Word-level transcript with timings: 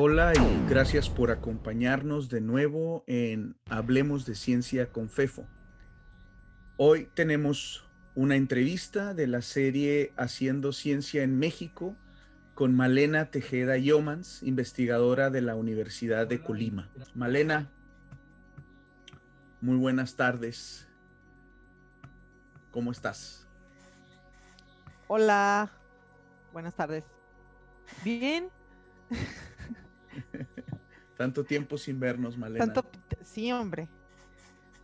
Hola 0.00 0.32
y 0.32 0.70
gracias 0.70 1.10
por 1.10 1.32
acompañarnos 1.32 2.28
de 2.28 2.40
nuevo 2.40 3.02
en 3.08 3.56
Hablemos 3.68 4.26
de 4.26 4.36
Ciencia 4.36 4.92
con 4.92 5.08
Fefo. 5.08 5.44
Hoy 6.76 7.10
tenemos 7.14 7.84
una 8.14 8.36
entrevista 8.36 9.12
de 9.12 9.26
la 9.26 9.42
serie 9.42 10.12
Haciendo 10.16 10.72
Ciencia 10.72 11.24
en 11.24 11.36
México 11.40 11.96
con 12.54 12.76
Malena 12.76 13.32
Tejeda 13.32 13.76
Yomans, 13.76 14.44
investigadora 14.44 15.30
de 15.30 15.40
la 15.40 15.56
Universidad 15.56 16.28
de 16.28 16.44
Colima. 16.44 16.88
Malena, 17.16 17.68
muy 19.60 19.78
buenas 19.78 20.14
tardes. 20.14 20.86
¿Cómo 22.70 22.92
estás? 22.92 23.48
Hola, 25.08 25.72
buenas 26.52 26.76
tardes. 26.76 27.02
Bien. 28.04 28.48
Tanto 31.18 31.42
tiempo 31.42 31.76
sin 31.76 31.98
vernos, 31.98 32.38
Malena. 32.38 32.64
Tanto, 32.64 32.88
sí, 33.24 33.50
hombre. 33.50 33.88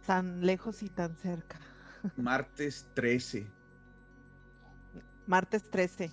Tan 0.05 0.45
lejos 0.45 0.83
y 0.83 0.89
tan 0.89 1.15
cerca. 1.17 1.61
Martes 2.17 2.89
13. 2.93 3.47
Martes 5.29 5.71
13. 5.71 6.11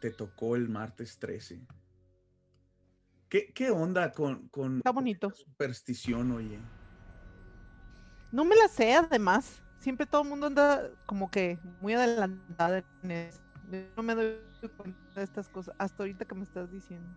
Te, 0.00 0.10
tocó 0.12 0.56
el 0.56 0.70
martes 0.70 1.18
13. 1.18 1.60
¿Qué, 3.28 3.70
onda 3.70 4.12
con, 4.12 4.48
con 4.48 4.78
Está 4.78 4.92
bonito. 4.92 5.30
superstición, 5.30 6.32
oye? 6.32 6.58
No 8.32 8.46
me 8.46 8.56
la 8.56 8.66
sé, 8.68 8.94
además. 8.94 9.62
Siempre 9.78 10.06
todo 10.06 10.22
el 10.22 10.28
mundo 10.30 10.46
anda 10.46 10.90
como 11.04 11.30
que 11.30 11.58
muy 11.82 11.92
adelantada 11.92 12.82
en 13.02 13.10
eso. 13.10 13.42
no 13.94 14.02
me 14.02 14.14
doy 14.14 14.38
cuenta 14.74 14.98
de 15.16 15.22
estas 15.22 15.50
cosas 15.50 15.74
hasta 15.78 16.02
ahorita 16.02 16.24
que 16.24 16.34
me 16.34 16.44
estás 16.44 16.70
diciendo. 16.72 17.14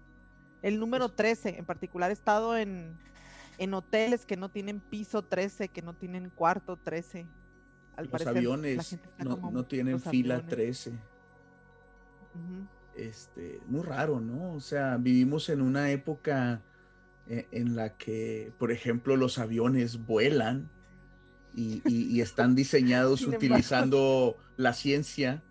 El 0.62 0.80
número 0.80 1.10
13, 1.10 1.58
en 1.58 1.66
particular, 1.66 2.12
he 2.12 2.14
estado 2.14 2.58
en, 2.58 2.98
en 3.58 3.74
hoteles 3.74 4.26
que 4.26 4.38
no 4.38 4.50
tienen 4.50 4.80
piso 4.80 5.24
13, 5.24 5.70
que 5.70 5.82
no 5.82 5.94
tienen 5.94 6.30
cuarto 6.30 6.78
13. 6.78 7.26
los 8.12 8.28
aviones 8.28 8.98
no, 9.20 9.64
tienen 9.66 10.00
fila 10.00 10.46
13. 10.46 10.94
Este, 12.96 13.62
muy 13.68 13.84
raro, 13.84 14.20
¿no? 14.20 14.54
O 14.54 14.60
sea, 14.60 14.98
vivimos 14.98 15.50
en 15.50 15.62
una 15.62 15.92
época 15.92 16.62
eh, 17.28 17.48
en, 17.52 17.76
la 17.76 17.98
que, 17.98 18.52
por 18.58 18.72
ejemplo, 18.72 19.16
los 19.16 19.40
aviones 19.40 20.06
vuelan 20.06 20.70
y, 21.56 22.20
están 22.20 22.56
diseñados 22.56 23.22
utilizando 23.28 24.38
la 24.58 24.74
ciencia 24.74 25.42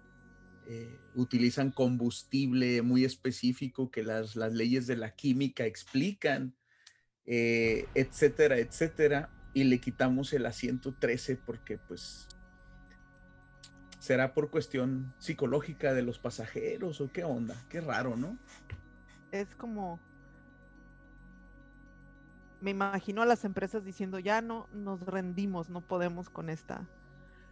eh, 0.72 1.00
utilizan 1.16 1.72
combustible 1.72 2.80
muy 2.82 3.04
específico 3.04 3.90
que 3.90 4.04
las, 4.04 4.36
las 4.36 4.52
leyes 4.52 4.86
de 4.86 4.94
la 4.94 5.16
química 5.16 5.66
explican, 5.66 6.54
eh, 7.26 7.88
etcétera, 7.96 8.56
etcétera, 8.58 9.30
y 9.52 9.64
le 9.64 9.80
quitamos 9.80 10.32
el 10.32 10.46
asiento 10.46 10.94
13 10.94 11.38
porque 11.38 11.76
pues 11.76 12.28
será 13.98 14.32
por 14.32 14.52
cuestión 14.52 15.12
psicológica 15.18 15.92
de 15.92 16.02
los 16.02 16.20
pasajeros 16.20 17.00
o 17.00 17.10
qué 17.10 17.24
onda, 17.24 17.60
qué 17.68 17.80
raro, 17.80 18.14
¿no? 18.16 18.38
Es 19.32 19.56
como 19.56 19.98
me 22.60 22.70
imagino 22.70 23.22
a 23.22 23.26
las 23.26 23.44
empresas 23.44 23.84
diciendo 23.84 24.20
ya 24.20 24.40
no 24.40 24.68
nos 24.72 25.00
rendimos, 25.00 25.68
no 25.68 25.80
podemos 25.80 26.30
con 26.30 26.48
esta 26.48 26.86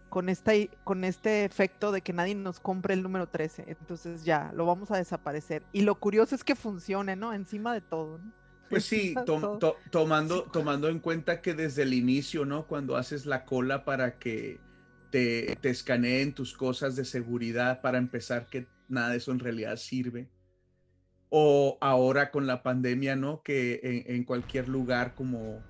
con, 0.08 0.28
esta, 0.28 0.52
con 0.84 1.04
este 1.04 1.44
efecto 1.44 1.92
de 1.92 2.00
que 2.00 2.12
nadie 2.12 2.34
nos 2.34 2.60
compre 2.60 2.94
el 2.94 3.02
número 3.02 3.28
13. 3.28 3.64
Entonces 3.68 4.24
ya, 4.24 4.52
lo 4.54 4.66
vamos 4.66 4.90
a 4.90 4.96
desaparecer. 4.96 5.62
Y 5.72 5.82
lo 5.82 5.96
curioso 5.96 6.34
es 6.34 6.44
que 6.44 6.54
funcione, 6.54 7.16
¿no? 7.16 7.32
Encima 7.32 7.74
de 7.74 7.80
todo, 7.80 8.18
¿no? 8.18 8.32
Pues 8.68 8.84
sí, 8.84 9.14
tomando, 9.90 10.42
tomando 10.42 10.88
en 10.88 10.98
cuenta 10.98 11.40
que 11.40 11.54
desde 11.54 11.84
el 11.84 11.94
inicio, 11.94 12.44
¿no? 12.44 12.66
Cuando 12.66 12.96
haces 12.96 13.24
la 13.24 13.46
cola 13.46 13.84
para 13.84 14.18
que 14.18 14.60
te, 15.10 15.56
te 15.60 15.70
escaneen 15.70 16.34
tus 16.34 16.52
cosas 16.52 16.94
de 16.94 17.06
seguridad, 17.06 17.80
para 17.80 17.96
empezar, 17.96 18.46
que 18.46 18.66
nada 18.88 19.10
de 19.10 19.16
eso 19.16 19.32
en 19.32 19.38
realidad 19.38 19.76
sirve. 19.76 20.28
O 21.30 21.78
ahora 21.80 22.30
con 22.30 22.46
la 22.46 22.62
pandemia, 22.62 23.16
¿no? 23.16 23.42
Que 23.42 23.80
en, 23.82 24.16
en 24.16 24.24
cualquier 24.24 24.68
lugar 24.68 25.14
como 25.14 25.62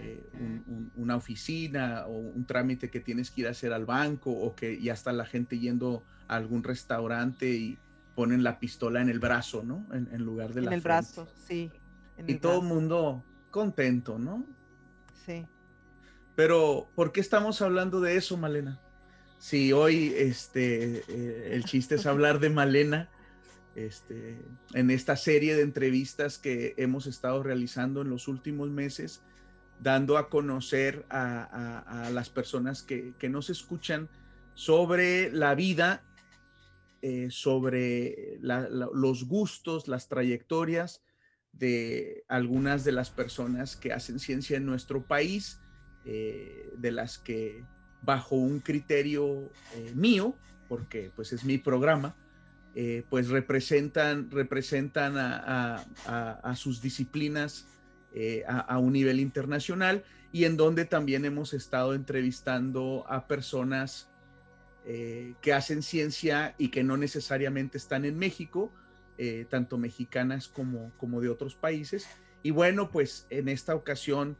eh, 0.00 0.62
una 0.96 1.16
oficina 1.16 2.04
o 2.06 2.12
un 2.12 2.44
trámite 2.44 2.90
que 2.90 3.00
tienes 3.00 3.30
que 3.30 3.42
ir 3.42 3.46
a 3.46 3.50
hacer 3.50 3.72
al 3.72 3.86
banco 3.86 4.30
o 4.30 4.54
que 4.54 4.80
ya 4.80 4.92
está 4.92 5.12
la 5.12 5.24
gente 5.24 5.58
yendo 5.58 6.04
a 6.28 6.36
algún 6.36 6.62
restaurante 6.62 7.50
y 7.50 7.78
ponen 8.14 8.42
la 8.42 8.58
pistola 8.58 9.00
en 9.00 9.08
el 9.08 9.18
brazo, 9.18 9.62
¿no? 9.62 9.86
En, 9.92 10.22
lugar 10.22 10.54
de 10.54 10.62
la 10.62 10.68
En 10.68 10.74
el 10.74 10.80
brazo, 10.80 11.28
sí. 11.46 11.70
y 12.26 12.34
todo 12.36 12.60
el 12.60 12.66
mundo 12.66 13.24
contento, 13.50 14.18
¿no? 14.18 14.46
Sí. 15.26 15.46
Pero, 16.34 16.90
¿por 16.94 17.12
qué 17.12 17.20
estamos 17.20 17.62
hablando 17.62 18.00
de 18.00 18.16
eso, 18.16 18.36
Malena? 18.36 18.80
Si 19.38 19.72
hoy 19.72 20.12
este, 20.16 21.04
eh, 21.08 21.50
el 21.52 21.64
chiste 21.64 21.96
es 21.96 22.06
hablar 22.06 22.40
de 22.40 22.50
Malena, 22.50 23.10
este, 23.74 24.44
en 24.72 24.90
esta 24.90 25.16
serie 25.16 25.56
de 25.56 25.62
entrevistas 25.62 26.38
que 26.38 26.74
hemos 26.76 27.06
estado 27.06 27.42
realizando 27.42 28.02
en 28.02 28.10
los 28.10 28.28
últimos 28.28 28.70
meses, 28.70 29.22
dando 29.84 30.16
a 30.16 30.30
conocer 30.30 31.04
a, 31.10 32.08
las 32.10 32.30
personas 32.30 32.82
que, 32.82 33.14
nos 33.28 33.50
escuchan 33.50 34.08
sobre 34.54 35.30
la 35.30 35.54
vida, 35.54 36.02
eh, 37.02 37.28
sobre 37.30 38.38
los 38.40 39.24
gustos, 39.24 39.86
las 39.86 40.08
trayectorias 40.08 41.02
de 41.52 42.24
algunas 42.28 42.82
de 42.84 42.92
las 42.92 43.10
personas 43.10 43.76
que 43.76 43.92
hacen 43.92 44.18
ciencia 44.18 44.56
en 44.56 44.64
nuestro 44.64 45.06
país, 45.06 45.60
eh, 46.06 46.72
de 46.78 46.90
las 46.90 47.18
que 47.18 47.62
bajo 48.00 48.36
un 48.36 48.60
criterio 48.60 49.50
eh, 49.74 49.92
mío, 49.94 50.34
porque 50.66 51.12
pues 51.14 51.32
es 51.34 51.44
mi 51.44 51.58
programa, 51.58 52.16
pues 53.08 53.28
representan, 53.28 54.32
representan 54.32 55.14
a 55.16 56.54
sus 56.56 56.82
disciplinas 56.82 57.68
eh, 58.16 58.44
a, 58.46 58.78
un 58.78 58.92
nivel 58.92 59.18
internacional 59.18 60.04
y 60.30 60.44
en 60.44 60.56
donde 60.56 60.84
también 60.84 61.24
hemos 61.24 61.52
estado 61.52 61.94
entrevistando 61.94 63.04
a 63.08 63.26
personas 63.26 64.08
eh, 64.86 65.34
que 65.40 65.52
hacen 65.52 65.82
ciencia 65.82 66.54
y 66.56 66.68
que 66.68 66.84
no 66.84 66.96
necesariamente 66.96 67.76
están 67.76 68.04
en 68.04 68.16
México, 68.16 68.72
eh, 69.18 69.46
tanto 69.50 69.78
mexicanas 69.78 70.46
como, 70.46 70.92
como 70.96 71.20
de 71.20 71.28
otros 71.28 71.56
países. 71.56 72.06
Y 72.44 72.52
bueno, 72.52 72.92
pues 72.92 73.26
en 73.30 73.48
esta 73.48 73.74
ocasión 73.74 74.36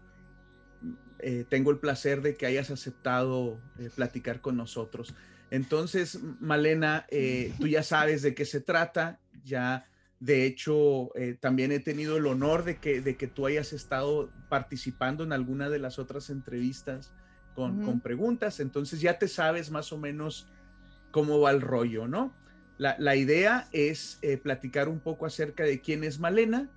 tengo 1.49 1.71
el 1.71 1.79
placer 1.79 2.21
de 2.23 2.37
que 2.37 2.47
hayas 2.47 2.71
aceptado 2.71 3.59
platicar 3.97 4.41
con 4.41 4.57
nosotros. 4.57 5.15
Entonces, 5.51 6.21
Malena, 6.39 7.07
tú 7.59 7.67
ya 7.67 7.83
sabes 7.83 8.21
de 8.21 8.35
qué 8.35 8.45
se 8.45 8.61
trata, 8.61 9.19
ya 9.43 9.87
de 10.21 10.47
hecho, 10.47 11.15
eh, 11.17 11.37
también 11.39 11.73
he 11.73 11.81
tenido 11.81 12.17
el 12.17 12.27
honor 12.27 12.65
de 12.65 12.79
que, 12.79 13.01
de 13.01 13.17
que 13.17 13.27
tú 13.27 13.47
hayas 13.47 13.73
estado 13.73 14.31
participando 14.49 15.25
en 15.25 15.33
alguna 15.33 15.69
de 15.69 15.79
las 15.79 15.99
otras 15.99 16.31
entrevistas 16.31 17.13
con, 17.55 18.01
preguntas, 18.01 18.59
entonces 18.59 19.01
ya 19.01 19.19
te 19.19 19.29
sabes 19.29 19.71
más 19.71 19.93
o 19.93 19.99
menos 19.99 20.49
cómo 21.13 21.41
va 21.41 21.53
el 21.53 21.61
rollo, 21.61 22.09
¿no? 22.09 22.35
La, 22.79 23.15
idea 23.15 23.69
es 23.71 24.19
eh, 24.23 24.37
platicar 24.37 24.89
un 24.89 24.99
poco 24.99 25.27
acerca 25.27 25.63
de 25.63 25.81
quién 25.81 26.03
es 26.03 26.19
Malena 26.19 26.69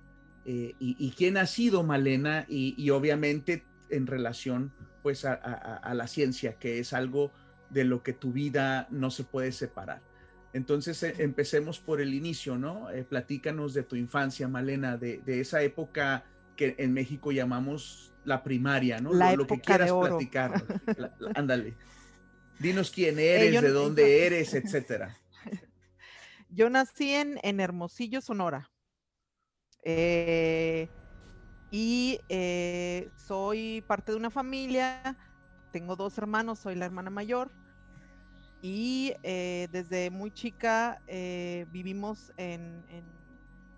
eh, 0.44 0.76
y, 0.78 1.10
quién 1.16 1.36
ha 1.36 1.46
sido 1.46 1.82
Malena 1.82 2.46
y, 2.48 2.88
obviamente 2.90 3.64
en 3.90 4.06
relación 4.06 4.72
pues 5.02 5.24
a 5.24 5.92
la 5.94 6.06
ciencia, 6.06 6.52
que 6.58 6.78
es 6.78 6.92
algo 6.92 7.32
de 7.70 7.84
lo 7.84 8.02
que 8.04 8.12
tu 8.12 8.32
vida 8.32 8.86
no 8.90 9.10
se 9.10 9.24
puede 9.24 9.50
separar. 9.50 10.00
Entonces 10.52 11.02
eh, 11.02 11.14
empecemos 11.18 11.78
por 11.78 12.00
el 12.00 12.14
inicio, 12.14 12.56
¿no? 12.56 12.90
Eh, 12.90 13.04
platícanos 13.04 13.74
de 13.74 13.82
tu 13.82 13.96
infancia, 13.96 14.48
Malena, 14.48 14.96
de, 14.96 15.22
esa 15.26 15.62
época 15.62 16.24
que 16.56 16.74
en 16.78 16.92
México 16.92 17.32
llamamos 17.32 18.12
la 18.24 18.42
primaria, 18.42 19.00
¿no? 19.00 19.12
La 19.12 19.34
lo, 19.34 19.46
que 19.46 19.60
quieras 19.60 19.92
platicar. 19.92 20.64
ándale. 21.34 21.74
Dinos 22.58 22.90
quién 22.90 23.18
eres, 23.18 23.60
de 23.60 23.70
dónde 23.70 24.26
eres, 24.26 24.54
etcétera. 24.54 25.16
Yo 26.50 26.70
nací 26.70 27.10
en, 27.10 27.38
en 27.42 27.60
Hermosillo, 27.60 28.20
Sonora. 28.20 28.70
Eh, 29.84 30.88
y 31.70 32.18
soy 33.16 33.84
parte 33.86 34.12
de 34.12 34.18
una 34.18 34.30
familia. 34.30 35.16
Tengo 35.72 35.94
dos 35.94 36.16
hermanos, 36.16 36.58
soy 36.58 36.74
la 36.74 36.86
hermana 36.86 37.10
mayor 37.10 37.50
y 38.60 39.14
eh, 39.22 39.68
desde 39.70 40.10
muy 40.10 40.30
chica 40.30 41.00
eh, 41.06 41.66
vivimos 41.70 42.32
en, 42.36 42.84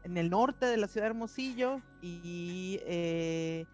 el 0.03 0.31
norte 0.31 0.67
de 0.67 0.77
la 0.77 0.89
ciudad 0.89 1.07
de 1.07 1.11
Hermosillo 1.11 1.81
y 2.01 2.81
eh, 2.83 3.67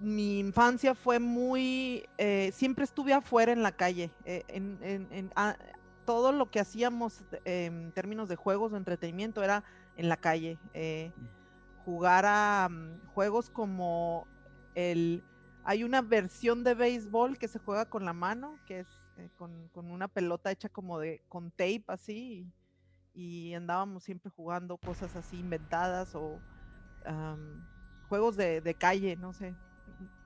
mi 0.00 0.38
infancia 0.38 0.94
fue 0.94 1.18
muy, 1.18 2.08
siempre 2.52 2.84
estuve 2.84 3.12
afuera 3.12 3.52
en 3.52 3.62
la 3.62 3.72
calle. 3.72 4.10
todo 6.06 6.32
lo 6.32 6.50
que 6.50 6.58
hacíamos 6.58 7.22
en 7.44 7.92
términos 7.92 8.28
de 8.28 8.36
juegos 8.36 8.72
de 8.72 8.78
entretenimiento 8.78 9.42
era 9.42 9.62
en 10.00 10.08
la 10.08 10.16
calle. 10.16 10.58
Eh, 10.72 11.12
mm. 11.14 11.84
jugar 11.84 12.24
a 12.26 12.68
mm, 12.70 13.06
juegos 13.14 13.50
como 13.50 14.26
el... 14.74 15.22
Hay 15.62 15.84
una 15.84 16.00
versión 16.00 16.64
de 16.64 16.74
béisbol 16.74 17.36
que 17.36 17.46
se 17.46 17.58
juega 17.58 17.84
con 17.84 18.06
la 18.06 18.14
mano, 18.14 18.58
que 18.64 18.80
es 18.80 18.99
eh, 19.20 19.30
con, 19.36 19.70
una 19.74 20.08
pelota 20.08 20.50
hecha 20.50 20.68
como 20.68 20.98
de 20.98 21.22
con 21.28 21.50
tape 21.50 21.84
así, 21.88 22.46
y, 23.14 23.54
andábamos 23.54 24.04
siempre 24.04 24.30
jugando 24.30 24.76
cosas 24.76 25.14
así 25.16 25.38
inventadas 25.38 26.14
o 26.14 26.38
juegos 28.08 28.36
de, 28.36 28.60
de 28.60 28.74
calle, 28.74 29.16
no 29.16 29.32
sé. 29.32 29.54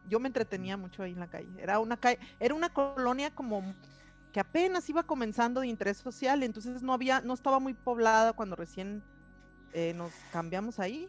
Yo 0.09 0.21
me 0.21 0.29
entretenía 0.29 0.77
mucho 0.77 1.03
ahí 1.03 1.13
en 1.13 1.21
la 1.21 1.29
calle. 1.29 1.49
Era 1.59 1.79
una 1.79 1.97
calle, 1.97 2.19
era 2.41 2.55
una 2.55 2.69
colonia 2.69 3.35
como 3.35 3.63
que 4.35 4.41
apenas 4.41 4.89
iba 4.91 5.05
comenzando 5.05 5.61
de 5.61 5.69
interés 5.69 5.99
social, 5.99 6.43
entonces 6.43 6.83
no 6.83 6.93
había, 6.93 7.21
no 7.21 7.35
estaba 7.35 7.61
muy 7.61 7.73
poblada 7.73 8.33
cuando 8.33 8.57
recién 8.57 9.01
eh, 9.73 9.93
nos 9.95 10.13
cambiamos 10.33 10.81
ahí. 10.81 11.09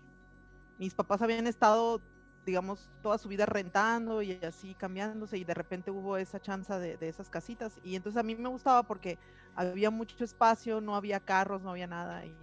Mis 0.78 0.94
papás 0.94 1.24
habían 1.24 1.48
estado, 1.48 2.02
digamos, 2.46 2.92
toda 3.02 3.18
su 3.18 3.28
vida 3.28 3.46
rentando 3.46 4.22
y 4.22 4.34
así 4.44 4.76
cambiándose 4.76 5.38
y 5.38 5.44
de 5.44 5.54
repente 5.54 5.92
hubo 5.92 6.18
esa 6.18 6.40
chance 6.40 6.74
de, 6.74 6.98
esas 7.02 7.30
casitas 7.30 7.80
y 7.84 7.96
entonces 7.96 8.20
a 8.20 8.24
mí 8.24 8.36
me 8.36 8.50
gustaba 8.50 8.84
porque 8.84 9.18
había 9.56 9.90
mucho 9.90 10.24
espacio, 10.24 10.82
no 10.82 10.96
había 10.96 11.20
carros, 11.20 11.62
no 11.62 11.72
había 11.72 11.88
nada 11.88 12.26
y, 12.26 12.36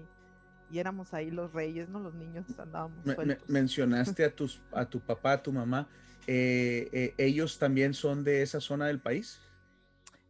éramos 0.74 1.12
ahí 1.12 1.30
los 1.30 1.52
reyes, 1.52 1.90
¿no? 1.90 2.00
Los 2.00 2.14
niños 2.14 2.46
andábamos. 2.58 3.04
mencionaste 3.46 4.24
a, 4.24 4.34
tus, 4.34 4.62
a 4.72 4.86
tu 4.86 5.00
papá, 5.00 5.32
a 5.32 5.42
tu 5.42 5.52
mamá, 5.52 5.86
eh, 6.26 6.88
eh, 6.92 7.14
¿ellos 7.18 7.58
también 7.58 7.92
son 7.92 8.24
de 8.24 8.40
esa 8.40 8.58
zona 8.58 8.86
del 8.86 8.98
país? 8.98 9.38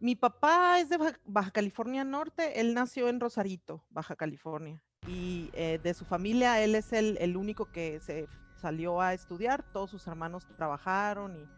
Mi 0.00 0.16
papá 0.16 0.80
es 0.80 0.88
de 0.88 0.98
Baja 1.24 1.52
California 1.52 2.02
Norte, 2.02 2.60
él 2.60 2.74
nació 2.74 3.08
en 3.08 3.20
Rosarito, 3.20 3.84
Baja 3.90 4.16
California, 4.16 4.82
y 5.06 5.50
eh, 5.52 5.78
de 5.80 5.94
su 5.94 6.04
familia 6.04 6.60
él 6.60 6.74
es 6.74 6.92
el, 6.92 7.36
único 7.36 7.70
que 7.70 8.00
se 8.00 8.26
salió 8.62 9.00
a 9.00 9.12
estudiar, 9.12 9.62
todos 9.72 9.90
sus 9.90 10.06
hermanos 10.06 10.46
trabajaron 10.56 11.36
y, 11.36 11.48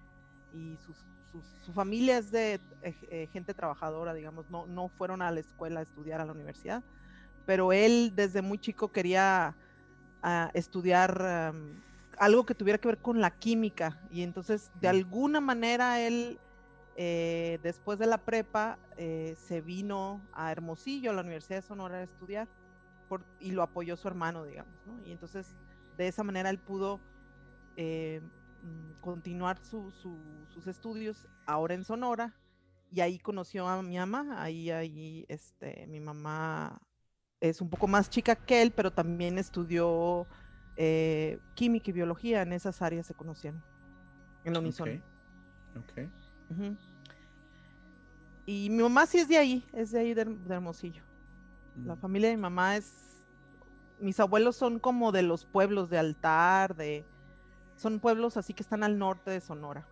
su 1.62 1.72
familia 1.72 2.18
es 2.18 2.30
de 2.30 2.60
eh, 2.82 2.94
eh, 3.10 3.28
gente 3.32 3.54
trabajadora, 3.54 4.14
digamos, 4.14 4.48
no, 4.50 4.66
no 4.66 4.88
fueron 4.88 5.20
a 5.20 5.32
la 5.32 5.40
escuela 5.40 5.80
a 5.80 5.82
estudiar 5.82 6.20
a 6.20 6.24
la 6.24 6.32
universidad, 6.32 6.84
pero 7.44 7.72
él 7.72 8.12
desde 8.14 8.40
muy 8.40 8.58
chico 8.58 8.92
quería 8.92 9.56
ah, 10.22 10.50
estudiar 10.54 11.52
algo 12.18 12.46
que 12.46 12.54
tuviera 12.54 12.78
que 12.78 12.86
ver 12.86 12.98
con 12.98 13.20
la 13.20 13.32
química 13.32 13.98
y 14.10 14.22
entonces 14.22 14.70
de 14.80 14.86
alguna 14.86 15.40
manera 15.40 16.00
él 16.00 16.38
eh, 16.96 17.58
después 17.62 17.98
de 17.98 18.06
la 18.06 18.18
prepa, 18.18 18.78
eh, 18.96 19.36
se 19.38 19.60
vino 19.60 20.20
a 20.32 20.52
Hermosillo, 20.52 21.10
a 21.10 21.14
la 21.14 21.22
Universidad 21.22 21.58
de 21.58 21.66
Sonora, 21.66 21.96
a 21.96 22.02
estudiar 22.02 22.48
y 23.38 23.52
lo 23.52 23.62
apoyó 23.62 23.96
su 23.96 24.08
hermano, 24.08 24.44
digamos, 24.44 24.74
¿no? 24.86 25.00
Y 25.04 25.12
entonces, 25.12 25.54
de 25.96 26.08
esa 26.08 26.22
manera, 26.22 26.50
él 26.50 26.58
pudo 26.58 27.00
eh, 27.76 28.20
mm, 28.62 29.00
continuar 29.00 29.58
sus 29.58 30.66
estudios 30.66 31.28
ahora 31.46 31.74
en 31.74 31.84
Sonora 31.84 32.34
y 32.90 33.00
ahí 33.00 33.18
conoció 33.18 33.68
a 33.68 33.82
mi 33.82 33.96
mamá, 33.96 34.42
ahí, 34.42 34.70
ahí, 34.70 35.24
este, 35.28 35.86
mi 35.88 36.00
mamá 36.00 36.80
es 37.40 37.60
un 37.60 37.68
poco 37.68 37.88
más 37.88 38.08
chica 38.08 38.36
que 38.36 38.62
él, 38.62 38.70
pero 38.70 38.92
también 38.92 39.38
estudió 39.38 40.26
química 41.54 41.90
y 41.90 41.92
biología, 41.92 42.42
en 42.42 42.52
esas 42.52 42.82
áreas 42.82 43.06
se 43.06 43.14
conocieron, 43.14 43.62
en 44.44 44.52
la 44.52 44.58
Unison. 44.60 45.02
Okay. 45.84 46.10
Y 48.46 48.68
mi 48.70 48.82
mamá 48.82 49.06
sí 49.06 49.18
es 49.18 49.28
de 49.28 49.38
ahí, 49.38 49.64
es 49.72 49.90
de 49.90 50.00
ahí 50.00 50.14
de, 50.14 50.22
Hermosillo. 50.48 51.02
La 51.84 51.94
mm. 51.94 51.98
familia 51.98 52.28
de 52.28 52.36
mi 52.36 52.42
mamá 52.42 52.76
es. 52.76 53.13
Mis 54.04 54.20
abuelos 54.20 54.54
son 54.56 54.80
como 54.80 55.12
de 55.12 55.22
los 55.22 55.46
pueblos 55.46 55.88
de 55.88 55.96
altar, 55.96 56.76
de. 56.76 57.06
Son 57.74 58.00
pueblos 58.00 58.36
así 58.36 58.52
que 58.52 58.62
están 58.62 58.82
al 58.84 58.98
norte 58.98 59.30
de 59.30 59.40
Sonora. 59.40 59.88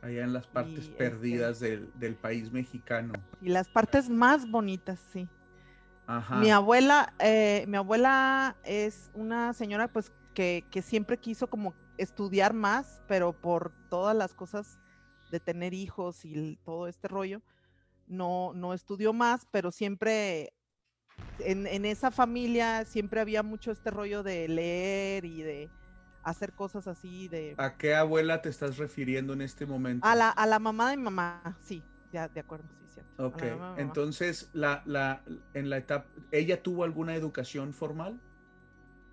Allá 0.00 0.24
en 0.24 0.32
las 0.32 0.48
partes 0.48 0.80
este 0.80 0.96
perdidas 0.96 1.60
del, 1.60 2.16
país 2.20 2.50
mexicano. 2.50 3.12
Y 3.40 3.50
las 3.50 3.68
partes 3.68 4.10
más 4.10 4.50
bonitas, 4.50 4.98
sí. 5.12 5.28
Mi 6.40 6.50
abuela, 6.50 7.14
eh, 7.20 7.64
mi 7.68 7.76
abuela 7.76 8.56
es 8.64 9.12
una 9.14 9.52
señora 9.52 9.86
pues 9.86 10.12
que, 10.34 10.66
que 10.72 10.82
siempre 10.82 11.16
quiso 11.16 11.46
como 11.46 11.74
estudiar 11.98 12.54
más, 12.54 13.02
pero 13.06 13.32
por 13.32 13.70
todas 13.88 14.16
las 14.16 14.34
cosas 14.34 14.80
de 15.30 15.38
tener 15.38 15.74
hijos 15.74 16.24
y 16.24 16.58
todo 16.64 16.88
este 16.88 17.06
rollo, 17.06 17.40
no, 18.08 18.52
no 18.52 18.74
estudió 18.74 19.12
más, 19.12 19.46
pero 19.52 19.70
siempre 19.70 20.52
en, 21.38 21.84
esa 21.84 22.10
familia 22.10 22.84
siempre 22.84 23.20
había 23.20 23.42
mucho 23.42 23.70
este 23.70 23.90
rollo 23.90 24.22
de 24.22 24.48
leer 24.48 25.24
y 25.24 25.42
de 25.42 25.70
hacer 26.22 26.52
cosas 26.52 26.86
así 26.86 27.28
de... 27.28 27.54
¿A 27.58 27.76
qué 27.76 27.94
abuela 27.94 28.42
te 28.42 28.48
estás 28.48 28.78
refiriendo 28.78 29.32
en 29.32 29.42
este 29.42 29.66
momento? 29.66 30.06
A 30.06 30.14
la, 30.14 30.30
a 30.30 30.46
la 30.46 30.58
mamá 30.58 30.90
de 30.90 30.96
mi 30.96 31.02
mamá, 31.04 31.56
sí, 31.60 31.82
ya 32.12 32.28
de 32.28 32.40
acuerdo, 32.40 32.68
sí, 32.78 32.86
cierto. 32.94 33.26
Ok, 33.26 33.42
entonces 33.76 34.50
la, 34.52 34.82
la, 34.86 35.22
en 35.54 35.70
la 35.70 35.78
etapa, 35.78 36.06
¿ella 36.30 36.62
tuvo 36.62 36.84
alguna 36.84 37.14
educación 37.14 37.72
formal? 37.72 38.20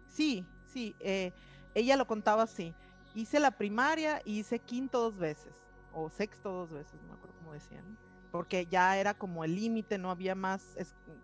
Sí, 0.07 0.45
sí, 0.65 0.95
eh, 0.99 1.33
ella 1.73 1.95
lo 1.97 2.05
contaba 2.05 2.43
así. 2.43 2.73
Hice 3.15 3.39
la 3.39 3.51
primaria 3.51 4.21
y 4.23 4.39
hice 4.39 4.59
quinto 4.59 4.99
dos 4.99 5.17
veces 5.17 5.53
o 5.93 6.09
sexto 6.09 6.51
dos 6.51 6.71
veces, 6.71 7.01
no 7.01 7.09
me 7.09 7.13
acuerdo 7.15 7.35
cómo 7.37 7.53
decían, 7.53 7.97
porque 8.31 8.67
ya 8.67 8.97
era 8.97 9.13
como 9.13 9.43
el 9.43 9.55
límite, 9.55 9.97
no 9.97 10.11
había 10.11 10.35
más 10.35 10.75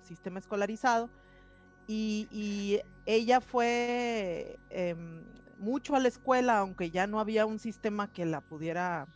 sistema 0.02 0.40
escolarizado. 0.40 1.10
Y, 1.88 2.82
ella 3.06 3.40
fue 3.40 4.58
em, 4.72 5.24
mucho 5.60 5.96
a 5.96 6.00
la 6.00 6.08
escuela, 6.08 6.58
aunque 6.58 6.90
ya 6.90 7.06
no 7.06 7.20
había 7.20 7.46
un 7.46 7.60
sistema 7.60 8.12
que 8.12 8.26
la 8.26 8.42
pudiera 8.42 9.08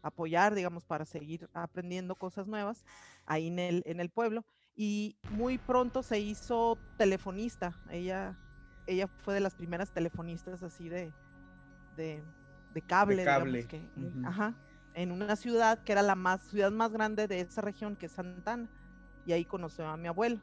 apoyar, 0.00 0.54
digamos, 0.54 0.86
para 0.86 1.04
seguir 1.04 1.50
aprendiendo 1.52 2.14
cosas 2.14 2.46
nuevas 2.46 2.86
ahí 3.26 3.48
en 3.48 3.58
el, 3.58 3.82
en 3.84 4.00
el 4.00 4.08
pueblo. 4.08 4.46
Y 4.74 5.16
muy 5.32 5.58
pronto 5.58 6.02
se 6.02 6.18
hizo 6.18 6.78
telefonista. 6.96 7.78
Ella, 7.90 8.38
ella 8.86 9.06
fue 9.06 9.34
de 9.34 9.40
las 9.40 9.54
primeras 9.54 9.90
telefonistas 9.92 10.62
así 10.62 10.88
de, 10.88 11.12
de, 11.96 12.22
cable. 12.86 13.24
cable. 13.24 13.66
que, 13.66 13.86
Ajá 14.24 14.54
en 14.94 15.12
una 15.12 15.36
ciudad 15.36 15.82
que 15.82 15.92
era 15.92 16.02
la 16.02 16.14
más, 16.14 16.42
ciudad 16.42 16.70
más 16.70 16.92
grande 16.92 17.28
de 17.28 17.40
esa 17.40 17.60
región, 17.60 17.96
que 17.96 18.06
es 18.06 18.12
Santana, 18.12 18.68
y 19.26 19.32
ahí 19.32 19.44
conoció 19.44 19.86
a 19.86 19.96
mi 19.96 20.08
abuelo. 20.08 20.40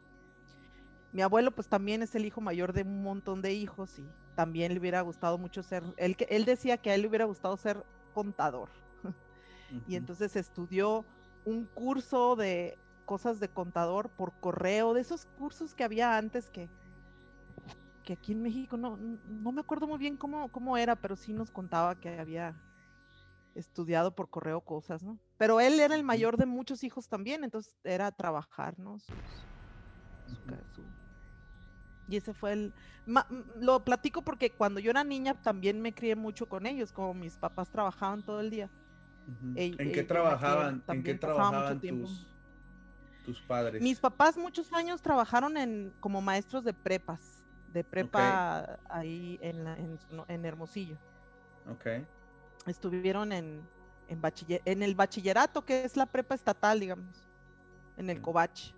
Mi 1.11 1.21
abuelo 1.21 1.51
pues 1.51 1.67
también 1.67 2.03
es 2.03 2.15
el 2.15 2.25
hijo 2.25 2.41
mayor 2.41 2.73
de 2.73 2.83
un 2.83 3.01
montón 3.01 3.41
de 3.41 3.53
hijos 3.53 3.97
y 3.97 4.05
también 4.35 4.73
le 4.73 4.79
hubiera 4.79 5.01
gustado 5.01 5.37
mucho 5.37 5.63
ser, 5.63 5.83
él, 5.97 6.15
él 6.29 6.45
decía 6.45 6.77
que 6.77 6.91
a 6.91 6.95
él 6.95 7.01
le 7.01 7.07
hubiera 7.07 7.25
gustado 7.25 7.57
ser 7.57 7.83
contador. 8.13 8.69
Y 9.85 9.95
entonces 9.95 10.37
estudió 10.37 11.03
un 11.43 11.65
curso 11.65 12.37
de 12.37 12.77
cosas 13.05 13.39
de 13.39 13.49
contador 13.49 14.09
por 14.09 14.31
correo, 14.39 14.93
de 14.93 15.01
esos 15.01 15.25
cursos 15.37 15.75
que 15.75 15.83
había 15.83 16.17
antes 16.17 16.49
que, 16.49 16.69
que 18.03 18.13
aquí 18.13 18.31
en 18.31 18.41
México 18.41 18.77
no, 18.77 18.97
no 18.97 19.51
me 19.51 19.59
acuerdo 19.59 19.87
muy 19.87 19.97
bien 19.97 20.15
cómo, 20.15 20.49
cómo 20.49 20.77
era, 20.77 20.95
pero 20.95 21.17
sí 21.17 21.33
nos 21.33 21.51
contaba 21.51 21.95
que 21.95 22.17
había 22.17 22.55
estudiado 23.57 24.15
por 24.15 24.29
correo 24.29 24.61
cosas, 24.61 25.03
¿no? 25.03 25.17
Pero 25.37 25.59
él 25.59 25.79
era 25.79 25.95
el 25.95 26.03
mayor 26.03 26.37
de 26.37 26.45
muchos 26.45 26.83
hijos 26.83 27.07
también, 27.07 27.43
entonces 27.43 27.75
era 27.83 28.11
trabajar, 28.11 28.77
¿no? 28.79 28.97
y 32.09 32.17
ese 32.17 32.33
fue 32.33 32.53
el... 32.53 32.73
lo 33.59 33.83
platico 33.83 34.21
porque 34.21 34.49
cuando 34.49 34.79
yo 34.79 34.91
era 34.91 35.03
niña 35.03 35.33
también 35.41 35.81
me 35.81 35.93
crié 35.93 36.15
mucho 36.15 36.47
con 36.47 36.65
ellos, 36.65 36.91
como 36.91 37.13
mis 37.13 37.37
papás 37.37 37.69
trabajaban 37.69 38.23
todo 38.23 38.39
el 38.39 38.49
día. 38.49 38.69
¿En 39.55 39.91
qué 39.91 40.03
trabajaban? 40.03 40.83
¿En 40.87 41.03
qué 41.03 41.15
trabajaban 41.15 41.81
tus, 41.81 42.27
tus, 43.25 43.41
padres? 43.41 43.81
Mis 43.81 43.99
papás 43.99 44.37
muchos 44.37 44.71
años 44.71 45.01
trabajaron 45.01 45.57
en 45.57 45.93
como 45.99 46.21
maestros 46.21 46.63
de 46.63 46.73
prepas, 46.73 47.43
de 47.73 47.83
prepa 47.83 48.79
ahí 48.87 49.37
en, 49.41 49.67
en, 49.67 49.99
en 50.29 50.45
Hermosillo. 50.45 50.97
Ok 51.69 51.87
estuvieron 52.71 53.31
en, 53.31 53.61
en, 54.07 54.21
en 54.65 54.83
el 54.83 54.95
bachillerato, 54.95 55.65
que 55.65 55.83
es 55.83 55.97
la 55.97 56.05
prepa 56.05 56.35
estatal, 56.35 56.79
digamos, 56.79 57.27
en 57.97 58.09
el 58.09 58.21
Covach. 58.21 58.73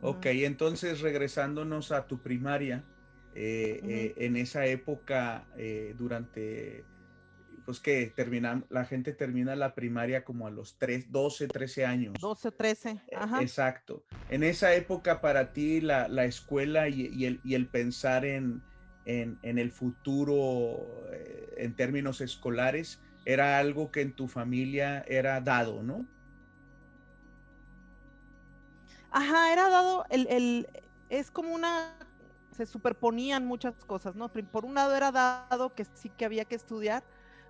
Ok, 0.00 0.26
entonces 0.26 1.00
regresándonos 1.00 1.92
a 1.92 2.08
tu 2.08 2.20
primaria, 2.20 2.84
eh, 3.34 3.80
eh, 3.84 4.14
en 4.16 4.36
esa 4.36 4.66
época, 4.66 5.46
eh, 5.56 5.94
durante, 5.96 6.84
pues 7.64 7.80
que 7.80 8.12
terminan, 8.14 8.66
la 8.68 8.84
gente 8.84 9.12
termina 9.12 9.56
la 9.56 9.74
primaria 9.74 10.24
como 10.24 10.46
a 10.46 10.50
los 10.50 10.76
3, 10.78 11.10
12, 11.10 11.48
13 11.48 11.86
años. 11.86 12.14
12, 12.20 12.50
13, 12.50 13.00
ajá. 13.16 13.40
Exacto. 13.40 14.04
En 14.28 14.42
esa 14.42 14.74
época 14.74 15.20
para 15.20 15.52
ti 15.52 15.80
la, 15.80 16.08
la 16.08 16.24
escuela 16.24 16.88
y, 16.88 17.24
el, 17.24 17.40
y, 17.44 17.54
el, 17.54 17.68
pensar 17.68 18.24
en, 18.24 18.60
en, 19.04 19.38
en 19.42 19.58
el 19.58 19.70
futuro 19.70 21.06
en 21.56 21.74
términos 21.74 22.20
escolares, 22.20 23.00
era 23.24 23.58
algo 23.58 23.90
que 23.90 24.00
en 24.00 24.12
tu 24.12 24.28
familia 24.28 25.04
era 25.06 25.40
dado, 25.40 25.82
¿no? 25.82 26.06
Ajá, 29.10 29.52
era 29.52 29.68
dado, 29.68 30.04
el, 30.08 30.26
el, 30.28 30.68
es 31.10 31.30
como 31.30 31.54
una, 31.54 31.94
se 32.56 32.64
superponían 32.64 33.44
muchas 33.44 33.74
cosas, 33.84 34.14
¿no? 34.14 34.32
Por 34.32 34.64
un 34.64 34.74
lado 34.74 34.96
era 34.96 35.12
dado 35.12 35.74
que 35.74 35.84
sí 35.84 36.08
que 36.08 36.24
había 36.24 36.46
que 36.46 36.54
estudiar, 36.54 37.04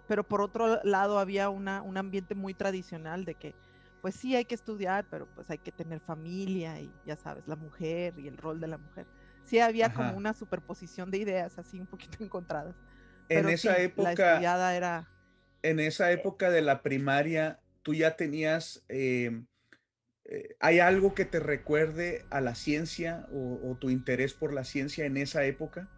pero 0.08 0.26
por 0.26 0.42
otro 0.42 0.82
lado 0.82 1.18
había 1.18 1.48
una, 1.50 1.82
un 1.82 1.96
ambiente 1.96 2.34
muy 2.34 2.54
tradicional 2.54 3.24
de 3.24 3.36
que, 3.36 3.54
pues 4.00 4.16
sí 4.16 4.34
hay 4.34 4.44
que 4.44 4.56
estudiar, 4.56 5.06
pero 5.08 5.26
pues 5.28 5.48
hay 5.50 5.58
que 5.58 5.70
tener 5.70 6.00
familia 6.00 6.80
y 6.80 6.92
ya 7.06 7.16
sabes, 7.16 7.46
la 7.46 7.54
mujer 7.54 8.18
y 8.18 8.26
el 8.26 8.36
rol 8.36 8.60
de 8.60 8.66
la 8.66 8.78
mujer. 8.78 9.06
Sí 9.44 9.60
había 9.60 9.92
como 9.94 10.16
una 10.16 10.34
superposición 10.34 11.10
de 11.10 11.18
ideas 11.18 11.58
así 11.58 11.80
un 11.80 11.86
poquito 11.86 12.18
encontradas. 12.24 12.74
En 13.28 13.48
esa 13.48 13.78
época... 13.78 14.40
La 14.40 14.74
era... 14.74 15.08
En 15.62 15.78
esa 15.78 16.10
época 16.10 16.50
de 16.50 16.62
la 16.62 16.82
primaria, 16.82 17.60
tú 17.82 17.94
ya 17.94 18.16
tenías... 18.16 18.84
Em, 18.88 19.46
eh, 20.24 20.56
¿Hay 20.60 20.78
algo 20.78 21.14
que 21.14 21.24
te 21.24 21.40
recuerde 21.40 22.24
a 22.30 22.40
la 22.40 22.54
ciencia 22.54 23.26
o, 23.32 23.76
tu 23.80 23.90
interés 23.90 24.34
por 24.34 24.52
la 24.52 24.64
ciencia 24.64 25.04
en 25.04 25.16
esa 25.16 25.44
época? 25.44 25.88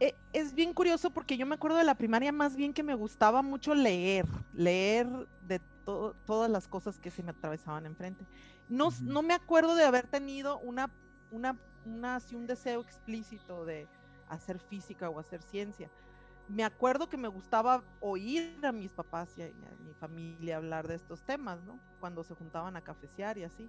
Eh, 0.00 0.14
es 0.32 0.54
bien 0.54 0.72
curioso 0.72 1.10
porque 1.10 1.36
yo 1.36 1.44
me 1.44 1.56
acuerdo 1.56 1.76
de 1.76 1.84
la 1.84 1.96
primaria 1.96 2.32
más 2.32 2.56
bien 2.56 2.72
que 2.72 2.82
me 2.82 2.94
gustaba 2.94 3.42
mucho 3.42 3.74
leer, 3.74 4.24
leer 4.54 5.06
de 5.46 5.60
todas 5.84 6.50
las 6.50 6.68
cosas 6.68 6.98
que 6.98 7.10
se 7.10 7.22
me 7.22 7.30
atravesaban 7.30 7.86
enfrente. 7.86 8.24
No, 8.68 8.90
no 9.02 9.22
me 9.22 9.34
acuerdo 9.34 9.74
de 9.74 9.84
haber 9.84 10.06
tenido 10.06 10.58
una, 10.60 10.90
una, 11.30 11.56
una, 11.84 12.18
un 12.32 12.46
deseo 12.46 12.80
explícito 12.80 13.64
de 13.64 13.86
hacer 14.28 14.58
física 14.58 15.08
o 15.10 15.18
hacer 15.18 15.42
ciencia 15.42 15.90
me 16.48 16.64
acuerdo 16.64 17.08
que 17.08 17.16
me 17.16 17.28
gustaba 17.28 17.84
oír 18.00 18.58
a 18.64 18.72
mis 18.72 18.90
papás 18.90 19.36
y 19.36 19.42
a, 19.42 19.50
mi 19.84 19.92
familia 19.94 20.56
hablar 20.56 20.88
de 20.88 20.94
estos 20.94 21.22
temas, 21.22 21.62
¿no? 21.64 21.78
Cuando 22.00 22.24
se 22.24 22.34
juntaban 22.34 22.76
a 22.76 22.80
cafecear 22.80 23.36
y 23.38 23.44
así. 23.44 23.68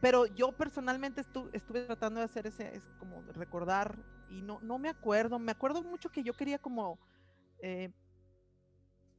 Pero 0.00 0.26
yo 0.26 0.52
personalmente 0.52 1.20
estuve 1.20 1.84
tratando 1.84 2.20
de 2.20 2.24
hacer 2.24 2.46
ese, 2.46 2.74
es 2.74 2.82
como 2.98 3.22
recordar, 3.32 3.96
y 4.28 4.42
no, 4.42 4.58
no 4.62 4.78
me 4.78 4.88
acuerdo, 4.88 5.38
me 5.38 5.52
acuerdo 5.52 5.82
mucho 5.82 6.10
que 6.10 6.22
yo 6.22 6.32
quería 6.32 6.58
como, 6.58 6.98
eh, 7.60 7.90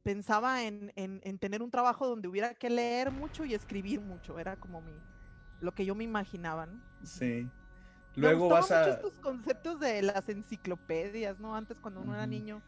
pensaba 0.02 0.64
en, 0.64 0.92
en, 0.96 1.38
tener 1.38 1.62
un 1.62 1.70
trabajo 1.70 2.08
donde 2.08 2.26
hubiera 2.26 2.54
que 2.54 2.68
leer 2.68 3.12
mucho 3.12 3.44
y 3.44 3.54
escribir 3.54 4.00
mucho, 4.00 4.40
era 4.40 4.56
como 4.56 4.80
mi, 4.80 4.92
lo 5.60 5.72
que 5.72 5.84
yo 5.84 5.94
me 5.94 6.02
imaginaba, 6.02 6.66
¿no? 6.66 6.82
Sí. 7.04 7.48
Luego 8.16 8.48
vas 8.48 8.70
a... 8.72 8.80
Mucho 8.80 8.90
estos 8.90 9.20
conceptos 9.20 9.78
de 9.78 10.02
las 10.02 10.28
enciclopedias, 10.28 11.38
¿no? 11.38 11.54
Antes 11.54 11.78
cuando 11.78 12.00
uno 12.00 12.14
era 12.14 12.26
niño 12.26 12.60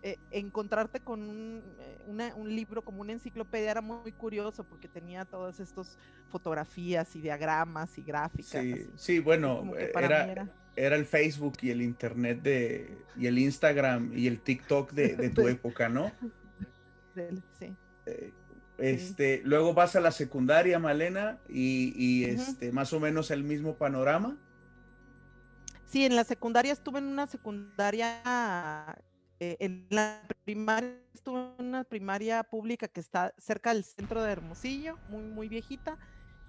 eh, 0.00 0.16
encontrarte 0.30 1.00
con 1.00 1.60
eh, 1.80 2.32
un, 2.36 2.54
libro 2.54 2.82
como 2.82 3.00
una 3.00 3.10
enciclopedia 3.10 3.72
era 3.72 3.80
muy 3.80 4.12
curioso 4.12 4.62
porque 4.62 4.86
tenía 4.86 5.24
todas 5.24 5.58
estas 5.58 5.98
fotografías 6.28 7.16
y 7.16 7.20
diagramas 7.20 7.98
y 7.98 8.02
gráficas. 8.02 8.64
Sí, 8.94 9.18
bueno, 9.18 9.72
eh, 9.76 9.90
era, 9.92 10.48
era, 10.76 10.94
el 10.94 11.04
Facebook 11.04 11.54
y 11.62 11.70
el 11.70 11.82
Internet 11.82 12.42
de, 12.42 12.96
y 13.16 13.26
el 13.26 13.40
Instagram 13.40 14.16
y 14.16 14.28
el 14.28 14.40
TikTok 14.40 14.92
de, 14.92 15.30
tu 15.30 15.48
época, 15.48 15.88
¿no? 15.88 16.12
sí. 17.58 17.74
este, 18.78 19.42
Luego 19.44 19.74
vas 19.74 19.96
a 19.96 20.00
la 20.00 20.12
secundaria, 20.12 20.78
Malena, 20.78 21.38
y, 21.48 22.22
este, 22.22 22.70
más 22.70 22.92
o 22.92 23.00
menos 23.00 23.32
el 23.32 23.42
mismo 23.42 23.74
panorama. 23.74 24.36
Sí, 25.86 26.04
en 26.04 26.14
la 26.14 26.22
secundaria 26.22 26.72
estuve 26.72 27.00
en 27.00 27.06
una 27.06 27.26
secundaria 27.26 28.22
eh, 29.40 29.56
en 29.60 29.86
la 29.90 30.22
primaria, 30.44 30.94
estuve 31.14 31.40
en 31.58 31.66
una 31.66 31.84
primaria 31.84 32.42
pública 32.42 32.88
que 32.88 33.00
está 33.00 33.32
cerca 33.38 33.72
del 33.72 33.84
centro 33.84 34.22
de 34.22 34.32
Hermosillo, 34.32 34.98
muy, 35.08 35.22
muy 35.22 35.48
viejita, 35.48 35.96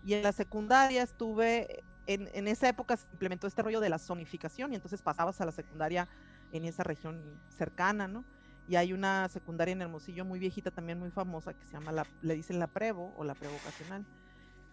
y 0.03 0.13
en 0.13 0.23
la 0.23 0.31
secundaria 0.31 1.03
estuve, 1.03 1.83
en, 2.07 2.29
en 2.33 2.47
esa 2.47 2.69
época 2.69 2.97
se 2.97 3.07
implementó 3.11 3.47
este 3.47 3.61
rollo 3.61 3.79
de 3.79 3.89
la 3.89 3.99
zonificación, 3.99 4.73
y 4.73 4.75
entonces 4.75 5.01
pasabas 5.01 5.39
a 5.41 5.45
la 5.45 5.51
secundaria 5.51 6.07
en 6.51 6.65
esa 6.65 6.83
región 6.83 7.39
cercana, 7.49 8.07
¿no? 8.07 8.23
Y 8.67 8.75
hay 8.75 8.93
una 8.93 9.27
secundaria 9.29 9.71
en 9.71 9.81
Hermosillo 9.81 10.25
muy 10.25 10.37
viejita, 10.37 10.69
también 10.69 10.99
muy 10.99 11.09
famosa, 11.09 11.53
que 11.53 11.65
se 11.65 11.73
llama, 11.73 11.91
la, 11.91 12.05
le 12.21 12.35
dicen 12.35 12.59
la 12.59 12.67
Prevo 12.67 13.13
o 13.17 13.23
la 13.23 13.33
Prevocacional. 13.33 14.05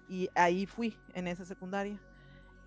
Y 0.06 0.28
ahí 0.34 0.66
fui, 0.66 0.98
en 1.14 1.26
esa 1.28 1.46
secundaria. 1.46 1.98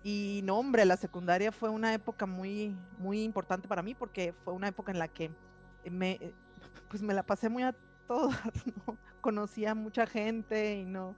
Y 0.02 0.40
no, 0.44 0.58
hombre, 0.58 0.84
la 0.84 0.96
secundaria 0.96 1.52
fue 1.52 1.68
una 1.68 1.92
época 1.92 2.26
muy, 2.26 2.74
muy 2.98 3.22
importante 3.22 3.68
para 3.68 3.82
mí 3.82 3.94
porque 3.94 4.32
fue 4.44 4.54
una 4.54 4.68
época 4.68 4.92
en 4.92 4.98
la 4.98 5.08
que 5.08 5.30
me, 5.90 6.12
eh, 6.12 6.34
pues 6.88 7.02
me 7.02 7.14
la 7.14 7.22
pasé 7.22 7.48
muy 7.48 7.62
a 7.62 7.74
todo, 8.06 8.30
¿no? 8.86 8.96
Conocí 9.20 9.66
a 9.66 9.74
mucha 9.74 10.06
gente 10.06 10.76
y 10.76 10.84
no, 10.84 11.14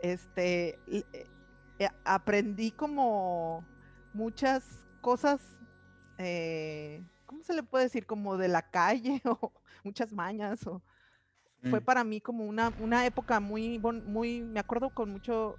este, 0.00 0.78
eh, 0.86 1.04
eh, 1.78 1.88
aprendí 2.04 2.70
como 2.70 3.64
muchas 4.12 4.64
cosas, 5.00 5.40
¿cómo 7.26 7.42
se 7.42 7.54
le 7.54 7.64
puede 7.64 7.84
decir? 7.84 8.06
Como 8.06 8.36
de 8.36 8.46
la 8.46 8.62
calle 8.62 9.20
o 9.24 9.52
muchas 9.82 10.12
mañas 10.12 10.64
o 10.66 10.80
fue 11.70 11.80
mm. 11.80 11.84
para 11.84 12.04
mí 12.04 12.20
como 12.20 12.44
una, 12.44 12.72
una 12.80 13.06
época 13.06 13.38
muy, 13.40 13.78
muy, 13.78 14.42
me 14.42 14.60
acuerdo 14.60 14.90
con 14.90 15.10
mucho, 15.10 15.56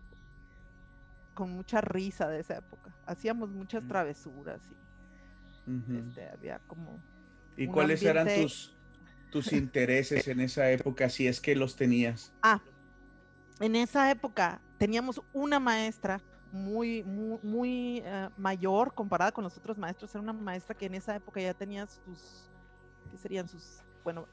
con 1.33 1.51
mucha 1.51 1.81
risa 1.81 2.27
de 2.27 2.39
esa 2.39 2.57
época. 2.57 2.95
Hacíamos 3.05 3.49
muchas 3.49 3.87
travesuras 3.87 4.61
y 4.69 5.97
este, 5.97 6.29
había 6.29 6.59
como... 6.67 6.99
¿Y 7.55 7.67
cuáles 7.67 8.01
eran 8.03 8.27
tus, 8.41 8.75
tus 9.31 9.53
intereses 9.53 10.27
en 10.27 10.39
esa 10.39 10.69
época, 10.71 11.09
si 11.09 11.27
es 11.27 11.39
que 11.39 11.55
los 11.55 11.75
tenías? 11.75 12.33
Ah, 12.41 12.61
en 13.59 13.75
esa 13.75 14.09
época 14.09 14.59
teníamos 14.77 15.21
una 15.31 15.59
maestra 15.59 16.21
muy, 16.51 17.03
muy, 17.03 18.01
eh, 18.05 18.29
mayor 18.37 18.93
comparada 18.93 19.31
con 19.31 19.43
los 19.43 19.57
otros 19.57 19.77
maestros. 19.77 20.13
Era 20.13 20.21
una 20.21 20.33
maestra 20.33 20.75
que 20.75 20.85
en 20.85 20.95
esa 20.95 21.15
época 21.15 21.41
ya 21.41 21.53
tenía 21.53 21.87
sus, 21.87 22.49
¿qué 23.11 23.17
serían 23.17 23.47
sus, 23.47 23.81
bueno, 24.03 24.27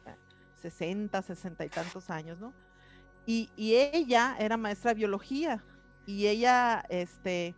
60, 0.60 1.22
60 1.22 1.64
y 1.64 1.68
tantos 1.68 2.10
años, 2.10 2.38
¿no? 2.38 2.52
Y, 3.26 3.50
y 3.56 3.74
ella 3.74 4.36
era 4.38 4.56
maestra 4.56 4.90
de 4.90 4.96
biología 4.96 5.62
y 6.10 6.26
ella 6.26 6.84
este, 6.88 7.54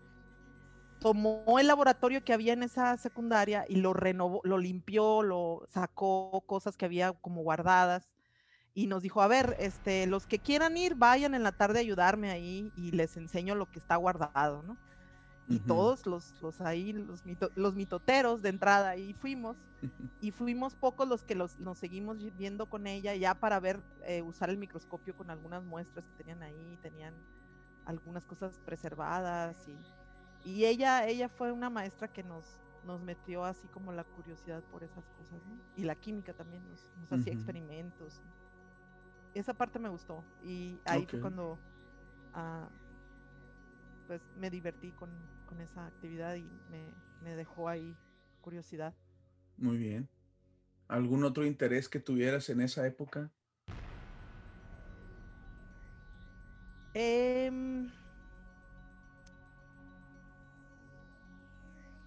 tomó 0.98 1.58
el 1.58 1.66
laboratorio 1.66 2.22
que 2.22 2.34
había 2.34 2.52
en 2.52 2.62
esa 2.62 2.98
secundaria 2.98 3.64
y 3.66 3.76
lo 3.76 3.94
renovó, 3.94 4.42
lo 4.44 4.58
limpió, 4.58 5.22
lo 5.22 5.66
sacó 5.70 6.42
cosas 6.46 6.76
que 6.76 6.84
había 6.84 7.12
como 7.12 7.42
guardadas 7.42 8.10
y 8.74 8.88
nos 8.88 9.02
dijo, 9.02 9.22
a 9.22 9.26
ver, 9.26 9.56
este, 9.58 10.06
los 10.06 10.26
que 10.26 10.38
quieran 10.38 10.76
ir, 10.76 10.96
vayan 10.96 11.34
en 11.34 11.42
la 11.42 11.52
tarde 11.52 11.78
a 11.78 11.80
ayudarme 11.80 12.30
ahí 12.30 12.72
y 12.76 12.90
les 12.92 13.16
enseño 13.16 13.54
lo 13.54 13.70
que 13.70 13.78
está 13.78 13.96
guardado, 13.96 14.62
¿no? 14.62 14.76
Y 15.48 15.58
todos 15.58 16.06
los, 16.06 16.40
los 16.40 16.60
ahí, 16.60 16.92
los, 16.92 17.22
los 17.56 17.74
mitoteros 17.74 18.42
de 18.42 18.48
entrada, 18.50 18.90
ahí 18.90 19.12
fuimos. 19.14 19.56
Y 20.20 20.30
fuimos 20.30 20.74
pocos 20.76 21.08
los 21.08 21.24
que 21.24 21.34
los, 21.34 21.58
nos 21.58 21.78
seguimos 21.78 22.16
viendo 22.38 22.66
con 22.66 22.86
ella 22.86 23.14
ya 23.16 23.34
para 23.34 23.60
ver, 23.60 23.80
eh, 24.04 24.22
usar 24.22 24.48
el 24.48 24.56
microscopio 24.56 25.16
con 25.16 25.28
algunas 25.30 25.64
muestras 25.64 26.06
que 26.06 26.12
tenían 26.22 26.42
ahí, 26.42 26.78
tenían 26.80 27.12
algunas 27.84 28.26
cosas 28.26 28.58
preservadas 28.64 29.56
y, 29.68 30.50
y 30.50 30.64
ella, 30.64 31.06
ella 31.06 31.28
fue 31.28 31.52
una 31.52 31.70
maestra 31.70 32.08
que 32.08 32.22
nos, 32.22 32.44
nos 32.84 33.00
metió 33.00 33.44
así 33.44 33.68
como 33.68 33.92
la 33.92 34.04
curiosidad 34.04 34.62
por 34.64 34.82
esas 34.82 35.04
cosas, 35.10 35.40
Y 35.76 35.84
la 35.84 35.94
química 35.94 36.32
también 36.32 36.66
nos, 36.68 36.88
nos 36.96 37.12
hacía 37.12 37.32
experimentos. 37.32 38.20
Esa 39.34 39.54
parte 39.54 39.78
me 39.78 39.88
gustó 39.88 40.24
y 40.42 40.78
ahí 40.84 41.06
fue 41.06 41.20
cuando 41.20 41.58
ah, 42.34 42.68
pues 44.06 44.20
me 44.36 44.50
divertí 44.50 44.92
con, 44.92 45.10
con 45.46 45.60
esa 45.60 45.86
actividad 45.86 46.34
y 46.34 46.44
me, 46.70 46.92
me, 47.22 47.34
dejó 47.34 47.68
ahí 47.68 47.96
curiosidad. 48.40 48.94
Muy 49.56 49.78
bien. 49.78 50.08
¿Algún 50.88 51.24
otro 51.24 51.46
interés 51.46 51.88
que 51.88 52.00
tuvieras 52.00 52.50
en 52.50 52.60
esa 52.60 52.86
época? 52.86 53.30
Em, 56.94 57.90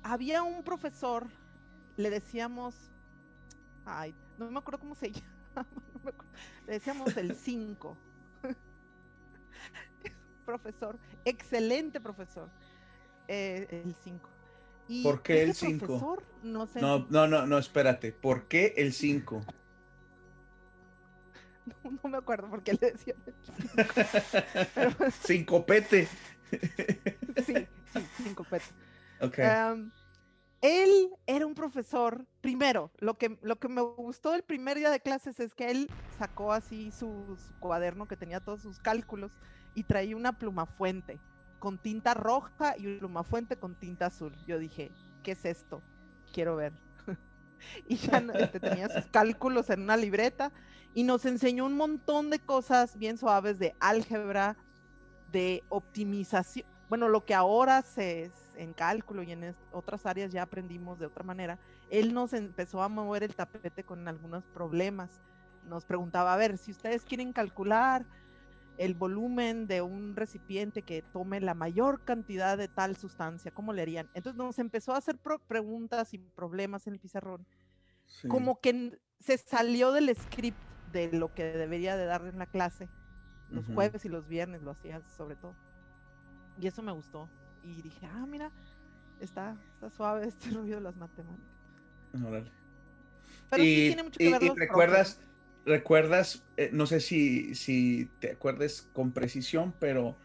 había 0.04 0.44
un 0.44 0.64
profesor, 0.64 1.28
le 1.98 2.10
decíamos, 2.10 2.76
ay, 3.86 4.14
no 4.38 4.50
me 4.52 4.60
acuerdo 4.60 4.80
cómo 4.80 4.96
se 4.96 5.12
llama, 5.12 5.68
le 6.68 6.74
decíamos 6.74 7.16
el 7.18 7.36
5. 7.36 7.98
profesor, 10.46 11.00
excelente 11.26 12.00
profesor, 12.00 12.50
eh, 13.28 13.84
el 13.86 13.96
5. 14.04 14.30
¿Por 15.02 15.24
qué 15.24 15.42
el 15.42 15.56
5? 15.56 16.18
No, 16.44 16.70
no, 16.76 17.08
no, 17.10 17.28
no, 17.28 17.48
no, 17.48 17.58
espérate. 17.58 18.12
¿Por 18.12 18.48
qué 18.48 18.76
el 18.78 18.94
5? 18.94 19.42
No, 22.04 22.10
me 22.10 22.18
acuerdo 22.18 22.50
por 22.50 22.64
qué 22.64 22.74
le 22.74 22.92
decía. 22.92 23.16
Sin 25.24 25.46
copete. 25.46 26.08
sí, 27.46 27.68
sí, 27.92 28.00
sin 28.24 28.36
copete. 28.36 28.66
él 30.62 31.10
era 31.26 31.46
un 31.46 31.56
profesor, 31.56 32.26
primero, 32.42 32.92
lo 33.00 33.18
que, 33.18 33.38
lo 33.42 33.58
que 33.58 33.68
me 33.68 33.82
gustó 33.82 34.36
el 34.36 34.44
primer 34.44 34.78
día 34.78 34.92
de 34.92 35.00
clases 35.00 35.40
es 35.40 35.54
que 35.54 35.72
él 35.72 35.90
sacó 36.18 36.54
así 36.54 36.92
su, 36.92 37.38
cuaderno 37.60 38.08
que 38.08 38.16
tenía 38.16 38.40
todos 38.40 38.62
sus 38.62 38.80
cálculos 38.80 39.32
y 39.74 39.84
traía 39.84 40.16
una 40.16 40.38
pluma 40.38 40.66
fuente 40.66 41.20
con 41.60 41.78
tinta 41.80 42.14
roja 42.14 42.76
y 42.78 42.88
una 42.88 43.00
pluma 43.00 43.24
fuente 43.24 43.58
con 43.58 43.76
tinta 43.76 44.08
azul. 44.08 44.36
Yo 44.46 44.60
dije, 44.60 44.92
¿qué 45.24 45.32
es 45.32 45.46
esto? 45.46 45.82
Quiero 46.32 46.56
ver. 46.56 46.74
y 47.88 47.96
ya 47.98 48.24
este, 48.34 48.60
tenía 48.60 48.90
sus 48.90 49.06
cálculos 49.08 49.70
en 49.70 49.82
una 49.82 49.98
libreta 49.98 50.52
y 50.94 51.04
nos 51.04 51.26
enseñó 51.26 51.66
un 51.66 51.76
montón 51.76 52.30
de 52.30 52.40
cosas 52.40 52.98
bien 52.98 53.18
suaves 53.18 53.60
de 53.60 53.76
álgebra, 53.80 54.58
de 55.32 55.64
optimización. 55.70 56.66
Bueno, 56.88 57.10
lo 57.10 57.26
que 57.26 57.34
ahora 57.34 57.82
se 57.82 58.32
en 58.58 58.74
cálculo 58.74 59.24
y 59.24 59.32
en 59.32 59.56
otras 59.72 60.06
áreas 60.06 60.32
ya 60.32 60.44
aprendimos 60.44 61.00
de 61.00 61.08
otra 61.08 61.24
manera. 61.24 61.60
Él 61.90 62.14
nos 62.14 62.34
empezó 62.34 62.82
a 62.82 62.90
mover 62.90 63.24
el 63.24 63.36
tapete 63.36 63.84
con 63.84 64.08
algunos 64.08 64.46
problemas. 64.46 65.10
Nos 65.68 65.86
preguntaba, 65.86 66.34
a 66.34 66.38
ver, 66.38 66.58
si 66.58 66.72
ustedes 66.72 67.04
quieren 67.04 67.34
calcular 67.34 68.06
el 68.78 68.94
volumen 68.94 69.68
de 69.68 69.82
un 69.82 70.16
recipiente 70.16 70.82
que 70.82 71.02
tome 71.02 71.40
la 71.40 71.54
mayor 71.54 72.04
cantidad 72.04 72.58
de 72.58 72.68
tal 72.68 72.98
sustancia, 72.98 73.52
¿cómo 73.52 73.74
le 73.74 73.82
harían? 73.82 74.10
Entonces 74.14 74.38
nos 74.38 74.60
empezó 74.60 74.94
a 74.94 74.98
hacer 74.98 75.18
preguntas 75.48 76.14
y 76.14 76.18
problemas 76.18 76.88
en 76.88 76.94
el 76.94 77.00
pizarrón. 77.00 77.46
Como 78.28 78.60
que 78.60 79.00
se 79.20 79.38
salió 79.38 79.92
del 79.92 80.16
script 80.16 80.58
de 80.92 81.12
lo 81.12 81.34
que 81.34 81.44
debería 81.44 81.98
de 81.98 82.06
darle 82.06 82.30
en 82.30 82.40
la 82.40 82.46
clase. 82.46 82.90
Los 83.50 83.66
jueves 83.68 84.04
y 84.06 84.10
los 84.10 84.28
viernes 84.28 84.64
lo 84.64 84.72
hacía 84.72 85.02
sobre 85.18 85.36
todo. 85.36 85.56
Y 86.60 86.68
eso 86.68 86.82
me 86.82 86.92
gustó. 86.92 87.30
Y 87.64 87.82
dije, 87.82 88.06
ah, 88.08 88.26
mira, 88.28 88.52
está, 89.20 89.58
está 89.74 89.90
suave 89.90 90.28
este 90.28 90.50
ruido 90.52 90.78
de 90.78 90.84
las 90.84 90.96
matemáticas. 90.96 91.56
Pero 93.50 93.64
sí 93.64 93.88
tiene 93.88 94.04
mucho 94.04 94.18
que 94.18 94.32
ver 94.32 94.44
y 94.44 94.50
recuerdas, 94.50 95.20
recuerdas, 95.66 96.44
eh, 96.58 96.70
no 96.72 96.86
sé 96.86 97.00
si, 97.00 97.56
si 97.56 98.10
te 98.20 98.32
acuerdas 98.32 98.88
con 98.94 99.12
precisión, 99.12 99.74
pero 99.80 100.16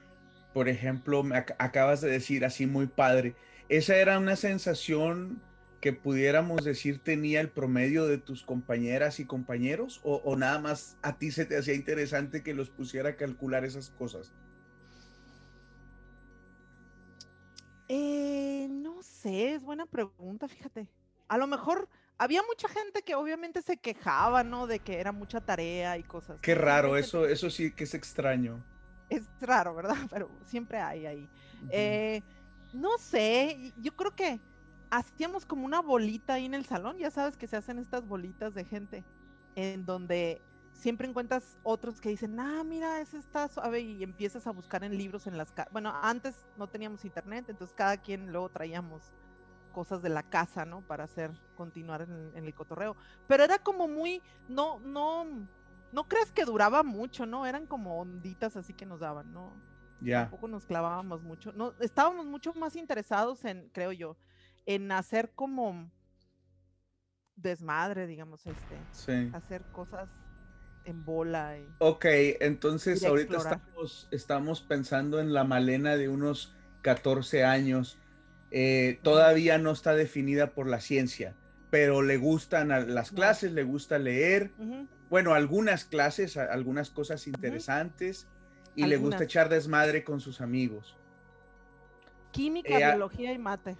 por 0.53 0.69
ejemplo, 0.69 1.23
me 1.23 1.37
acabas 1.37 2.01
de 2.01 2.11
decir 2.11 2.45
así 2.45 2.67
muy 2.67 2.87
padre, 2.87 3.35
esa 3.69 3.97
era 3.97 4.19
una 4.19 4.37
sensación 4.37 5.41
que 5.81 5.93
pudiéramos 5.93 6.65
decir 6.65 6.99
tenía 6.99 7.41
el 7.41 7.49
promedio 7.49 8.07
de 8.07 8.19
tus 8.19 8.43
compañeras 8.43 9.19
y 9.19 9.25
compañeros 9.25 10.01
o, 10.03 10.37
nada 10.37 10.59
más 10.59 10.99
a 11.03 11.17
ti 11.17 11.31
se 11.31 11.47
te 11.47 11.57
hacía 11.57 11.75
interesante 11.75 12.43
que 12.43 12.53
los 12.53 12.69
pusiera 12.69 13.11
a 13.11 13.17
calcular 13.17 13.65
esas 13.65 13.91
cosas? 13.91 14.35
Eh, 17.89 18.69
no 18.71 19.03
sé, 19.03 19.55
es 19.55 19.63
buena 19.63 19.87
pregunta, 19.87 20.49
fíjate. 20.49 20.87
A 21.29 21.39
lo 21.39 21.47
mejor 21.47 21.89
había 22.21 22.43
mucha 22.43 22.69
gente 22.69 23.01
que 23.01 23.15
obviamente 23.15 23.63
se 23.63 23.79
quejaba, 23.79 24.45
¿no? 24.45 24.67
De 24.67 24.79
que 24.79 25.01
era 25.01 25.11
mucha 25.11 25.41
tarea 25.41 25.97
y 25.97 26.03
cosas. 26.03 26.39
Qué 26.43 26.55
raro, 26.55 26.99
eso, 26.99 27.25
eso 27.25 27.49
sí 27.49 27.73
que 27.73 27.85
es 27.85 27.95
extraño. 27.95 28.63
Es 29.09 29.23
raro, 29.41 29.75
¿verdad? 29.75 29.97
Pero 30.11 30.31
siempre 30.45 30.79
hay 30.79 31.07
ahí. 31.07 31.31
Eh, 31.71 32.23
no 32.75 32.99
sé, 32.99 33.73
yo 33.79 33.97
creo 33.97 34.15
que 34.15 34.39
hacíamos 34.91 35.47
como 35.47 35.65
una 35.65 35.81
bolita 35.81 36.35
ahí 36.35 36.45
en 36.45 36.53
el 36.53 36.67
salón, 36.67 36.99
ya 36.99 37.11
sabes 37.11 37.39
que 37.39 37.47
se 37.47 37.57
hacen 37.57 37.79
estas 37.79 38.07
bolitas 38.07 38.53
de 38.53 38.67
gente, 38.67 39.03
en 39.55 39.87
donde 39.87 40.43
siempre 40.75 41.09
encuentras 41.09 41.59
otros 41.63 42.03
que 42.03 42.11
dicen, 42.11 42.39
ah, 42.39 42.63
mira, 42.65 43.01
ese 43.01 43.17
está 43.17 43.49
suave, 43.49 43.81
y 43.81 44.03
empiezas 44.03 44.47
a 44.47 44.51
buscar 44.51 44.85
en 44.85 44.99
libros 44.99 45.27
en 45.27 45.39
las. 45.39 45.55
Bueno, 45.73 45.95
antes 46.03 46.45
no 46.59 46.69
teníamos 46.69 47.03
internet, 47.07 47.47
entonces 47.49 47.75
cada 47.75 47.97
quien 47.97 48.31
luego 48.31 48.51
traíamos 48.51 49.11
cosas 49.71 50.03
de 50.03 50.09
la 50.09 50.23
casa, 50.23 50.65
¿no? 50.65 50.83
Para 50.83 51.05
hacer, 51.05 51.31
continuar 51.57 52.03
en, 52.03 52.45
el 52.45 52.55
cotorreo. 52.55 52.97
Pero 53.27 53.45
era 53.45 53.59
como 53.59 53.89
muy, 53.89 54.23
no, 54.49 54.79
no, 54.81 55.27
no 55.93 56.09
crees 56.09 56.31
que 56.33 56.45
duraba 56.45 56.83
mucho, 56.83 57.27
¿no? 57.27 57.47
Eran 57.47 57.67
como 57.67 58.01
onditas 58.01 58.57
así 58.57 58.75
que 58.75 58.87
nos 58.87 59.01
daban, 59.01 59.33
¿no? 59.33 59.53
Ya. 60.01 60.23
Tampoco 60.23 60.49
nos 60.49 60.65
clavábamos 60.65 61.23
mucho. 61.23 61.53
No, 61.53 61.75
estábamos 61.81 62.27
mucho 62.27 62.55
más 62.55 62.77
interesados 62.77 63.45
en, 63.45 63.69
creo 63.71 63.93
yo, 63.93 64.17
en 64.67 64.91
hacer 64.93 65.33
como 65.35 65.91
desmadre, 67.37 68.07
digamos, 68.07 68.47
este. 68.47 68.79
Sí. 68.93 69.31
Hacer 69.35 69.63
cosas 69.73 70.09
en 70.85 71.05
bola. 71.05 71.59
Y, 71.59 71.67
ok, 71.79 72.05
entonces 72.41 73.05
ahorita 73.05 73.37
estamos, 73.37 74.09
estamos 74.11 74.61
pensando 74.63 75.21
en 75.21 75.33
la 75.33 75.45
Malena 75.45 75.97
de 75.97 76.09
unos 76.09 76.55
14 76.83 77.45
años 77.45 77.99
eh, 78.51 78.99
todavía 79.03 79.59
no 79.59 79.71
está 79.71 79.95
definida 79.95 80.51
por 80.51 80.67
la 80.67 80.81
ciencia, 80.81 81.35
pero 81.71 82.03
le 82.03 82.17
gustan 82.17 82.69
las 82.95 83.11
clases, 83.13 83.53
le 83.53 83.63
gusta 83.63 83.99
leer, 83.99 84.51
bueno, 85.09 85.35
algunas 85.35 85.85
clases, 85.85 86.37
algunas 86.37 86.91
cosas 86.91 87.27
interesantes 87.27 88.27
y 88.75 88.87
le 88.87 88.97
gusta 88.97 89.25
echar 89.25 89.49
desmadre 89.49 90.05
con 90.05 90.21
sus 90.21 90.41
amigos. 90.41 90.97
Química, 92.33 92.79
eh, 92.79 92.87
biología 92.87 93.33
y 93.33 93.39
mate. 93.39 93.77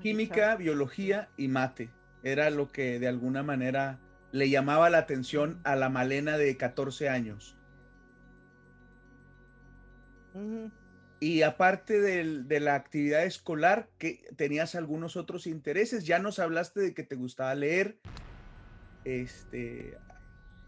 química, 0.00 0.56
biología 0.56 1.28
y 1.36 1.48
mate. 1.48 1.90
Era 2.22 2.50
lo 2.50 2.70
que 2.70 2.98
de 2.98 3.08
alguna 3.08 3.42
manera 3.42 3.98
le 4.32 4.50
llamaba 4.50 4.90
la 4.90 4.98
atención 4.98 5.58
a 5.64 5.76
la 5.76 5.88
Malena 5.88 6.38
de 6.38 6.56
14 6.56 7.08
años. 7.08 7.56
Y 11.22 11.42
aparte 11.42 12.00
de 12.00 12.60
la 12.60 12.74
actividad 12.74 13.24
escolar, 13.24 13.90
que 13.98 14.24
tenías 14.36 14.74
algunos 14.74 15.16
otros 15.16 15.46
intereses, 15.46 16.06
ya 16.06 16.18
nos 16.18 16.38
hablaste 16.38 16.80
de 16.80 16.94
que 16.94 17.02
te 17.02 17.14
gustaba 17.14 17.54
leer. 17.54 17.98
Este, 19.04 19.98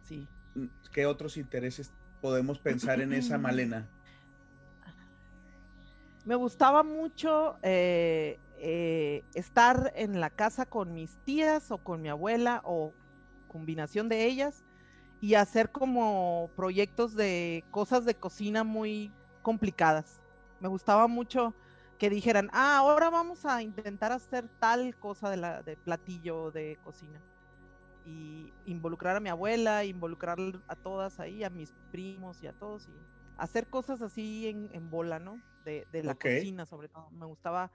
sí. 0.02 0.28
Mm, 0.54 0.66
¿Qué 0.92 1.06
otros 1.06 1.38
intereses 1.38 1.90
podemos 2.20 2.58
pensar 2.58 3.00
en 3.00 3.14
esa 3.14 3.38
Malena? 3.38 3.88
Me 6.26 6.34
gustaba 6.34 6.82
mucho 6.82 7.56
eh, 7.62 8.38
eh, 8.58 9.24
estar 9.32 9.90
en 9.96 10.20
la 10.20 10.28
casa 10.28 10.66
con 10.66 10.92
mis 10.92 11.16
tías 11.24 11.70
o 11.70 11.78
con 11.78 12.02
mi 12.02 12.10
abuela 12.10 12.60
o 12.64 12.92
combinación 13.48 14.10
de 14.10 14.26
ellas 14.26 14.64
y 15.22 15.34
hacer 15.34 15.70
como 15.70 16.50
proyectos 16.56 17.14
de 17.14 17.64
cosas 17.70 18.04
de 18.04 18.14
cocina 18.16 18.64
muy 18.64 19.10
complicadas 19.40 20.21
me 20.62 20.68
gustaba 20.68 21.08
mucho 21.08 21.54
que 21.98 22.08
dijeran, 22.08 22.48
ah, 22.52 22.78
ahora 22.78 23.10
vamos 23.10 23.44
a 23.44 23.62
intentar 23.62 24.12
hacer 24.12 24.48
tal 24.60 24.96
cosa 24.96 25.28
de, 25.28 25.36
la, 25.36 25.62
de 25.62 25.76
platillo 25.76 26.52
de 26.52 26.78
cocina. 26.84 27.20
Y 28.04 28.52
involucrar 28.64 29.16
a 29.16 29.20
mi 29.20 29.28
abuela, 29.28 29.84
involucrar 29.84 30.38
a 30.68 30.76
todas 30.76 31.20
ahí, 31.20 31.44
a 31.44 31.50
mis 31.50 31.72
primos 31.90 32.42
y 32.42 32.46
a 32.46 32.52
todos, 32.52 32.88
y 32.88 32.92
hacer 33.36 33.66
cosas 33.68 34.02
así 34.02 34.48
en, 34.48 34.90
bola, 34.90 35.18
¿no? 35.18 35.40
De, 35.64 35.86
la 35.92 36.14
cocina, 36.14 36.64
sobre 36.64 36.88
todo. 36.88 37.10
Me 37.10 37.26
gustaba, 37.26 37.70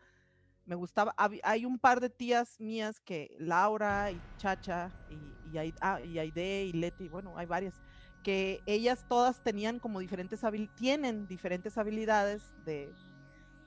me 0.65 0.75
gustaba. 0.75 1.13
Hay 1.43 1.65
un 1.65 1.77
par 1.79 1.99
de 1.99 2.09
tías 2.09 2.59
mías 2.59 2.99
que, 3.01 3.35
Laura 3.39 4.11
y 4.11 4.21
Chacha, 4.37 4.91
y, 5.09 5.57
y, 5.57 5.73
ah, 5.81 6.01
y 6.01 6.19
Aide 6.19 6.65
y 6.65 6.73
Leti, 6.73 7.07
bueno, 7.07 7.37
hay 7.37 7.45
varias, 7.45 7.81
que 8.27 8.61
ellas 8.65 9.05
todas 9.07 9.39
tenían 9.41 9.79
como 9.79 10.01
diferentes 10.01 10.43
tienen 10.75 11.27
diferentes 11.27 11.77
habilidades 11.77 12.51
de 12.65 12.93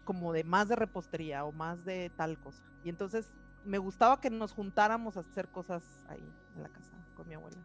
como 0.05 0.35
de 0.35 0.45
más 0.45 0.69
de 0.69 0.77
repostería 0.77 1.47
o 1.47 1.53
más 1.53 1.87
de 1.87 2.11
tal 2.15 2.39
cosa. 2.39 2.63
Y 2.85 2.91
entonces 2.91 3.31
me 3.65 3.79
gustaba 3.79 4.21
que 4.21 4.29
nos 4.29 4.53
juntáramos 4.53 5.17
a 5.17 5.21
hacer 5.21 5.49
cosas 5.49 5.83
ahí 6.11 6.31
en 6.57 6.63
la 6.63 6.69
casa 6.69 6.95
con 7.15 7.27
mi 7.27 7.33
abuela. 7.33 7.57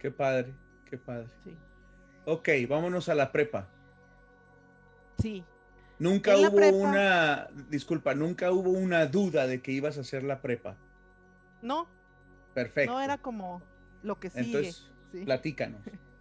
Qué 0.00 0.10
padre, 0.10 0.52
qué 0.84 0.98
padre. 0.98 1.28
Sí. 1.44 1.56
Ok, 2.24 2.48
vámonos 2.68 3.08
a 3.08 3.14
la 3.14 3.30
prepa. 3.30 3.68
Sí. 5.18 5.44
Nunca 6.00 6.36
hubo 6.36 6.76
una, 6.76 7.50
disculpa, 7.68 8.16
nunca 8.16 8.50
hubo 8.50 8.70
una 8.70 9.06
duda 9.06 9.46
de 9.46 9.62
que 9.62 9.70
ibas 9.70 9.96
a 9.96 10.00
hacer 10.00 10.24
la 10.24 10.42
prepa. 10.42 10.74
No. 11.62 11.86
Perfecto. 12.52 12.94
No 12.94 13.00
era 13.00 13.18
como 13.18 13.62
lo 14.02 14.18
que 14.18 14.28
sigue. 14.28 14.46
Entonces, 14.46 14.90
platícanos. 15.24 15.80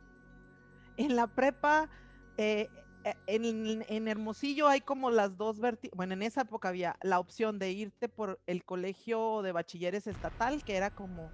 en 1.01 1.15
la 1.15 1.27
prepa, 1.27 1.89
eh, 2.37 2.69
eh, 3.03 3.15
en, 3.27 4.07
Hermosillo 4.07 4.67
hay 4.67 4.81
como 4.81 5.11
las 5.11 5.37
dos 5.37 5.59
bueno, 5.93 6.13
en 6.13 6.21
esa 6.21 6.41
época 6.41 6.69
había 6.69 6.97
la 7.01 7.19
opción 7.19 7.59
de 7.59 7.71
irte 7.71 8.09
por 8.09 8.39
el 8.45 8.63
colegio 8.63 9.41
de 9.41 9.51
bachilleres 9.51 10.07
estatal, 10.07 10.63
que 10.63 10.75
era 10.75 10.91
como 10.91 11.31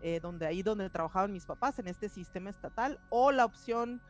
eh, 0.00 0.20
donde 0.20 0.46
ahí 0.46 0.62
donde 0.62 0.90
trabajaban 0.90 1.32
mis 1.32 1.46
papás, 1.46 1.78
en 1.78 1.88
este 1.88 2.08
sistema 2.08 2.50
estatal, 2.50 3.00
o 3.10 3.32
la 3.32 3.44
opción 3.44 4.00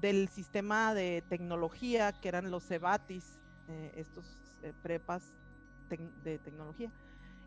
del 0.00 0.28
sistema 0.28 0.94
de 0.94 1.22
tecnología, 1.28 2.12
que 2.12 2.28
eran 2.28 2.50
los 2.50 2.66
CEBATIS, 2.66 3.38
estos 3.94 4.26
prepas 4.82 5.32
de 6.22 6.38
tecnología. 6.38 6.90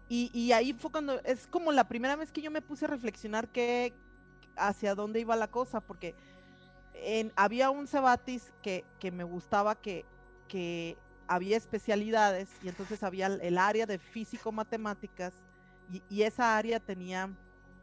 Y, 0.09 0.31
y, 0.33 0.53
ahí 0.53 0.73
fue 0.73 0.89
cuando, 0.89 1.19
es 1.25 1.47
como 1.47 1.71
la 1.71 1.87
primera 1.87 2.15
vez 2.15 2.31
que 2.31 2.41
yo 2.41 2.49
me 2.49 2.61
puse 2.61 2.85
a 2.85 2.87
reflexionar 2.87 3.49
que 3.49 3.93
hacia 4.55 4.95
dónde 4.95 5.19
iba 5.19 5.35
la 5.35 5.49
cosa, 5.49 5.81
porque 5.81 6.15
había 7.35 7.69
un 7.69 7.87
Cebatis 7.87 8.51
que, 8.61 8.85
me 9.11 9.23
gustaba 9.23 9.75
que, 9.75 10.05
que 10.47 10.97
había 11.27 11.57
especialidades 11.57 12.49
y 12.63 12.69
entonces 12.69 13.03
había 13.03 13.27
el 13.27 13.57
área 13.57 13.85
de 13.85 13.99
físico-matemáticas 13.99 15.33
y, 16.09 16.21
esa 16.21 16.57
área 16.57 16.79
tenía 16.79 17.33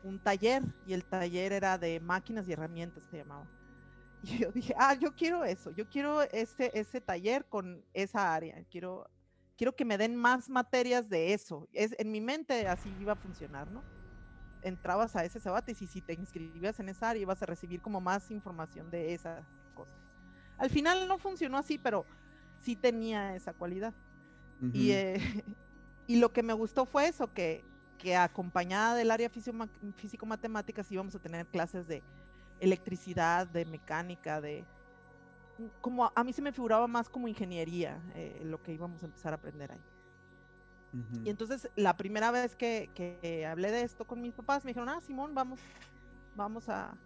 un 0.02 0.18
taller 0.18 0.62
y 0.86 0.92
el 0.92 1.04
taller 1.04 1.52
era 1.52 1.78
de 1.78 2.00
máquinas 2.00 2.46
y 2.48 2.52
herramientas, 2.52 3.02
se 3.10 3.18
llamaba. 3.18 3.46
Y 4.22 4.38
yo 4.38 4.50
dije, 4.52 4.74
ah, 4.78 4.94
yo 4.94 5.14
quiero 5.14 5.44
eso, 5.44 5.70
yo 5.70 5.86
quiero 5.86 6.22
ese, 6.22 6.70
ese 6.72 7.00
taller 7.00 7.44
con 7.44 7.84
esa 7.92 8.34
área, 8.34 8.64
quiero, 8.70 9.06
quiero 9.56 9.76
que 9.76 9.84
me 9.84 9.98
den 9.98 10.16
más 10.16 10.48
materias 10.48 11.10
de 11.10 11.34
eso. 11.34 11.68
Es, 11.74 11.94
en 11.98 12.10
mi 12.10 12.22
mente 12.22 12.66
así 12.66 12.90
iba 13.00 13.12
a 13.12 13.16
funcionar, 13.16 13.70
¿no? 13.70 13.82
Entrabas 14.64 15.14
a 15.14 15.24
ese 15.24 15.38
Cebatis 15.38 15.80
y 15.82 15.86
si 15.86 16.00
te 16.00 16.14
inscribías 16.14 16.80
en 16.80 16.88
esa 16.88 17.10
área 17.10 17.22
ibas 17.22 17.42
a 17.42 17.46
recibir 17.46 17.80
como 17.80 18.00
más 18.00 18.30
información 18.30 18.90
de 18.90 19.14
esas 19.14 19.44
cosas. 19.74 19.94
Al 20.58 20.70
final 20.70 21.06
no 21.06 21.18
funcionó 21.18 21.58
así, 21.58 21.78
pero 21.78 22.06
sí 22.60 22.74
tenía 22.74 23.36
esa 23.36 23.52
cualidad. 23.52 23.94
y, 24.72 24.92
eh, 24.92 25.18
y 26.06 26.16
lo 26.16 26.32
que 26.32 26.42
me 26.42 26.54
gustó 26.54 26.86
fue 26.86 27.08
eso, 27.08 27.32
que, 27.32 27.64
que 27.98 28.16
acompañada 28.16 28.94
del 28.94 29.10
área 29.10 29.30
físico-matemáticas 29.30 30.90
íbamos 30.90 31.14
a 31.14 31.18
tener 31.18 31.46
clases 31.46 31.86
de 31.86 32.02
electricidad, 32.60 33.46
de 33.46 33.64
mecánica, 33.64 34.40
de... 34.40 34.64
Como 35.80 36.10
a 36.12 36.24
mí 36.24 36.32
se 36.32 36.42
me 36.42 36.52
figuraba 36.52 36.88
más 36.88 37.08
como 37.08 37.28
ingeniería 37.28 38.02
eh, 38.14 38.40
lo 38.44 38.60
que 38.60 38.72
íbamos 38.72 39.02
a 39.02 39.06
empezar 39.06 39.32
a 39.32 39.36
aprender 39.36 39.70
ahí. 39.70 39.80
Y 41.24 41.30
entonces 41.30 41.68
la 41.74 41.96
primera 41.96 42.30
vez 42.30 42.54
que, 42.54 42.90
que, 42.94 43.46
hablé 43.46 43.70
de 43.70 43.82
esto 43.82 44.06
con 44.06 44.20
mis 44.20 44.32
papás 44.32 44.64
me 44.64 44.70
dijeron, 44.70 44.88
ah, 44.88 45.00
Simón, 45.00 45.34
vamos, 45.34 45.60
vamos 46.36 46.68
a, 46.68 46.96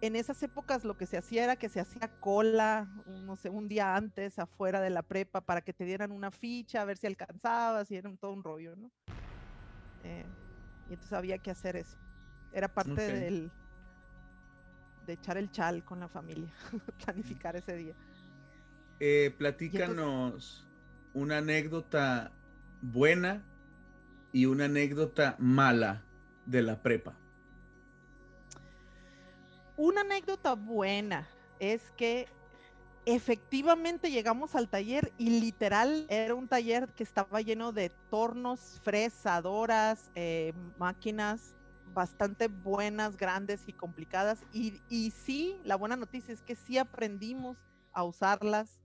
En 0.00 0.16
esas 0.16 0.42
épocas 0.42 0.84
lo 0.84 0.96
que 0.96 1.06
se 1.06 1.18
hacía 1.18 1.44
era 1.44 1.56
que 1.56 1.68
se 1.68 1.80
hacía 1.80 2.08
cola, 2.20 2.88
no 3.06 3.36
sé, 3.36 3.50
un 3.50 3.68
día 3.68 3.96
antes 3.96 4.38
afuera 4.38 4.80
de 4.80 4.90
la 4.90 5.02
prepa 5.02 5.40
para 5.42 5.60
que 5.60 5.72
te 5.72 5.84
dieran 5.84 6.10
una 6.10 6.30
ficha, 6.30 6.82
a 6.82 6.84
ver 6.84 6.96
si 6.96 7.06
alcanzabas 7.06 7.90
y 7.90 7.96
era 7.96 8.10
todo 8.16 8.32
un 8.32 8.42
rollo, 8.42 8.76
¿no? 8.76 8.90
Eh, 10.04 10.24
y 10.88 10.94
entonces 10.94 11.12
había 11.12 11.38
que 11.38 11.50
hacer 11.50 11.76
eso. 11.76 11.98
Era 12.52 12.68
parte 12.68 13.00
del 13.00 13.50
de 15.06 15.14
echar 15.14 15.36
el 15.36 15.50
chal 15.50 15.84
con 15.84 16.00
la 16.00 16.08
familia, 16.08 16.52
planificar 17.04 17.56
ese 17.56 17.76
día. 17.76 17.94
Eh, 19.00 19.34
platícanos 19.36 20.68
una 21.12 21.38
anécdota 21.38 22.32
buena 22.82 23.42
y 24.32 24.46
una 24.46 24.66
anécdota 24.66 25.36
mala 25.38 26.02
de 26.46 26.62
la 26.62 26.82
prepa. 26.82 27.14
Una 29.76 30.02
anécdota 30.02 30.54
buena 30.54 31.28
es 31.58 31.90
que 31.96 32.28
efectivamente 33.06 34.10
llegamos 34.10 34.54
al 34.54 34.68
taller 34.68 35.12
y 35.16 35.40
literal 35.40 36.06
era 36.08 36.34
un 36.34 36.48
taller 36.48 36.88
que 36.88 37.02
estaba 37.02 37.40
lleno 37.40 37.72
de 37.72 37.90
tornos, 38.10 38.80
fresadoras, 38.84 40.10
eh, 40.14 40.52
máquinas 40.78 41.56
bastante 41.94 42.48
buenas, 42.48 43.16
grandes 43.16 43.62
y 43.66 43.72
complicadas. 43.72 44.44
Y, 44.52 44.80
y 44.88 45.10
sí, 45.10 45.58
la 45.64 45.76
buena 45.76 45.96
noticia 45.96 46.32
es 46.32 46.42
que 46.42 46.54
sí 46.54 46.78
aprendimos 46.78 47.58
a 47.92 48.04
usarlas. 48.04 48.80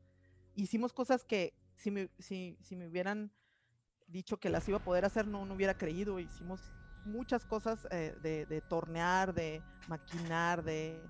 Hicimos 0.55 0.93
cosas 0.93 1.23
que 1.23 1.53
si 1.75 1.91
me, 1.91 2.09
si, 2.19 2.57
si 2.61 2.75
me 2.75 2.87
hubieran 2.87 3.31
dicho 4.07 4.37
que 4.37 4.49
las 4.49 4.67
iba 4.67 4.77
a 4.77 4.83
poder 4.83 5.05
hacer, 5.05 5.27
no, 5.27 5.45
no 5.45 5.53
hubiera 5.53 5.77
creído. 5.77 6.19
Hicimos 6.19 6.61
muchas 7.05 7.45
cosas 7.45 7.87
eh, 7.91 8.17
de, 8.21 8.45
de, 8.45 8.61
tornear, 8.61 9.33
de 9.33 9.61
maquinar, 9.87 10.63
de 10.63 11.01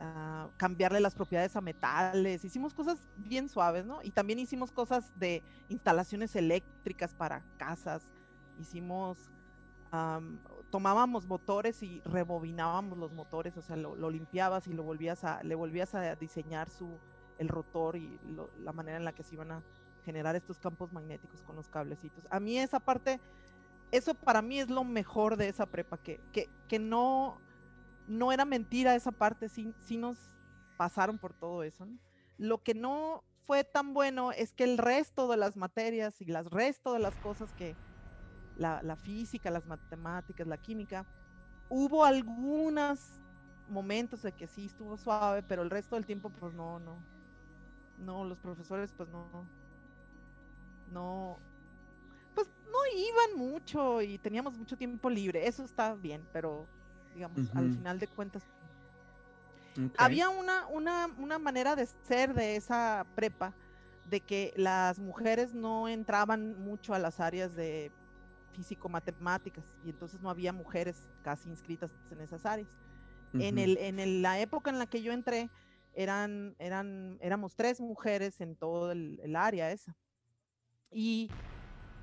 uh, 0.00 0.48
cambiarle 0.56 1.00
las 1.00 1.14
propiedades 1.14 1.56
a 1.56 1.60
metales. 1.60 2.44
Hicimos 2.44 2.74
cosas 2.74 2.98
bien 3.16 3.48
suaves, 3.48 3.84
¿no? 3.84 4.02
Y 4.02 4.10
también 4.10 4.38
hicimos 4.38 4.72
cosas 4.72 5.12
de 5.18 5.42
instalaciones 5.68 6.34
eléctricas 6.36 7.14
para 7.14 7.42
casas. 7.58 8.08
Hicimos 8.58 9.30
um, 9.92 10.38
tomábamos 10.70 11.26
motores 11.26 11.82
y 11.82 12.00
rebobinábamos 12.04 12.96
los 12.96 13.12
motores, 13.12 13.56
o 13.56 13.62
sea, 13.62 13.76
lo, 13.76 14.10
limpiabas 14.10 14.66
y 14.66 14.72
lo 14.72 14.82
volvías 14.82 15.24
a, 15.24 15.42
le 15.42 15.54
volvías 15.54 15.94
a 15.94 16.14
diseñar 16.14 16.70
su, 16.70 16.98
el 17.38 17.48
rotor 17.48 17.96
y 17.96 18.18
la 18.62 18.72
manera 18.72 18.96
en 18.96 19.04
la 19.04 19.12
que 19.12 19.22
se 19.22 19.34
iban 19.34 19.50
a 19.50 19.62
generar 20.00 20.36
estos 20.36 20.58
campos 20.58 20.92
magnéticos 20.92 21.42
con 21.42 21.56
los 21.56 21.68
cablecitos. 21.68 22.26
A 22.30 22.40
mí 22.40 22.58
esa 22.58 22.80
parte, 22.80 23.20
eso 23.90 24.14
para 24.14 24.42
mí 24.42 24.60
es 24.60 24.70
lo 24.70 24.84
mejor 24.84 25.36
de 25.36 25.48
esa 25.48 25.66
prepa, 25.66 25.98
que, 25.98 26.20
que, 26.32 26.48
que 26.68 26.78
no, 26.78 27.40
no 28.06 28.32
era 28.32 28.44
mentira 28.44 28.94
esa 28.94 29.12
parte, 29.12 29.48
sí, 29.48 29.74
sí 29.80 29.96
nos 29.96 30.18
pasaron 30.76 31.18
por 31.18 31.32
todo 31.32 31.62
eso. 31.62 31.86
Lo 32.38 32.62
que 32.62 32.74
no 32.74 33.24
fue 33.46 33.64
tan 33.64 33.94
bueno 33.94 34.32
es 34.32 34.52
que 34.52 34.64
el 34.64 34.78
resto 34.78 35.28
de 35.28 35.36
las 35.36 35.56
materias 35.56 36.20
y 36.20 36.30
el 36.30 36.44
resto 36.44 36.92
de 36.92 37.00
las 37.00 37.14
cosas 37.16 37.52
que, 37.54 37.76
la, 38.60 38.96
física, 38.96 39.50
las 39.50 39.66
matemáticas, 39.66 40.46
la 40.46 40.58
química. 40.58 41.06
Hubo 41.68 42.04
algunos 42.04 43.20
momentos 43.68 44.22
de 44.22 44.32
que 44.32 44.46
sí 44.46 44.66
estuvo 44.66 44.96
suave, 44.96 45.42
pero 45.42 45.62
el 45.62 45.70
resto 45.70 45.94
del 45.96 46.06
tiempo 46.06 46.30
pues 46.30 46.52
no, 46.54 46.78
no. 46.78 46.98
No, 47.98 48.24
los 48.24 48.38
profesores 48.38 48.92
pues 48.92 49.08
no. 49.08 49.46
No. 50.90 51.38
Pues 52.34 52.48
no 52.66 52.78
iban 52.96 53.38
mucho 53.38 54.02
y 54.02 54.18
teníamos 54.18 54.56
mucho 54.56 54.76
tiempo 54.76 55.10
libre. 55.10 55.46
Eso 55.46 55.64
está 55.64 55.94
bien, 55.94 56.26
pero 56.32 56.66
digamos, 57.14 57.38
al 57.54 57.72
final 57.72 57.98
de 57.98 58.06
cuentas. 58.08 58.42
Había 59.96 60.28
una, 60.28 60.66
una, 60.66 61.08
una 61.18 61.38
manera 61.38 61.76
de 61.76 61.86
ser 61.86 62.34
de 62.34 62.56
esa 62.56 63.06
prepa 63.14 63.54
de 64.08 64.20
que 64.20 64.52
las 64.56 64.98
mujeres 64.98 65.54
no 65.54 65.88
entraban 65.88 66.60
mucho 66.60 66.92
a 66.92 66.98
las 66.98 67.20
áreas 67.20 67.54
de 67.54 67.92
físico-matemáticas 68.52 69.64
y 69.84 69.90
entonces 69.90 70.20
no 70.20 70.28
había 70.28 70.52
mujeres 70.52 71.08
casi 71.22 71.48
inscritas 71.48 71.92
en 72.10 72.20
esas 72.20 72.44
áreas. 72.44 72.68
En, 73.32 73.58
el, 73.58 73.78
en 73.78 74.22
la 74.22 74.40
época 74.40 74.70
en 74.70 74.80
la 74.80 74.86
que 74.86 75.02
yo 75.02 75.12
entré, 75.12 75.50
eran, 75.94 76.54
eran, 76.58 77.18
éramos 77.20 77.54
tres 77.54 77.80
mujeres 77.80 78.40
en 78.40 78.56
todo 78.56 78.92
el, 78.92 79.36
área 79.36 79.70
esa. 79.70 79.94
Y 80.92 81.30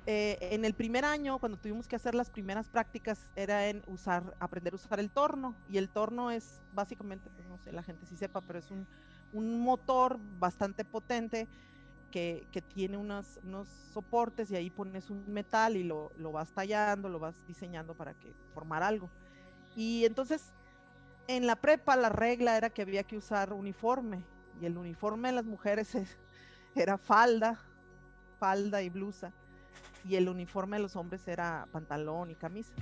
eh, 0.06 0.38
en 0.40 0.64
el 0.64 0.74
primer 0.74 1.04
año, 1.04 1.38
cuando 1.38 1.58
tuvimos 1.58 1.86
que 1.86 1.96
hacer 1.96 2.14
las 2.14 2.30
primeras 2.30 2.68
prácticas, 2.68 3.30
era 3.36 3.68
en 3.68 3.82
usar, 3.86 4.34
aprender 4.40 4.72
a 4.72 4.76
usar 4.76 5.00
el 5.00 5.10
torno. 5.10 5.54
Y 5.68 5.78
el 5.78 5.88
torno 5.88 6.30
es 6.30 6.62
básicamente, 6.72 7.30
pues 7.30 7.46
no 7.48 7.58
sé, 7.58 7.72
la 7.72 7.82
gente 7.82 8.06
sí 8.06 8.16
sepa, 8.16 8.40
pero 8.40 8.58
es 8.58 8.70
un, 8.70 8.86
un 9.32 9.60
motor 9.60 10.18
bastante 10.38 10.84
potente 10.84 11.48
que, 12.10 12.46
tiene 12.74 12.96
unos, 12.96 13.38
unos, 13.42 13.68
soportes 13.92 14.50
y 14.50 14.56
ahí 14.56 14.70
pones 14.70 15.10
un 15.10 15.24
metal 15.32 15.76
y 15.76 15.84
lo, 15.84 16.12
lo, 16.16 16.32
vas 16.32 16.50
tallando, 16.52 17.08
lo 17.08 17.18
vas 17.18 17.46
diseñando 17.46 17.94
para 17.94 18.14
que 18.14 18.32
formar 18.54 18.82
algo. 18.82 19.10
Y 19.76 20.04
entonces 20.04 20.52
en 21.26 21.46
la 21.46 21.56
prepa 21.56 21.96
la 21.96 22.08
regla 22.08 22.56
era 22.56 22.70
que 22.70 22.82
había 22.82 23.04
que 23.04 23.16
usar 23.16 23.52
uniforme 23.52 24.24
y 24.60 24.66
el 24.66 24.76
uniforme 24.78 25.28
de 25.28 25.34
las 25.34 25.44
mujeres 25.44 25.96
era 26.74 26.98
falda, 26.98 27.60
falda 28.38 28.82
y 28.82 28.88
blusa 28.88 29.32
y 30.04 30.16
el 30.16 30.28
uniforme 30.28 30.76
de 30.76 30.82
los 30.82 30.96
hombres 30.96 31.26
era 31.28 31.68
pantalón 31.72 32.30
y 32.30 32.34
camisa. 32.34 32.72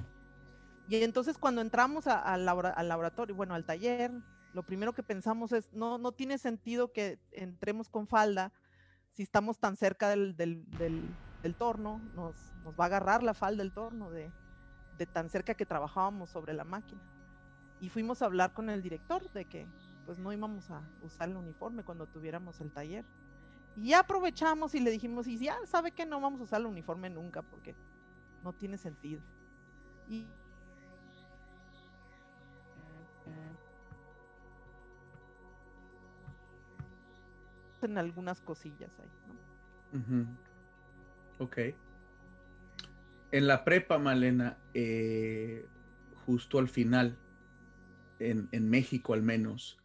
Y 0.89 1.03
entonces 1.03 1.39
cuando 1.39 1.61
entramos 1.61 2.07
al 2.07 2.45
laboratorio, 2.45 3.35
bueno, 3.35 3.55
al 3.55 3.65
taller, 3.65 4.13
lo 4.53 4.63
primero 4.63 4.93
que 4.93 5.03
pensamos 5.03 5.53
es, 5.53 5.73
no, 5.73 5.99
no 5.99 6.13
tiene 6.13 6.39
sentido 6.39 6.93
que 6.93 7.19
entremos 7.33 7.89
con 7.89 8.07
falda 8.07 8.53
si 9.13 9.23
estamos 9.23 9.59
tan 9.59 9.77
cerca 9.77 10.09
del, 10.09 10.37
del, 10.37 10.65
del, 11.43 11.55
torno, 11.55 12.01
nos, 12.15 12.35
nos, 12.65 12.79
va 12.79 12.85
a 12.85 12.87
agarrar 12.87 13.23
la 13.23 13.35
falda 13.35 13.63
del 13.63 13.73
torno 13.73 14.11
de, 14.11 14.31
de, 14.99 15.07
tan 15.07 15.31
cerca 15.31 15.55
que 15.55 15.65
trabajábamos 15.65 16.31
sobre 16.31 16.53
la 16.53 16.65
máquina. 16.65 17.01
Y 17.81 17.89
fuimos 17.89 18.23
a 18.23 18.27
hablar 18.27 18.53
con 18.53 18.71
el 18.71 18.83
director 18.83 19.31
de 19.33 19.47
que 19.47 19.67
pues 20.05 20.19
no 20.19 20.33
íbamos 20.33 20.71
a 20.71 20.83
usar 21.03 21.29
el 21.29 21.37
uniforme 21.37 21.83
cuando 21.83 22.07
tuviéramos 22.07 22.61
el 22.61 22.71
taller. 22.71 23.05
Y 23.77 23.93
aprovechamos 23.93 24.75
y 24.75 24.81
le 24.81 24.91
dijimos, 24.91 25.27
y 25.27 25.39
ya 25.39 25.59
sabe 25.67 25.93
que 25.93 26.07
no 26.07 26.21
vamos 26.21 26.41
a 26.41 26.45
usar 26.45 26.61
el 26.61 26.67
uniforme 26.67 27.11
nunca 27.11 27.43
porque 27.43 27.75
no 28.43 28.53
tiene 28.53 28.79
sentido. 28.79 29.21
Y 30.09 30.27
en 37.87 37.99
algunas 37.99 38.41
cosillas 38.41 38.91
ahí, 38.99 39.11
¿no? 39.93 40.27
Ok. 41.39 41.59
En 43.33 43.47
la 43.47 43.65
prepa, 43.65 43.99
Malena, 43.99 44.59
eh, 44.75 45.67
justo 46.27 46.59
al 46.59 46.69
final, 46.69 47.17
en, 48.19 48.69
México 48.69 49.15
al 49.15 49.23
menos, 49.23 49.79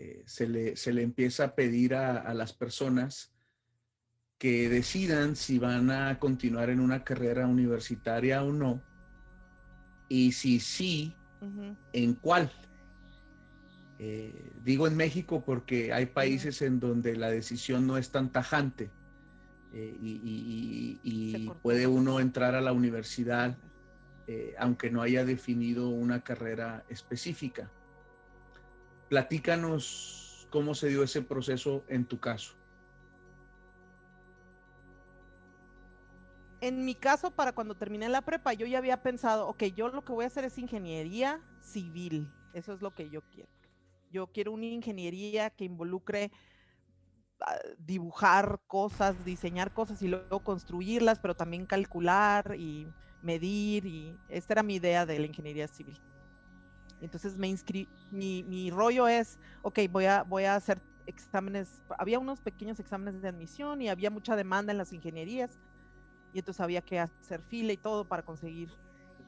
eh, 0.00 0.22
se, 0.26 0.46
le, 0.46 0.76
se, 0.76 0.92
le, 0.92 1.02
empieza 1.02 1.44
a 1.44 1.54
pedir 1.54 1.94
a, 1.94 2.32
las 2.32 2.52
personas 2.52 3.32
que 4.38 4.68
decidan 4.68 5.34
si 5.34 5.58
van 5.58 5.90
a 5.90 6.18
continuar 6.20 6.70
en 6.70 6.78
una 6.78 7.02
carrera 7.02 7.48
universitaria 7.48 8.44
o 8.44 8.52
no, 8.52 8.80
y 10.08 10.32
si 10.32 10.60
sí, 10.60 11.16
en 11.92 12.14
cuál. 12.14 12.50
Eh, 13.98 14.52
digo 14.64 14.86
en 14.86 14.96
México 14.96 15.42
porque 15.44 15.92
hay 15.92 16.06
países 16.06 16.62
en 16.62 16.78
donde 16.78 17.16
la 17.16 17.30
decisión 17.30 17.84
no 17.88 17.98
es 17.98 18.12
tan 18.12 18.30
tajante 18.30 18.92
eh, 19.72 19.98
y, 20.00 21.50
puede 21.62 21.88
uno 21.88 22.20
entrar 22.20 22.54
a 22.54 22.60
la 22.60 22.72
universidad 22.72 23.58
eh, 24.28 24.54
aunque 24.58 24.90
no 24.90 25.02
haya 25.02 25.24
definido 25.24 25.88
una 25.88 26.22
carrera 26.22 26.84
específica. 26.88 27.70
Platícanos 29.08 30.46
cómo 30.50 30.74
se 30.74 30.88
dio 30.88 31.02
ese 31.02 31.22
proceso 31.22 31.84
en 31.88 32.04
tu 32.04 32.18
caso. 32.20 32.54
En 36.60 36.84
mi 36.84 36.94
caso, 36.94 37.30
para 37.30 37.52
cuando 37.52 37.76
terminé 37.76 38.08
la 38.08 38.22
prepa, 38.22 38.52
yo 38.52 38.66
ya 38.66 38.78
había 38.78 39.02
pensado, 39.02 39.46
ok, 39.46 39.64
yo 39.76 39.88
lo 39.88 40.04
que 40.04 40.12
voy 40.12 40.24
a 40.24 40.26
hacer 40.26 40.44
es 40.44 40.58
ingeniería 40.58 41.40
civil. 41.60 42.32
Eso 42.52 42.72
es 42.72 42.82
lo 42.82 42.94
que 42.94 43.08
yo 43.10 43.22
quiero. 43.22 43.48
Yo 44.10 44.26
quiero 44.26 44.52
una 44.52 44.66
ingeniería 44.66 45.50
que 45.50 45.64
involucre 45.64 46.32
ah, 47.40 47.54
dibujar 47.78 48.60
cosas, 48.66 49.24
diseñar 49.24 49.72
cosas 49.72 50.02
y 50.02 50.08
luego 50.08 50.40
construirlas, 50.40 51.20
pero 51.20 51.36
también 51.36 51.64
calcular 51.64 52.56
y 52.58 52.88
medir. 53.22 53.86
Y 53.86 54.16
esta 54.28 54.54
era 54.54 54.62
mi 54.64 54.76
idea 54.76 55.06
de 55.06 55.20
la 55.20 55.26
ingeniería 55.26 55.68
civil. 55.68 56.00
Entonces 57.00 57.36
me 57.36 57.48
inscribí, 57.48 57.88
mi, 58.10 58.42
mi, 58.42 58.70
rollo 58.70 59.06
es, 59.08 59.38
ok, 59.62 59.80
voy 59.90 60.06
a, 60.06 60.22
voy 60.24 60.44
a 60.44 60.56
hacer 60.56 60.80
exámenes, 61.06 61.82
había 61.98 62.18
unos 62.18 62.40
pequeños 62.40 62.80
exámenes 62.80 63.22
de 63.22 63.28
admisión 63.28 63.80
y 63.80 63.88
había 63.88 64.10
mucha 64.10 64.36
demanda 64.36 64.72
en 64.72 64.78
las 64.78 64.92
ingenierías 64.92 65.58
y 66.32 66.40
entonces 66.40 66.60
había 66.60 66.82
que 66.82 66.98
hacer 66.98 67.40
fila 67.42 67.72
y 67.72 67.76
todo 67.76 68.04
para 68.04 68.22
conseguir 68.22 68.70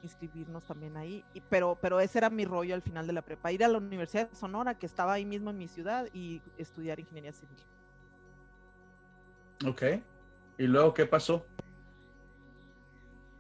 inscribirnos 0.03 0.65
también 0.65 0.97
ahí, 0.97 1.25
y, 1.35 1.41
pero, 1.43 1.79
pero 1.81 2.01
ese 2.01 2.19
era 2.19 2.31
mi 2.31 2.45
rollo 2.45 2.75
al 2.75 2.83
final 2.83 3.07
de 3.07 3.13
la 3.13 3.23
prepa, 3.23 3.53
ir 3.53 3.65
a 3.65 3.69
la 3.69 3.79
Universidad 3.79 4.31
de 4.31 4.35
Sonora, 4.37 4.79
que 4.79 4.87
estaba 4.87 5.13
ahí 5.13 5.25
mismo 5.25 5.51
en 5.51 5.59
mi 5.59 5.69
ciudad, 5.69 6.09
y 6.13 6.43
estudiar 6.57 6.99
ingeniería 6.99 7.33
civil. 7.33 7.59
Ok, 9.67 9.83
¿y 10.57 10.67
luego 10.67 10.95
qué 10.95 11.05
pasó? 11.05 11.47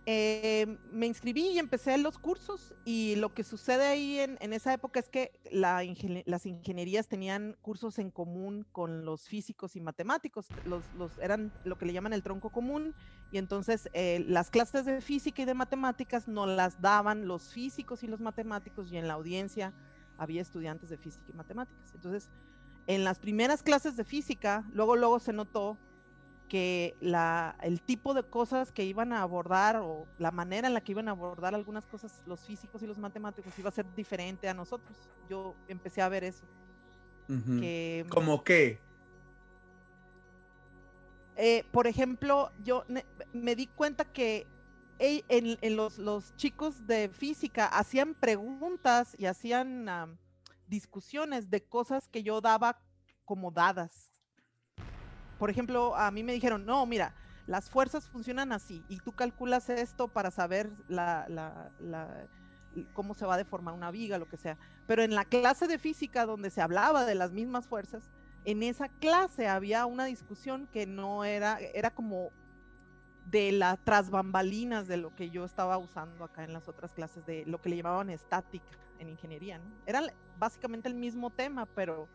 Eh, 0.06 0.78
me 0.92 1.06
inscribí 1.06 1.48
y 1.48 1.58
empecé 1.58 1.98
los 1.98 2.18
cursos 2.18 2.74
y 2.86 3.16
lo 3.16 3.34
que 3.34 3.44
sucede 3.44 3.86
ahí 3.86 4.18
en, 4.18 4.52
esa 4.52 4.72
época 4.72 4.98
es 4.98 5.10
que 5.10 5.38
la 5.52 5.84
las 6.24 6.46
ingenierías 6.46 7.06
tenían 7.06 7.54
cursos 7.60 7.98
en 7.98 8.10
común 8.10 8.66
con 8.72 9.04
los 9.04 9.28
físicos 9.28 9.76
y 9.76 9.80
matemáticos, 9.80 10.46
los, 10.64 10.82
los 10.96 11.18
eran 11.18 11.52
lo 11.64 11.76
que 11.76 11.84
le 11.84 11.92
llaman 11.92 12.14
el 12.14 12.22
tronco 12.22 12.50
común 12.50 12.94
y 13.30 13.36
entonces 13.36 13.90
eh, 13.92 14.24
las 14.26 14.50
clases 14.50 14.86
de 14.86 15.02
física 15.02 15.42
y 15.42 15.44
de 15.44 15.54
matemáticas 15.54 16.28
no 16.28 16.46
las 16.46 16.80
daban 16.80 17.28
los 17.28 17.52
físicos 17.52 18.02
y 18.02 18.06
los 18.06 18.20
matemáticos 18.20 18.90
y 18.90 18.96
en 18.96 19.06
la 19.06 19.14
audiencia 19.14 19.74
había 20.16 20.40
estudiantes 20.40 20.88
de 20.88 20.96
física 20.96 21.26
y 21.28 21.32
matemáticas. 21.34 21.94
Entonces, 21.94 22.28
en 22.86 23.04
las 23.04 23.18
primeras 23.18 23.62
clases 23.62 23.96
de 23.96 24.04
física, 24.04 24.64
luego, 24.72 24.96
luego 24.96 25.18
se 25.18 25.32
notó 25.32 25.78
que 26.50 26.96
la, 27.00 27.56
el 27.62 27.80
tipo 27.80 28.12
de 28.12 28.24
cosas 28.24 28.72
que 28.72 28.84
iban 28.84 29.12
a 29.12 29.22
abordar 29.22 29.76
o 29.76 30.08
la 30.18 30.32
manera 30.32 30.66
en 30.66 30.74
la 30.74 30.80
que 30.80 30.90
iban 30.90 31.06
a 31.06 31.12
abordar 31.12 31.54
algunas 31.54 31.86
cosas 31.86 32.24
los 32.26 32.40
físicos 32.40 32.82
y 32.82 32.88
los 32.88 32.98
matemáticos 32.98 33.56
iba 33.56 33.68
a 33.68 33.72
ser 33.72 33.86
diferente 33.94 34.48
a 34.48 34.52
nosotros. 34.52 34.98
Yo 35.28 35.54
empecé 35.68 36.02
a 36.02 36.08
ver 36.08 36.24
eso. 36.24 36.44
¿Cómo 38.08 38.42
qué? 38.42 38.80
Eh, 41.36 41.64
por 41.70 41.86
ejemplo, 41.86 42.50
yo 42.64 42.84
me 43.32 43.54
di 43.54 43.68
cuenta 43.68 44.04
que 44.04 44.48
en, 44.98 45.76
los, 45.76 45.98
los, 45.98 46.34
chicos 46.34 46.84
de 46.88 47.10
física 47.10 47.66
hacían 47.66 48.14
preguntas 48.14 49.14
y 49.16 49.26
hacían 49.26 50.18
discusiones 50.66 51.48
de 51.48 51.62
cosas 51.62 52.08
que 52.08 52.24
yo 52.24 52.40
daba 52.40 52.82
como 53.24 53.52
dadas 53.52 54.09
por 55.40 55.48
ejemplo, 55.48 55.96
a 55.96 56.10
mí 56.10 56.22
me 56.22 56.34
dijeron, 56.34 56.66
no, 56.66 56.84
mira, 56.84 57.14
las 57.46 57.70
fuerzas 57.70 58.10
funcionan 58.10 58.52
así 58.52 58.84
y 58.90 58.98
tú 58.98 59.12
calculas 59.12 59.70
esto 59.70 60.06
para 60.06 60.30
saber 60.30 60.70
la, 60.86 61.70
cómo 62.92 63.14
se 63.14 63.24
va 63.24 63.34
a 63.34 63.38
deformar 63.38 63.72
una 63.72 63.90
viga, 63.90 64.18
lo 64.18 64.28
que 64.28 64.36
sea. 64.36 64.58
Pero 64.86 65.02
en 65.02 65.14
la 65.14 65.24
clase 65.24 65.66
de 65.66 65.78
física 65.78 66.26
donde 66.26 66.50
se 66.50 66.60
hablaba 66.60 67.06
de 67.06 67.14
las 67.14 67.32
mismas 67.32 67.66
fuerzas, 67.66 68.10
en 68.44 68.62
esa 68.62 68.90
clase 68.90 69.48
había 69.48 69.86
una 69.86 70.04
discusión 70.04 70.68
que 70.74 70.86
no 70.86 71.24
era, 71.24 71.58
era 71.58 71.88
como 71.88 72.32
de 73.30 73.50
las 73.52 73.78
tras 73.82 74.10
bambalinas 74.10 74.88
de 74.88 74.98
lo 74.98 75.16
que 75.16 75.30
yo 75.30 75.46
estaba 75.46 75.78
usando 75.78 76.24
acá 76.24 76.44
en 76.44 76.52
las 76.52 76.68
otras 76.68 76.92
clases 76.92 77.24
de 77.24 77.46
lo 77.46 77.62
que 77.62 77.70
le 77.70 77.76
llamaban 77.76 78.10
estática 78.10 78.76
en 78.98 79.08
ingeniería, 79.08 79.56
¿no? 79.56 79.64
Era 79.86 80.02
básicamente 80.38 80.86
el 80.86 80.94
mismo 80.96 81.30
tema, 81.30 81.64
pero 81.64 82.08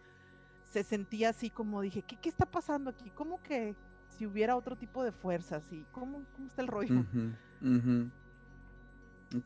se 0.75 0.83
sentía 0.83 1.29
así 1.29 1.49
como 1.49 1.79
dije, 1.79 2.01
¿qué, 2.01 2.17
qué 2.17 2.27
está 2.27 2.45
pasando 2.45 2.89
aquí? 2.89 3.09
¿Cómo 3.11 3.41
que 3.41 3.77
si 4.09 4.25
hubiera 4.25 4.57
otro 4.57 4.75
tipo 4.75 5.05
de 5.05 5.13
fuerzas? 5.13 5.63
¿Y 5.71 5.85
cómo, 5.93 6.25
cómo 6.35 6.47
está 6.47 6.61
el 6.63 6.67
rollo? 6.67 7.05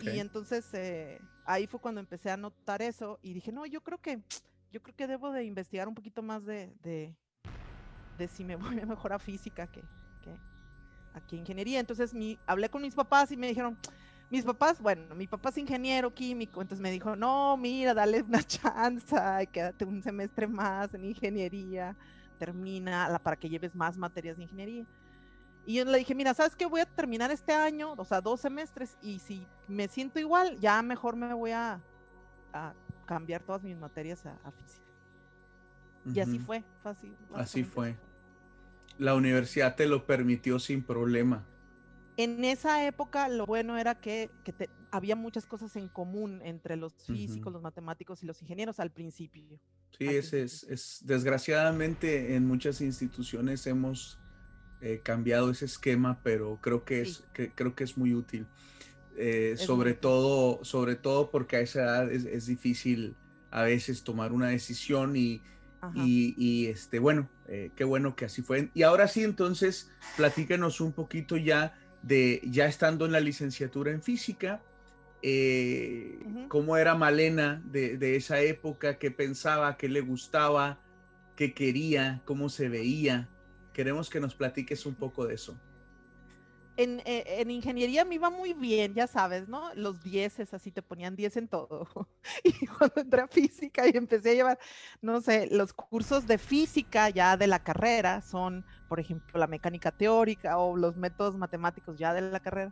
Y 0.02 0.20
entonces 0.20 0.66
eh, 0.74 1.22
ahí 1.46 1.68
fue 1.68 1.80
cuando 1.80 2.02
empecé 2.02 2.32
a 2.32 2.38
notar 2.38 2.82
eso 2.82 3.20
y 3.22 3.34
dije, 3.34 3.52
no, 3.52 3.68
yo 3.68 3.82
creo 3.82 4.00
que, 4.00 4.24
yo 4.72 4.82
creo 4.82 4.96
que 4.96 5.06
debo 5.06 5.32
de 5.32 5.44
investigar 5.44 5.88
un 5.88 5.94
poquito 5.94 6.24
más 6.24 6.44
de, 6.46 6.74
de, 6.82 7.16
de 8.18 8.28
si 8.28 8.44
me 8.44 8.56
voy 8.56 8.84
mejor 8.84 9.14
a 9.14 9.20
física 9.20 9.68
que, 9.68 9.82
que 10.24 10.36
aquí 11.14 11.36
a 11.36 11.40
ingeniería. 11.42 11.80
Entonces 11.80 12.12
mi, 12.12 12.40
hablé 12.48 12.70
con 12.70 12.82
mis 12.82 12.96
papás 12.96 13.32
y 13.32 13.38
me 13.38 13.50
dijeron, 13.50 13.78
mis 14.30 14.44
papás, 14.44 14.80
bueno, 14.80 15.16
mi 15.16 15.28
papá 15.28 15.50
es 15.50 15.58
ingeniero 15.58 16.14
químico, 16.14 16.62
entonces 16.62 16.82
me 16.82 16.92
dijo, 16.92 17.16
no, 17.16 17.58
mira, 17.58 17.94
dale 17.94 18.22
una 18.28 18.44
chance, 18.44 19.16
quédate 19.52 19.86
un 19.86 20.02
semestre 20.02 20.48
más 20.48 20.94
en 20.94 21.06
ingeniería, 21.06 21.96
termina 22.38 23.20
para 23.24 23.36
que 23.36 23.50
lleves 23.50 23.76
más 23.76 23.98
materias 23.98 24.38
de 24.38 24.44
ingeniería. 24.44 24.86
Y 25.66 25.76
yo 25.76 25.86
le 25.86 25.98
dije, 25.98 26.16
mira, 26.16 26.34
¿sabes 26.34 26.56
qué? 26.56 26.66
Voy 26.66 26.82
a 26.82 26.86
terminar 26.86 27.32
este 27.32 27.54
año, 27.54 27.94
o 27.98 28.06
sea, 28.06 28.22
dos 28.22 28.40
semestres, 28.40 28.98
y 29.02 29.20
si 29.20 29.46
me 29.68 29.88
siento 29.88 30.20
igual, 30.20 30.58
ya 30.60 30.82
mejor 30.82 31.16
me 31.16 31.34
voy 31.34 31.52
a, 31.52 31.80
cambiar 33.06 33.44
todas 33.44 33.64
mis 33.64 33.78
materias 33.78 34.26
a, 34.26 34.52
física. 34.52 34.86
Y 36.14 36.20
así 36.20 36.40
fue, 36.40 36.64
fácil. 36.82 37.16
Así 37.36 37.64
fue. 37.64 37.96
La 38.98 39.14
universidad 39.14 39.76
te 39.76 39.88
lo 39.88 40.06
permitió 40.06 40.60
sin 40.60 40.84
problema 40.84 41.44
en 42.20 42.44
esa 42.44 42.86
época 42.86 43.30
lo 43.30 43.46
bueno 43.46 43.78
era 43.78 43.96
que, 43.96 44.30
había 44.92 45.16
muchas 45.16 45.46
cosas 45.46 45.74
en 45.78 45.88
común 45.88 46.42
entre 46.44 46.76
los 46.76 46.94
físicos, 47.06 47.54
los 47.54 47.62
matemáticos 47.62 48.22
y 48.24 48.26
los 48.26 48.42
ingenieros 48.42 48.82
al 48.82 48.92
principio. 48.92 49.58
Sí, 49.98 50.06
es, 50.06 50.34
Es, 50.34 51.00
desgraciadamente 51.06 52.36
en 52.36 52.46
muchas 52.46 52.82
instituciones 52.82 53.66
hemos 53.68 54.20
eh, 54.82 55.00
cambiado 55.02 55.50
ese 55.50 55.64
esquema, 55.64 56.20
pero 56.22 56.60
creo 56.62 56.84
que 56.84 57.02
es, 57.02 57.24
creo 57.32 57.74
que 57.74 57.86
es 57.86 57.98
muy 57.98 58.14
útil. 58.14 58.48
Eh, 59.16 59.56
sobre, 59.58 59.94
todo, 59.94 60.64
sobre 60.66 60.96
todo 60.96 61.32
porque 61.32 61.56
a 61.56 61.60
esa 61.62 61.82
edad 61.82 62.12
es, 62.12 62.46
difícil 62.48 63.16
a 63.50 63.64
veces 63.64 64.04
tomar 64.04 64.34
una 64.34 64.48
decisión 64.50 65.16
y, 65.16 65.42
y, 65.96 66.68
este, 66.68 67.00
bueno, 67.00 67.30
eh, 67.48 67.72
qué 67.78 67.86
bueno 67.86 68.18
que 68.18 68.26
así 68.26 68.42
fue. 68.42 68.72
Y 68.74 68.84
ahora 68.84 69.08
sí, 69.08 69.24
entonces, 69.24 69.90
platícanos 70.18 70.82
un 70.82 70.92
poquito 70.92 71.38
ya 71.38 71.74
de 72.02 72.42
ya 72.46 72.66
estando 72.66 73.06
en 73.06 73.12
la 73.12 73.20
licenciatura 73.20 73.92
en 73.92 74.02
física, 74.02 74.62
eh, 75.22 76.20
cómo 76.48 76.78
era 76.78 76.96
Malena 76.96 77.62
de, 77.66 78.16
esa 78.16 78.40
época, 78.40 78.98
qué 78.98 79.12
pensaba, 79.12 79.78
qué 79.78 79.90
le 79.90 80.02
gustaba, 80.02 80.80
qué 81.36 81.54
quería, 81.54 82.22
cómo 82.26 82.50
se 82.50 82.70
veía. 82.70 83.28
Queremos 83.74 84.10
que 84.10 84.20
nos 84.20 84.36
platiques 84.36 84.86
un 84.86 84.96
poco 84.96 85.28
de 85.28 85.36
eso. 85.36 85.60
Eh, 86.82 87.42
en, 87.42 87.52
ingeniería 87.52 88.06
me 88.06 88.16
iba 88.16 88.30
muy 88.30 88.54
bien, 88.54 88.94
ya 88.94 89.06
sabes, 89.06 89.50
¿no? 89.50 89.74
Los 89.76 90.02
dieces, 90.02 90.54
así 90.54 90.72
te 90.72 90.82
ponían 90.82 91.18
10 91.18 91.36
en 91.36 91.48
todo. 91.50 91.90
Y 92.46 92.68
cuando 92.68 93.02
entré 93.02 93.22
a 93.22 93.28
física 93.28 93.86
y 93.86 93.98
empecé 93.98 94.30
a 94.30 94.34
llevar, 94.34 94.60
no 95.02 95.20
sé, 95.20 95.50
los 95.52 95.74
cursos 95.74 96.26
de 96.26 96.38
física 96.38 97.10
ya 97.10 97.36
de 97.36 97.48
la 97.48 97.60
carrera 97.60 98.22
son, 98.22 98.66
por 98.88 99.02
ejemplo, 99.02 99.38
la 99.38 99.48
mecánica 99.48 99.92
teórica 99.92 100.58
o 100.58 100.78
los 100.78 100.96
métodos 100.96 101.36
matemáticos 101.36 101.98
ya 101.98 102.14
de 102.14 102.22
la 102.22 102.40
carrera. 102.40 102.72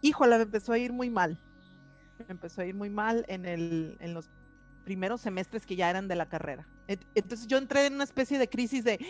Híjole, 0.00 0.36
me 0.36 0.42
empezó 0.44 0.72
a 0.72 0.78
ir 0.78 0.92
muy 0.92 1.10
mal. 1.10 1.36
Me 2.20 2.26
empezó 2.28 2.60
a 2.60 2.66
ir 2.66 2.76
muy 2.76 2.90
mal 2.90 3.24
en, 3.26 3.46
el, 3.46 3.96
en 3.98 4.14
los 4.14 4.30
primeros 4.84 5.20
semestres 5.20 5.66
que 5.66 5.74
ya 5.74 5.90
eran 5.90 6.06
de 6.06 6.14
la 6.14 6.28
carrera. 6.28 6.68
Entonces 6.86 7.48
yo 7.48 7.58
entré 7.58 7.86
en 7.86 7.94
una 7.94 8.04
especie 8.04 8.38
de 8.38 8.48
crisis 8.48 8.84
de, 8.84 9.04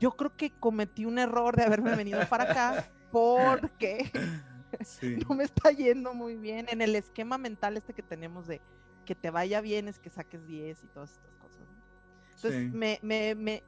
yo 0.00 0.10
creo 0.10 0.34
que 0.36 0.50
cometí 0.50 1.04
un 1.04 1.20
error 1.20 1.54
de 1.54 1.62
haberme 1.62 1.94
venido 1.94 2.26
para 2.28 2.50
acá 2.50 2.90
porque 3.10 4.10
no 5.28 5.34
me 5.34 5.44
está 5.44 5.70
yendo 5.70 6.14
muy 6.14 6.36
bien 6.36 6.66
en 6.70 6.82
el 6.82 6.94
esquema 6.96 7.38
mental 7.38 7.76
este 7.76 7.92
que 7.92 8.02
tenemos 8.02 8.46
de 8.46 8.60
que 9.04 9.14
te 9.14 9.30
vaya 9.30 9.60
bien 9.60 9.88
es 9.88 9.98
que 9.98 10.10
saques 10.10 10.46
10 10.46 10.84
y 10.84 10.86
todas 10.88 11.10
estas 11.10 11.34
cosas. 11.34 11.60
Entonces, 12.36 12.72
me, 12.72 12.98
me, 13.02 13.34
me, 13.34 13.62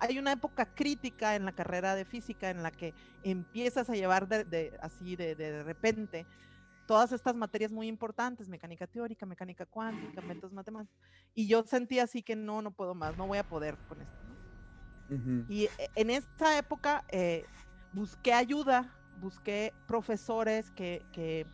hay 0.00 0.18
una 0.18 0.32
época 0.32 0.66
crítica 0.66 1.36
en 1.36 1.44
la 1.44 1.52
carrera 1.52 1.94
de 1.94 2.04
física 2.04 2.48
en 2.48 2.62
la 2.62 2.70
que 2.70 2.94
empiezas 3.22 3.90
a 3.90 3.94
llevar 3.94 4.28
de, 4.28 4.72
así 4.80 5.14
de, 5.16 5.34
de, 5.34 5.62
repente 5.62 6.26
todas 6.86 7.12
estas 7.12 7.34
materias 7.34 7.70
muy 7.70 7.86
importantes, 7.86 8.48
mecánica 8.48 8.86
teórica, 8.86 9.26
mecánica 9.26 9.66
cuántica, 9.66 10.22
métodos 10.22 10.52
matemáticos, 10.52 10.96
y 11.34 11.46
yo 11.46 11.64
sentí 11.66 11.98
así 11.98 12.22
que 12.22 12.36
no, 12.36 12.62
no 12.62 12.70
puedo 12.70 12.94
más, 12.94 13.16
no 13.18 13.26
voy 13.26 13.38
a 13.38 13.44
poder 13.44 13.76
con 13.88 14.00
esto. 14.00 14.24
Y 15.48 15.64
e, 15.64 15.70
en 15.96 16.10
esta 16.10 16.56
época 16.56 17.04
eh, 17.08 17.44
busqué 17.94 18.32
ayuda, 18.32 18.92
busqué 19.20 19.72
profesores 19.86 20.70
que, 20.70 21.04
que, 21.12 21.46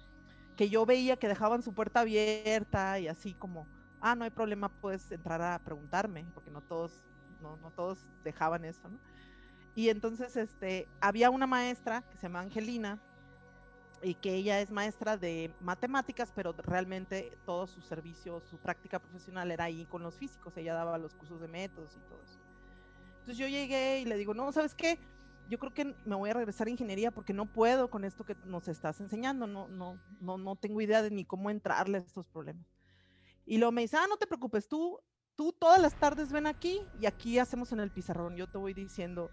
yo 0.68 0.84
veía 0.84 1.16
que 1.16 1.28
dejaban 1.28 1.62
su 1.62 1.72
puerta 1.72 2.00
abierta 2.00 2.98
y 2.98 3.08
así 3.08 3.32
como, 3.32 3.66
ah, 4.00 4.14
no 4.14 4.24
hay 4.24 4.30
problema, 4.30 4.68
puedes 4.68 5.10
entrar 5.10 5.40
a 5.40 5.58
preguntarme, 5.58 6.26
porque 6.34 6.50
no 6.50 6.60
todos 6.60 7.02
no, 7.40 7.56
no 7.56 7.70
todos 7.70 8.04
dejaban 8.24 8.66
eso, 8.66 8.88
¿no? 8.88 8.98
Y 9.74 9.88
entonces, 9.88 10.36
este, 10.36 10.86
había 11.00 11.30
una 11.30 11.46
maestra 11.46 12.02
que 12.02 12.16
se 12.18 12.24
llama 12.24 12.40
Angelina, 12.40 13.00
y 14.02 14.14
que 14.14 14.34
ella 14.34 14.60
es 14.60 14.70
maestra 14.70 15.16
de 15.16 15.52
matemáticas, 15.60 16.32
pero 16.34 16.54
realmente 16.64 17.36
todo 17.44 17.66
su 17.66 17.80
servicio, 17.82 18.40
su 18.40 18.56
práctica 18.56 18.98
profesional 18.98 19.50
era 19.50 19.64
ahí 19.64 19.84
con 19.86 20.02
los 20.02 20.16
físicos, 20.16 20.56
ella 20.56 20.74
daba 20.74 20.96
los 20.98 21.14
cursos 21.14 21.40
de 21.40 21.48
métodos 21.48 21.96
y 21.96 22.00
todo 22.08 22.22
eso. 22.22 22.38
Entonces 23.20 23.36
yo 23.36 23.46
llegué 23.46 24.00
y 24.00 24.06
le 24.06 24.16
digo, 24.16 24.32
no, 24.32 24.50
¿sabes 24.52 24.74
qué? 24.74 24.98
Yo 25.50 25.58
creo 25.58 25.74
que 25.74 25.96
me 26.04 26.14
voy 26.14 26.30
a 26.30 26.34
regresar 26.34 26.68
a 26.68 26.70
ingeniería 26.70 27.10
porque 27.10 27.32
no 27.32 27.44
puedo 27.44 27.90
con 27.90 28.04
esto 28.04 28.24
que 28.24 28.36
nos 28.44 28.68
estás 28.68 29.00
enseñando, 29.00 29.48
no, 29.48 29.66
no, 29.66 30.00
no, 30.20 30.38
no 30.38 30.54
tengo 30.54 30.80
idea 30.80 31.02
de 31.02 31.10
ni 31.10 31.24
cómo 31.24 31.50
entrarle 31.50 31.98
a 31.98 32.00
estos 32.00 32.28
problemas. 32.28 32.64
Y 33.46 33.58
luego 33.58 33.72
me 33.72 33.82
dice, 33.82 33.96
ah, 33.96 34.06
no 34.08 34.16
te 34.16 34.28
preocupes, 34.28 34.68
tú, 34.68 35.00
tú 35.34 35.52
todas 35.52 35.80
las 35.82 35.96
tardes 35.96 36.30
ven 36.30 36.46
aquí 36.46 36.80
y 37.00 37.06
aquí 37.06 37.36
hacemos 37.40 37.72
en 37.72 37.80
el 37.80 37.90
pizarrón, 37.90 38.36
yo 38.36 38.46
te 38.46 38.58
voy 38.58 38.74
diciendo 38.74 39.28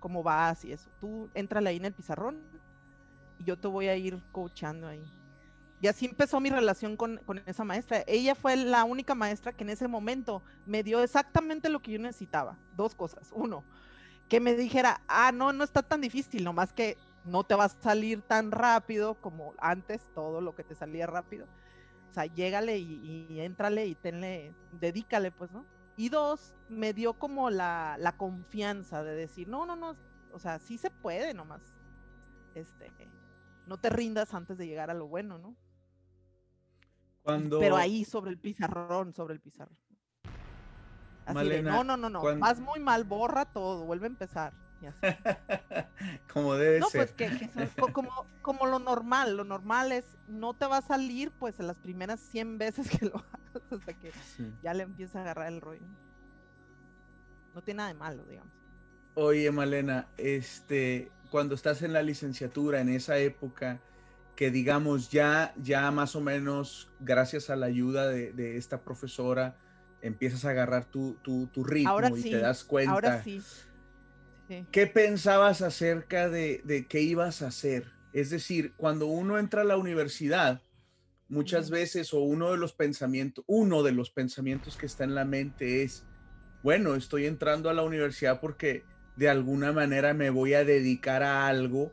cómo 0.00 0.24
vas 0.24 0.64
y 0.64 0.72
eso. 0.72 0.90
Tú 1.00 1.30
entrale 1.34 1.70
ahí 1.70 1.76
en 1.76 1.84
el 1.84 1.94
pizarrón 1.94 2.42
y 3.38 3.44
yo 3.44 3.56
te 3.56 3.68
voy 3.68 3.86
a 3.86 3.96
ir 3.96 4.20
coachando 4.32 4.88
ahí. 4.88 5.04
Y 5.80 5.86
así 5.86 6.06
empezó 6.06 6.40
mi 6.40 6.50
relación 6.50 6.96
con, 6.96 7.18
con, 7.18 7.42
esa 7.46 7.62
maestra. 7.62 8.02
Ella 8.08 8.34
fue 8.34 8.56
la 8.56 8.82
única 8.82 9.14
maestra 9.14 9.52
que 9.52 9.62
en 9.62 9.70
ese 9.70 9.86
momento 9.86 10.42
me 10.66 10.82
dio 10.82 11.00
exactamente 11.00 11.68
lo 11.68 11.80
que 11.80 11.92
yo 11.92 12.00
necesitaba. 12.00 12.58
Dos 12.76 12.96
cosas. 12.96 13.30
Uno, 13.32 13.64
que 14.30 14.40
me 14.40 14.54
dijera, 14.54 15.02
ah, 15.08 15.32
no, 15.32 15.52
no 15.52 15.64
está 15.64 15.82
tan 15.82 16.00
difícil, 16.00 16.44
nomás 16.44 16.72
que 16.72 16.96
no 17.24 17.42
te 17.44 17.56
va 17.56 17.64
a 17.64 17.68
salir 17.68 18.22
tan 18.22 18.52
rápido 18.52 19.16
como 19.20 19.54
antes, 19.58 20.08
todo 20.14 20.40
lo 20.40 20.54
que 20.54 20.62
te 20.62 20.76
salía 20.76 21.06
rápido. 21.06 21.46
O 22.08 22.14
sea, 22.14 22.26
llégale 22.26 22.78
y, 22.78 23.26
y 23.28 23.40
éntrale 23.40 23.86
y 23.86 23.96
tenle, 23.96 24.54
dedícale, 24.72 25.32
pues, 25.32 25.50
¿no? 25.50 25.66
Y 25.96 26.08
dos, 26.10 26.54
me 26.68 26.94
dio 26.94 27.14
como 27.14 27.50
la, 27.50 27.96
la 27.98 28.16
confianza 28.16 29.02
de 29.02 29.16
decir, 29.16 29.48
no, 29.48 29.66
no, 29.66 29.74
no, 29.74 29.96
o 30.32 30.38
sea, 30.38 30.60
sí 30.60 30.78
se 30.78 30.90
puede 30.90 31.34
nomás. 31.34 31.60
Este, 32.54 32.90
no 33.66 33.78
te 33.78 33.90
rindas 33.90 34.32
antes 34.32 34.56
de 34.58 34.66
llegar 34.66 34.90
a 34.90 34.94
lo 34.94 35.08
bueno, 35.08 35.38
¿no? 35.38 35.56
Cuando... 37.22 37.58
Pero 37.58 37.76
ahí 37.76 38.04
sobre 38.04 38.30
el 38.30 38.38
pizarrón, 38.38 39.12
sobre 39.12 39.34
el 39.34 39.40
pizarrón. 39.40 39.76
Así 41.26 41.34
Malena, 41.34 41.70
de, 41.70 41.76
no, 41.76 41.84
no, 41.84 41.96
no, 41.96 42.10
no, 42.10 42.20
cuando- 42.20 42.40
vas 42.40 42.60
muy 42.60 42.80
mal, 42.80 43.04
borra 43.04 43.44
todo, 43.44 43.84
vuelve 43.84 44.06
a 44.06 44.08
empezar. 44.08 44.52
Y 44.82 44.86
así. 44.86 44.98
Como 46.32 46.54
debe 46.54 46.80
No, 46.80 46.88
ser. 46.88 47.00
pues 47.00 47.12
que, 47.12 47.38
que 47.38 47.50
son 47.78 47.92
como, 47.92 48.10
como 48.42 48.66
lo 48.66 48.78
normal, 48.78 49.36
lo 49.36 49.44
normal 49.44 49.92
es, 49.92 50.04
no 50.26 50.54
te 50.54 50.66
va 50.66 50.78
a 50.78 50.82
salir 50.82 51.30
pues 51.32 51.60
en 51.60 51.66
las 51.66 51.76
primeras 51.76 52.18
100 52.20 52.56
veces 52.58 52.88
que 52.88 53.04
lo 53.06 53.16
hagas 53.32 53.62
hasta 53.72 53.92
que 53.94 54.10
Sí. 54.36 54.50
ya 54.62 54.72
le 54.72 54.84
empieza 54.84 55.18
a 55.18 55.22
agarrar 55.22 55.52
el 55.52 55.60
rollo. 55.60 55.82
No 57.54 57.62
tiene 57.62 57.78
nada 57.78 57.88
de 57.88 57.94
malo, 57.94 58.24
digamos. 58.24 58.52
Oye, 59.14 59.50
Malena, 59.50 60.06
este, 60.16 61.10
cuando 61.30 61.54
estás 61.54 61.82
en 61.82 61.92
la 61.92 62.02
licenciatura, 62.02 62.80
en 62.80 62.88
esa 62.88 63.18
época, 63.18 63.80
que 64.36 64.50
digamos 64.50 65.10
ya, 65.10 65.52
ya 65.60 65.90
más 65.90 66.14
o 66.16 66.20
menos, 66.20 66.90
gracias 67.00 67.50
a 67.50 67.56
la 67.56 67.66
ayuda 67.66 68.08
de, 68.08 68.32
de 68.32 68.56
esta 68.56 68.80
profesora, 68.80 69.56
empiezas 70.02 70.44
a 70.44 70.50
agarrar 70.50 70.84
tu, 70.84 71.14
tu, 71.22 71.46
tu 71.48 71.64
ritmo 71.64 71.90
Ahora 71.90 72.10
y 72.10 72.22
sí, 72.22 72.30
te 72.30 72.38
das 72.38 72.64
cuenta. 72.64 72.92
Ahora 72.92 73.22
sí. 73.22 73.42
Sí. 74.48 74.66
¿Qué 74.72 74.86
pensabas 74.86 75.62
acerca 75.62 76.28
de, 76.28 76.60
de 76.64 76.86
qué 76.86 77.00
ibas 77.00 77.42
a 77.42 77.48
hacer? 77.48 77.84
Es 78.12 78.30
decir, 78.30 78.72
cuando 78.76 79.06
uno 79.06 79.38
entra 79.38 79.62
a 79.62 79.64
la 79.64 79.76
universidad, 79.76 80.60
muchas 81.28 81.70
veces, 81.70 82.12
o 82.12 82.20
uno 82.20 82.50
de 82.50 82.58
los 82.58 82.72
pensamientos, 82.72 83.44
uno 83.46 83.82
de 83.82 83.92
los 83.92 84.10
pensamientos 84.10 84.76
que 84.76 84.86
está 84.86 85.04
en 85.04 85.14
la 85.14 85.24
mente 85.24 85.82
es, 85.82 86.04
bueno, 86.62 86.96
estoy 86.96 87.26
entrando 87.26 87.70
a 87.70 87.74
la 87.74 87.82
universidad 87.82 88.40
porque 88.40 88.84
de 89.16 89.28
alguna 89.28 89.72
manera 89.72 90.12
me 90.12 90.30
voy 90.30 90.54
a 90.54 90.64
dedicar 90.64 91.22
a 91.22 91.46
algo 91.46 91.92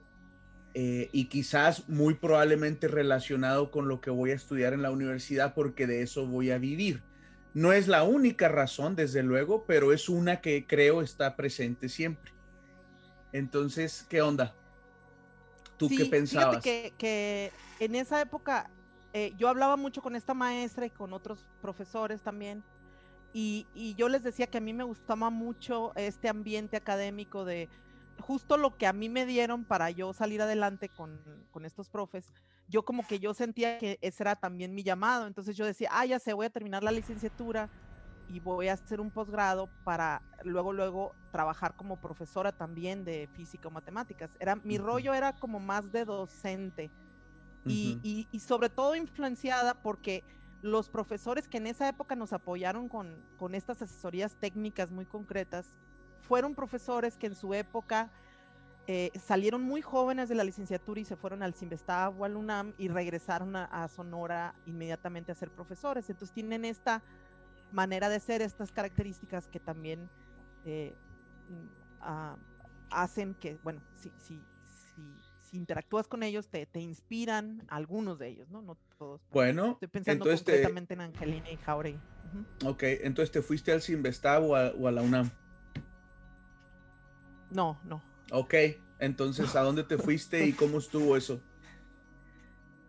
eh, 0.73 1.09
y 1.11 1.25
quizás 1.25 1.87
muy 1.87 2.15
probablemente 2.15 2.87
relacionado 2.87 3.71
con 3.71 3.87
lo 3.87 4.01
que 4.01 4.09
voy 4.09 4.31
a 4.31 4.35
estudiar 4.35 4.73
en 4.73 4.81
la 4.81 4.91
universidad 4.91 5.53
porque 5.53 5.87
de 5.87 6.01
eso 6.01 6.27
voy 6.27 6.51
a 6.51 6.57
vivir. 6.57 7.03
No 7.57 7.73
es 7.73 7.87
la 7.87 8.03
única 8.03 8.49
razón, 8.49 8.95
desde 8.95 9.23
luego, 9.23 9.65
pero 9.65 9.91
es 9.91 10.09
una 10.09 10.41
que 10.41 10.67
creo 10.67 11.01
está 11.01 11.35
presente 11.35 11.89
siempre. 11.89 12.31
Entonces, 13.33 14.05
¿qué 14.07 14.21
onda? 14.21 14.53
¿Tú 15.75 15.89
qué 15.89 16.05
pensabas? 16.05 16.61
Fíjate 16.61 16.61
que, 16.61 16.93
que 16.99 17.51
en 17.83 17.95
esa 17.95 18.21
época 18.21 18.69
eh, 19.11 19.33
yo 19.39 19.49
hablaba 19.49 19.75
mucho 19.75 20.03
con 20.03 20.15
esta 20.15 20.35
maestra 20.35 20.85
y 20.85 20.91
con 20.91 21.13
otros 21.13 21.49
profesores 21.59 22.21
también. 22.21 22.63
Y, 23.33 23.65
y 23.73 23.95
yo 23.95 24.07
les 24.07 24.21
decía 24.21 24.45
que 24.45 24.59
a 24.59 24.61
mí 24.61 24.71
me 24.71 24.83
gustaba 24.83 25.31
mucho 25.31 25.93
este 25.95 26.29
ambiente 26.29 26.77
académico 26.77 27.43
de 27.43 27.69
justo 28.19 28.57
lo 28.57 28.77
que 28.77 28.87
a 28.87 28.93
mí 28.93 29.09
me 29.09 29.25
dieron 29.25 29.65
para 29.65 29.91
yo 29.91 30.13
salir 30.13 30.41
adelante 30.41 30.89
con, 30.89 31.45
con 31.51 31.65
estos 31.65 31.89
profes. 31.89 32.25
Yo 32.67 32.83
como 32.83 33.05
que 33.07 33.19
yo 33.19 33.33
sentía 33.33 33.77
que 33.77 33.97
ese 34.01 34.23
era 34.23 34.35
también 34.35 34.73
mi 34.73 34.83
llamado. 34.83 35.27
Entonces 35.27 35.55
yo 35.55 35.65
decía, 35.65 35.89
ah, 35.91 36.05
ya 36.05 36.19
sé, 36.19 36.33
voy 36.33 36.45
a 36.45 36.49
terminar 36.49 36.83
la 36.83 36.91
licenciatura 36.91 37.69
y 38.27 38.39
voy 38.41 38.67
a 38.67 38.73
hacer 38.73 38.99
un 38.99 39.09
posgrado 39.11 39.69
para 39.83 40.21
luego, 40.43 40.73
luego 40.73 41.15
trabajar 41.31 41.75
como 41.77 41.95
profesora 42.01 42.51
también 42.51 43.05
de 43.05 43.27
física 43.33 43.69
o 43.69 43.71
matemáticas. 43.71 44.31
Era, 44.39 44.55
mi 44.57 44.77
rollo 44.77 45.13
era 45.13 45.31
como 45.33 45.59
más 45.59 45.91
de 45.91 46.03
docente 46.03 46.91
y, 47.65 47.99
y- 48.03 48.27
y 48.31 48.39
sobre 48.41 48.69
todo 48.69 48.95
influenciada 48.95 49.81
porque 49.81 50.23
los 50.61 50.89
profesores 50.89 51.47
que 51.47 51.57
en 51.57 51.67
esa 51.67 51.87
época 51.87 52.15
nos 52.15 52.33
apoyaron 52.33 52.89
con, 52.89 53.23
con 53.37 53.55
estas 53.55 53.81
asesorías 53.81 54.35
técnicas 54.37 54.91
muy 54.91 55.05
concretas 55.05 55.77
fueron 56.27 56.55
profesores 56.55 57.17
que 57.17 57.27
en 57.27 57.35
su 57.35 57.53
época 57.53 58.09
eh, 58.89 59.11
salieron 59.19 59.63
muy 59.63 59.81
jóvenes 59.81 60.29
de 60.29 60.35
la 60.35 60.43
licenciatura 60.43 61.01
y 61.01 61.05
se 61.05 61.17
fueron 61.17 61.43
al 61.43 61.53
Simvestab 61.53 62.19
o 62.19 62.25
al 62.25 62.37
UNAM 62.37 62.73
y 62.77 62.87
regresaron 62.87 63.55
a, 63.55 63.65
a 63.65 63.87
Sonora 63.89 64.55
inmediatamente 64.65 65.31
a 65.31 65.35
ser 65.35 65.49
profesores. 65.49 66.09
Entonces 66.09 66.33
tienen 66.33 66.63
esta 66.63 67.01
manera 67.73 68.07
de 68.07 68.19
ser, 68.19 68.41
estas 68.41 68.71
características 68.71 69.47
que 69.47 69.59
también 69.59 70.09
eh, 70.63 70.93
mm, 71.49 71.67
ah, 72.01 72.37
hacen 72.89 73.33
que, 73.33 73.57
bueno, 73.63 73.81
si, 73.97 74.09
si, 74.17 74.41
si, 74.95 75.01
si 75.41 75.57
interactúas 75.57 76.07
con 76.07 76.23
ellos, 76.23 76.47
te, 76.47 76.65
te 76.65 76.79
inspiran, 76.79 77.63
algunos 77.67 78.19
de 78.19 78.29
ellos, 78.29 78.49
¿no? 78.49 78.61
No 78.61 78.77
todos. 78.97 79.21
Bueno, 79.31 79.71
Estoy 79.73 79.89
pensando 79.89 80.23
entonces 80.23 80.45
te, 80.45 80.51
concretamente 80.53 80.93
en 80.93 81.01
Angelina 81.01 81.51
y 81.51 81.57
Jauregui. 81.57 81.99
Ujú. 82.27 82.69
ok, 82.71 82.83
entonces 82.83 83.31
te 83.31 83.41
fuiste 83.41 83.71
al 83.71 83.81
Simvestab 83.81 84.43
o 84.43 84.55
a, 84.55 84.69
o 84.69 84.87
a 84.87 84.91
la 84.91 85.01
UNAM. 85.01 85.29
No, 87.49 87.79
no. 87.83 88.01
Ok, 88.31 88.53
entonces, 88.99 89.55
¿a 89.55 89.61
dónde 89.61 89.83
te 89.83 89.97
fuiste 89.97 90.45
y 90.45 90.53
cómo 90.53 90.79
estuvo 90.79 91.15
eso? 91.15 91.41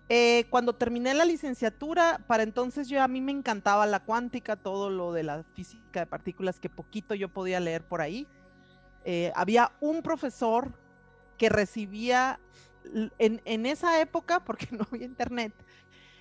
Eh, 0.08 0.46
cuando 0.48 0.74
terminé 0.74 1.12
la 1.12 1.26
licenciatura, 1.26 2.20
para 2.26 2.42
entonces 2.42 2.88
yo 2.88 3.02
a 3.02 3.08
mí 3.08 3.20
me 3.20 3.30
encantaba 3.30 3.86
la 3.86 4.00
cuántica, 4.00 4.56
todo 4.56 4.88
lo 4.88 5.12
de 5.12 5.22
la 5.22 5.44
física 5.54 6.00
de 6.00 6.06
partículas 6.06 6.58
que 6.58 6.70
poquito 6.70 7.14
yo 7.14 7.28
podía 7.28 7.60
leer 7.60 7.84
por 7.84 8.00
ahí. 8.00 8.26
Eh, 9.04 9.32
había 9.34 9.72
un 9.80 10.02
profesor 10.02 10.72
que 11.36 11.50
recibía 11.50 12.40
en, 13.18 13.42
en 13.44 13.66
esa 13.66 14.00
época, 14.00 14.44
porque 14.44 14.68
no 14.72 14.86
había 14.90 15.04
internet, 15.04 15.52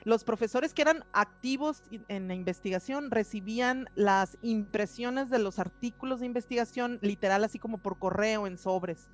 los 0.08 0.24
profesores 0.24 0.74
que 0.74 0.84
eran 0.84 1.04
activos 1.12 1.84
en 2.08 2.30
la 2.30 2.34
investigación 2.34 3.12
recibían 3.12 3.90
las 3.94 4.38
impresiones 4.42 5.30
de 5.30 5.38
los 5.38 5.60
artículos 5.60 6.22
de 6.22 6.26
investigación, 6.26 6.98
literal, 7.02 7.44
así 7.44 7.60
como 7.60 7.80
por 7.80 8.00
correo 8.00 8.48
en 8.48 8.58
sobres, 8.58 9.10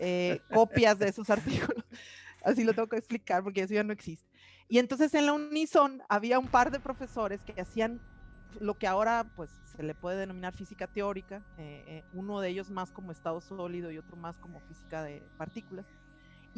eh, 0.00 0.40
copias 0.52 0.98
de 0.98 1.08
esos 1.08 1.30
artículos. 1.30 1.84
Así 2.44 2.64
lo 2.64 2.72
tengo 2.72 2.88
que 2.88 2.96
explicar 2.96 3.44
porque 3.44 3.62
eso 3.62 3.74
ya 3.74 3.84
no 3.84 3.92
existe. 3.92 4.28
Y 4.68 4.78
entonces 4.78 5.14
en 5.14 5.26
la 5.26 5.32
Unison 5.34 6.02
había 6.08 6.40
un 6.40 6.48
par 6.48 6.72
de 6.72 6.80
profesores 6.80 7.44
que 7.44 7.60
hacían 7.60 8.00
lo 8.58 8.76
que 8.76 8.88
ahora 8.88 9.24
pues 9.36 9.50
se 9.66 9.84
le 9.84 9.94
puede 9.94 10.18
denominar 10.18 10.52
física 10.52 10.88
teórica, 10.88 11.44
eh, 11.58 11.84
eh, 11.86 12.04
uno 12.12 12.40
de 12.40 12.48
ellos 12.48 12.70
más 12.70 12.90
como 12.90 13.12
estado 13.12 13.40
sólido 13.40 13.92
y 13.92 13.98
otro 13.98 14.16
más 14.16 14.36
como 14.38 14.58
física 14.60 15.04
de 15.04 15.22
partículas. 15.36 15.86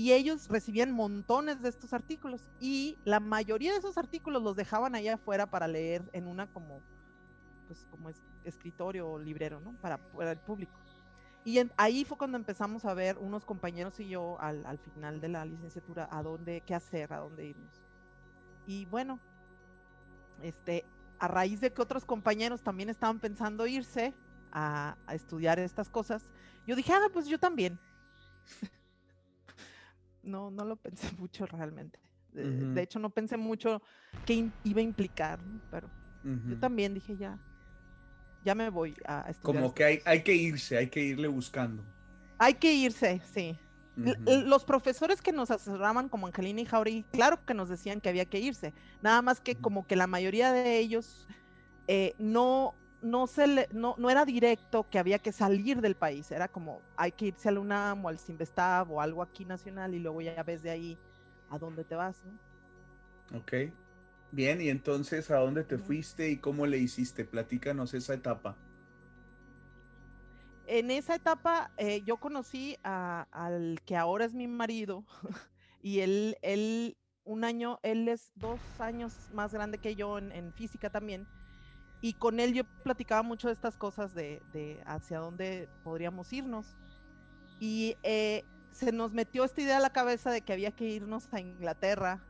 Y 0.00 0.14
ellos 0.14 0.48
recibían 0.48 0.92
montones 0.92 1.60
de 1.60 1.68
estos 1.68 1.92
artículos 1.92 2.48
y 2.58 2.96
la 3.04 3.20
mayoría 3.20 3.72
de 3.72 3.80
esos 3.80 3.98
artículos 3.98 4.42
los 4.42 4.56
dejaban 4.56 4.94
allá 4.94 5.16
afuera 5.16 5.50
para 5.50 5.68
leer 5.68 6.08
en 6.14 6.26
una 6.26 6.46
como 6.46 6.80
pues 7.66 7.84
como 7.90 8.08
es- 8.08 8.22
escritorio 8.44 9.10
o 9.10 9.18
librero, 9.18 9.60
¿no? 9.60 9.74
Para, 9.74 9.98
para 9.98 10.32
el 10.32 10.38
público. 10.38 10.72
Y 11.44 11.58
en- 11.58 11.70
ahí 11.76 12.06
fue 12.06 12.16
cuando 12.16 12.38
empezamos 12.38 12.86
a 12.86 12.94
ver 12.94 13.18
unos 13.18 13.44
compañeros 13.44 14.00
y 14.00 14.08
yo 14.08 14.40
al, 14.40 14.64
al 14.64 14.78
final 14.78 15.20
de 15.20 15.28
la 15.28 15.44
licenciatura 15.44 16.08
a 16.10 16.22
dónde, 16.22 16.62
qué 16.62 16.74
hacer, 16.74 17.12
a 17.12 17.18
dónde 17.18 17.48
irnos. 17.48 17.82
Y 18.64 18.86
bueno, 18.86 19.20
este, 20.40 20.86
a 21.18 21.28
raíz 21.28 21.60
de 21.60 21.74
que 21.74 21.82
otros 21.82 22.06
compañeros 22.06 22.62
también 22.62 22.88
estaban 22.88 23.20
pensando 23.20 23.66
irse 23.66 24.14
a, 24.50 24.96
a 25.06 25.14
estudiar 25.14 25.58
estas 25.58 25.90
cosas, 25.90 26.24
yo 26.66 26.74
dije, 26.74 26.90
ah, 26.94 27.08
pues 27.12 27.26
yo 27.26 27.38
también. 27.38 27.78
No, 30.22 30.50
no 30.50 30.64
lo 30.64 30.76
pensé 30.76 31.10
mucho 31.18 31.46
realmente. 31.46 31.98
De, 32.32 32.44
de 32.44 32.82
hecho, 32.82 33.00
no 33.00 33.10
pensé 33.10 33.36
mucho 33.36 33.82
qué 34.24 34.48
iba 34.62 34.80
a 34.80 34.84
implicar, 34.84 35.42
¿no? 35.42 35.60
pero 35.68 35.90
yo 36.22 36.58
también 36.58 36.94
dije 36.94 37.16
ya. 37.16 37.38
ya 38.44 38.54
me 38.54 38.68
voy 38.70 38.94
a 39.04 39.22
estudiar. 39.28 39.62
Como 39.62 39.74
que 39.74 39.84
hay, 39.84 40.00
hay 40.04 40.22
que 40.22 40.34
irse, 40.34 40.76
hay 40.76 40.88
que 40.88 41.02
irle 41.02 41.26
buscando. 41.28 41.82
Hay 42.38 42.54
que 42.54 42.72
irse, 42.72 43.20
sí. 43.32 43.58
Los 43.96 44.64
profesores 44.64 45.20
que 45.20 45.32
nos 45.32 45.50
asesoraban 45.50 46.08
como 46.08 46.26
Angelina 46.26 46.60
y 46.60 46.64
Jauri, 46.64 47.04
claro 47.10 47.44
que 47.44 47.52
nos 47.52 47.68
decían 47.68 48.00
que 48.00 48.08
había 48.08 48.24
que 48.24 48.38
irse, 48.38 48.72
nada 49.02 49.20
más 49.20 49.40
que 49.40 49.56
como 49.56 49.86
que 49.86 49.96
la 49.96 50.06
mayoría 50.06 50.52
de 50.52 50.78
ellos 50.78 51.26
eh, 51.86 52.14
no, 52.18 52.74
no, 53.02 53.26
se 53.26 53.46
le, 53.46 53.68
no, 53.72 53.94
no, 53.98 54.10
era 54.10 54.24
directo 54.24 54.86
que 54.90 54.98
había 54.98 55.18
que 55.18 55.32
salir 55.32 55.80
del 55.80 55.94
país, 55.94 56.30
era 56.30 56.48
como 56.48 56.80
hay 56.96 57.12
que 57.12 57.26
irse 57.26 57.48
al 57.48 57.58
UNAM 57.58 58.04
o 58.04 58.08
al 58.08 58.18
Simvestab 58.18 58.90
o 58.90 59.00
algo 59.00 59.22
aquí 59.22 59.44
nacional 59.44 59.94
y 59.94 60.00
luego 60.00 60.20
ya 60.20 60.42
ves 60.42 60.62
de 60.62 60.70
ahí 60.70 60.98
a 61.48 61.58
dónde 61.58 61.84
te 61.84 61.94
vas, 61.94 62.22
¿no? 62.24 63.38
Ok. 63.38 63.52
Bien, 64.32 64.60
y 64.60 64.68
entonces, 64.68 65.30
¿a 65.30 65.38
dónde 65.38 65.64
te 65.64 65.78
fuiste 65.78 66.30
y 66.30 66.36
cómo 66.36 66.66
le 66.66 66.78
hiciste? 66.78 67.24
Platícanos 67.24 67.94
esa 67.94 68.14
etapa. 68.14 68.56
En 70.66 70.92
esa 70.92 71.16
etapa 71.16 71.72
eh, 71.76 72.02
yo 72.02 72.18
conocí 72.18 72.76
al 72.84 73.80
que 73.84 73.96
ahora 73.96 74.24
es 74.24 74.34
mi 74.34 74.46
marido 74.46 75.04
y 75.82 75.98
él, 75.98 76.36
él, 76.42 76.96
un 77.24 77.42
año, 77.42 77.80
él 77.82 78.08
es 78.08 78.30
dos 78.36 78.60
años 78.78 79.30
más 79.32 79.52
grande 79.52 79.78
que 79.78 79.96
yo 79.96 80.18
en, 80.18 80.52
física 80.52 80.88
también. 80.88 81.26
Y 82.00 82.14
con 82.14 82.40
él 82.40 82.54
yo 82.54 82.64
platicaba 82.82 83.22
mucho 83.22 83.48
de 83.48 83.54
estas 83.54 83.76
cosas 83.76 84.14
de, 84.14 84.82
hacia 84.86 85.18
dónde 85.18 85.68
podríamos 85.84 86.32
irnos. 86.32 86.76
Y 87.58 87.96
eh, 88.02 88.44
se 88.70 88.92
nos 88.92 89.12
metió 89.12 89.44
esta 89.44 89.60
idea 89.60 89.76
a 89.76 89.80
la 89.80 89.90
cabeza 89.90 90.30
de 90.30 90.40
que 90.40 90.52
había 90.52 90.70
que 90.70 90.86
irnos 90.86 91.28
a 91.32 91.40
Inglaterra 91.40 92.20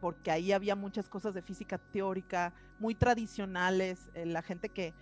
porque 0.00 0.30
ahí 0.30 0.52
había 0.52 0.76
muchas 0.76 1.08
cosas 1.08 1.34
de 1.34 1.42
física 1.42 1.78
teórica 1.78 2.52
muy 2.78 2.94
tradicionales. 2.94 4.10
Eh, 4.14 4.26
la 4.26 4.42
gente 4.42 4.68
que, 4.68 4.94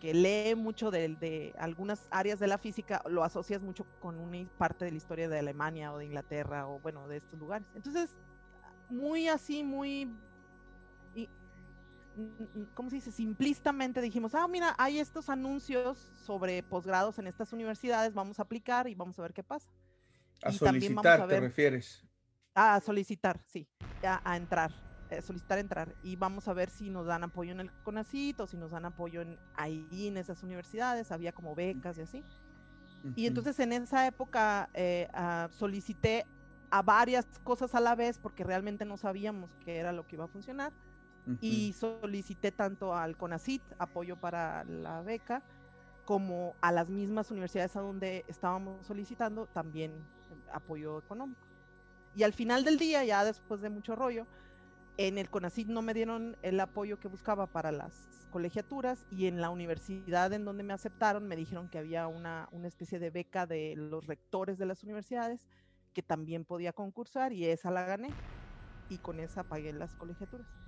que 0.00 0.14
lee 0.14 0.54
mucho 0.54 0.90
de, 0.90 1.54
algunas 1.58 2.08
áreas 2.10 2.40
de 2.40 2.46
la 2.46 2.58
física 2.58 3.02
lo 3.08 3.22
asocias 3.22 3.62
mucho 3.62 3.86
con 4.00 4.18
una 4.18 4.44
parte 4.58 4.84
de 4.84 4.90
la 4.90 4.96
historia 4.96 5.28
de 5.28 5.38
Alemania 5.38 5.92
o 5.92 5.98
de 5.98 6.06
Inglaterra 6.06 6.66
o 6.68 6.80
bueno, 6.80 7.06
de 7.08 7.18
estos 7.18 7.38
lugares. 7.38 7.66
Entonces, 7.74 8.16
muy 8.90 9.28
así, 9.28 9.62
muy... 9.62 10.10
¿Cómo 12.74 12.90
se 12.90 12.96
dice? 12.96 13.12
Simplistamente 13.12 14.00
dijimos, 14.00 14.34
ah, 14.34 14.46
mira, 14.48 14.74
hay 14.78 14.98
estos 14.98 15.28
anuncios 15.28 15.98
sobre 16.26 16.62
posgrados 16.62 17.18
en 17.18 17.26
estas 17.26 17.52
universidades, 17.52 18.14
vamos 18.14 18.38
a 18.38 18.42
aplicar 18.42 18.88
y 18.88 18.94
vamos 18.94 19.18
a 19.18 19.22
ver 19.22 19.32
qué 19.32 19.42
pasa. 19.42 19.70
A 20.42 20.52
solicitar, 20.52 21.26
¿te 21.28 21.40
refieres? 21.40 22.04
A 22.54 22.80
solicitar, 22.80 23.40
sí, 23.46 23.66
a, 24.02 24.36
entrar, 24.36 24.72
eh, 25.10 25.22
solicitar 25.22 25.58
entrar. 25.58 25.94
Y 26.02 26.16
vamos 26.16 26.48
a 26.48 26.52
ver 26.52 26.68
si 26.68 26.90
nos 26.90 27.06
dan 27.06 27.24
apoyo 27.24 27.52
en 27.52 27.60
el 27.60 27.72
CONACIT 27.82 28.40
o 28.40 28.46
si 28.46 28.56
nos 28.56 28.72
dan 28.72 28.84
apoyo 28.84 29.22
en, 29.22 29.38
ahí 29.54 30.08
en 30.08 30.16
esas 30.16 30.42
universidades. 30.42 31.12
Había 31.12 31.32
como 31.32 31.54
becas 31.54 31.96
y 31.98 32.02
así. 32.02 32.24
Y 33.16 33.26
entonces 33.26 33.58
en 33.58 33.72
esa 33.72 34.06
época 34.06 34.70
eh, 34.74 35.08
ah, 35.12 35.48
solicité 35.50 36.26
a 36.70 36.82
varias 36.82 37.26
cosas 37.42 37.74
a 37.74 37.80
la 37.80 37.94
vez 37.94 38.18
porque 38.18 38.44
realmente 38.44 38.84
no 38.84 38.96
sabíamos 38.96 39.50
qué 39.64 39.78
era 39.78 39.92
lo 39.92 40.06
que 40.06 40.16
iba 40.16 40.24
a 40.24 40.28
funcionar. 40.28 40.72
Y 41.40 41.72
solicité 41.74 42.50
tanto 42.50 42.94
al 42.94 43.16
CONACIT, 43.16 43.62
apoyo 43.78 44.16
para 44.16 44.64
la 44.64 45.02
beca, 45.02 45.42
como 46.04 46.54
a 46.60 46.72
las 46.72 46.88
mismas 46.88 47.30
universidades 47.30 47.76
a 47.76 47.80
donde 47.80 48.24
estábamos 48.26 48.84
solicitando 48.86 49.46
también 49.46 49.92
apoyo 50.52 50.98
económico. 50.98 51.40
Y 52.14 52.24
al 52.24 52.32
final 52.32 52.64
del 52.64 52.78
día, 52.78 53.04
ya 53.04 53.24
después 53.24 53.60
de 53.60 53.70
mucho 53.70 53.94
rollo, 53.94 54.26
en 54.96 55.16
el 55.16 55.30
CONACYT 55.30 55.68
no 55.68 55.80
me 55.80 55.94
dieron 55.94 56.36
el 56.42 56.60
apoyo 56.60 56.98
que 56.98 57.08
buscaba 57.08 57.46
para 57.46 57.72
las 57.72 58.26
colegiaturas 58.30 59.06
y 59.10 59.26
en 59.26 59.40
la 59.40 59.50
universidad 59.50 60.32
en 60.32 60.44
donde 60.44 60.62
me 60.62 60.72
aceptaron 60.72 61.28
me 61.28 61.36
dijeron 61.36 61.68
que 61.68 61.78
había 61.78 62.06
una, 62.08 62.48
una 62.50 62.66
especie 62.66 62.98
de 62.98 63.10
beca 63.10 63.46
de 63.46 63.74
los 63.76 64.06
rectores 64.06 64.58
de 64.58 64.66
las 64.66 64.82
universidades 64.82 65.46
que 65.92 66.02
también 66.02 66.44
podía 66.44 66.72
concursar 66.72 67.32
y 67.32 67.44
esa 67.44 67.70
la 67.70 67.84
gané 67.84 68.10
y 68.88 68.98
con 68.98 69.20
esa 69.20 69.44
pagué 69.44 69.72
las 69.72 69.94
colegiaturas. 69.94 70.61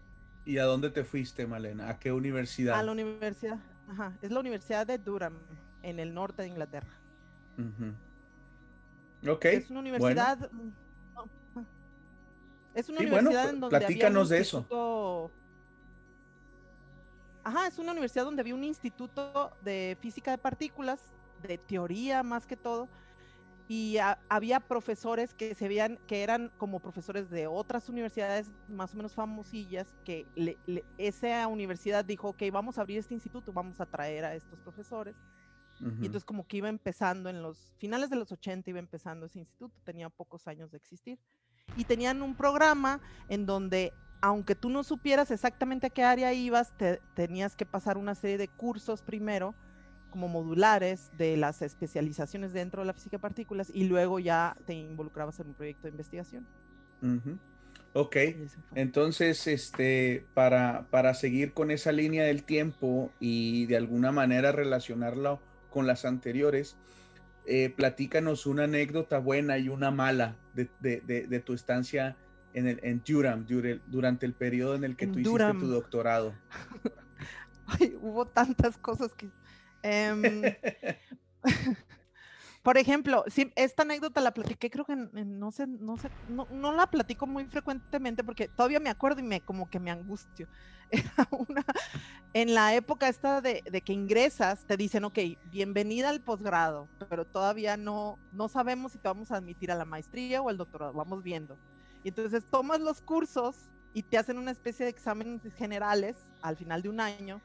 ¿Y 0.45 0.59
a 0.59 0.65
dónde 0.65 0.91
te 0.91 1.05
fuiste, 1.05 1.47
Malena? 1.47 1.89
¿A 1.89 1.99
qué 1.99 2.13
universidad? 2.13 2.79
A 2.79 2.83
la 2.83 2.93
universidad, 2.93 3.59
ajá, 3.89 4.13
es 4.21 4.31
la 4.31 4.41
Universidad 4.41 4.87
de 4.87 4.99
Durham, 4.99 5.39
en 5.83 5.99
el 5.99 6.13
norte 6.13 6.43
de 6.43 6.49
Inglaterra. 6.49 6.93
Ok. 9.27 9.45
Es 9.47 9.71
una 9.71 9.81
universidad... 9.81 10.51
Es 12.75 12.89
una 12.89 13.01
universidad 13.01 13.51
en 13.51 13.61
donde 13.61 13.79
platícanos 13.79 14.29
de 14.29 14.39
eso. 14.39 15.31
Ajá, 17.45 17.67
es 17.69 17.79
una 17.79 17.93
universidad 17.93 18.25
donde 18.25 18.41
había 18.41 18.55
un 18.55 18.65
instituto 18.65 19.57
de 19.63 19.97
física 20.01 20.33
de 20.33 20.39
partículas, 20.39 21.01
de 21.43 21.57
teoría 21.59 22.23
más 22.23 22.47
que 22.47 22.57
todo, 22.57 22.89
y 23.67 23.97
había 24.29 24.61
profesores 24.61 25.33
que 25.33 25.55
se 25.55 25.69
veían 25.69 25.99
que 26.07 26.23
eran 26.23 26.51
como 26.59 26.81
profesores 26.81 27.31
de 27.31 27.47
otras 27.47 27.89
universidades 27.89 28.53
más 28.69 28.93
o 28.93 28.97
menos 28.99 29.15
famosillas, 29.15 29.95
que 30.05 30.27
esa 30.99 31.47
universidad 31.49 32.05
dijo, 32.05 32.29
ok, 32.29 32.43
vamos 32.53 32.77
a 32.77 32.83
abrir 32.83 32.99
este 32.99 33.15
instituto, 33.15 33.53
vamos 33.53 33.81
a 33.81 33.87
traer 33.87 34.25
a 34.27 34.35
estos 34.35 34.59
profesores. 34.61 35.17
Y 35.81 36.07
entonces 36.07 36.25
como 36.25 36.47
que 36.47 36.59
iba 36.59 36.69
empezando 36.69 37.29
en 37.29 37.43
los 37.43 37.75
finales 37.79 38.09
de 38.09 38.17
los 38.17 38.31
80, 38.31 38.71
iba 38.71 38.79
empezando 38.79 39.27
ese 39.27 39.41
instituto, 39.41 39.75
tenía 39.83 40.09
pocos 40.09 40.47
años 40.47 40.71
de 40.71 40.77
existir 40.77 41.19
y 41.77 41.85
tenían 41.85 42.23
un 42.23 42.37
programa 42.37 43.01
en 43.29 43.45
donde 43.45 43.93
aunque 44.21 44.55
tú 44.55 44.71
no 44.71 44.85
supieras 44.85 45.31
exactamente 45.31 45.89
a 45.89 45.91
qué 45.91 46.03
área 46.03 46.33
ibas, 46.33 46.75
te, 46.79 47.01
tenías 47.15 47.57
que 47.57 47.67
pasar 47.67 47.99
una 47.99 48.15
serie 48.15 48.39
de 48.39 48.49
cursos 48.49 49.03
primero, 49.03 49.55
como 50.15 50.29
modulares, 50.29 51.11
de 51.19 51.37
las 51.37 51.61
especializaciones 51.61 52.53
dentro 52.53 52.83
de 52.83 52.87
la 52.87 52.93
física 52.93 53.17
de 53.17 53.21
partículas, 53.21 53.69
y 53.75 53.83
luego 53.89 54.21
ya 54.21 54.57
te 54.65 54.73
involucrabas 54.73 55.41
en 55.41 55.49
un 55.49 55.55
proyecto 55.55 55.89
de 55.89 55.91
investigación. 55.91 56.47
Ok, 57.95 58.17
entonces, 58.77 59.49
este, 59.49 60.25
para, 60.33 60.87
para 60.91 61.15
seguir 61.15 61.53
con 61.53 61.73
esa 61.73 61.91
línea 61.91 62.23
del 62.23 62.45
tiempo 62.45 63.11
y 63.19 63.67
de 63.67 63.77
alguna 63.77 64.13
manera 64.13 64.53
relacionarlo 64.53 65.41
con 65.69 65.89
las 65.89 66.05
anteriores, 66.05 66.77
eh, 67.45 67.75
platícanos 67.77 68.47
una 68.47 68.65
anécdota 68.65 69.19
buena 69.19 69.59
y 69.59 69.69
una 69.69 69.91
mala 69.91 70.37
de, 70.55 71.43
tu 71.45 71.55
estancia 71.55 72.17
en, 72.53 72.69
el, 72.69 72.79
en 72.85 73.03
Durham 73.05 73.47
durante 73.89 74.27
el 74.27 74.33
periodo 74.33 74.77
en 74.77 74.85
el 74.85 74.95
que 74.95 75.09
tú 75.09 75.19
hiciste 75.19 75.55
tu 75.55 75.67
doctorado. 75.67 76.35
hubo 78.01 78.27
tantas 78.27 78.79
cosas 78.79 79.13
que... 79.13 79.29
Em, 79.85 80.43
por 82.63 82.79
ejemplo, 82.79 83.23
si 83.27 83.53
esta 83.55 83.83
anécdota 83.83 84.23
la 84.23 84.33
platiqué, 84.33 84.71
creo 84.71 84.87
que 84.87 84.97
no 84.97 85.51
sé, 85.51 85.67
no 85.67 85.99
sé, 85.99 86.11
no, 86.31 86.49
no, 86.51 86.73
la 86.73 86.87
platico 86.91 87.27
muy 87.27 87.45
frecuentemente 87.45 88.25
porque 88.25 88.49
todavía 88.49 88.81
me 88.81 88.89
acuerdo 88.89 89.21
y 89.21 89.25
me 89.25 89.43
como 89.43 89.69
que 89.69 89.79
me 89.79 89.91
angustio. 89.91 90.49
Era 90.91 91.29
una, 91.31 91.65
en 92.33 92.55
la 92.55 92.75
época 92.75 93.09
esta 93.09 93.43
de, 93.43 93.63
de, 93.71 93.81
que 93.83 93.93
ingresas, 93.93 94.65
te 94.65 94.77
dicen, 94.79 95.05
ok, 95.05 95.19
bienvenida 95.51 96.09
al 96.09 96.23
posgrado, 96.23 96.89
pero 97.11 97.27
todavía 97.27 97.77
no, 97.77 98.19
no 98.33 98.49
sabemos 98.49 98.93
si 98.93 98.99
te 98.99 99.09
vamos 99.09 99.33
a 99.33 99.37
admitir 99.37 99.71
a 99.71 99.75
la 99.75 99.85
maestría 99.85 100.41
o 100.41 100.49
al 100.49 100.57
doctorado, 100.57 100.95
vamos 100.95 101.23
viendo. 101.23 101.59
Y 102.05 102.09
entonces 102.09 102.45
tomas 102.51 102.81
los 102.81 103.03
cursos 103.03 103.71
y 103.93 104.03
te 104.03 104.17
hacen 104.17 104.39
una 104.39 104.51
especie 104.51 104.85
de 104.85 104.91
exámenes 104.91 105.43
generales 105.57 106.17
al 106.41 106.57
final 106.57 106.81
de 106.83 106.89
un 106.89 107.01
año 107.01 107.43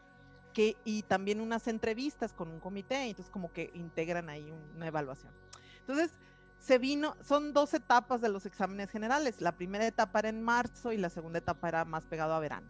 y 0.83 1.03
también 1.03 1.41
unas 1.41 1.67
entrevistas 1.67 2.33
con 2.33 2.49
un 2.49 2.59
comité, 2.59 3.03
entonces 3.03 3.31
como 3.31 3.51
que 3.51 3.71
integran 3.73 4.29
ahí 4.29 4.51
una 4.75 4.87
evaluación. 4.87 5.31
Entonces, 5.79 6.11
se 6.59 6.77
vino, 6.77 7.15
son 7.21 7.53
dos 7.53 7.73
etapas 7.73 8.21
de 8.21 8.29
los 8.29 8.45
exámenes 8.45 8.89
generales. 8.89 9.41
La 9.41 9.55
primera 9.55 9.87
etapa 9.87 10.19
era 10.19 10.29
en 10.29 10.41
marzo 10.41 10.91
y 10.91 10.97
la 10.97 11.09
segunda 11.09 11.39
etapa 11.39 11.69
era 11.69 11.85
más 11.85 12.05
pegado 12.05 12.33
a 12.33 12.39
verano. 12.39 12.67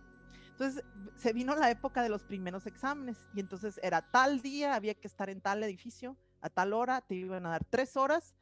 Entonces, 0.51 0.83
se 1.15 1.33
vino 1.33 1.55
la 1.55 1.71
época 1.71 2.03
de 2.03 2.09
los 2.09 2.23
primeros 2.23 2.65
exámenes 2.67 3.17
y 3.33 3.39
entonces 3.39 3.79
era 3.81 4.01
tal 4.01 4.41
día, 4.41 4.75
había 4.75 4.93
que 4.93 5.07
estar 5.07 5.29
en 5.29 5.41
tal 5.41 5.63
edificio, 5.63 6.17
a 6.41 6.49
tal 6.49 6.73
hora, 6.73 7.01
te 7.01 7.15
iban 7.15 7.45
a 7.45 7.49
dar 7.49 7.65
tres 7.65 7.97
horas 7.97 8.35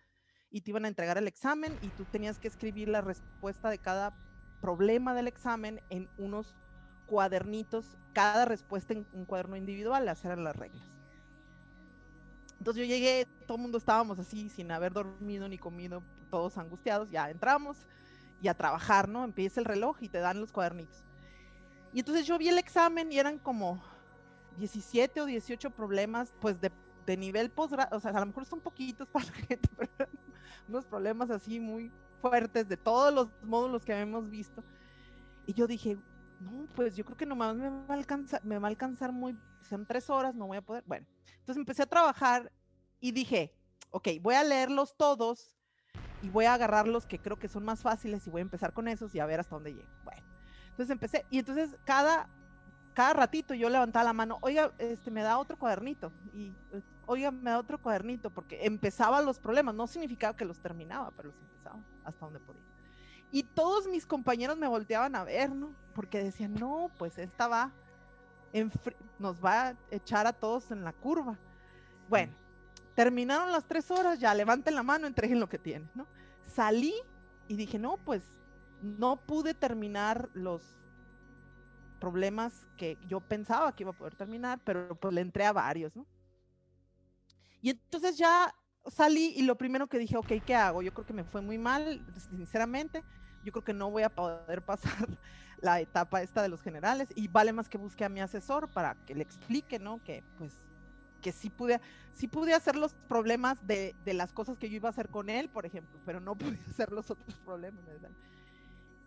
y 0.49 0.61
te 0.61 0.71
iban 0.71 0.85
a 0.85 0.87
entregar 0.87 1.17
el 1.17 1.27
examen 1.27 1.77
y 1.81 1.89
tú 1.89 2.05
tenías 2.05 2.39
que 2.39 2.47
escribir 2.47 2.89
la 2.89 3.01
respuesta 3.01 3.69
de 3.69 3.77
cada 3.77 4.15
problema 4.61 5.13
del 5.13 5.27
examen 5.27 5.81
en 5.89 6.09
unos 6.17 6.57
cuadernitos, 7.07 7.97
cada 8.13 8.45
respuesta 8.45 8.93
en 8.93 9.07
un 9.13 9.25
cuaderno 9.25 9.55
individual, 9.55 10.07
hacer 10.07 10.37
las 10.37 10.55
reglas. 10.55 10.85
Entonces 12.59 12.87
yo 12.87 12.93
llegué, 12.93 13.27
todo 13.45 13.57
el 13.57 13.61
mundo 13.63 13.77
estábamos 13.77 14.19
así, 14.19 14.49
sin 14.49 14.71
haber 14.71 14.93
dormido 14.93 15.47
ni 15.47 15.57
comido, 15.57 16.03
todos 16.29 16.57
angustiados, 16.57 17.09
ya 17.09 17.29
entramos 17.29 17.77
y 18.41 18.47
a 18.47 18.53
trabajar, 18.53 19.07
¿no? 19.07 19.23
Empieza 19.23 19.59
el 19.59 19.65
reloj 19.65 19.97
y 20.01 20.09
te 20.09 20.19
dan 20.19 20.39
los 20.39 20.51
cuadernitos. 20.51 21.03
Y 21.93 21.99
entonces 21.99 22.25
yo 22.25 22.37
vi 22.37 22.49
el 22.49 22.57
examen 22.57 23.11
y 23.11 23.19
eran 23.19 23.39
como 23.39 23.81
17 24.57 25.21
o 25.21 25.25
18 25.25 25.69
problemas, 25.71 26.33
pues 26.39 26.59
de, 26.59 26.71
de 27.05 27.17
nivel 27.17 27.49
posgrado, 27.49 27.95
o 27.95 27.99
sea, 27.99 28.11
a 28.11 28.19
lo 28.19 28.25
mejor 28.25 28.45
son 28.45 28.59
poquitos 28.59 29.07
para 29.07 29.25
la 29.25 29.31
gente, 29.31 29.69
pero 29.77 30.09
unos 30.67 30.85
problemas 30.85 31.29
así 31.29 31.59
muy 31.59 31.91
fuertes 32.21 32.67
de 32.67 32.77
todos 32.77 33.13
los 33.13 33.29
módulos 33.43 33.85
que 33.85 33.93
habíamos 33.93 34.29
visto. 34.29 34.63
Y 35.45 35.53
yo 35.53 35.67
dije, 35.67 35.97
no, 36.39 36.67
pues 36.75 36.95
yo 36.95 37.03
creo 37.05 37.17
que 37.17 37.25
nomás 37.25 37.55
me 37.55 37.69
va 37.69 37.85
a 37.89 37.93
alcanzar, 37.93 38.43
me 38.45 38.57
va 38.59 38.67
a 38.67 38.69
alcanzar 38.69 39.11
muy, 39.11 39.37
son 39.61 39.85
tres 39.85 40.09
horas, 40.09 40.35
no 40.35 40.47
voy 40.47 40.57
a 40.57 40.61
poder. 40.61 40.83
Bueno, 40.85 41.05
entonces 41.39 41.57
empecé 41.57 41.83
a 41.83 41.87
trabajar 41.87 42.51
y 42.99 43.11
dije, 43.11 43.53
ok, 43.91 44.09
voy 44.21 44.35
a 44.35 44.43
leerlos 44.43 44.95
todos 44.95 45.55
y 46.21 46.29
voy 46.29 46.45
a 46.45 46.53
agarrar 46.53 46.87
los 46.87 47.05
que 47.05 47.19
creo 47.19 47.37
que 47.37 47.47
son 47.47 47.63
más 47.63 47.81
fáciles 47.81 48.25
y 48.27 48.29
voy 48.29 48.39
a 48.39 48.43
empezar 48.43 48.73
con 48.73 48.87
esos 48.87 49.13
y 49.15 49.19
a 49.19 49.25
ver 49.25 49.39
hasta 49.39 49.55
dónde 49.55 49.73
llego. 49.73 49.89
Bueno, 50.03 50.21
entonces 50.69 50.89
empecé 50.89 51.25
y 51.29 51.39
entonces 51.39 51.75
cada, 51.85 52.29
cada 52.93 53.13
ratito 53.13 53.53
yo 53.53 53.69
levantaba 53.69 54.05
la 54.05 54.13
mano, 54.13 54.37
oiga, 54.41 54.71
este, 54.77 55.11
me 55.11 55.23
da 55.23 55.37
otro 55.37 55.57
cuadernito 55.57 56.11
y, 56.33 56.53
oiga, 57.05 57.31
me 57.31 57.51
da 57.51 57.59
otro 57.59 57.81
cuadernito 57.81 58.29
porque 58.29 58.65
empezaba 58.65 59.21
los 59.21 59.39
problemas, 59.39 59.75
no 59.75 59.87
significaba 59.87 60.35
que 60.35 60.45
los 60.45 60.59
terminaba, 60.59 61.11
pero 61.11 61.29
los 61.29 61.39
empezaba 61.41 61.79
hasta 62.03 62.25
donde 62.25 62.39
podía. 62.39 62.66
Y 63.31 63.43
todos 63.43 63.87
mis 63.87 64.05
compañeros 64.05 64.57
me 64.57 64.67
volteaban 64.67 65.15
a 65.15 65.23
ver, 65.23 65.51
¿no? 65.51 65.73
Porque 65.93 66.23
decían, 66.23 66.53
no, 66.55 66.89
pues 66.97 67.17
esta 67.17 67.47
va, 67.47 67.71
nos 69.19 69.43
va 69.43 69.69
a 69.69 69.75
echar 69.91 70.27
a 70.27 70.33
todos 70.33 70.71
en 70.71 70.83
la 70.83 70.93
curva. 70.93 71.37
Bueno, 72.09 72.33
terminaron 72.95 73.51
las 73.51 73.65
tres 73.65 73.91
horas, 73.91 74.19
ya 74.19 74.33
levanten 74.33 74.75
la 74.75 74.83
mano, 74.83 75.07
entreguen 75.07 75.39
lo 75.39 75.49
que 75.49 75.59
tienen, 75.59 75.89
¿no? 75.93 76.07
Salí 76.53 76.95
y 77.47 77.55
dije, 77.55 77.77
no, 77.77 77.97
pues 77.97 78.23
no 78.81 79.17
pude 79.17 79.53
terminar 79.53 80.29
los 80.33 80.61
problemas 81.99 82.67
que 82.77 82.97
yo 83.07 83.19
pensaba 83.19 83.75
que 83.75 83.83
iba 83.83 83.91
a 83.91 83.97
poder 83.97 84.15
terminar, 84.15 84.59
pero 84.63 84.95
pues 84.95 85.13
le 85.13 85.21
entré 85.21 85.45
a 85.45 85.53
varios, 85.53 85.95
¿no? 85.95 86.05
Y 87.61 87.71
entonces 87.71 88.17
ya 88.17 88.53
salí 88.89 89.33
y 89.35 89.43
lo 89.43 89.55
primero 89.55 89.87
que 89.87 89.99
dije, 89.99 90.17
ok, 90.17 90.33
¿qué 90.45 90.55
hago? 90.55 90.81
Yo 90.81 90.93
creo 90.93 91.05
que 91.05 91.13
me 91.13 91.23
fue 91.23 91.41
muy 91.41 91.57
mal, 91.57 92.01
sinceramente 92.29 93.03
yo 93.43 93.51
creo 93.51 93.63
que 93.63 93.73
no 93.73 93.89
voy 93.89 94.03
a 94.03 94.09
poder 94.09 94.61
pasar 94.65 95.07
la 95.59 95.79
etapa 95.79 96.21
esta 96.21 96.41
de 96.41 96.49
los 96.49 96.61
generales 96.61 97.09
y 97.15 97.27
vale 97.27 97.53
más 97.53 97.69
que 97.69 97.77
busque 97.77 98.05
a 98.05 98.09
mi 98.09 98.19
asesor 98.19 98.69
para 98.69 98.95
que 99.05 99.15
le 99.15 99.23
explique, 99.23 99.79
¿no? 99.79 100.03
Que 100.03 100.23
pues 100.37 100.53
que 101.21 101.31
sí 101.31 101.49
pude, 101.49 101.81
sí 102.13 102.27
pude 102.27 102.53
hacer 102.53 102.75
los 102.75 102.93
problemas 103.07 103.65
de, 103.65 103.95
las 104.05 104.31
cosas 104.33 104.57
que 104.57 104.69
yo 104.69 104.75
iba 104.75 104.89
a 104.89 104.91
hacer 104.91 105.09
con 105.09 105.29
él, 105.29 105.49
por 105.49 105.65
ejemplo, 105.65 105.99
pero 106.05 106.19
no 106.19 106.35
pude 106.37 106.59
hacer 106.69 106.91
los 106.91 107.09
otros 107.09 107.35
problemas. 107.39 107.83
¿verdad? 107.85 108.11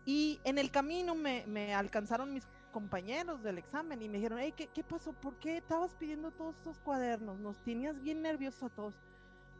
Y 0.04 0.40
en 0.44 0.58
el 0.58 0.70
camino 0.70 1.14
me, 1.14 1.46
me, 1.46 1.74
alcanzaron 1.74 2.34
mis 2.34 2.46
compañeros 2.72 3.42
del 3.42 3.58
examen 3.58 4.02
y 4.02 4.08
me 4.08 4.16
dijeron, 4.16 4.38
hey, 4.40 4.52
¿qué, 4.56 4.66
¿qué, 4.68 4.82
pasó? 4.82 5.12
¿Por 5.12 5.38
qué 5.38 5.58
estabas 5.58 5.94
pidiendo 5.94 6.30
todos 6.32 6.56
estos 6.56 6.78
cuadernos? 6.80 7.38
Nos 7.38 7.58
tenías 7.62 8.00
bien 8.00 8.22
nerviosos 8.22 8.64
a 8.64 8.68
todos. 8.70 8.94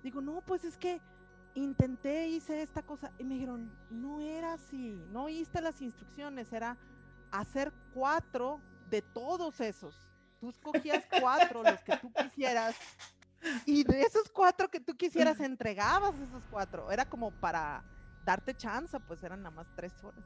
Digo, 0.02 0.20
no, 0.20 0.40
pues 0.42 0.64
es 0.64 0.76
que 0.76 1.00
intenté, 1.54 2.28
hice 2.28 2.62
esta 2.62 2.82
cosa 2.82 3.10
y 3.18 3.24
me 3.24 3.34
dijeron, 3.34 3.70
no 3.90 4.20
era 4.20 4.54
así, 4.54 5.02
no 5.10 5.24
oíste 5.24 5.60
las 5.60 5.80
instrucciones, 5.82 6.52
era 6.52 6.76
hacer 7.30 7.72
cuatro 7.92 8.60
de 8.88 9.02
todos 9.02 9.60
esos. 9.60 9.94
Tú 10.40 10.48
escogías 10.48 11.04
cuatro, 11.20 11.62
los 11.62 11.82
que 11.82 11.96
tú 11.98 12.10
quisieras, 12.12 12.74
y 13.66 13.84
de 13.84 14.02
esos 14.02 14.30
cuatro 14.30 14.68
que 14.68 14.80
tú 14.80 14.96
quisieras 14.96 15.40
entregabas 15.40 16.14
esos 16.18 16.44
cuatro. 16.50 16.90
Era 16.90 17.04
como 17.04 17.30
para 17.30 17.82
darte 18.24 18.54
chance, 18.54 18.98
pues 19.00 19.22
eran 19.22 19.42
nada 19.42 19.54
más 19.54 19.66
tres 19.74 19.92
horas. 20.02 20.24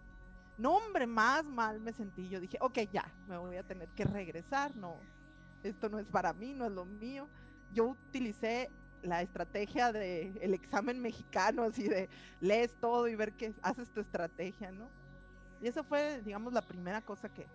No, 0.57 0.77
hombre, 0.77 1.07
más 1.07 1.45
mal 1.45 1.81
me 1.81 1.93
sentí. 1.93 2.29
Yo 2.29 2.39
dije, 2.41 2.59
ok, 2.61 2.79
ya, 2.93 3.11
me 3.27 3.37
voy 3.39 3.57
a 3.57 3.65
tener 3.65 3.89
que 3.91 4.05
regresar. 4.05 4.77
No, 4.77 4.97
esto 5.63 5.89
no 5.89 5.99
es 5.99 6.07
para 6.07 6.33
mí, 6.33 6.55
no 6.55 6.65
es 6.65 6.73
lo 6.73 6.85
mío. 6.85 7.29
Yo 7.73 7.87
utilicé 7.87 8.71
la 9.05 9.23
estrategia 9.23 9.93
del 9.93 10.37
el 10.41 10.55
examen 10.55 11.01
mexicano, 11.01 11.63
así 11.63 11.89
de 11.89 12.09
lees 12.41 12.75
todo 12.81 13.07
y 13.09 13.15
ver 13.15 13.33
qué 13.33 13.55
haces 13.63 13.91
tu 13.91 14.01
estrategia, 14.01 14.73
¿no? 14.73 14.89
Y 15.61 15.69
eso 15.69 15.85
fue, 15.85 16.21
digamos, 16.23 16.53
la 16.53 16.63
primera 16.63 17.01
cosa 17.01 17.29
que 17.29 17.47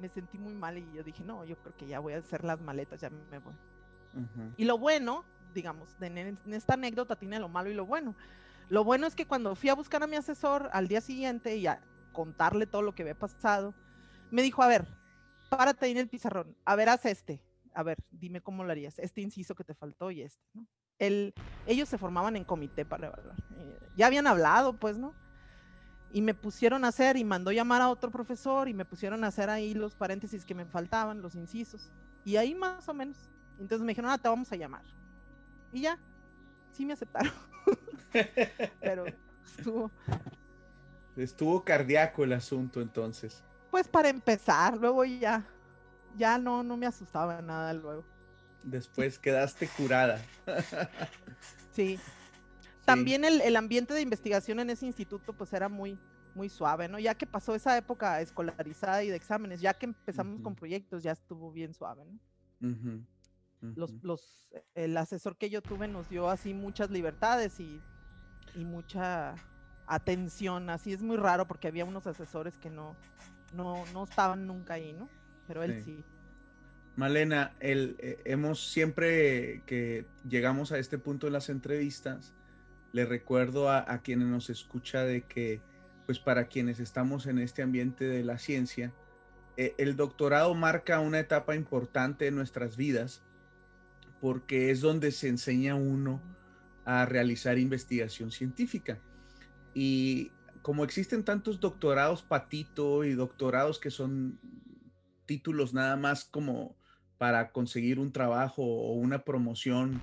me 0.00 0.08
sentí 0.08 0.38
muy 0.38 0.54
mal 0.54 0.76
y 0.76 0.92
yo 0.92 1.02
dije, 1.02 1.24
no, 1.24 1.44
yo 1.44 1.56
creo 1.56 1.76
que 1.76 1.86
ya 1.86 2.00
voy 2.00 2.14
a 2.14 2.18
hacer 2.18 2.44
las 2.44 2.60
maletas, 2.60 3.00
ya 3.00 3.10
me 3.10 3.38
voy. 3.38 3.54
Y 4.56 4.64
lo 4.64 4.78
bueno, 4.78 5.24
digamos, 5.54 5.94
en 6.00 6.38
esta 6.52 6.74
anécdota 6.74 7.16
tiene 7.16 7.38
lo 7.38 7.48
malo 7.48 7.70
y 7.70 7.74
lo 7.74 7.84
bueno. 7.84 8.14
Lo 8.68 8.82
bueno 8.82 9.06
es 9.06 9.14
que 9.14 9.26
cuando 9.26 9.54
fui 9.54 9.68
a 9.68 9.74
buscar 9.74 10.02
a 10.02 10.06
mi 10.06 10.16
asesor 10.16 10.70
al 10.72 10.88
día 10.88 11.00
siguiente 11.00 11.56
y 11.56 11.66
a 11.66 11.80
contarle 12.12 12.66
todo 12.66 12.82
lo 12.82 12.94
que 12.94 13.02
había 13.02 13.18
pasado, 13.18 13.74
me 14.30 14.42
dijo, 14.42 14.62
a 14.62 14.68
ver, 14.68 14.86
párate 15.48 15.86
ahí 15.86 15.92
en 15.92 15.98
el 15.98 16.08
pizarrón, 16.08 16.56
a 16.64 16.74
ver, 16.76 16.88
haz 16.88 17.04
este 17.04 17.40
a 17.76 17.82
ver, 17.82 17.98
dime 18.10 18.40
cómo 18.40 18.64
lo 18.64 18.72
harías, 18.72 18.98
este 18.98 19.20
inciso 19.20 19.54
que 19.54 19.62
te 19.62 19.74
faltó 19.74 20.10
y 20.10 20.22
este, 20.22 20.42
¿no? 20.54 20.66
El, 20.98 21.34
ellos 21.66 21.90
se 21.90 21.98
formaban 21.98 22.34
en 22.34 22.44
comité 22.44 22.86
para 22.86 23.08
evaluar. 23.08 23.36
Eh, 23.54 23.78
ya 23.96 24.06
habían 24.06 24.26
hablado, 24.26 24.72
pues, 24.72 24.96
¿no? 24.96 25.14
Y 26.10 26.22
me 26.22 26.32
pusieron 26.32 26.86
a 26.86 26.88
hacer 26.88 27.18
y 27.18 27.24
mandó 27.24 27.52
llamar 27.52 27.82
a 27.82 27.90
otro 27.90 28.10
profesor 28.10 28.66
y 28.66 28.72
me 28.72 28.86
pusieron 28.86 29.22
a 29.22 29.26
hacer 29.26 29.50
ahí 29.50 29.74
los 29.74 29.94
paréntesis 29.94 30.46
que 30.46 30.54
me 30.54 30.64
faltaban, 30.64 31.20
los 31.20 31.34
incisos. 31.34 31.92
Y 32.24 32.36
ahí 32.36 32.54
más 32.54 32.88
o 32.88 32.94
menos. 32.94 33.28
Entonces 33.58 33.84
me 33.84 33.90
dijeron, 33.90 34.10
ah, 34.10 34.16
te 34.16 34.26
vamos 34.26 34.50
a 34.50 34.56
llamar. 34.56 34.84
Y 35.70 35.82
ya, 35.82 35.98
sí 36.72 36.86
me 36.86 36.94
aceptaron. 36.94 37.32
Pero 38.80 39.04
estuvo... 39.44 39.90
Estuvo 41.14 41.62
cardíaco 41.62 42.24
el 42.24 42.32
asunto 42.32 42.80
entonces. 42.80 43.42
Pues 43.70 43.86
para 43.86 44.08
empezar, 44.08 44.78
luego 44.78 45.04
ya 45.04 45.44
ya 46.16 46.38
no, 46.38 46.62
no 46.62 46.76
me 46.76 46.86
asustaba 46.86 47.40
nada 47.42 47.72
luego. 47.72 48.04
Después 48.62 49.18
quedaste 49.18 49.68
curada. 49.68 50.20
sí. 51.72 51.98
También 52.84 53.24
el, 53.24 53.56
ambiente 53.56 53.94
de 53.94 54.00
investigación 54.00 54.60
en 54.60 54.70
ese 54.70 54.86
instituto 54.86 55.32
pues 55.32 55.52
era 55.52 55.68
muy, 55.68 55.98
muy 56.34 56.48
suave, 56.48 56.88
¿no? 56.88 56.98
Ya 56.98 57.14
que 57.14 57.26
pasó 57.26 57.54
esa 57.54 57.76
época 57.76 58.20
escolarizada 58.20 59.02
y 59.02 59.08
de 59.08 59.16
exámenes, 59.16 59.60
ya 59.60 59.74
que 59.74 59.86
empezamos 59.86 60.40
con 60.40 60.54
proyectos, 60.54 61.02
ya 61.02 61.12
estuvo 61.12 61.50
bien 61.50 61.74
suave, 61.74 62.04
¿no? 62.04 63.06
Los, 63.74 63.92
los, 64.04 64.48
el 64.74 64.96
asesor 64.96 65.36
que 65.36 65.50
yo 65.50 65.62
tuve 65.62 65.88
nos 65.88 66.08
dio 66.08 66.30
así 66.30 66.54
muchas 66.54 66.90
libertades 66.90 67.58
y, 67.58 67.80
y 68.54 68.64
mucha 68.64 69.34
atención, 69.86 70.70
así 70.70 70.92
es 70.92 71.02
muy 71.02 71.16
raro 71.16 71.48
porque 71.48 71.68
había 71.68 71.84
unos 71.84 72.06
asesores 72.06 72.56
que 72.58 72.70
no, 72.70 72.94
no, 73.52 73.84
no 73.92 74.04
estaban 74.04 74.46
nunca 74.46 74.74
ahí, 74.74 74.92
¿no? 74.92 75.08
Pero 75.46 75.62
él 75.62 75.82
sí. 75.84 76.04
Malena, 76.96 77.54
el, 77.60 77.96
eh, 77.98 78.22
hemos 78.24 78.70
siempre 78.70 79.62
que 79.66 80.06
llegamos 80.26 80.72
a 80.72 80.78
este 80.78 80.96
punto 80.96 81.26
en 81.26 81.34
las 81.34 81.50
entrevistas, 81.50 82.32
le 82.92 83.04
recuerdo 83.04 83.70
a, 83.70 83.98
quienes 83.98 84.28
nos 84.28 84.48
escucha 84.48 85.04
de 85.04 85.22
que, 85.22 85.60
pues 86.06 86.18
para 86.18 86.46
quienes 86.46 86.80
estamos 86.80 87.26
en 87.26 87.38
este 87.38 87.62
ambiente 87.62 88.06
de 88.06 88.24
la 88.24 88.38
ciencia, 88.38 88.94
eh, 89.58 89.74
el 89.76 89.96
doctorado 89.96 90.54
marca 90.54 91.00
una 91.00 91.18
etapa 91.18 91.54
importante 91.54 92.26
en 92.26 92.34
nuestras 92.34 92.78
vidas 92.78 93.22
porque 94.20 94.70
es 94.70 94.80
donde 94.80 95.12
se 95.12 95.28
enseña 95.28 95.74
uno 95.74 96.22
a 96.86 97.04
realizar 97.04 97.58
investigación 97.58 98.30
científica. 98.30 98.98
Y 99.74 100.30
como 100.62 100.84
existen 100.84 101.24
tantos 101.24 101.60
doctorados 101.60 102.22
patito 102.22 103.04
y 103.04 103.12
doctorados 103.12 103.78
que 103.78 103.90
son 103.90 104.38
títulos 105.26 105.74
nada 105.74 105.96
más 105.96 106.24
como 106.24 106.76
para 107.18 107.50
conseguir 107.50 107.98
un 107.98 108.12
trabajo 108.12 108.62
o 108.62 108.92
una 108.94 109.20
promoción, 109.20 110.00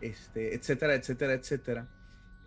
este, 0.00 0.54
etcétera, 0.54 0.94
etcétera, 0.94 1.34
etcétera. 1.34 1.88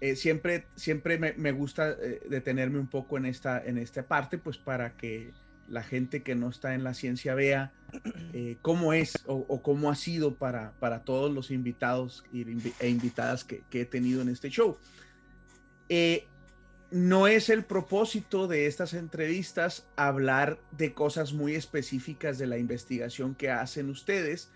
Eh, 0.02 0.16
siempre 0.16 0.66
siempre 0.76 1.18
me, 1.18 1.52
gusta 1.52 1.92
eh, 1.92 2.22
detenerme 2.30 2.80
un 2.80 2.88
poco 2.88 3.18
en 3.18 3.26
esta, 3.26 3.64
en 3.64 3.78
esta 3.78 4.08
parte, 4.08 4.38
pues 4.38 4.58
para 4.58 4.96
que 4.96 5.32
la 5.68 5.84
gente 5.84 6.24
que 6.24 6.36
no 6.36 6.50
está 6.50 6.74
en 6.74 6.84
la 6.84 6.94
ciencia 6.94 7.36
vea 7.36 7.74
eh, 8.34 8.58
cómo 8.62 8.94
es 8.94 9.24
o, 9.28 9.62
cómo 9.62 9.92
ha 9.92 9.96
sido 9.96 10.36
para, 10.36 10.72
para 10.80 11.04
todos 11.04 11.32
los 11.32 11.52
invitados 11.52 12.24
e 12.34 12.90
invitadas 12.90 13.44
que 13.44 13.64
he 13.72 13.86
tenido 13.86 14.22
en 14.22 14.30
este 14.30 14.50
show 14.50 14.80
no 16.92 17.28
es 17.28 17.50
el 17.50 17.64
propósito 17.66 18.48
de 18.48 18.66
estas 18.66 18.94
entrevistas 18.94 19.88
hablar 19.96 20.60
de 20.72 20.94
cosas 20.94 21.34
muy 21.34 21.54
específicas 21.54 22.38
de 22.38 22.48
la 22.48 22.58
investigación 22.58 23.36
que 23.36 23.52
hacen 23.52 23.90
ustedes, 23.90 24.52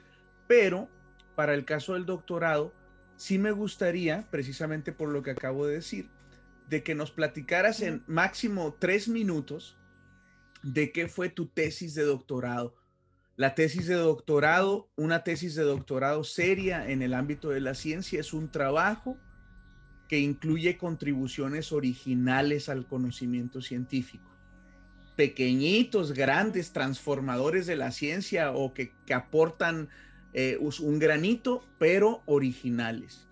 pero 0.48 0.90
para 1.36 1.54
el 1.54 1.66
caso 1.66 1.94
del 1.94 2.06
doctorado, 2.06 2.74
sí 3.18 3.38
me 3.38 3.52
gustaría, 3.52 4.28
precisamente 4.32 4.92
por 4.92 5.10
lo 5.10 5.22
que 5.22 5.32
acabo 5.32 5.68
de 5.68 5.76
decir, 5.76 6.10
de 6.70 6.82
que 6.82 6.96
nos 6.96 7.12
platicaras 7.12 7.82
en 7.82 8.04
máximo 8.08 8.76
tres 8.80 9.08
minutos 9.08 9.78
de 10.64 10.92
qué 10.92 11.08
fue 11.08 11.30
tu 11.30 11.48
tesis 11.48 11.94
de 11.94 12.04
doctorado. 12.04 12.76
La 13.36 13.54
tesis 13.54 13.88
de 13.88 13.96
doctorado, 13.96 14.90
una 14.96 15.24
tesis 15.24 15.56
de 15.56 15.64
doctorado 15.64 16.24
seria 16.24 16.90
en 16.90 17.02
el 17.02 17.14
ámbito 17.14 17.50
de 17.50 17.62
la 17.62 17.76
ciencia, 17.76 18.20
es 18.20 18.34
un 18.34 18.50
trabajo 18.50 19.18
que 20.14 20.20
incluye 20.20 20.78
contribuciones 20.78 21.72
originales 21.72 22.70
al 22.70 22.86
conocimiento 22.86 23.64
científico. 23.64 24.30
Pequeñitos, 25.16 26.14
grandes, 26.14 26.72
transformadores 26.72 27.66
de 27.66 27.78
la 27.78 27.90
ciencia 27.90 28.52
o 28.52 28.76
que, 28.76 28.94
aportan 29.12 29.90
eh, 30.34 30.60
un 30.60 31.00
granito, 31.00 31.68
pero 31.80 32.22
originales. 32.28 33.28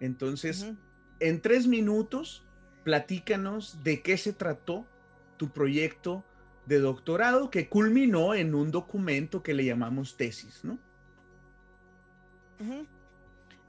Entonces, 0.00 0.72
en 1.20 1.42
tres 1.42 1.66
minutos, 1.66 2.42
platícanos 2.84 3.84
de 3.84 4.00
qué 4.00 4.16
se 4.16 4.32
trató 4.32 4.86
tu 5.36 5.52
proyecto 5.52 6.24
de 6.64 6.78
doctorado 6.78 7.50
que 7.50 7.68
culminó 7.68 8.34
en 8.34 8.54
un 8.54 8.70
documento 8.70 9.42
que 9.42 9.52
le 9.52 9.66
llamamos 9.66 10.16
tesis, 10.16 10.64
¿no? 10.64 10.78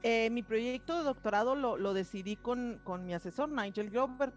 Eh, 0.08 0.30
mi 0.30 0.43
proyecto 0.43 0.95
de 0.99 1.03
doctorado 1.03 1.56
lo, 1.56 1.93
decidí 1.95 2.36
con, 2.36 2.80
con, 2.84 3.08
mi 3.08 3.16
asesor, 3.16 3.49
Nigel 3.49 3.89
Grover, 3.89 4.34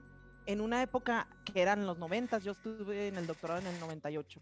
en 0.46 0.62
una 0.62 0.80
época 0.80 1.28
que 1.44 1.60
eran 1.60 1.84
los 1.84 1.98
90, 1.98 2.38
yo 2.38 2.52
estuve 2.52 3.08
en 3.08 3.18
el 3.18 3.26
doctorado 3.26 3.60
en 3.60 3.66
el 3.66 3.78
98. 3.78 4.40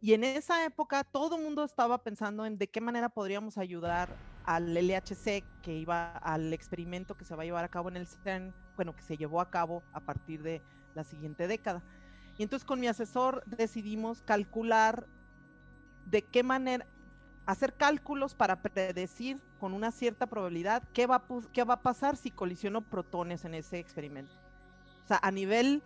Y 0.00 0.14
en 0.14 0.24
esa 0.24 0.64
época 0.64 1.04
todo 1.04 1.36
el 1.36 1.42
mundo 1.42 1.64
estaba 1.64 2.02
pensando 2.02 2.46
en 2.46 2.56
de 2.56 2.68
qué 2.68 2.80
manera 2.80 3.10
podríamos 3.10 3.58
ayudar 3.58 4.08
al 4.46 4.72
LHC 4.72 5.44
que 5.60 5.74
iba 5.74 6.16
al 6.16 6.54
experimento 6.54 7.14
que 7.14 7.26
se 7.26 7.36
va 7.36 7.42
a 7.42 7.44
llevar 7.44 7.66
a 7.66 7.68
cabo 7.68 7.90
en 7.90 7.98
el 7.98 8.06
CERN, 8.06 8.54
bueno, 8.74 8.96
que 8.96 9.02
se 9.02 9.18
llevó 9.18 9.42
a 9.42 9.50
cabo 9.50 9.82
a 9.92 10.00
partir 10.00 10.42
de 10.42 10.62
la 10.94 11.04
siguiente 11.04 11.46
década. 11.46 11.82
Y 12.38 12.42
entonces 12.42 12.64
con 12.64 12.80
mi 12.80 12.86
asesor 12.86 13.44
decidimos 13.44 14.22
calcular 14.22 15.06
de 16.06 16.22
qué 16.22 16.42
manera, 16.42 16.86
hacer 17.46 17.74
cálculos 17.74 18.34
para 18.34 18.62
predecir 18.62 19.40
con 19.60 19.72
una 19.72 19.90
cierta 19.90 20.26
probabilidad 20.26 20.82
qué 20.92 21.06
va, 21.06 21.24
qué 21.52 21.64
va 21.64 21.74
a 21.74 21.82
pasar 21.82 22.16
si 22.16 22.30
colisionó 22.30 22.82
protones 22.82 23.44
en 23.44 23.54
ese 23.54 23.78
experimento. 23.78 24.34
O 25.02 25.06
sea, 25.06 25.20
a 25.22 25.30
nivel 25.30 25.82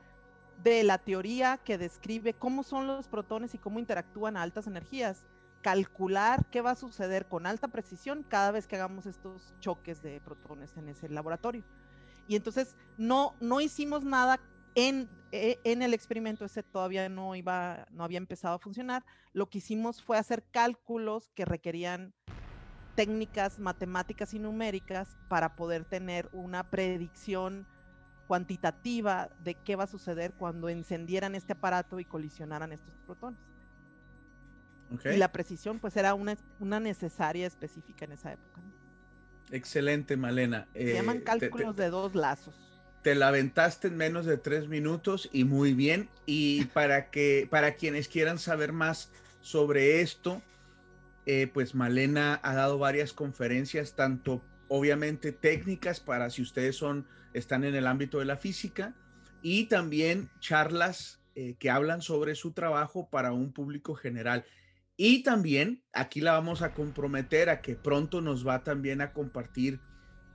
de 0.63 0.83
la 0.85 0.99
teoría 0.99 1.59
que 1.59 1.79
describe 1.79 2.35
cómo 2.35 2.63
son 2.63 2.87
los 2.87 3.09
protones 3.09 3.55
y 3.55 3.59
cómo 3.59 3.79
interactúan 3.79 4.37
a 4.37 4.43
altas 4.43 4.67
energías, 4.67 5.25
calcular 5.63 6.47
qué 6.47 6.61
va 6.61 6.73
a 6.73 6.77
suceder 6.77 7.27
con 7.27 7.47
alta 7.47 7.69
precisión 7.69 8.25
cada 8.29 8.51
vez 8.51 8.67
que 8.67 8.77
hagamos 8.77 9.07
estos 9.07 9.55
choques 9.61 10.03
de 10.03 10.21
protones 10.21 10.77
en 10.77 10.89
ese 10.89 11.09
laboratorio. 11.09 11.65
Y 12.27 12.37
entonces 12.37 12.77
no, 12.97 13.35
no 13.41 13.61
hicimos 13.61 14.05
nada 14.05 14.39
en, 14.79 15.09
e, 15.33 15.59
en, 15.65 15.83
el 15.83 15.93
experimento 15.93 16.45
ese 16.45 16.63
todavía 16.63 17.09
no 17.09 17.35
iba, 17.35 17.87
no 17.91 18.05
había 18.05 18.19
empezado 18.19 18.55
a 18.55 18.59
funcionar. 18.61 19.05
Lo 19.33 19.51
que 19.51 19.59
hicimos 19.59 20.03
fue 20.03 20.19
hacer 20.19 20.45
cálculos 20.53 21.31
que 21.35 21.45
requerían 21.45 22.15
técnicas 22.95 23.59
matemáticas 23.59 24.35
y 24.35 24.39
numéricas 24.39 25.19
para 25.29 25.57
poder 25.57 25.85
tener 25.85 26.29
una 26.33 26.71
predicción 26.71 27.67
cuantitativa 28.29 29.31
de 29.43 29.57
qué 29.57 29.75
va 29.75 29.85
a 29.85 29.89
suceder 29.89 30.33
cuando 30.35 30.69
encendieran 30.69 31.35
este 31.35 31.55
aparato 31.55 31.99
y 31.99 32.05
colisionaran 32.05 32.73
estos 32.73 32.95
protones. 33.07 33.41
Y 35.13 35.17
la 35.17 35.33
precisión 35.33 35.81
pues 35.81 35.97
era 35.97 36.15
una, 36.15 36.37
una 36.61 36.79
necesaria 36.79 37.47
específica 37.47 38.05
en 38.05 38.13
esa 38.13 38.33
época. 38.33 38.61
Excelente, 39.51 40.17
Malena. 40.17 40.69
Se 40.73 40.95
llaman 40.95 41.19
eh, 41.19 41.23
cálculos 41.25 41.75
de 41.75 41.91
dos 41.91 42.15
lazos. 42.15 42.68
Te 43.09 43.15
la 43.15 43.29
aventaste 43.29 43.89
en 43.89 43.97
menos 43.97 44.27
de 44.27 44.37
tres 44.37 44.69
minutos 44.69 45.31
y 45.33 45.45
muy 45.45 45.73
bien. 45.73 46.11
Y 46.27 46.67
para 46.67 47.09
que 47.09 47.49
para 47.51 47.73
quienes 47.73 48.07
quieran 48.07 48.39
saber 48.39 48.75
más 48.75 49.11
sobre 49.41 50.03
esto, 50.03 50.43
eh, 51.25 51.51
pues 51.51 51.75
Malena 51.75 52.39
ha 52.43 52.55
dado 52.55 52.77
varias 52.77 53.15
conferencias, 53.15 53.97
tanto 53.97 54.43
obviamente 54.69 55.33
técnicas 55.33 56.01
para 56.01 56.29
si 56.29 56.43
ustedes 56.43 56.77
son 56.77 57.07
están 57.33 57.65
en 57.65 57.75
el 57.75 57.87
ámbito 57.87 58.19
de 58.19 58.27
la 58.27 58.37
física 58.37 58.95
y 59.41 59.69
también 59.69 60.29
charlas 60.39 61.23
eh, 61.35 61.57
que 61.59 61.71
hablan 61.71 62.03
sobre 62.03 62.35
su 62.35 62.53
trabajo 62.53 63.09
para 63.09 63.33
un 63.33 63.55
público 63.55 63.95
general. 63.95 64.45
Y 64.99 65.23
también 65.23 65.83
aquí 65.95 66.21
la 66.21 66.33
vamos 66.33 66.61
a 66.61 66.75
comprometer 66.75 67.49
a 67.49 67.63
que 67.63 67.75
pronto 67.75 68.21
nos 68.21 68.47
va 68.47 68.65
también 68.65 69.01
a 69.01 69.15
compartir, 69.15 69.81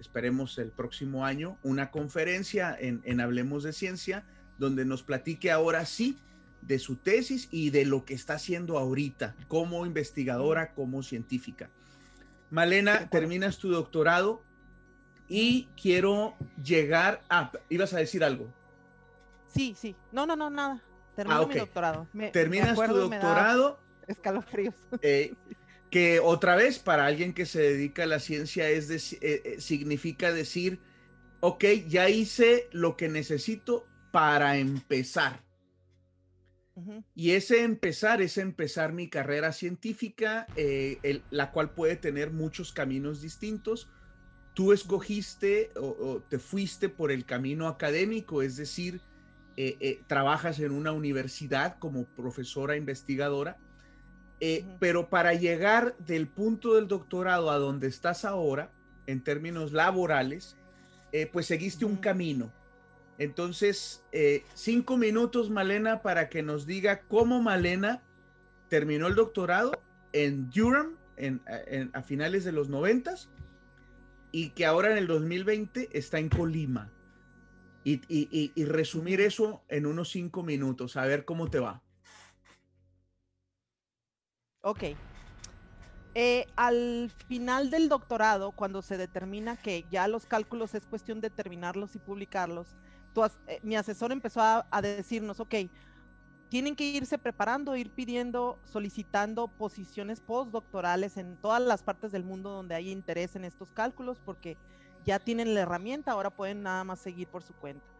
esperemos 0.03 0.57
el 0.57 0.71
próximo 0.71 1.25
año, 1.25 1.57
una 1.63 1.89
conferencia 1.89 2.75
en, 2.77 3.01
en 3.05 3.21
Hablemos 3.21 3.63
de 3.63 3.71
Ciencia, 3.71 4.25
donde 4.57 4.83
nos 4.83 5.01
platique 5.01 5.49
ahora 5.49 5.85
sí 5.85 6.19
de 6.61 6.77
su 6.77 6.97
tesis 6.97 7.47
y 7.51 7.69
de 7.69 7.85
lo 7.85 8.03
que 8.03 8.13
está 8.13 8.33
haciendo 8.33 8.77
ahorita 8.77 9.33
como 9.47 9.85
investigadora, 9.85 10.73
como 10.73 11.03
científica. 11.03 11.69
Malena, 12.49 13.09
terminas 13.09 13.57
tu 13.57 13.69
doctorado 13.69 14.43
y 15.29 15.69
quiero 15.81 16.35
llegar 16.61 17.21
a... 17.29 17.51
¿Ibas 17.69 17.93
a 17.93 17.97
decir 17.97 18.25
algo? 18.25 18.47
Sí, 19.47 19.73
sí. 19.77 19.95
No, 20.11 20.25
no, 20.25 20.35
no, 20.35 20.49
nada. 20.49 20.81
Termino 21.15 21.41
ah, 21.41 21.47
mi 21.47 21.55
doctorado. 21.55 22.07
Terminas 22.33 22.75
tu 22.75 22.93
doctorado 22.93 23.79
escalofríos. 24.07 24.75
Eh, 25.01 25.33
que 25.93 26.19
otra 26.19 26.55
vez 26.55 26.79
para 26.79 27.05
alguien 27.05 27.35
que 27.35 27.45
se 27.45 27.61
dedica 27.61 28.01
a 28.01 28.07
la 28.07 28.19
ciencia 28.19 28.67
es 28.67 28.89
eh, 28.89 29.19
eh, 29.21 29.61
significa 29.61 30.33
decir, 30.33 30.79
ok, 31.39 31.65
ya 31.87 32.09
hice 32.09 32.67
lo 32.71 32.97
que 32.97 33.09
necesito 33.09 33.85
para 34.11 34.57
empezar. 34.57 35.43
Y 37.13 37.31
ese 37.33 37.61
empezar 37.61 38.23
es 38.23 38.39
empezar 38.39 38.91
mi 38.91 39.07
carrera 39.07 39.51
científica, 39.53 40.47
la 41.29 41.51
cual 41.51 41.75
puede 41.75 41.95
tener 41.95 42.31
muchos 42.31 42.73
caminos 42.73 43.21
distintos. 43.21 43.87
Tú 44.55 44.73
escogiste 44.73 45.69
o, 45.75 46.23
te 46.27 46.39
fuiste 46.39 46.89
por 46.89 47.11
el 47.11 47.25
camino 47.25 47.67
académico, 47.67 48.41
es 48.41 48.57
decir, 48.57 49.01
trabajas 50.07 50.59
en 50.59 50.71
una 50.71 50.91
universidad 50.91 51.77
como 51.77 52.05
profesora 52.05 52.75
investigadora 52.75 53.59
eh, 54.45 54.65
pero 54.77 55.07
para 55.07 55.35
llegar 55.35 55.95
del 55.99 56.27
punto 56.27 56.73
del 56.73 56.89
doctorado 56.89 57.49
a 57.49 57.57
donde 57.57 57.87
estás 57.87 58.25
ahora, 58.25 58.73
en 59.07 59.23
términos 59.23 59.71
laborales, 59.71 60.57
eh, 61.13 61.29
pues 61.31 61.45
seguiste 61.45 61.85
un 61.85 61.95
camino. 61.95 62.51
Entonces, 63.17 64.03
eh, 64.11 64.43
cinco 64.53 64.97
minutos, 64.97 65.49
Malena, 65.49 66.01
para 66.01 66.27
que 66.27 66.43
nos 66.43 66.65
diga 66.65 67.03
cómo 67.03 67.41
Malena 67.41 68.03
terminó 68.67 69.07
el 69.07 69.15
doctorado 69.15 69.81
en 70.11 70.49
Durham 70.49 70.97
a 71.93 72.01
finales 72.01 72.43
de 72.43 72.51
los 72.51 72.67
noventas 72.67 73.29
y 74.33 74.49
que 74.49 74.65
ahora 74.65 74.91
en 74.91 74.97
el 74.97 75.07
2020 75.07 75.87
está 75.93 76.19
en 76.19 76.27
Colima. 76.27 76.91
y 77.85 78.65
resumir 78.65 79.21
eso 79.21 79.63
en 79.69 79.85
unos 79.85 80.09
cinco 80.09 80.43
minutos, 80.43 80.97
a 80.97 81.05
ver 81.05 81.23
cómo 81.23 81.49
te 81.49 81.59
va. 81.59 81.82
Ok. 84.65 84.83
Eh, 86.15 86.47
al 86.55 87.11
final 87.27 87.69
del 87.69 87.89
doctorado, 87.89 88.53
cuando 88.53 88.81
se 88.81 88.97
determina 88.97 89.57
que 89.57 89.85
ya 89.91 90.07
los 90.07 90.25
cálculos 90.25 90.73
es 90.73 90.85
cuestión 90.85 91.19
de 91.19 91.29
terminarlos 91.29 91.95
y 91.95 91.99
publicarlos, 91.99 92.77
eh, 93.47 93.59
mi 93.61 93.75
asesor 93.75 94.13
empezó 94.13 94.39
a, 94.39 94.65
a, 94.71 94.81
decirnos, 94.81 95.41
ok, 95.41 95.55
tienen 96.47 96.77
que 96.77 96.85
irse 96.85 97.17
preparando, 97.17 97.75
ir 97.75 97.91
pidiendo, 97.91 98.57
solicitando 98.63 99.49
posiciones 99.49 100.21
postdoctorales 100.21 101.17
en 101.17 101.35
todas 101.35 101.61
las 101.61 101.83
partes 101.83 102.13
del 102.13 102.23
mundo 102.23 102.51
donde 102.51 102.75
hay 102.75 102.89
interés 102.89 103.35
en 103.35 103.43
estos 103.43 103.71
cálculos, 103.71 104.21
porque 104.23 104.57
ya 105.03 105.19
tienen 105.19 105.53
la 105.53 105.61
herramienta, 105.61 106.13
ahora 106.13 106.29
pueden 106.29 106.63
nada 106.63 106.85
más 106.85 106.99
seguir 106.99 107.27
por 107.27 107.43
su 107.43 107.53
cuenta. 107.53 107.92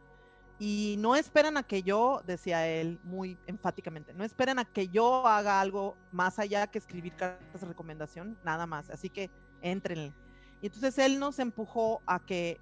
Y 0.66 0.96
no 0.98 1.18
esperan 1.18 1.58
a 1.58 1.64
que 1.64 1.84
yo, 1.84 2.22
decía 2.26 2.66
él 2.66 2.98
muy 3.04 3.38
enfáticamente, 3.48 4.14
no 4.14 4.24
esperan 4.24 4.60
a 4.60 4.64
que 4.64 4.88
yo 4.88 5.28
haga 5.28 5.60
algo 5.60 5.98
más 6.14 6.40
allá 6.40 6.68
que 6.68 6.78
escribir 6.78 7.18
cartas 7.18 7.60
de 7.60 7.68
recomendación, 7.68 8.38
nada 8.46 8.66
más. 8.66 8.90
Así 8.90 9.10
que 9.10 9.30
entren. 9.62 10.16
Y 10.62 10.68
entonces 10.68 10.98
él 11.00 11.20
nos 11.20 11.40
empujó 11.40 12.02
a 12.06 12.26
que 12.26 12.62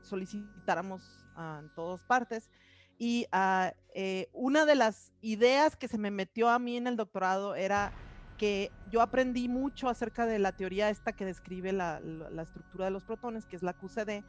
solicitáramos 0.00 1.26
en 1.60 1.68
todas 1.74 2.02
partes. 2.04 2.48
Y 2.96 3.26
ah, 3.32 3.74
eh, 3.92 4.30
una 4.32 4.64
de 4.64 4.74
las 4.74 5.12
ideas 5.20 5.76
que 5.76 5.88
se 5.88 5.98
me 5.98 6.10
metió 6.10 6.48
a 6.48 6.58
mí 6.58 6.78
en 6.78 6.86
el 6.86 6.96
doctorado 6.96 7.54
era 7.54 7.92
que 8.38 8.72
yo 8.90 9.02
aprendí 9.02 9.46
mucho 9.46 9.90
acerca 9.90 10.24
de 10.24 10.38
la 10.38 10.52
teoría 10.52 10.88
esta 10.88 11.12
que 11.12 11.26
describe 11.26 11.74
la, 11.74 12.00
la 12.00 12.42
estructura 12.42 12.86
de 12.86 12.92
los 12.92 13.04
protones, 13.04 13.44
que 13.44 13.56
es 13.56 13.62
la 13.62 13.74
QCD 13.74 14.24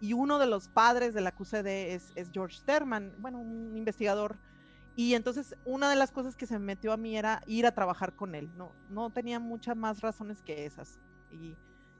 y 0.00 0.14
uno 0.14 0.38
de 0.38 0.46
los 0.46 0.68
padres 0.68 1.12
de 1.12 1.20
la 1.20 1.32
QCD 1.32 1.66
es, 1.92 2.30
George 2.32 2.56
Sterman, 2.56 3.14
bueno, 3.18 3.38
un 3.38 3.76
investigador. 3.76 4.38
Y 4.96 5.14
entonces 5.14 5.54
una 5.64 5.90
de 5.90 5.96
las 5.96 6.10
cosas 6.10 6.36
que 6.36 6.46
se 6.46 6.58
me 6.58 6.64
metió 6.64 6.92
a 6.92 6.96
mí 6.96 7.16
era 7.16 7.42
ir 7.46 7.66
a 7.66 7.72
trabajar 7.72 8.14
con 8.14 8.34
él. 8.34 8.50
No, 8.56 8.72
no 8.88 9.10
tenía 9.10 9.38
muchas 9.38 9.76
más 9.76 10.00
razones 10.00 10.42
que 10.42 10.64
esas. 10.64 10.98
Y, 11.30 11.56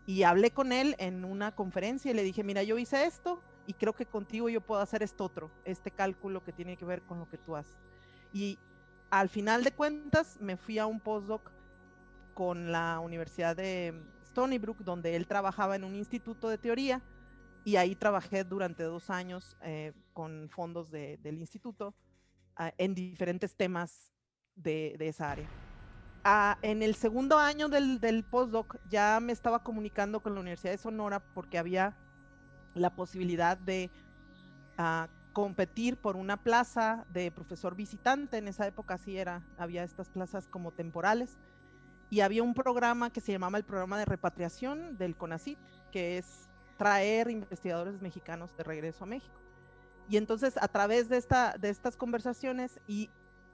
y 0.06 0.22
hablé 0.22 0.50
con 0.50 0.72
él 0.72 0.96
en 0.98 1.24
una 1.24 1.54
conferencia 1.54 2.10
y 2.10 2.14
le 2.14 2.22
dije, 2.22 2.42
mira, 2.42 2.62
yo 2.62 2.78
hice 2.78 3.04
esto 3.04 3.42
y 3.66 3.74
creo 3.74 3.92
que 3.92 4.06
contigo 4.06 4.48
yo 4.48 4.62
puedo 4.62 4.80
hacer 4.80 5.02
esto 5.02 5.24
otro, 5.24 5.50
este 5.64 5.90
cálculo 5.90 6.42
que 6.42 6.52
tiene 6.52 6.76
que 6.76 6.84
ver 6.86 7.02
con 7.02 7.18
lo 7.18 7.28
que 7.28 7.38
tú 7.38 7.54
haces. 7.54 7.76
Y 8.32 8.58
al 9.10 9.28
final 9.28 9.62
de 9.62 9.72
cuentas 9.72 10.38
me 10.40 10.56
fui 10.56 10.78
a 10.78 10.86
un 10.86 11.00
postdoc 11.00 11.50
con 12.32 12.72
la 12.72 12.98
Universidad 13.00 13.56
de 13.56 13.94
Stony 14.24 14.58
Brook, 14.58 14.78
donde 14.78 15.16
él 15.16 15.26
trabajaba 15.26 15.76
en 15.76 15.84
un 15.84 15.94
instituto 15.94 16.48
de 16.48 16.56
teoría 16.56 17.02
y 17.64 17.76
ahí 17.76 17.94
trabajé 17.94 18.44
durante 18.44 18.82
dos 18.82 19.10
años 19.10 19.56
eh, 19.62 19.92
con 20.12 20.48
fondos 20.50 20.90
del 20.90 21.38
instituto 21.38 21.94
ah, 22.56 22.72
en 22.78 22.94
diferentes 22.94 23.54
temas 23.54 24.12
de, 24.56 24.96
esa 25.00 25.30
área. 25.30 25.48
Ah, 26.24 26.58
en 26.62 26.82
el 26.82 26.94
segundo 26.94 27.38
año 27.38 27.68
del, 27.68 28.00
del, 28.00 28.24
postdoc 28.24 28.76
ya 28.88 29.20
me 29.20 29.32
estaba 29.32 29.62
comunicando 29.62 30.20
con 30.20 30.34
la 30.34 30.40
Universidad 30.40 30.72
de 30.72 30.78
Sonora 30.78 31.20
porque 31.20 31.58
había 31.58 31.96
la 32.74 32.94
posibilidad 32.94 33.56
de 33.56 33.90
ah, 34.76 35.08
competir 35.32 35.96
por 35.96 36.16
una 36.16 36.36
plaza 36.36 37.06
de 37.12 37.30
profesor 37.30 37.74
visitante. 37.74 38.38
En 38.38 38.48
esa 38.48 38.66
época 38.66 38.98
sí 38.98 39.16
era, 39.16 39.42
había 39.58 39.84
estas 39.84 40.08
plazas 40.08 40.48
como 40.48 40.72
temporales. 40.72 41.38
Y 42.10 42.20
había 42.20 42.42
un 42.42 42.54
programa 42.54 43.10
que 43.10 43.20
se 43.20 43.30
llamaba 43.30 43.56
el 43.56 43.64
programa 43.64 43.96
de 43.96 44.04
repatriación 44.04 44.98
del 44.98 45.16
CONACIT, 45.16 45.58
que 45.92 46.18
es 46.18 46.49
traer 46.80 47.30
investigadores 47.30 48.00
mexicanos 48.00 48.56
de 48.56 48.64
regreso 48.64 49.04
a 49.04 49.06
México. 49.06 49.38
Y 50.08 50.16
entonces 50.16 50.56
a 50.56 50.66
través 50.66 51.10
de, 51.10 51.18
esta, 51.18 51.58
de 51.58 51.68
estas 51.68 51.94
conversaciones 51.94 52.80
y 52.86 53.10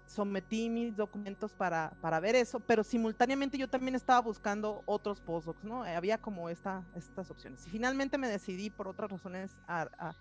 sometí 0.07 0.71
mis 0.71 0.95
documentos 0.95 1.53
para, 1.53 1.91
para 2.01 2.21
ver 2.21 2.37
eso, 2.37 2.61
pero 2.61 2.85
simultáneamente 2.85 3.59
yo 3.59 3.69
también 3.69 3.97
estaba 3.97 4.21
buscando 4.21 4.85
otros 4.87 5.21
postdocs, 5.21 5.65
¿no? 5.65 5.83
Había 5.83 6.19
como 6.19 6.49
esta, 6.49 6.87
estas 6.95 7.33
opciones. 7.33 7.67
Y 7.67 7.71
finalmente 7.71 8.17
me 8.17 8.29
decidí 8.29 8.71
por 8.71 8.87
otras 8.87 9.11
razones 9.11 9.51
a, 9.67 9.89
a 9.99 10.15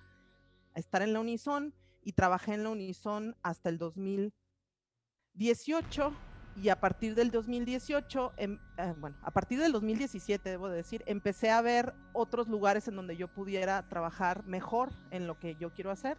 estar 0.73 1.03
en 1.03 1.13
la 1.13 1.19
Unison 1.19 1.75
y 2.01 2.13
trabajé 2.13 2.55
en 2.55 2.63
la 2.63 2.71
Unison 2.71 3.35
hasta 3.43 3.69
el 3.69 3.77
2018 3.77 6.11
y 6.55 6.69
a 6.69 6.79
partir 6.79 7.15
del 7.15 7.31
2018, 7.31 8.33
em, 8.37 8.59
eh, 8.77 8.93
bueno, 8.97 9.15
a 9.21 9.31
partir 9.31 9.59
del 9.59 9.71
2017, 9.71 10.49
debo 10.49 10.69
decir, 10.69 11.03
empecé 11.05 11.49
a 11.49 11.61
ver 11.61 11.93
otros 12.13 12.47
lugares 12.47 12.87
en 12.87 12.95
donde 12.95 13.17
yo 13.17 13.27
pudiera 13.27 13.83
trabajar 13.83 14.45
mejor 14.45 14.91
en 15.11 15.27
lo 15.27 15.37
que 15.37 15.55
yo 15.55 15.71
quiero 15.73 15.91
hacer 15.91 16.17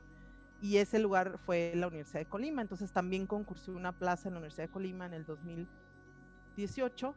y 0.61 0.77
ese 0.77 0.99
lugar 0.99 1.39
fue 1.39 1.73
la 1.75 1.87
Universidad 1.89 2.21
de 2.21 2.27
Colima. 2.27 2.61
Entonces 2.63 2.93
también 2.93 3.27
concursé 3.27 3.71
una 3.71 3.93
plaza 3.93 4.29
en 4.29 4.35
la 4.35 4.41
Universidad 4.41 4.65
de 4.65 4.73
Colima 4.73 5.07
en 5.07 5.15
el 5.15 5.25
2018. 5.25 7.15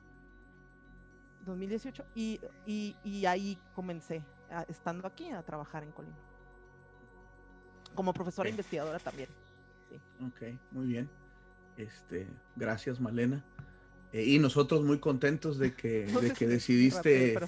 2018 1.45 2.05
y, 2.15 2.39
y, 2.65 2.95
y 3.03 3.26
ahí 3.26 3.57
comencé, 3.74 4.24
estando 4.67 5.07
aquí, 5.07 5.32
a 5.32 5.41
trabajar 5.41 5.84
en 5.84 5.91
Colima 5.91 6.17
como 7.95 8.13
profesora 8.13 8.49
investigadora 8.49 8.99
también. 8.99 9.30
Ok, 10.26 10.57
muy 10.72 10.88
bien. 10.88 11.09
Este, 11.80 12.27
gracias, 12.55 12.99
Malena. 12.99 13.45
Eh, 14.11 14.25
y 14.25 14.39
nosotros 14.39 14.84
muy 14.84 14.99
contentos 14.99 15.57
de 15.57 15.73
que, 15.73 16.05
de 16.21 16.34
que 16.34 16.45
decidiste, 16.45 17.39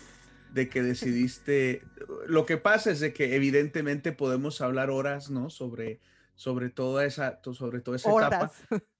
de 0.53 0.69
que 0.69 0.81
decidiste. 0.81 1.83
Lo 2.27 2.45
que 2.45 2.57
pasa 2.57 2.91
es 2.91 2.99
de 3.01 3.13
que 3.13 3.35
evidentemente 3.35 4.13
podemos 4.13 4.61
hablar 4.61 4.89
horas, 4.89 5.29
¿no? 5.29 5.49
Sobre, 5.49 5.99
sobre 6.35 6.69
toda 6.69 7.05
esa, 7.05 7.39
sobre 7.43 7.81
toda 7.81 7.97
esa 7.97 8.11
etapa. 8.11 8.51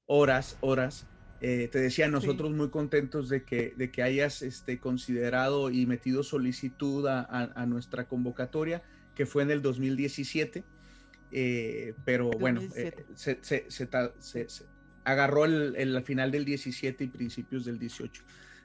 Horas, 0.05 0.57
horas. 0.61 1.07
Eh, 1.39 1.69
te 1.71 1.79
decía, 1.79 2.07
nosotros 2.07 2.51
muy 2.51 2.69
contentos 2.69 3.27
de 3.27 3.43
que, 3.43 3.73
de 3.75 3.89
que 3.89 4.03
hayas 4.03 4.43
este, 4.43 4.79
considerado 4.79 5.71
y 5.71 5.88
metido 5.88 6.21
solicitud 6.21 7.07
a, 7.07 7.23
a 7.55 7.65
nuestra 7.65 8.07
convocatoria, 8.07 8.84
que 9.15 9.25
fue 9.25 9.41
en 9.41 9.49
el 9.49 9.63
2017. 9.63 10.63
Eh, 11.32 11.93
pero 12.03 12.29
bueno, 12.29 12.61
eh, 12.75 13.05
se, 13.15 13.88
agarró 15.04 15.45
el, 15.45 16.04
final 16.04 16.32
del 16.32 16.45
17 16.45 17.04
y 17.04 17.08
principios 17.08 17.66
del 17.66 17.80
18. 17.80 18.24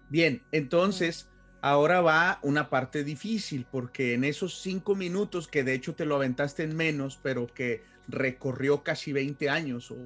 Bien, 0.09 0.43
entonces 0.53 1.29
ahora 1.61 2.01
va 2.01 2.39
una 2.43 2.71
parte 2.71 3.05
difícil, 3.05 3.67
porque 3.71 4.15
en 4.15 4.25
esos 4.25 4.61
cinco 4.61 4.95
minutos, 4.95 5.49
que 5.49 5.65
de 5.65 5.75
hecho 5.75 5.95
te 5.95 6.05
lo 6.07 6.17
aventaste 6.17 6.63
en 6.63 6.77
menos, 6.77 7.19
pero 7.23 7.47
que 7.47 7.85
recorrió 8.09 8.83
casi 8.83 9.13
20 9.13 9.49
años 9.51 9.91
o 9.91 9.97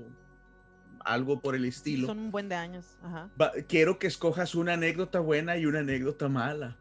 algo 1.04 1.40
por 1.40 1.54
el 1.54 1.64
estilo. 1.64 2.06
son 2.06 2.18
un 2.18 2.30
buen 2.30 2.48
de 2.48 2.54
años. 2.54 2.98
quiero 3.68 3.98
que 3.98 4.06
escojas 4.06 4.54
una 4.54 4.74
anécdota 4.74 5.20
buena 5.20 5.56
y 5.56 5.66
una 5.66 5.80
anécdota 5.80 6.28
mala. 6.28 6.76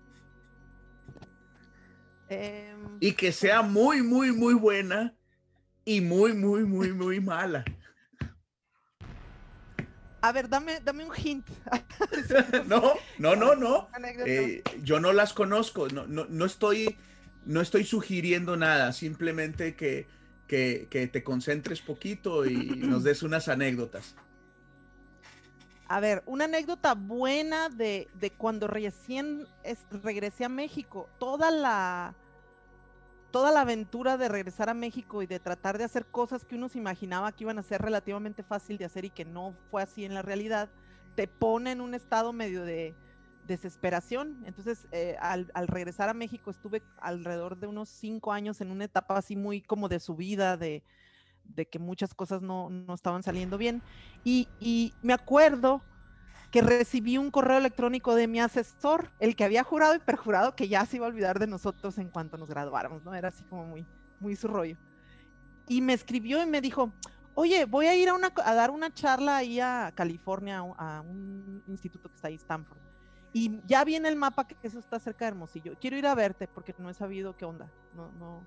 Em, 2.29 2.97
y 2.99 3.13
que 3.13 3.31
sea 3.31 3.63
muy, 3.63 4.03
muy, 4.03 4.31
muy 4.31 4.53
buena 4.53 5.15
y 5.83 6.01
muy, 6.01 6.33
muy, 6.33 6.63
muy, 6.63 6.93
muy 6.93 7.19
mala. 7.19 7.65
A 10.21 10.31
ver, 10.31 10.49
dame, 10.49 10.79
dame 10.81 11.05
un 11.05 11.15
hint. 11.15 11.47
no, 12.67 12.93
no, 13.17 13.35
no, 13.35 13.55
no. 13.55 13.89
Eh, 14.25 14.63
yo 14.83 14.99
no 14.99 15.13
las 15.13 15.33
conozco, 15.33 15.87
no, 15.89 16.05
no, 16.07 16.25
no, 16.29 16.45
estoy, 16.45 16.97
no 17.45 17.61
estoy 17.61 17.83
sugiriendo 17.83 18.57
nada, 18.57 18.91
simplemente 18.91 19.75
que, 19.75 20.07
que, 20.47 20.87
que 20.89 21.07
te 21.07 21.23
concentres 21.23 21.81
poquito 21.81 22.45
y 22.45 22.55
nos 22.77 23.03
des 23.03 23.23
unas 23.23 23.47
anécdotas. 23.47 24.15
A 25.87 25.99
ver, 25.99 26.21
una 26.25 26.45
anécdota 26.45 26.93
buena 26.93 27.69
de, 27.69 28.07
de 28.13 28.31
cuando 28.31 28.67
recién 28.67 29.47
regresé 30.03 30.45
a 30.45 30.49
México. 30.49 31.09
Toda 31.17 31.49
la, 31.49 32.13
toda 33.31 33.51
la 33.51 33.61
aventura 33.61 34.17
de 34.17 34.27
regresar 34.27 34.69
a 34.69 34.73
México 34.73 35.21
y 35.21 35.27
de 35.27 35.39
tratar 35.39 35.77
de 35.77 35.83
hacer 35.83 36.05
cosas 36.05 36.45
que 36.45 36.55
uno 36.55 36.69
se 36.69 36.77
imaginaba 36.77 37.31
que 37.31 37.43
iban 37.43 37.59
a 37.59 37.63
ser 37.63 37.81
relativamente 37.81 38.43
fácil 38.43 38.77
de 38.77 38.85
hacer 38.85 39.05
y 39.05 39.09
que 39.09 39.25
no 39.25 39.53
fue 39.69 39.81
así 39.81 40.05
en 40.05 40.13
la 40.13 40.21
realidad, 40.21 40.69
te 41.15 41.27
pone 41.27 41.71
en 41.71 41.81
un 41.81 41.93
estado 41.93 42.33
medio 42.33 42.63
de 42.63 42.95
desesperación. 43.47 44.43
Entonces, 44.45 44.87
eh, 44.91 45.15
al, 45.19 45.67
regresar 45.67 46.09
a 46.09 46.13
México 46.13 46.51
estuve 46.51 46.81
alrededor 46.97 47.57
de 47.57 47.67
unos 47.67 47.89
cinco 47.89 48.31
años 48.31 48.61
en 48.61 48.71
una 48.71 48.85
etapa 48.85 49.17
así 49.17 49.35
muy 49.35 49.61
como 49.61 49.89
de 49.89 49.99
subida, 49.99 50.57
de, 50.57 50.83
de 51.43 51.65
que 51.65 51.79
muchas 51.79 52.13
cosas 52.13 52.41
no, 52.41 52.69
no 52.69 52.93
estaban 52.93 53.23
saliendo 53.23 53.57
bien. 53.57 53.81
Y, 54.23 54.47
y 54.59 54.93
me 55.01 55.13
acuerdo 55.13 55.81
que 56.51 56.61
recibí 56.61 57.17
un 57.17 57.31
correo 57.31 57.57
electrónico 57.57 58.15
de 58.15 58.27
mi 58.27 58.39
asesor, 58.39 59.11
el 59.19 59.35
que 59.35 59.43
había 59.43 59.63
jurado 59.63 59.95
y 59.95 59.99
perjurado 59.99 60.55
que 60.55 60.67
ya 60.67 60.85
se 60.85 60.97
iba 60.97 61.05
a 61.05 61.09
olvidar 61.09 61.39
de 61.39 61.47
nosotros 61.47 61.97
en 61.97 62.09
cuanto 62.09 62.37
nos 62.37 62.49
graduáramos, 62.49 63.03
¿no? 63.03 63.13
Era 63.13 63.27
así 63.27 63.43
como 63.43 63.65
muy, 63.65 63.85
muy 64.19 64.35
su 64.35 64.47
rollo. 64.47 64.77
Y 65.67 65.81
me 65.81 65.93
escribió 65.93 66.41
y 66.41 66.47
me 66.47 66.61
dijo, 66.61 66.91
oye, 67.35 67.65
voy 67.65 67.85
a 67.85 67.95
ir 67.95 68.09
a, 68.09 68.15
una, 68.15 68.33
a 68.43 68.53
dar 68.55 68.71
una 68.71 68.91
charla 68.93 69.37
ahí 69.37 69.59
a 69.59 69.91
California, 69.93 70.59
a 70.59 71.01
un 71.01 71.63
instituto 71.67 72.09
que 72.09 72.15
está 72.15 72.29
ahí, 72.29 72.35
Stanford. 72.35 72.79
Y 73.31 73.61
ya 73.67 73.83
viene 73.83 74.09
el 74.09 74.15
mapa 74.15 74.47
que 74.47 74.55
eso 74.63 74.79
está 74.79 74.97
cerca 74.99 75.25
de 75.25 75.29
Hermosillo. 75.29 75.77
Quiero 75.79 75.97
ir 75.97 76.07
a 76.07 76.15
verte 76.15 76.47
porque 76.47 76.73
no 76.79 76.89
he 76.89 76.95
sabido 76.95 77.37
qué 77.37 77.45
onda. 77.45 77.71
No, 77.93 78.11
no, 78.13 78.43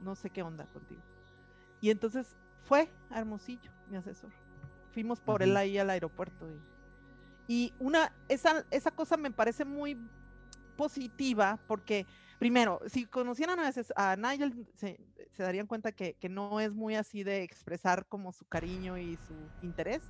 no 0.00 0.16
sé 0.16 0.30
qué 0.30 0.42
onda 0.42 0.66
contigo. 0.66 1.02
Y 1.80 1.90
entonces 1.90 2.36
fue 2.64 2.90
a 3.10 3.20
Hermosillo, 3.20 3.70
mi 3.88 3.96
asesor. 3.96 4.32
Fuimos 4.90 5.20
por 5.20 5.42
él 5.42 5.56
ahí 5.56 5.78
al 5.78 5.90
aeropuerto 5.90 6.50
y 6.50 6.60
y 7.48 7.72
una, 7.78 8.12
esa, 8.28 8.64
esa 8.70 8.90
cosa 8.90 9.16
me 9.16 9.30
parece 9.30 9.64
muy 9.64 9.96
positiva 10.76 11.58
porque, 11.66 12.06
primero, 12.38 12.80
si 12.86 13.06
conocieran 13.06 13.58
a, 13.60 13.64
veces 13.64 13.92
a 13.96 14.16
Nigel, 14.16 14.66
se, 14.74 14.98
darían 15.38 15.66
cuenta 15.66 15.92
que, 15.92 16.14
que, 16.14 16.28
no 16.28 16.60
es 16.60 16.72
muy 16.72 16.96
así 16.96 17.22
de 17.22 17.42
expresar 17.42 18.06
como 18.06 18.32
su 18.32 18.46
cariño 18.46 18.98
y 18.98 19.16
su 19.16 19.34
interés. 19.66 20.02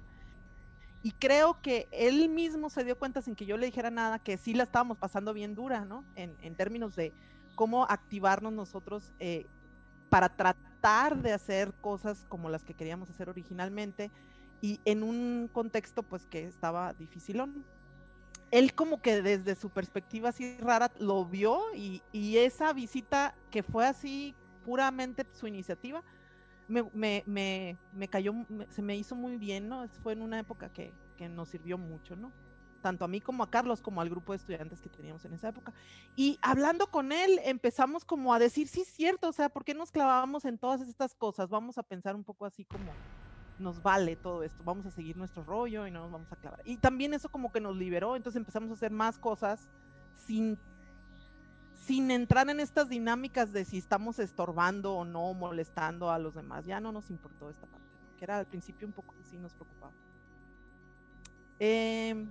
Y 1.03 1.13
creo 1.13 1.61
que 1.63 1.89
él 1.93 2.29
mismo 2.29 2.71
se 2.71 2.85
dio 2.85 2.99
cuenta 2.99 3.23
sin 3.23 3.37
que 3.37 3.47
yo 3.47 3.57
le 3.57 3.67
dijera 3.67 3.91
nada 3.91 4.19
que 4.19 4.39
sí 4.39 4.55
la 4.55 4.65
estábamos 4.65 4.99
pasando 4.99 5.33
bien 5.35 5.55
dura, 5.55 5.85
¿no? 5.85 6.05
En, 6.17 6.37
en 6.43 6.57
términos 6.57 6.97
de 6.97 7.13
cómo 7.55 7.85
activarnos 7.85 8.53
nosotros 8.53 9.13
eh, 9.19 9.47
para 10.09 10.29
tratar 10.29 11.17
de 11.23 11.33
hacer 11.33 11.73
cosas 11.81 12.25
como 12.29 12.49
las 12.49 12.63
que 12.63 12.75
queríamos 12.75 13.11
hacer 13.11 13.29
originalmente 13.29 14.11
y 14.61 14.81
en 14.85 15.03
un 15.03 15.49
contexto 15.53 16.03
pues 16.03 16.27
que 16.27 16.45
estaba 16.47 16.93
dificilón. 16.95 17.65
Él 18.51 18.75
como 18.75 19.03
que 19.03 19.23
desde 19.23 19.55
su 19.57 19.71
perspectiva 19.71 20.29
así 20.29 20.57
rara 20.59 20.93
lo 20.99 21.25
vio 21.25 21.61
y, 21.75 22.03
y 22.13 22.39
esa 22.39 22.73
visita 22.73 23.35
que 23.51 23.63
fue 23.63 23.87
así 23.87 24.35
puramente 24.65 25.27
su 25.33 25.47
iniciativa, 25.47 26.03
me, 26.69 26.85
me, 26.95 27.23
me, 27.27 27.77
me 27.93 28.09
cayó, 28.09 28.33
se 28.71 28.83
me 28.83 28.97
hizo 28.97 29.15
muy 29.15 29.37
bien, 29.37 29.69
¿no? 29.69 29.89
Fue 30.03 30.13
en 30.13 30.23
una 30.23 30.39
época 30.39 30.73
que, 30.73 30.93
que 31.17 31.29
nos 31.29 31.49
sirvió 31.49 31.79
mucho, 31.79 32.17
¿no? 32.17 32.33
tanto 32.87 33.05
a 33.05 33.09
mí 33.09 33.21
como 33.21 33.43
a 33.43 33.51
Carlos, 33.51 33.83
como 33.83 34.01
al 34.01 34.09
grupo 34.09 34.33
de 34.33 34.37
estudiantes 34.37 34.81
que 34.81 34.89
teníamos 34.89 35.25
en 35.25 35.33
esa 35.33 35.49
época. 35.49 35.73
Y 36.15 36.39
hablando 36.41 36.87
con 36.87 37.11
él, 37.11 37.41
empezamos 37.43 38.05
como 38.05 38.33
a 38.33 38.39
decir, 38.39 38.69
sí, 38.69 38.83
es 38.83 38.87
cierto, 38.89 39.29
o 39.29 39.33
sea, 39.33 39.49
¿por 39.49 39.65
qué 39.65 39.75
nos 39.75 39.91
clavábamos 39.91 40.45
en 40.45 40.57
todas 40.57 40.83
estas 40.83 41.13
cosas? 41.13 41.49
Vamos 41.49 41.79
a 41.79 41.83
pensar 41.83 42.15
un 42.15 42.23
poco 42.23 42.47
así 42.47 42.65
como, 42.65 42.93
nos 43.59 43.83
vale 43.83 44.17
todo 44.17 44.43
esto, 44.43 44.63
vamos 44.65 44.87
a 44.87 44.91
seguir 44.91 45.17
nuestro 45.17 45.43
rollo 45.43 45.87
y 45.87 45.91
no 45.91 46.01
nos 46.01 46.13
vamos 46.13 46.31
a 46.33 46.37
clavar. 46.37 46.61
Y 46.65 46.77
también 46.77 47.15
eso 47.15 47.29
como 47.29 47.53
que 47.53 47.61
nos 47.61 47.77
liberó, 47.77 48.17
entonces 48.17 48.39
empezamos 48.39 48.71
a 48.71 48.75
hacer 48.75 48.91
más 48.91 49.19
cosas 49.19 49.69
sin, 50.27 50.59
sin 51.75 52.11
entrar 52.11 52.49
en 52.51 52.61
estas 52.61 52.89
dinámicas 52.89 53.53
de 53.53 53.65
si 53.65 53.79
estamos 53.79 54.19
estorbando 54.19 54.95
o 54.95 55.05
no, 55.05 55.33
molestando 55.35 56.11
a 56.11 56.19
los 56.19 56.35
demás. 56.35 56.67
Ya 56.67 56.81
no 56.81 56.93
nos 56.93 57.11
importó 57.11 57.51
esta 57.51 57.67
parte, 57.67 57.87
que 58.19 58.25
era 58.25 58.39
al 58.39 58.47
principio 58.47 58.87
un 58.87 58.93
poco 58.93 59.15
así 59.21 59.39
nos 59.39 59.55
preocupaba. 59.55 59.93
Em, 61.59 62.29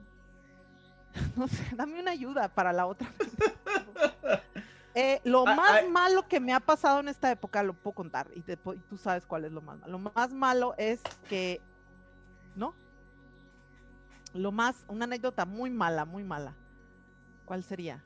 no 1.36 1.48
sé, 1.48 1.64
dame 1.76 2.00
una 2.00 2.12
ayuda 2.12 2.48
para 2.48 2.72
la 2.72 2.86
otra. 2.86 3.12
Eh, 4.96 5.20
lo 5.26 5.46
ah, 5.46 5.56
más 5.56 5.90
malo 5.90 6.26
que 6.30 6.40
me 6.40 6.54
ha 6.54 6.62
pasado 6.62 7.02
en 7.02 7.10
esta 7.10 7.30
época, 7.30 7.62
lo 7.64 7.74
puedo 7.74 7.94
contar, 7.94 8.30
y, 8.34 8.42
tú 8.42 8.98
sabes 8.98 9.26
cuál 9.26 9.44
es 9.44 9.52
lo 9.52 9.62
más 9.62 9.78
malo. 9.78 9.92
Lo 9.92 10.00
más 10.00 10.34
malo 10.34 10.74
es 10.78 11.02
que, 11.28 11.60
¿no? 12.56 12.74
Lo 14.34 14.54
más, 14.54 14.86
una 14.88 15.04
anécdota 15.04 15.46
muy 15.46 15.70
mala, 15.70 16.06
muy 16.06 16.24
mala. 16.24 16.56
¿Cuál 17.44 17.64
sería? 17.64 18.06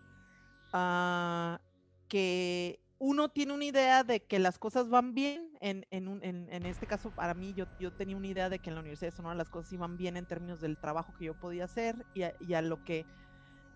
Ah, 0.73 1.61
que 2.07 2.79
uno 2.97 3.29
tiene 3.29 3.53
una 3.53 3.65
idea 3.65 4.03
de 4.03 4.21
que 4.21 4.39
las 4.39 4.57
cosas 4.57 4.89
van 4.89 5.13
bien, 5.13 5.51
en, 5.61 5.85
en, 5.91 6.23
en, 6.23 6.65
este 6.65 6.87
caso 6.87 7.11
para 7.11 7.35
mí 7.35 7.53
yo, 7.53 7.65
yo, 7.79 7.93
tenía 7.93 8.17
una 8.17 8.27
idea 8.27 8.49
de 8.49 8.57
que 8.57 8.69
en 8.69 8.75
la 8.75 8.81
Universidad 8.81 9.11
de 9.11 9.15
Sonora 9.15 9.35
las 9.35 9.49
cosas 9.49 9.71
iban 9.73 9.95
bien 9.95 10.17
en 10.17 10.25
términos 10.25 10.59
del 10.59 10.77
trabajo 10.77 11.13
que 11.17 11.25
yo 11.25 11.33
podía 11.35 11.65
hacer 11.65 12.05
y 12.13 12.23
y 12.39 12.53
a 12.55 12.61
lo 12.61 12.83
que 12.83 13.05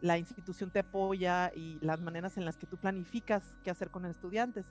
la 0.04 0.18
institución 0.18 0.70
te 0.70 0.80
apoya 0.80 1.49
y 1.56 1.80
las 1.80 2.01
maneras 2.01 2.36
en 2.36 2.43
las 2.43 2.58
que 2.58 2.68
tú 2.68 2.76
planificas 2.76 3.56
qué 3.64 3.72
hacer 3.72 3.89
con 3.89 4.06
estudiantes. 4.06 4.66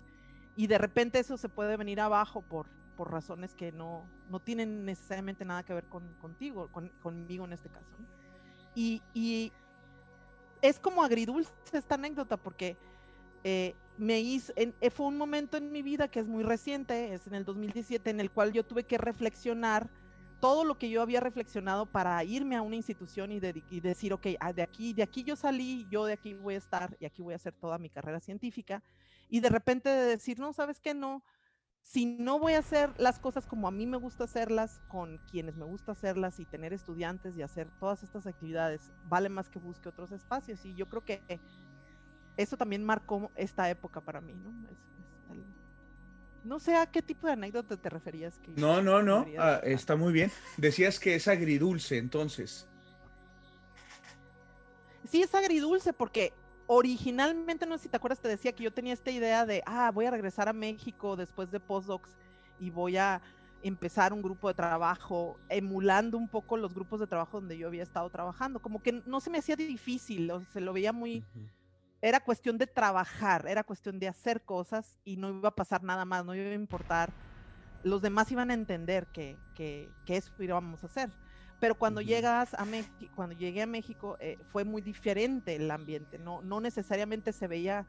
Y 0.57 0.67
de 0.67 0.77
repente 0.77 1.19
eso 1.19 1.39
se 1.39 1.49
puede 1.49 1.79
venir 1.79 2.01
abajo 2.01 2.43
por, 2.43 2.67
por 2.99 3.11
razones 3.11 3.55
que 3.55 3.73
no, 3.73 4.05
no 4.29 4.41
tienen 4.41 4.85
necesariamente 4.85 5.47
nada 5.47 5.63
que 5.63 5.73
ver 5.73 5.85
con, 5.85 6.07
contigo, 6.21 6.69
conmigo 7.01 7.47
en 7.47 7.55
este 7.55 7.71
caso. 7.71 7.97
Y, 8.75 9.01
y, 9.15 9.53
es 10.61 10.79
como 10.79 11.03
agridulce 11.03 11.51
esta 11.73 11.95
anécdota 11.95 12.37
porque 12.37 12.77
eh, 13.43 13.75
me 13.97 14.21
hizo, 14.21 14.53
en, 14.55 14.75
fue 14.91 15.07
un 15.07 15.17
momento 15.17 15.57
en 15.57 15.73
mi 15.73 15.81
vida 15.81 16.09
que 16.09 16.21
es 16.21 16.27
muy 16.27 16.45
reciente, 16.45 17.15
es 17.15 17.27
en 17.27 17.35
el 17.35 17.47
2017, 17.47 18.11
en 18.11 18.21
el 18.21 18.31
cual 18.31 18.53
yo 18.53 18.65
tuve 18.65 18.85
que 18.85 18.99
reflexionar 18.99 19.89
todo 20.43 20.65
lo 20.65 20.77
que 20.77 20.91
yo 20.91 21.03
había 21.03 21.21
reflexionado 21.21 21.87
para 21.87 22.25
irme 22.25 22.57
a 22.57 22.63
una 22.63 22.75
institución 22.75 23.31
y, 23.31 23.39
decir, 23.39 24.13
ok, 24.13 24.27
ah, 24.41 24.53
de 24.53 24.63
aquí, 24.63 24.93
de 24.93 25.05
aquí 25.05 25.23
yo 25.23 25.37
salí, 25.37 25.87
yo 25.89 26.05
de 26.05 26.15
aquí 26.15 26.35
voy 26.35 26.55
a 26.55 26.59
estar 26.59 26.97
y 26.99 27.05
aquí 27.05 27.23
voy 27.23 27.35
a 27.35 27.37
hacer 27.37 27.55
toda 27.55 27.79
mi 27.79 27.89
carrera 27.89 28.19
científica. 28.19 28.83
Y 29.29 29.39
de 29.39 29.49
repente 29.51 29.89
de 29.89 30.05
decir, 30.05 30.41
no, 30.41 30.53
¿sabes 30.53 30.81
qué? 30.81 30.95
No, 30.95 31.23
si 31.81 32.07
no 32.07 32.41
voy 32.41 32.55
a 32.55 32.59
hacer 32.59 32.93
las 32.99 33.21
cosas 33.21 33.47
como 33.47 33.69
a 33.69 33.71
mí 33.71 33.87
me 33.87 33.99
gusta 33.99 34.25
hacerlas, 34.25 34.81
con 34.89 35.19
quienes 35.31 35.55
me 35.55 35.65
gusta 35.65 35.93
hacerlas 35.93 36.41
y 36.41 36.45
tener 36.45 36.73
estudiantes 36.73 37.37
y 37.37 37.43
hacer 37.43 37.71
todas 37.79 38.03
estas 38.03 38.27
actividades, 38.27 38.93
vale 39.05 39.29
más 39.29 39.49
que 39.49 39.61
busque 39.61 39.91
otros 39.91 40.11
espacios. 40.11 40.65
Y 40.65 40.75
yo 40.75 40.89
creo 40.89 41.05
que 41.05 41.23
eso 42.37 42.57
también 42.57 42.83
marcó 42.83 43.31
esta 43.37 43.71
época 43.71 44.01
para 44.01 44.21
mí, 44.21 44.35
¿no? 44.35 44.51
No 46.45 46.59
sé 46.59 46.77
a 46.77 46.87
qué 46.87 47.03
tipo 47.03 47.27
de 47.27 47.35
anécdota 47.35 47.77
te 47.77 47.89
referías. 47.89 48.39
Que 48.39 48.51
no, 48.57 48.83
no, 48.83 49.03
no, 49.03 49.27
ah, 49.39 49.61
está 49.63 49.97
muy 49.97 50.13
bien. 50.13 50.31
Decías 50.57 50.99
que 50.99 51.15
es 51.15 51.29
agridulce, 51.29 51.99
entonces. 51.99 52.69
Sí, 55.09 55.23
es 55.23 55.35
agridulce 55.35 55.93
porque 55.93 56.33
originalmente, 56.67 57.67
no 57.67 57.77
sé 57.77 57.85
si 57.85 57.89
te 57.89 57.97
acuerdas, 57.97 58.21
te 58.21 58.29
decía 58.29 58.53
que 58.53 58.65
yo 58.65 58.73
tenía 58.73 58.93
esta 58.93 59.11
idea 59.11 59.47
de, 59.47 59.63
ah, 59.67 59.91
voy 59.93 60.07
a 60.07 60.11
regresar 60.11 60.49
a 60.49 60.53
México 60.53 61.17
después 61.17 61.51
de 61.51 61.61
postdocs 61.61 62.11
y 62.59 62.71
voy 62.71 62.97
a 62.97 63.21
empezar 63.63 64.13
un 64.13 64.23
grupo 64.23 64.49
de 64.49 64.55
trabajo 64.55 65.39
emulando 65.49 66.19
un 66.19 66.29
poco 66.29 66.57
los 66.57 66.75
grupos 66.75 66.99
de 67.01 67.07
trabajo 67.07 67.41
donde 67.41 67.57
yo 67.57 67.69
había 67.69 67.83
estado 67.83 68.11
trabajando. 68.11 68.61
Como 68.61 68.83
que 68.83 69.03
no 69.07 69.21
se 69.21 69.31
me 69.31 69.39
hacía 69.39 69.57
difícil, 69.57 70.33
se 70.53 70.61
lo 70.61 70.73
veía 70.73 70.93
muy 70.93 71.25
era 72.03 72.19
cuestión 72.19 72.59
de 72.59 72.67
trabajar, 72.67 73.47
era 73.49 73.63
cuestión 73.63 74.01
de 74.01 74.09
hacer 74.09 74.43
cosas 74.43 74.99
y 75.05 75.17
no 75.17 75.31
iba 75.31 75.51
a 75.51 75.55
pasar 75.55 75.85
nada 75.85 76.05
más, 76.05 76.25
no 76.25 76.35
iba 76.35 76.51
a 76.51 76.55
importar. 76.55 77.13
Los 77.85 78.03
demás 78.03 78.31
iban 78.33 78.51
a 78.51 78.55
entender 78.55 79.07
que, 79.07 79.39
que, 79.55 79.89
que 80.05 80.17
eso 80.17 80.33
íbamos 80.41 80.83
a 80.83 80.87
hacer. 80.87 81.11
Pero 81.61 81.77
cuando 81.77 82.01
llegas 82.01 82.55
a 82.55 82.65
México, 82.65 83.13
cuando 83.15 83.37
llegué 83.37 83.63
a 83.63 83.67
México, 83.67 84.17
eh, 84.19 84.37
fue 84.51 84.65
muy 84.65 84.83
diferente 84.83 85.55
el 85.55 85.71
ambiente. 85.71 86.19
No, 86.19 86.43
no 86.43 86.61
necesariamente 86.61 87.33
se 87.33 87.47
veía, 87.47 87.87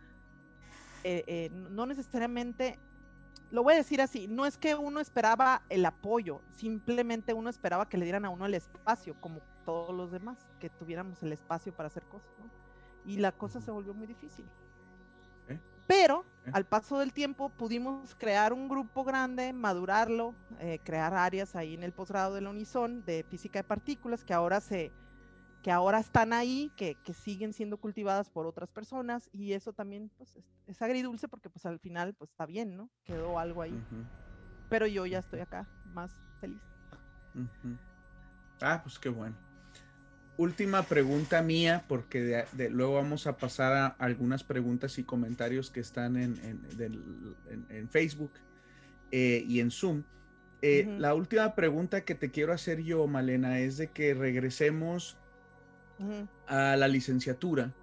eh, 1.04 1.24
eh, 1.26 1.50
no 1.52 1.88
necesariamente, 1.88 2.78
lo 3.50 3.64
voy 3.64 3.74
a 3.74 3.78
decir 3.78 4.00
así, 4.00 4.28
no 4.28 4.46
es 4.46 4.60
que 4.60 4.76
uno 4.76 5.00
esperaba 5.00 5.64
el 5.70 5.84
apoyo, 5.88 6.42
simplemente 6.52 7.34
uno 7.34 7.50
esperaba 7.50 7.90
que 7.90 7.98
le 7.98 8.06
dieran 8.06 8.26
a 8.26 8.30
uno 8.30 8.46
el 8.46 8.54
espacio, 8.54 9.16
como 9.20 9.40
todos 9.66 9.96
los 9.96 10.12
demás, 10.12 10.38
que 10.60 10.70
tuviéramos 10.70 11.24
el 11.24 11.34
espacio 11.34 11.74
para 11.74 11.88
hacer 11.88 12.04
cosas. 12.04 12.30
¿no? 12.38 12.63
Y 13.06 13.18
la 13.18 13.32
cosa 13.32 13.62
se 13.62 13.72
volvió 13.72 13.94
muy 13.94 14.08
difícil. 14.08 14.46
¿Eh? 15.50 15.60
Pero 15.88 16.26
¿Eh? 16.46 16.52
al 16.54 16.66
paso 16.66 17.00
del 17.00 17.14
tiempo 17.14 17.50
pudimos 17.50 18.16
crear 18.16 18.54
un 18.54 18.68
grupo 18.68 19.04
grande, 19.04 19.54
madurarlo, 19.54 20.34
eh, 20.60 20.80
crear 20.84 21.14
áreas 21.14 21.56
ahí 21.56 21.74
en 21.74 21.84
el 21.84 21.94
posgrado 21.94 22.36
de 22.36 22.42
la 22.42 22.50
Unison 22.50 23.04
de 23.06 23.24
física 23.24 23.60
de 23.60 23.64
partículas 23.64 24.24
que 24.24 24.34
ahora 24.34 24.60
se 24.62 24.92
que 25.62 25.72
ahora 25.72 26.00
están 26.00 26.34
ahí, 26.34 26.74
que, 26.76 26.96
que 26.96 27.14
siguen 27.14 27.54
siendo 27.54 27.78
cultivadas 27.78 28.30
por 28.30 28.46
otras 28.46 28.70
personas 28.70 29.30
y 29.32 29.54
eso 29.54 29.72
también 29.72 30.12
pues, 30.18 30.38
es, 30.68 30.82
agridulce 30.82 31.30
porque 31.30 31.50
pues 31.50 31.66
al 31.66 31.80
final 31.80 32.14
pues 32.16 32.32
está 32.32 32.46
bien, 32.46 32.76
¿no? 32.76 32.90
Quedó 33.06 33.40
algo 33.40 33.62
ahí. 33.62 33.82
Pero 34.70 34.88
yo 34.88 35.06
ya 35.06 35.20
estoy 35.20 35.40
acá 35.40 35.66
más 35.86 36.12
feliz. 36.42 36.60
Ah, 38.60 38.82
pues 38.84 39.00
qué 39.00 39.08
bueno 39.08 39.38
última 40.38 40.84
pregunta 40.84 41.42
mía, 41.42 41.84
porque 41.88 42.46
de, 42.52 42.70
luego 42.70 42.96
vamos 42.96 43.28
a 43.28 43.38
pasar 43.38 43.74
a 43.74 43.88
algunas 44.00 44.44
preguntas 44.44 44.98
y 44.98 45.04
comentarios 45.04 45.70
que 45.70 45.80
están 45.80 46.18
en, 46.18 46.40
en, 47.70 47.90
Facebook 47.90 48.32
eh, 49.12 49.44
y 49.48 49.60
en 49.60 49.72
Zoom. 49.72 50.04
Eh, 50.62 50.96
la 50.98 51.14
última 51.14 51.56
pregunta 51.56 52.02
que 52.02 52.16
te 52.16 52.32
quiero 52.32 52.54
hacer 52.54 52.82
yo, 52.82 53.06
Malena, 53.06 53.60
es 53.60 53.78
de 53.78 53.88
que 53.88 54.14
regresemos 54.14 55.18
a 56.48 56.76
la 56.76 56.88
licenciatura 56.88 57.74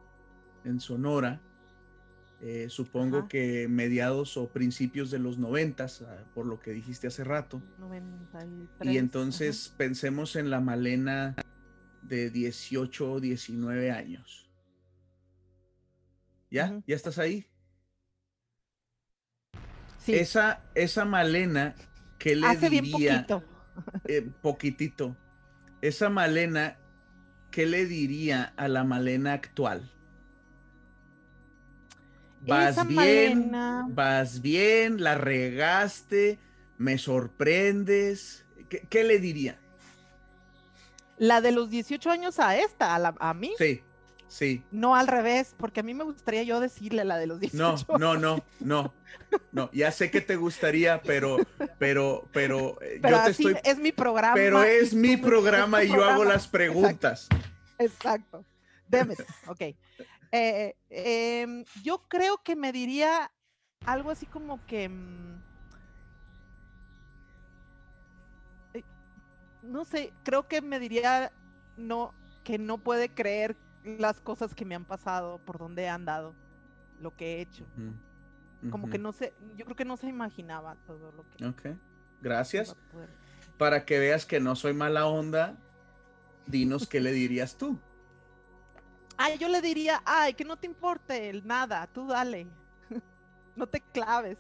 en 0.65 0.81
Sonora. 0.81 1.41
Eh, 2.43 2.69
supongo 2.71 3.29
que 3.29 3.69
mediados 3.69 4.39
o 4.39 4.49
principios 4.49 5.11
de 5.11 5.19
los 5.19 5.37
noventas, 5.37 6.01
ah, 6.01 6.25
por 6.35 6.47
lo 6.47 6.59
que 6.59 6.71
dijiste 6.71 7.07
hace 7.07 7.23
rato. 7.23 7.61
y 8.81 8.97
entonces 8.97 9.75
pensemos 9.77 10.37
en 10.37 10.49
la 10.49 10.61
Malena 10.61 11.37
de 12.11 12.29
18 12.29 13.13
o 13.13 13.21
19 13.21 13.91
años. 13.93 14.51
¿Ya? 16.51 16.83
¿Ya 16.87 16.97
estás 16.97 17.19
ahí? 17.19 17.47
Sí. 19.99 20.15
Esa, 20.17 20.61
esa 20.75 21.05
Malena, 21.05 21.75
¿qué 22.19 22.35
le 22.35 22.49
Hace 22.49 22.69
diría? 22.69 23.27
poquito. 23.27 23.45
Eh, 24.07 24.29
poquitito. 24.43 25.17
Esa 25.81 26.11
Malena, 26.11 26.77
¿qué 27.53 27.67
le 27.67 27.87
diría 27.87 28.53
a 28.57 28.67
la 28.69 28.83
Malena 28.83 29.33
actual? 29.33 29.89
Vas 32.43 32.89
bien, 32.89 33.53
vas 33.95 34.41
bien, 34.43 35.03
la 35.03 35.15
regaste, 35.15 36.39
me 36.79 36.99
sorprendes. 36.99 38.47
¿Qué 38.69 39.05
le 39.05 39.19
diría? 39.19 39.59
La 41.21 41.43
de 41.43 41.53
los 41.53 41.69
18 41.69 42.11
años 42.11 42.39
a 42.39 42.57
esta, 42.57 42.97
a, 42.97 43.15
a 43.19 43.35
mí. 43.35 43.53
Sí, 43.59 43.83
sí. 44.27 44.65
No 44.71 44.97
al 44.97 45.07
revés, 45.07 45.55
porque 45.59 45.81
a 45.81 45.83
mí 45.83 45.93
me 45.93 46.03
gustaría 46.03 46.43
yo 46.45 46.61
decirle 46.61 47.05
la 47.05 47.19
de 47.19 47.27
los 47.27 47.41
18. 47.41 47.87
No, 47.91 47.99
no, 47.99 48.17
no, 48.17 48.45
no. 48.59 48.95
No, 49.53 49.71
ya 49.75 49.93
sé 49.93 50.11
que 50.11 50.23
te 50.23 50.37
gustaría, 50.37 51.03
pero, 51.03 51.37
pero, 51.79 52.27
pero, 52.33 52.81
eh, 52.81 53.01
pero 53.03 53.19
yo 53.19 53.25
te 53.25 53.31
estoy. 53.33 53.57
Es 53.65 53.79
mi 53.79 53.93
programa. 53.93 54.35
Pero 54.35 54.63
es 54.63 54.95
mi 54.95 55.19
programa 55.19 55.85
y 55.85 55.89
yo 55.89 56.03
hago 56.03 56.25
las 56.25 56.49
preguntas. 56.49 57.29
Exacto. 57.79 58.47
Déme. 58.89 59.15
Ok. 59.47 59.61
Eh, 60.33 60.75
em, 60.89 61.65
yo 61.83 61.99
creo 62.09 62.43
que 62.43 62.57
me 62.57 62.73
diría 62.73 63.31
algo 63.85 64.11
así 64.11 64.25
como 64.25 64.65
que. 64.65 64.89
Mm, 64.89 65.50
no 69.71 69.85
sé, 69.85 70.13
creo 70.25 70.49
que 70.49 70.61
me 70.61 70.79
diría 70.81 71.33
no, 71.77 72.13
que 72.45 72.59
no 72.59 72.79
puede 72.79 73.09
creer 73.09 73.57
las 73.85 74.21
cosas 74.21 74.55
que 74.55 74.65
me 74.65 74.75
han 74.75 74.85
pasado, 74.85 75.39
por 75.39 75.59
donde 75.59 75.85
he 75.85 75.89
andado, 75.89 76.35
lo 77.01 77.15
que 77.15 77.37
he 77.37 77.41
hecho. 77.41 77.65
Como 78.71 78.91
que 78.91 78.99
no 78.99 79.13
sé, 79.13 79.33
yo 79.57 79.65
creo 79.65 79.77
que 79.77 79.87
no 79.87 79.97
se 79.97 80.09
imaginaba 80.09 80.77
todo 80.87 81.13
lo 81.13 81.25
que. 81.31 81.47
Ok, 81.47 81.79
gracias. 82.21 82.77
Para 83.57 83.85
que 83.85 83.99
veas 83.99 84.27
que 84.27 84.41
no 84.41 84.55
soy 84.55 84.75
mala 84.75 85.07
onda, 85.07 85.57
dinos 86.47 86.87
qué 86.87 87.01
le 87.01 87.13
dirías 87.13 87.57
tú. 87.57 87.79
Ay, 89.17 89.39
yo 89.39 89.49
le 89.49 89.63
diría, 89.63 90.03
ay, 90.05 90.35
que 90.35 90.45
no 90.45 90.57
te 90.57 90.67
importe 90.67 91.41
nada, 91.45 91.87
tú 91.87 92.07
dale. 92.07 92.49
no 93.57 93.67
te 93.67 93.81
claves. 93.81 94.39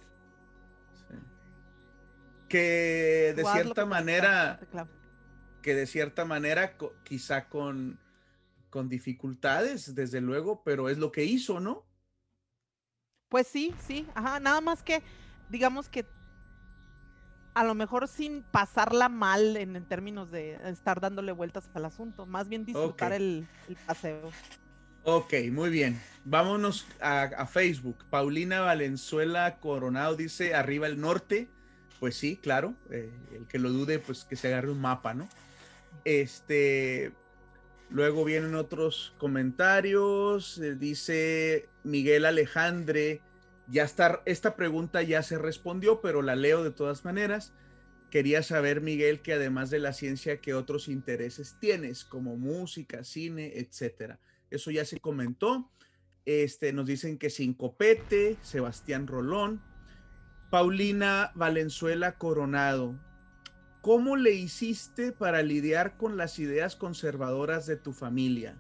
Que 2.48 3.32
de 3.36 3.44
cierta 3.44 3.86
manera 3.86 4.58
que 5.60 5.74
de 5.74 5.86
cierta 5.86 6.24
manera 6.24 6.76
quizá 7.04 7.48
con, 7.48 7.98
con 8.70 8.88
dificultades, 8.88 9.94
desde 9.94 10.20
luego, 10.20 10.62
pero 10.64 10.88
es 10.88 10.98
lo 10.98 11.12
que 11.12 11.24
hizo, 11.24 11.60
¿no? 11.60 11.86
Pues 13.28 13.46
sí, 13.46 13.74
sí, 13.86 14.06
ajá, 14.14 14.40
nada 14.40 14.60
más 14.60 14.82
que, 14.82 15.02
digamos 15.50 15.88
que 15.88 16.04
a 17.54 17.64
lo 17.64 17.74
mejor 17.74 18.08
sin 18.08 18.42
pasarla 18.42 19.08
mal 19.08 19.56
en, 19.56 19.84
términos 19.86 20.30
de 20.30 20.58
estar 20.68 21.00
dándole 21.00 21.32
vueltas 21.32 21.68
al 21.74 21.84
asunto, 21.84 22.26
más 22.26 22.48
bien 22.48 22.64
disfrutar 22.64 23.12
el, 23.12 23.46
paseo. 23.86 24.30
Ok, 25.02 25.34
muy 25.50 25.70
bien. 25.70 26.00
Vámonos 26.24 26.86
a, 27.00 27.46
Facebook. 27.46 28.04
Paulina 28.10 28.60
Valenzuela 28.60 29.58
Coronado 29.58 30.14
dice 30.14 30.54
arriba 30.54 30.86
el 30.86 31.00
norte. 31.00 31.48
Pues 31.98 32.16
sí, 32.16 32.36
claro. 32.36 32.74
Eh, 32.90 33.10
el 33.32 33.46
que 33.46 33.58
lo 33.58 33.70
dude, 33.70 33.98
pues 33.98 34.24
que 34.24 34.36
se 34.36 34.48
agarre 34.48 34.70
un 34.70 34.80
mapa, 34.80 35.14
¿no? 35.14 35.28
Este, 36.04 37.12
luego 37.88 38.24
vienen 38.24 38.54
otros 38.54 39.14
comentarios. 39.18 40.58
Eh, 40.58 40.74
dice 40.74 41.68
Miguel 41.84 42.24
Alejandre, 42.24 43.20
ya 43.68 43.84
esta 44.24 44.56
pregunta 44.56 45.02
ya 45.02 45.22
se 45.22 45.38
respondió, 45.38 46.00
pero 46.00 46.22
la 46.22 46.36
leo 46.36 46.64
de 46.64 46.70
todas 46.70 47.04
maneras. 47.04 47.52
Quería 48.10 48.42
saber, 48.42 48.80
Miguel, 48.80 49.20
que 49.20 49.34
además 49.34 49.70
de 49.70 49.78
la 49.78 49.92
ciencia, 49.92 50.40
¿qué 50.40 50.52
otros 50.52 50.88
intereses 50.88 51.56
tienes, 51.60 52.04
como 52.04 52.36
música, 52.36 53.04
cine, 53.04 53.52
etcétera? 53.54 54.18
Eso 54.50 54.72
ya 54.72 54.84
se 54.84 54.98
comentó. 54.98 55.70
Este, 56.24 56.72
nos 56.72 56.86
dicen 56.86 57.18
que 57.18 57.30
Sincopete, 57.30 58.36
Sebastián 58.42 59.06
Rolón, 59.06 59.62
Paulina 60.50 61.30
Valenzuela 61.36 62.18
Coronado. 62.18 62.98
¿Cómo 63.80 64.16
le 64.16 64.32
hiciste 64.32 65.10
para 65.10 65.42
lidiar 65.42 65.96
con 65.96 66.18
las 66.18 66.38
ideas 66.38 66.76
conservadoras 66.76 67.64
de 67.66 67.76
tu 67.76 67.92
familia? 67.92 68.56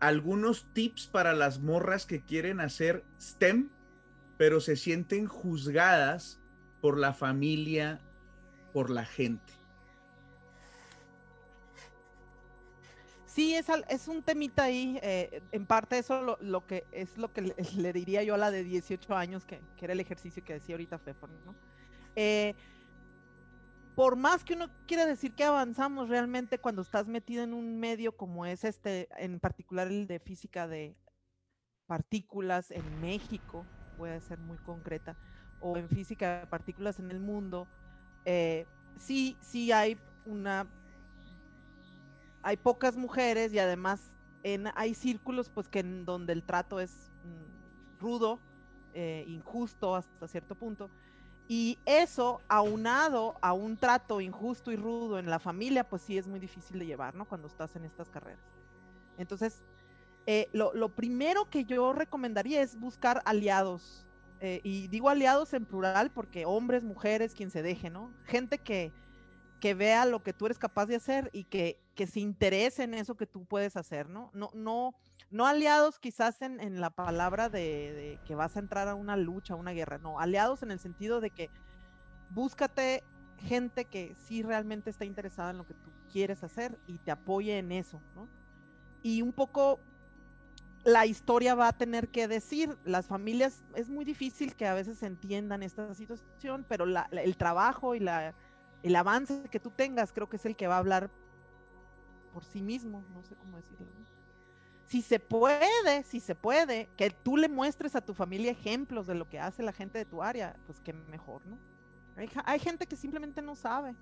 ¿Algunos 0.00 0.66
tips 0.72 1.06
para 1.06 1.34
las 1.34 1.60
morras 1.60 2.06
que 2.06 2.22
quieren 2.22 2.60
hacer 2.60 3.04
STEM, 3.20 3.68
pero 4.38 4.60
se 4.60 4.76
sienten 4.76 5.26
juzgadas 5.26 6.40
por 6.80 6.98
la 6.98 7.12
familia, 7.12 8.00
por 8.72 8.88
la 8.88 9.04
gente? 9.04 9.52
Sí, 13.26 13.54
es, 13.54 13.66
es 13.88 14.08
un 14.08 14.22
temita 14.22 14.64
ahí. 14.64 14.98
Eh, 15.02 15.42
en 15.52 15.66
parte 15.66 15.98
eso 15.98 16.36
lo, 16.40 16.66
que 16.66 16.84
es 16.92 17.16
lo 17.16 17.32
que 17.32 17.54
le, 17.76 17.92
diría 17.92 18.22
yo 18.22 18.34
a 18.34 18.38
la 18.38 18.50
de 18.50 18.64
18 18.64 19.14
años, 19.14 19.44
que, 19.44 19.60
era 19.80 19.92
el 19.92 20.00
ejercicio 20.00 20.42
que 20.42 20.54
decía 20.54 20.74
ahorita 20.74 20.98
Fefor, 20.98 21.30
¿no? 21.44 21.54
Eh, 22.14 22.54
por 23.94 24.16
más 24.16 24.44
que 24.44 24.54
uno 24.54 24.68
quiera 24.86 25.04
decir 25.06 25.34
que 25.34 25.44
avanzamos 25.44 26.08
realmente 26.08 26.58
cuando 26.58 26.82
estás 26.82 27.06
metido 27.06 27.44
en 27.44 27.52
un 27.52 27.78
medio 27.78 28.16
como 28.16 28.46
es 28.46 28.64
este, 28.64 29.08
en 29.18 29.38
particular 29.38 29.88
el 29.88 30.06
de 30.06 30.18
física 30.18 30.66
de 30.66 30.96
partículas 31.86 32.70
en 32.70 33.00
México, 33.00 33.66
voy 33.98 34.10
a 34.10 34.20
ser 34.20 34.38
muy 34.38 34.56
concreta, 34.58 35.16
o 35.60 35.76
en 35.76 35.88
física 35.88 36.40
de 36.40 36.46
partículas 36.46 36.98
en 36.98 37.10
el 37.10 37.20
mundo, 37.20 37.68
eh, 38.24 38.66
sí, 38.96 39.36
sí 39.40 39.72
hay 39.72 39.98
una, 40.24 40.66
hay 42.42 42.56
pocas 42.56 42.96
mujeres 42.96 43.52
y 43.52 43.58
además 43.58 44.16
en, 44.42 44.68
hay 44.74 44.94
círculos 44.94 45.50
pues 45.50 45.68
que 45.68 45.80
en 45.80 46.04
donde 46.04 46.32
el 46.32 46.42
trato 46.44 46.80
es 46.80 47.10
mm, 47.24 48.00
rudo, 48.00 48.40
eh, 48.94 49.24
injusto 49.28 49.94
hasta 49.96 50.28
cierto 50.28 50.54
punto. 50.54 50.90
Y 51.48 51.78
eso, 51.84 52.40
aunado 52.48 53.36
a 53.42 53.52
un 53.52 53.76
trato 53.76 54.20
injusto 54.20 54.72
y 54.72 54.76
rudo 54.76 55.18
en 55.18 55.28
la 55.28 55.38
familia, 55.38 55.84
pues 55.84 56.02
sí 56.02 56.16
es 56.16 56.26
muy 56.26 56.40
difícil 56.40 56.78
de 56.78 56.86
llevar, 56.86 57.14
¿no? 57.14 57.24
Cuando 57.24 57.48
estás 57.48 57.76
en 57.76 57.84
estas 57.84 58.08
carreras. 58.08 58.40
Entonces, 59.18 59.62
eh, 60.26 60.48
lo, 60.52 60.88
primero 60.90 61.50
que 61.50 61.64
yo 61.64 61.92
recomendaría 61.92 62.62
es 62.62 62.78
buscar 62.78 63.22
aliados. 63.24 64.06
Eh, 64.40 64.60
y 64.64 64.88
digo 64.88 65.08
aliados 65.08 65.52
en 65.54 65.64
plural 65.64 66.10
porque 66.10 66.44
hombres, 66.46 66.82
mujeres, 66.82 67.34
quien 67.34 67.50
se 67.50 67.62
deje, 67.62 67.90
¿no? 67.90 68.12
Gente 68.24 68.58
que, 68.58 68.92
que 69.62 69.74
vea 69.74 70.06
lo 70.06 70.24
que 70.24 70.32
tú 70.32 70.46
eres 70.46 70.58
capaz 70.58 70.86
de 70.86 70.96
hacer 70.96 71.30
y 71.32 71.44
que, 71.44 71.78
se 71.94 72.18
interese 72.18 72.82
en 72.82 72.94
eso 72.94 73.16
que 73.16 73.28
tú 73.28 73.44
puedes 73.44 73.76
hacer, 73.76 74.08
¿no? 74.08 74.28
No, 74.34 74.50
no, 74.54 74.92
no 75.30 75.46
aliados 75.46 76.00
quizás 76.00 76.42
en, 76.42 76.80
la 76.80 76.90
palabra 76.90 77.48
de, 77.48 78.18
que 78.24 78.34
vas 78.34 78.56
a 78.56 78.58
entrar 78.58 78.88
a 78.88 78.96
una 78.96 79.16
lucha, 79.16 79.54
a 79.54 79.56
una 79.56 79.70
guerra, 79.70 79.98
no, 79.98 80.18
aliados 80.18 80.64
en 80.64 80.72
el 80.72 80.80
sentido 80.80 81.20
de 81.20 81.30
que 81.30 81.48
búscate 82.30 83.04
gente 83.38 83.84
que 83.84 84.16
sí 84.16 84.42
realmente 84.42 84.90
está 84.90 85.04
interesada 85.04 85.52
en 85.52 85.58
lo 85.58 85.64
que 85.64 85.74
tú 85.74 85.92
quieres 86.10 86.42
hacer 86.42 86.76
y 86.88 86.98
te 86.98 87.12
apoye 87.12 87.56
en 87.58 87.70
eso, 87.70 88.00
¿no? 88.16 88.26
Y 89.04 89.22
un 89.22 89.32
poco 89.32 89.78
la 90.82 91.06
historia 91.06 91.54
va 91.54 91.68
a 91.68 91.72
tener 91.72 92.08
que 92.08 92.26
decir, 92.26 92.76
las 92.84 93.06
familias, 93.06 93.62
es 93.76 93.88
muy 93.88 94.04
difícil 94.04 94.56
que 94.56 94.66
a 94.66 94.74
veces 94.74 95.04
entiendan 95.04 95.62
esta 95.62 95.94
situación, 95.94 96.66
pero 96.68 96.84
el 96.84 97.36
trabajo 97.36 97.94
y 97.94 98.00
la 98.00 98.34
el 98.82 98.96
avance 98.96 99.44
que 99.50 99.60
tú 99.60 99.70
tengas 99.70 100.12
creo 100.12 100.28
que 100.28 100.36
es 100.36 100.46
el 100.46 100.56
que 100.56 100.66
va 100.66 100.76
a 100.76 100.78
hablar 100.78 101.10
por 102.32 102.44
sí 102.44 102.62
mismo, 102.62 103.04
no 103.12 103.22
sé 103.22 103.36
cómo 103.36 103.56
decirlo. 103.56 103.86
Si 104.86 105.00
se 105.00 105.20
puede, 105.20 106.02
si 106.04 106.20
se 106.20 106.34
puede, 106.34 106.88
que 106.96 107.10
tú 107.10 107.36
le 107.36 107.48
muestres 107.48 107.94
a 107.94 108.04
tu 108.04 108.14
familia 108.14 108.50
ejemplos 108.50 109.06
de 109.06 109.14
lo 109.14 109.28
que 109.28 109.38
hace 109.38 109.62
la 109.62 109.72
gente 109.72 109.98
de 109.98 110.04
tu 110.04 110.22
área, 110.22 110.56
pues 110.66 110.80
qué 110.80 110.92
mejor, 110.92 111.46
¿no? 111.46 111.58
Hay, 112.44 112.58
gente 112.58 112.86
que 112.86 112.96
simplemente 112.96 113.40
no 113.40 113.54
sabe 113.54 113.94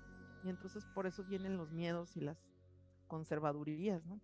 y 0.43 0.49
entonces 0.49 0.85
por 0.93 1.07
eso 1.07 1.23
vienen 1.23 1.55
los 1.55 1.71
miedos 1.71 2.17
y 2.17 2.21
las 2.21 2.37
conservadurías, 3.07 4.03
¿no? 4.05 4.19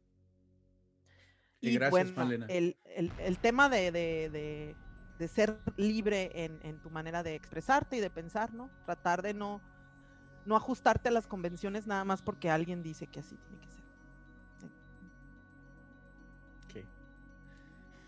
Y, 1.61 1.73
gracias, 1.73 2.13
bueno, 2.13 2.45
el, 2.49 2.77
el, 2.85 3.39
tema 3.39 3.69
de, 3.69 3.91
de, 3.91 4.75
de, 5.17 5.27
ser 5.27 5.57
libre 5.75 6.43
en, 6.43 6.59
en 6.63 6.81
tu 6.81 6.89
manera 6.91 7.23
de 7.23 7.33
expresarte 7.33 7.97
y 7.97 7.99
de 7.99 8.09
pensar, 8.09 8.53
¿no? 8.53 8.69
Tratar 8.85 9.21
de 9.21 9.33
no 9.33 9.61
no 10.47 10.55
ajustarte 10.55 11.09
a 11.09 11.11
las 11.11 11.27
convenciones 11.27 11.85
nada 11.85 12.03
más 12.05 12.21
porque 12.21 12.49
alguien 12.49 12.81
dice 12.81 13.05
que 13.07 13.19
así 13.19 13.35
tiene 13.35 13.59
que 13.61 13.67
ser. 13.67 13.77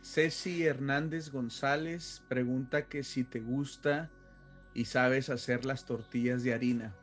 Ceci 0.01 0.65
Hernández 0.65 1.29
González 1.29 2.23
pregunta 2.27 2.87
que 2.87 3.03
si 3.03 3.23
te 3.23 3.41
gusta 3.41 4.09
y 4.73 4.85
sabes 4.85 5.29
hacer 5.29 5.65
las 5.65 5.85
tortillas 5.85 6.41
de 6.41 6.51
harina. 6.51 6.95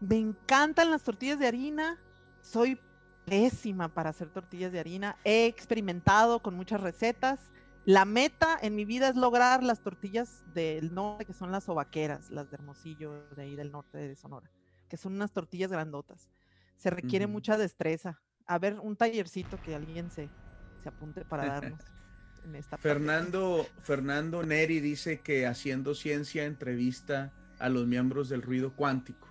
Me 0.00 0.16
encantan 0.16 0.90
las 0.90 1.02
tortillas 1.02 1.38
de 1.38 1.46
harina. 1.46 1.98
Soy 2.40 2.80
pésima 3.26 3.88
para 3.88 4.10
hacer 4.10 4.30
tortillas 4.30 4.72
de 4.72 4.80
harina. 4.80 5.16
He 5.24 5.44
experimentado 5.44 6.40
con 6.40 6.54
muchas 6.54 6.80
recetas. 6.80 7.38
La 7.86 8.06
meta 8.06 8.58
en 8.62 8.74
mi 8.74 8.86
vida 8.86 9.08
es 9.08 9.16
lograr 9.16 9.62
las 9.62 9.80
tortillas 9.80 10.42
del 10.54 10.94
norte, 10.94 11.26
que 11.26 11.34
son 11.34 11.52
las 11.52 11.64
sobaqueras, 11.64 12.30
las 12.30 12.50
de 12.50 12.54
Hermosillo, 12.54 13.28
de 13.36 13.42
ahí 13.42 13.56
del 13.56 13.70
norte 13.70 13.98
de 13.98 14.16
Sonora, 14.16 14.50
que 14.88 14.96
son 14.96 15.12
unas 15.12 15.32
tortillas 15.32 15.70
grandotas. 15.70 16.30
Se 16.76 16.88
requiere 16.88 17.26
mucha 17.26 17.58
destreza. 17.58 18.22
A 18.46 18.58
ver, 18.58 18.80
un 18.80 18.96
tallercito 18.96 19.60
que 19.60 19.74
alguien 19.74 20.10
se, 20.10 20.30
se 20.82 20.88
apunte 20.88 21.26
para 21.26 21.44
darnos. 21.44 21.80
en 22.44 22.56
esta 22.56 22.78
Fernando, 22.78 23.66
Fernando 23.80 24.42
Neri 24.42 24.80
dice 24.80 25.20
que 25.20 25.46
haciendo 25.46 25.94
ciencia 25.94 26.46
entrevista 26.46 27.32
a 27.58 27.68
los 27.68 27.86
miembros 27.86 28.30
del 28.30 28.40
ruido 28.40 28.74
cuántico. 28.74 29.28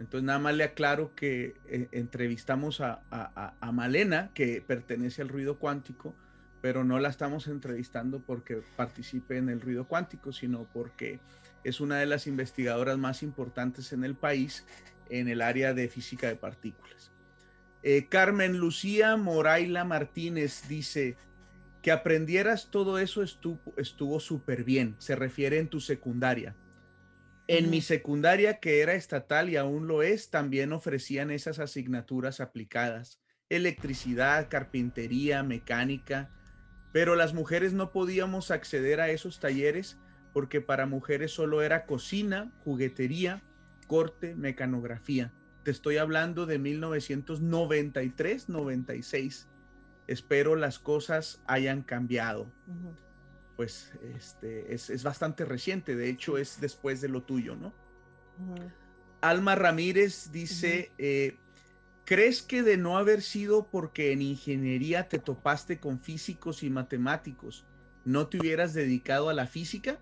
Entonces 0.00 0.24
nada 0.24 0.38
más 0.38 0.54
le 0.54 0.64
aclaro 0.64 1.14
que 1.14 1.54
eh, 1.66 1.88
entrevistamos 1.92 2.80
a, 2.80 3.02
a 3.10 3.72
Malena, 3.72 4.30
que 4.34 4.62
pertenece 4.62 5.22
al 5.22 5.28
ruido 5.28 5.58
cuántico, 5.58 6.14
pero 6.62 6.84
no 6.84 7.00
la 7.00 7.08
estamos 7.08 7.48
entrevistando 7.48 8.20
porque 8.20 8.62
participe 8.76 9.36
en 9.36 9.50
el 9.50 9.60
ruido 9.60 9.86
cuántico, 9.86 10.32
sino 10.32 10.66
porque 10.72 11.18
es 11.64 11.80
una 11.80 11.98
de 11.98 12.06
las 12.06 12.26
investigadoras 12.26 12.96
más 12.96 13.22
importantes 13.22 13.92
en 13.92 14.04
el 14.04 14.14
país 14.14 14.64
en 15.10 15.28
el 15.28 15.42
área 15.42 15.74
de 15.74 15.88
física 15.88 16.28
de 16.28 16.36
partículas. 16.36 17.12
Eh, 17.82 18.06
Carmen 18.08 18.58
Lucía 18.58 19.16
Moraila 19.16 19.84
Martínez 19.84 20.68
dice 20.68 21.16
que 21.82 21.90
aprendieras 21.90 22.70
todo 22.70 23.00
eso 23.00 23.24
estuvo 23.24 24.20
súper 24.20 24.62
bien, 24.62 24.94
se 24.98 25.16
refiere 25.16 25.58
en 25.58 25.68
tu 25.68 25.80
secundaria. 25.80 26.54
En 27.48 27.70
mi 27.70 27.80
secundaria, 27.80 28.60
que 28.60 28.80
era 28.80 28.94
estatal 28.94 29.50
y 29.50 29.56
aún 29.56 29.88
lo 29.88 30.04
es, 30.04 30.30
también 30.30 30.72
ofrecían 30.72 31.32
esas 31.32 31.58
asignaturas 31.58 32.40
aplicadas, 32.40 33.20
electricidad, 33.48 34.48
carpintería, 34.48 35.42
mecánica, 35.42 36.30
pero 36.92 37.16
las 37.16 37.32
mujeres 37.32 37.72
no 37.72 37.90
podíamos 37.90 38.50
acceder 38.50 39.00
a 39.00 39.10
esos 39.10 39.40
talleres 39.40 39.98
porque 40.32 40.60
para 40.60 40.86
mujeres 40.86 41.32
solo 41.32 41.62
era 41.62 41.86
cocina, 41.86 42.52
juguetería, 42.64 43.42
corte, 43.86 44.34
mecanografía. 44.34 45.32
Te 45.62 45.70
estoy 45.70 45.96
hablando 45.96 46.46
de 46.46 46.58
1993, 46.58 48.48
96. 48.48 49.48
Espero 50.06 50.56
las 50.56 50.78
cosas 50.78 51.40
hayan 51.46 51.82
cambiado. 51.82 52.50
Pues 53.56 53.92
este, 54.16 54.74
es, 54.74 55.02
bastante 55.02 55.44
reciente, 55.44 55.94
de 55.94 56.08
hecho 56.08 56.38
es 56.38 56.60
después 56.60 57.00
de 57.00 57.08
lo 57.08 57.22
tuyo, 57.22 57.54
¿no? 57.54 57.72
Alma 59.20 59.54
Ramírez 59.54 60.32
dice, 60.32 60.90
¿Crees 62.04 62.42
que 62.42 62.62
de 62.62 62.76
no 62.76 62.98
haber 62.98 63.22
sido 63.22 63.68
porque 63.68 64.12
en 64.12 64.22
ingeniería 64.22 65.08
te 65.08 65.18
topaste 65.18 65.78
con 65.78 66.00
físicos 66.00 66.62
y 66.64 66.70
matemáticos, 66.70 67.64
no 68.04 68.26
te 68.26 68.38
hubieras 68.38 68.74
dedicado 68.74 69.28
a 69.28 69.34
la 69.34 69.46
física? 69.46 69.98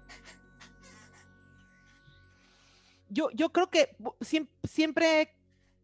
Yo, 3.10 3.28
yo 3.32 3.50
creo 3.50 3.68
que 3.68 3.96
siempre, 4.62 5.34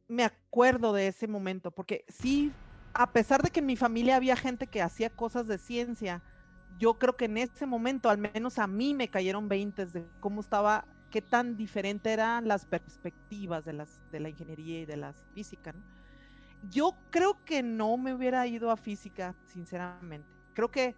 me 0.09 0.25
acuerdo 0.25 0.93
de 0.93 1.09
ese 1.09 1.27
momento, 1.27 1.71
porque 1.71 2.05
sí, 2.09 2.53
a 2.95 3.13
pesar 3.13 3.43
de 3.43 3.51
que 3.51 3.61
en 3.61 3.67
mi 3.67 3.77
familia 3.77 4.17
había 4.17 4.37
gente 4.37 4.69
que 4.69 4.81
hacía 4.81 5.11
cosas 5.11 5.47
de 5.49 5.59
ciencia, 5.59 6.23
yo 6.79 6.95
creo 6.95 7.17
que 7.17 7.27
en 7.27 7.37
ese 7.39 7.67
momento, 7.67 8.09
al 8.09 8.19
menos 8.19 8.59
a 8.59 8.67
mí 8.67 8.95
me 8.95 9.09
cayeron 9.09 9.49
20 9.49 9.87
de 9.87 10.07
cómo 10.21 10.41
estaba, 10.41 10.87
qué 11.11 11.21
tan 11.21 11.57
diferente 11.57 12.13
eran 12.13 12.49
las 12.49 12.65
perspectivas 12.65 13.65
de, 13.65 13.73
las, 13.75 14.03
de 14.13 14.21
la 14.21 14.29
ingeniería 14.29 14.81
y 14.81 14.87
de 14.87 14.97
la 14.97 15.13
física. 15.35 15.73
¿no? 15.73 15.96
Yo 16.71 16.97
creo 17.11 17.45
que 17.45 17.63
no 17.63 17.97
me 17.97 18.15
hubiera 18.15 18.47
ido 18.47 18.71
a 18.71 18.77
física, 18.77 19.35
sinceramente. 19.45 20.29
Creo 20.55 20.71
que 20.71 20.95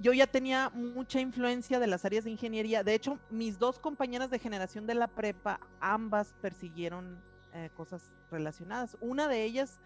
yo 0.00 0.12
ya 0.12 0.26
tenía 0.26 0.70
mucha 0.70 1.20
influencia 1.20 1.80
de 1.80 1.86
las 1.86 2.04
áreas 2.04 2.24
de 2.24 2.30
ingeniería. 2.30 2.84
De 2.84 2.94
hecho, 2.94 3.18
mis 3.30 3.58
dos 3.58 3.78
compañeras 3.78 4.30
de 4.30 4.38
generación 4.38 4.86
de 4.86 4.94
la 4.94 5.08
prepa, 5.08 5.60
ambas 5.80 6.34
persiguieron 6.40 7.20
eh, 7.52 7.70
cosas 7.74 8.12
relacionadas. 8.30 8.96
Una 9.00 9.26
de 9.26 9.42
ellas 9.42 9.80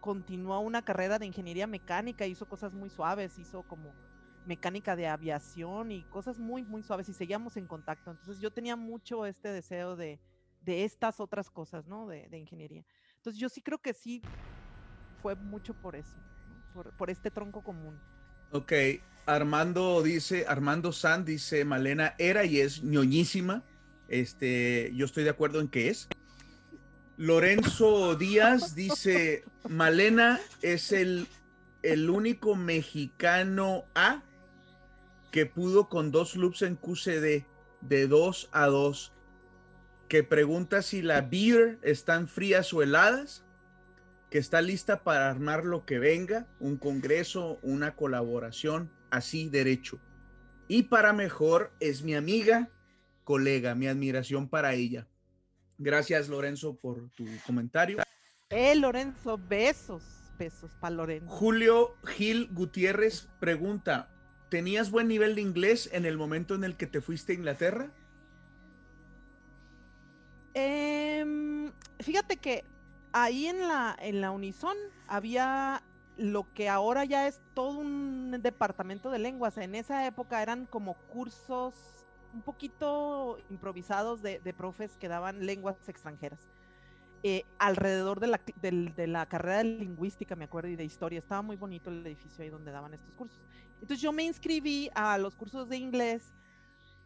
continuó 0.00 0.60
una 0.60 0.82
carrera 0.82 1.18
de 1.18 1.26
ingeniería 1.26 1.66
mecánica, 1.66 2.26
hizo 2.26 2.48
cosas 2.48 2.72
muy 2.72 2.90
suaves, 2.90 3.38
hizo 3.38 3.62
como 3.62 3.92
mecánica 4.46 4.96
de 4.96 5.06
aviación 5.06 5.92
y 5.92 6.02
cosas 6.04 6.38
muy, 6.38 6.64
muy 6.64 6.82
suaves 6.82 7.08
y 7.08 7.12
seguíamos 7.12 7.56
en 7.56 7.66
contacto. 7.66 8.10
Entonces 8.10 8.40
yo 8.40 8.50
tenía 8.50 8.76
mucho 8.76 9.26
este 9.26 9.48
deseo 9.48 9.96
de, 9.96 10.18
de 10.62 10.84
estas 10.84 11.20
otras 11.20 11.50
cosas, 11.50 11.86
¿no? 11.86 12.06
De, 12.06 12.28
de, 12.28 12.38
ingeniería. 12.38 12.84
Entonces 13.22 13.40
yo 13.40 13.48
sí 13.48 13.62
creo 13.62 13.78
que 13.78 13.94
sí 13.94 14.20
fue 15.22 15.36
mucho 15.36 15.74
por 15.74 15.94
eso, 15.94 16.16
por, 16.74 16.90
por 16.94 17.08
este 17.08 17.30
tronco 17.30 17.62
común. 17.62 17.96
Ok, 18.50 18.72
Armando 19.26 20.02
dice, 20.02 20.44
Armando 20.48 20.90
San 20.90 21.24
dice, 21.24 21.64
Malena 21.64 22.16
era 22.18 22.44
y 22.44 22.58
es 22.58 22.82
ñoñísima. 22.82 23.62
Este, 24.08 24.90
yo 24.96 25.06
estoy 25.06 25.22
de 25.22 25.30
acuerdo 25.30 25.60
en 25.60 25.68
que 25.68 25.88
es. 25.88 26.08
Lorenzo 27.16 28.16
Díaz 28.16 28.74
dice, 28.74 29.44
Malena 29.68 30.40
es 30.60 30.90
el, 30.90 31.28
el 31.82 32.10
único 32.10 32.56
mexicano 32.56 33.84
A 33.94 34.24
que 35.30 35.46
pudo 35.46 35.88
con 35.88 36.10
dos 36.10 36.34
loops 36.34 36.62
en 36.62 36.74
QCD 36.74 37.46
de 37.82 38.06
2 38.08 38.48
a 38.50 38.66
2, 38.66 39.11
que 40.12 40.22
pregunta 40.22 40.82
si 40.82 41.00
la 41.00 41.22
beer 41.22 41.78
están 41.80 42.28
frías 42.28 42.74
o 42.74 42.82
heladas, 42.82 43.46
que 44.28 44.36
está 44.36 44.60
lista 44.60 45.04
para 45.04 45.30
armar 45.30 45.64
lo 45.64 45.86
que 45.86 45.98
venga, 45.98 46.46
un 46.60 46.76
congreso, 46.76 47.58
una 47.62 47.96
colaboración, 47.96 48.92
así 49.10 49.48
derecho. 49.48 50.00
Y 50.68 50.82
para 50.82 51.14
mejor 51.14 51.72
es 51.80 52.02
mi 52.02 52.14
amiga, 52.14 52.68
colega, 53.24 53.74
mi 53.74 53.86
admiración 53.86 54.50
para 54.50 54.74
ella. 54.74 55.08
Gracias, 55.78 56.28
Lorenzo, 56.28 56.76
por 56.76 57.08
tu 57.16 57.24
comentario. 57.46 57.96
Eh, 58.50 58.74
Lorenzo, 58.74 59.38
besos, 59.38 60.04
besos 60.38 60.72
para 60.78 60.94
Lorenzo. 60.94 61.30
Julio 61.30 61.96
Gil 62.04 62.50
Gutiérrez 62.52 63.30
pregunta, 63.40 64.10
¿tenías 64.50 64.90
buen 64.90 65.08
nivel 65.08 65.36
de 65.36 65.40
inglés 65.40 65.88
en 65.90 66.04
el 66.04 66.18
momento 66.18 66.54
en 66.54 66.64
el 66.64 66.76
que 66.76 66.86
te 66.86 67.00
fuiste 67.00 67.32
a 67.32 67.36
Inglaterra? 67.36 67.94
Eh, 70.54 71.70
fíjate 72.00 72.36
que 72.36 72.64
ahí 73.12 73.46
en 73.46 73.68
la, 73.68 73.96
en 73.98 74.20
la 74.20 74.30
Unison 74.30 74.76
había 75.06 75.82
lo 76.16 76.52
que 76.52 76.68
ahora 76.68 77.04
ya 77.04 77.26
es 77.26 77.40
todo 77.54 77.78
un 77.78 78.38
departamento 78.42 79.10
de 79.10 79.18
lenguas. 79.18 79.56
En 79.56 79.74
esa 79.74 80.06
época 80.06 80.42
eran 80.42 80.66
como 80.66 80.94
cursos 80.94 81.74
un 82.34 82.42
poquito 82.42 83.38
improvisados 83.50 84.22
de, 84.22 84.40
de 84.40 84.54
profes 84.54 84.96
que 84.96 85.08
daban 85.08 85.44
lenguas 85.44 85.76
extranjeras. 85.88 86.40
Eh, 87.24 87.44
alrededor 87.58 88.18
de 88.18 88.26
la, 88.26 88.40
de, 88.60 88.92
de 88.96 89.06
la, 89.06 89.26
carrera 89.26 89.58
de 89.58 89.64
lingüística, 89.64 90.34
me 90.34 90.44
acuerdo, 90.44 90.68
y 90.68 90.76
de 90.76 90.84
historia. 90.84 91.18
Estaba 91.18 91.40
muy 91.42 91.56
bonito 91.56 91.88
el 91.88 92.04
edificio 92.04 92.42
ahí 92.42 92.50
donde 92.50 92.72
daban 92.72 92.94
estos 92.94 93.12
cursos. 93.14 93.40
Entonces 93.74 94.00
yo 94.00 94.12
me 94.12 94.24
inscribí 94.24 94.90
a 94.94 95.18
los 95.18 95.36
cursos 95.36 95.68
de 95.68 95.76
inglés 95.76 96.32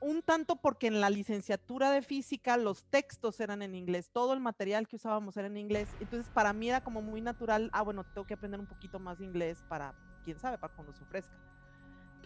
un 0.00 0.22
tanto 0.22 0.56
porque 0.56 0.86
en 0.86 1.00
la 1.00 1.10
licenciatura 1.10 1.90
de 1.90 2.02
física 2.02 2.56
los 2.56 2.84
textos 2.84 3.40
eran 3.40 3.62
en 3.62 3.74
inglés, 3.74 4.10
todo 4.12 4.32
el 4.32 4.40
material 4.40 4.86
que 4.86 4.96
usábamos 4.96 5.36
era 5.36 5.46
en 5.46 5.56
inglés, 5.56 5.88
entonces 6.00 6.30
para 6.32 6.52
mí 6.52 6.68
era 6.68 6.82
como 6.82 7.02
muy 7.02 7.20
natural, 7.20 7.70
ah, 7.72 7.82
bueno, 7.82 8.04
tengo 8.04 8.26
que 8.26 8.34
aprender 8.34 8.60
un 8.60 8.66
poquito 8.66 8.98
más 8.98 9.18
de 9.18 9.24
inglés 9.24 9.64
para, 9.68 9.94
quién 10.24 10.38
sabe, 10.38 10.58
para 10.58 10.74
cuando 10.74 10.92
se 10.92 11.02
ofrezca. 11.02 11.36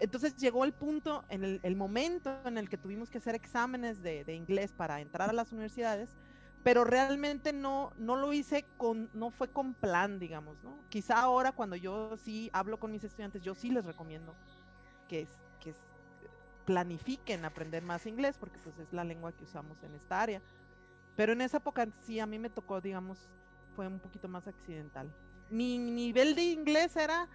Entonces 0.00 0.34
llegó 0.36 0.64
el 0.64 0.72
punto, 0.72 1.24
en 1.28 1.44
el, 1.44 1.76
momento 1.76 2.34
en 2.46 2.56
el 2.56 2.70
que 2.70 2.78
tuvimos 2.78 3.10
que 3.10 3.18
hacer 3.18 3.34
exámenes 3.34 4.02
de, 4.02 4.24
de, 4.24 4.34
inglés 4.34 4.72
para 4.72 5.00
entrar 5.02 5.28
a 5.28 5.34
las 5.34 5.52
universidades, 5.52 6.16
pero 6.62 6.84
realmente 6.84 7.52
no, 7.52 7.92
no 7.98 8.16
lo 8.16 8.32
hice 8.32 8.64
con, 8.76 9.10
no 9.12 9.30
fue 9.30 9.48
con 9.48 9.74
plan, 9.74 10.18
digamos, 10.18 10.62
¿no? 10.62 10.78
Quizá 10.88 11.20
ahora 11.20 11.52
cuando 11.52 11.76
yo 11.76 12.16
sí 12.16 12.50
hablo 12.52 12.78
con 12.78 12.92
mis 12.92 13.04
estudiantes, 13.04 13.42
yo 13.42 13.54
sí 13.54 13.70
les 13.70 13.84
recomiendo 13.84 14.34
que, 15.08 15.26
que 15.60 15.74
planifiquen 16.70 17.44
aprender 17.44 17.82
más 17.82 18.06
inglés, 18.06 18.36
porque 18.38 18.60
pues 18.62 18.78
es 18.78 18.92
la 18.92 19.02
lengua 19.02 19.32
que 19.32 19.42
usamos 19.42 19.82
en 19.82 19.92
esta 19.96 20.22
área. 20.22 20.40
Pero 21.16 21.32
en 21.32 21.40
esa 21.40 21.56
época 21.56 21.88
sí 22.06 22.20
a 22.20 22.26
mí 22.26 22.38
me 22.38 22.48
tocó, 22.48 22.80
digamos, 22.80 23.28
fue 23.74 23.88
un 23.88 23.98
poquito 23.98 24.28
más 24.28 24.46
accidental. 24.46 25.12
Mi 25.50 25.78
nivel 25.78 26.36
de 26.36 26.44
inglés 26.44 26.94
era 26.94 27.28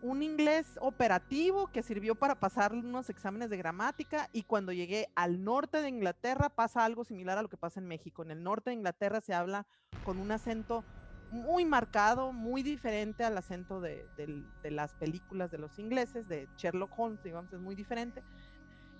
un 0.00 0.22
inglés 0.22 0.78
operativo 0.80 1.66
que 1.66 1.82
sirvió 1.82 2.14
para 2.14 2.36
pasar 2.36 2.72
unos 2.72 3.10
exámenes 3.10 3.50
de 3.50 3.58
gramática 3.58 4.30
y 4.32 4.44
cuando 4.44 4.72
llegué 4.72 5.08
al 5.14 5.44
norte 5.44 5.82
de 5.82 5.90
Inglaterra 5.90 6.48
pasa 6.48 6.86
algo 6.86 7.04
similar 7.04 7.36
a 7.36 7.42
lo 7.42 7.50
que 7.50 7.58
pasa 7.58 7.80
en 7.80 7.88
México. 7.88 8.22
En 8.22 8.30
el 8.30 8.42
norte 8.42 8.70
de 8.70 8.76
Inglaterra 8.76 9.20
se 9.20 9.34
habla 9.34 9.66
con 10.02 10.18
un 10.18 10.32
acento 10.32 10.82
muy 11.30 11.66
marcado, 11.66 12.32
muy 12.32 12.62
diferente 12.62 13.22
al 13.22 13.36
acento 13.36 13.82
de, 13.82 14.08
de, 14.16 14.42
de 14.62 14.70
las 14.70 14.94
películas 14.94 15.50
de 15.50 15.58
los 15.58 15.78
ingleses, 15.78 16.26
de 16.26 16.48
Sherlock 16.56 16.98
Holmes, 16.98 17.22
digamos, 17.22 17.52
es 17.52 17.60
muy 17.60 17.74
diferente 17.74 18.22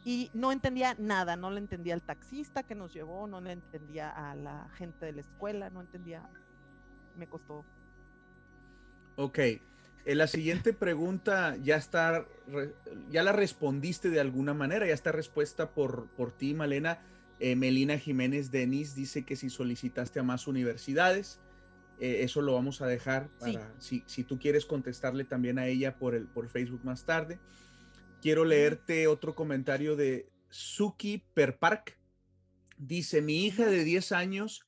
y 0.05 0.31
no 0.35 0.53
entendía 0.53 0.95
nada, 0.99 1.37
no 1.37 1.51
le 1.51 1.59
entendía 1.59 1.95
al 1.95 2.03
taxista 2.03 2.63
que 2.63 2.75
nos 2.75 2.93
llevó, 2.93 3.27
no 3.27 3.41
le 3.41 3.53
entendía 3.53 4.11
a 4.11 4.35
la 4.35 4.69
gente 4.77 5.07
de 5.07 5.13
la 5.13 5.21
escuela, 5.21 5.71
no 5.71 5.81
entendía, 5.81 6.29
me 7.17 7.27
costó. 7.27 7.65
Ok, 9.17 9.39
eh, 10.09 10.15
la 10.15 10.27
siguiente 10.27 10.73
pregunta 10.73 11.57
ya 11.63 11.77
está, 11.77 12.27
ya 13.11 13.23
la 13.23 13.33
respondiste 13.33 14.11
de 14.11 14.21
alguna 14.21 14.55
manera, 14.55 14.87
ya 14.87 14.95
está 14.95 15.13
respuesta 15.13 15.71
por, 15.71 16.07
por 16.17 16.33
ti, 16.33 16.55
Malena. 16.55 17.01
Eh, 17.41 17.55
Melina 17.55 17.99
Jiménez 17.99 18.51
Denis 18.51 18.95
dice 18.95 19.25
que 19.25 19.37
si 19.37 19.51
solicitaste 19.51 20.19
a 20.19 20.23
más 20.23 20.47
universidades, 20.47 21.39
eh, 22.01 22.21
eso 22.23 22.43
lo 22.43 22.55
vamos 22.55 22.81
a 22.81 22.87
dejar 22.87 23.29
para, 23.39 23.71
sí. 23.79 24.05
si, 24.05 24.05
si, 24.07 24.25
tú 24.25 24.39
quieres 24.39 24.67
contestarle 24.67 25.25
también 25.25 25.59
a 25.59 25.67
ella 25.67 25.97
por, 25.97 26.15
el, 26.15 26.27
por 26.27 26.49
Facebook 26.49 26.81
más 26.85 27.05
tarde. 27.05 27.39
Quiero 28.21 28.45
leerte 28.45 29.07
otro 29.07 29.37
comentario 29.37 29.95
de 29.95 30.29
Suki 30.51 31.23
Perpark. 31.35 31.97
Dice, 32.77 33.23
mi 33.23 33.45
hija 33.45 33.67
de 33.67 33.85
10 33.85 34.11
años 34.13 34.67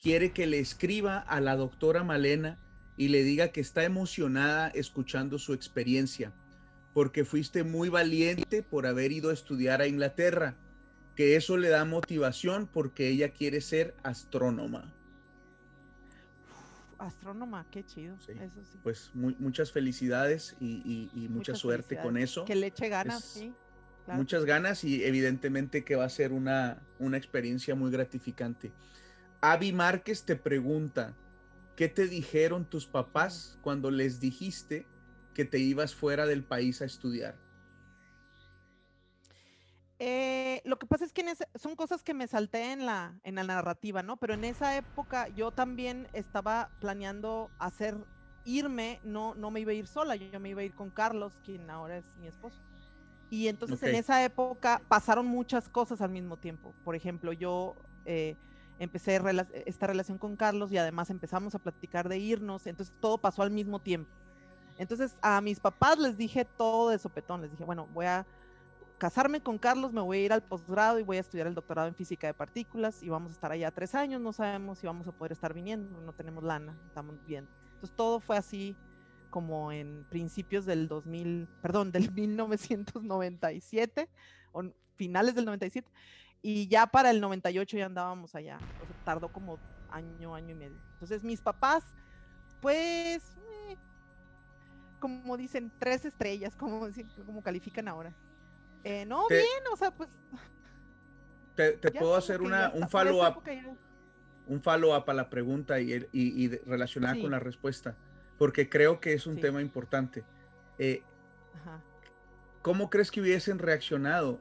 quiere 0.00 0.32
que 0.32 0.46
le 0.46 0.60
escriba 0.60 1.18
a 1.18 1.40
la 1.40 1.56
doctora 1.56 2.04
Malena 2.04 2.60
y 2.96 3.08
le 3.08 3.24
diga 3.24 3.48
que 3.48 3.60
está 3.60 3.82
emocionada 3.82 4.68
escuchando 4.68 5.38
su 5.40 5.52
experiencia, 5.52 6.32
porque 6.94 7.24
fuiste 7.24 7.64
muy 7.64 7.88
valiente 7.88 8.62
por 8.62 8.86
haber 8.86 9.10
ido 9.10 9.30
a 9.30 9.34
estudiar 9.34 9.80
a 9.80 9.88
Inglaterra, 9.88 10.56
que 11.16 11.34
eso 11.34 11.56
le 11.56 11.70
da 11.70 11.84
motivación 11.84 12.68
porque 12.72 13.08
ella 13.08 13.32
quiere 13.32 13.60
ser 13.60 13.96
astrónoma. 14.04 14.94
Astrónoma, 17.06 17.66
qué 17.70 17.84
chido. 17.84 18.16
Sí. 18.20 18.32
Eso 18.32 18.62
sí. 18.64 18.78
Pues 18.82 19.10
muy, 19.14 19.36
muchas 19.38 19.72
felicidades 19.72 20.56
y, 20.60 20.82
y, 20.84 21.10
y 21.14 21.28
mucha 21.28 21.52
muchas 21.52 21.58
suerte 21.58 21.98
con 22.00 22.16
eso. 22.16 22.44
Que 22.44 22.56
le 22.56 22.68
eche 22.68 22.88
ganas, 22.88 23.24
es, 23.24 23.30
sí. 23.30 23.54
Claro. 24.04 24.18
Muchas 24.18 24.44
ganas 24.44 24.82
y 24.84 25.04
evidentemente 25.04 25.84
que 25.84 25.94
va 25.94 26.04
a 26.04 26.08
ser 26.08 26.32
una, 26.32 26.82
una 26.98 27.16
experiencia 27.16 27.74
muy 27.74 27.90
gratificante. 27.90 28.72
Avi 29.40 29.72
Márquez 29.72 30.24
te 30.24 30.36
pregunta, 30.36 31.14
¿qué 31.76 31.88
te 31.88 32.06
dijeron 32.06 32.64
tus 32.64 32.86
papás 32.86 33.58
cuando 33.62 33.90
les 33.90 34.18
dijiste 34.20 34.86
que 35.34 35.44
te 35.44 35.58
ibas 35.58 35.94
fuera 35.94 36.26
del 36.26 36.44
país 36.44 36.82
a 36.82 36.84
estudiar? 36.84 37.36
Eh, 40.04 40.62
lo 40.64 40.80
que 40.80 40.86
pasa 40.86 41.04
es 41.04 41.12
que 41.12 41.20
ese, 41.20 41.46
son 41.54 41.76
cosas 41.76 42.02
que 42.02 42.12
me 42.12 42.26
salté 42.26 42.72
en 42.72 42.86
la, 42.86 43.14
en 43.22 43.36
la 43.36 43.44
narrativa, 43.44 44.02
¿no? 44.02 44.16
Pero 44.16 44.34
en 44.34 44.44
esa 44.44 44.76
época 44.76 45.28
yo 45.28 45.52
también 45.52 46.08
estaba 46.12 46.70
planeando 46.80 47.52
hacer, 47.60 47.96
irme, 48.44 48.98
no, 49.04 49.36
no 49.36 49.52
me 49.52 49.60
iba 49.60 49.70
a 49.70 49.74
ir 49.74 49.86
sola, 49.86 50.16
yo, 50.16 50.26
yo 50.26 50.40
me 50.40 50.48
iba 50.48 50.60
a 50.60 50.64
ir 50.64 50.74
con 50.74 50.90
Carlos, 50.90 51.38
quien 51.44 51.70
ahora 51.70 51.98
es 51.98 52.16
mi 52.16 52.26
esposo. 52.26 52.60
Y 53.30 53.46
entonces 53.46 53.78
okay. 53.78 53.90
en 53.90 53.94
esa 53.94 54.24
época 54.24 54.82
pasaron 54.88 55.24
muchas 55.24 55.68
cosas 55.68 56.00
al 56.00 56.10
mismo 56.10 56.36
tiempo. 56.36 56.74
Por 56.82 56.96
ejemplo, 56.96 57.32
yo 57.32 57.76
eh, 58.04 58.34
empecé 58.80 59.20
rela 59.20 59.46
esta 59.66 59.86
relación 59.86 60.18
con 60.18 60.34
Carlos 60.34 60.72
y 60.72 60.78
además 60.78 61.10
empezamos 61.10 61.54
a 61.54 61.60
platicar 61.60 62.08
de 62.08 62.18
irnos, 62.18 62.66
entonces 62.66 62.92
todo 62.98 63.18
pasó 63.18 63.42
al 63.42 63.52
mismo 63.52 63.78
tiempo. 63.78 64.10
Entonces 64.78 65.14
a 65.22 65.40
mis 65.40 65.60
papás 65.60 65.96
les 66.00 66.16
dije 66.16 66.44
todo 66.44 66.88
de 66.88 66.98
sopetón, 66.98 67.40
les 67.40 67.52
dije, 67.52 67.62
bueno, 67.62 67.86
voy 67.94 68.06
a 68.06 68.26
casarme 69.02 69.40
con 69.40 69.58
Carlos, 69.58 69.92
me 69.92 70.00
voy 70.00 70.18
a 70.18 70.20
ir 70.26 70.32
al 70.32 70.44
posgrado 70.44 71.00
y 71.00 71.02
voy 71.02 71.16
a 71.16 71.20
estudiar 71.20 71.48
el 71.48 71.56
doctorado 71.56 71.88
en 71.88 71.94
física 71.96 72.28
de 72.28 72.34
partículas 72.34 73.02
y 73.02 73.08
vamos 73.08 73.32
a 73.32 73.34
estar 73.34 73.50
allá 73.50 73.72
tres 73.72 73.96
años, 73.96 74.20
no 74.20 74.32
sabemos 74.32 74.78
si 74.78 74.86
vamos 74.86 75.08
a 75.08 75.10
poder 75.10 75.32
estar 75.32 75.52
viniendo, 75.52 76.00
no 76.02 76.12
tenemos 76.12 76.44
lana, 76.44 76.78
estamos 76.86 77.16
viendo. 77.26 77.50
Entonces 77.74 77.96
todo 77.96 78.20
fue 78.20 78.36
así 78.36 78.76
como 79.28 79.72
en 79.72 80.06
principios 80.08 80.66
del 80.66 80.86
2000, 80.86 81.48
perdón, 81.60 81.90
del 81.90 82.12
1997 82.14 84.08
o 84.52 84.62
finales 84.94 85.34
del 85.34 85.46
97 85.46 85.90
y 86.40 86.68
ya 86.68 86.86
para 86.86 87.10
el 87.10 87.20
98 87.20 87.78
ya 87.78 87.86
andábamos 87.86 88.36
allá, 88.36 88.58
o 88.80 88.86
sea, 88.86 89.04
tardó 89.04 89.32
como 89.32 89.58
año, 89.90 90.36
año 90.36 90.50
y 90.50 90.54
medio. 90.54 90.78
Entonces 90.92 91.24
mis 91.24 91.40
papás, 91.40 91.82
pues 92.60 93.20
como 95.00 95.36
dicen, 95.36 95.72
tres 95.80 96.04
estrellas, 96.04 96.54
como, 96.54 96.86
como 97.26 97.42
califican 97.42 97.88
ahora. 97.88 98.14
Eh, 98.84 99.04
no, 99.06 99.28
bien, 99.28 99.44
o 99.72 99.76
sea, 99.76 99.90
pues. 99.90 100.10
Te, 101.54 101.72
puedo 101.92 102.16
hacer 102.16 102.40
una, 102.40 102.70
un 102.74 102.88
follow-up. 102.88 103.42
Un 104.46 104.62
follow-up 104.62 105.08
a 105.08 105.14
la 105.14 105.30
pregunta 105.30 105.80
y, 105.80 106.08
y, 106.12 106.48
relacionada 106.66 107.20
con 107.20 107.30
la 107.30 107.38
respuesta, 107.38 107.96
porque 108.38 108.68
creo 108.68 109.00
que 109.00 109.12
es 109.12 109.26
un 109.26 109.38
tema 109.38 109.60
importante. 109.60 110.24
Eh, 110.78 111.02
¿Cómo 112.62 112.90
crees 112.90 113.10
que 113.10 113.20
hubiesen 113.20 113.58
reaccionado 113.58 114.40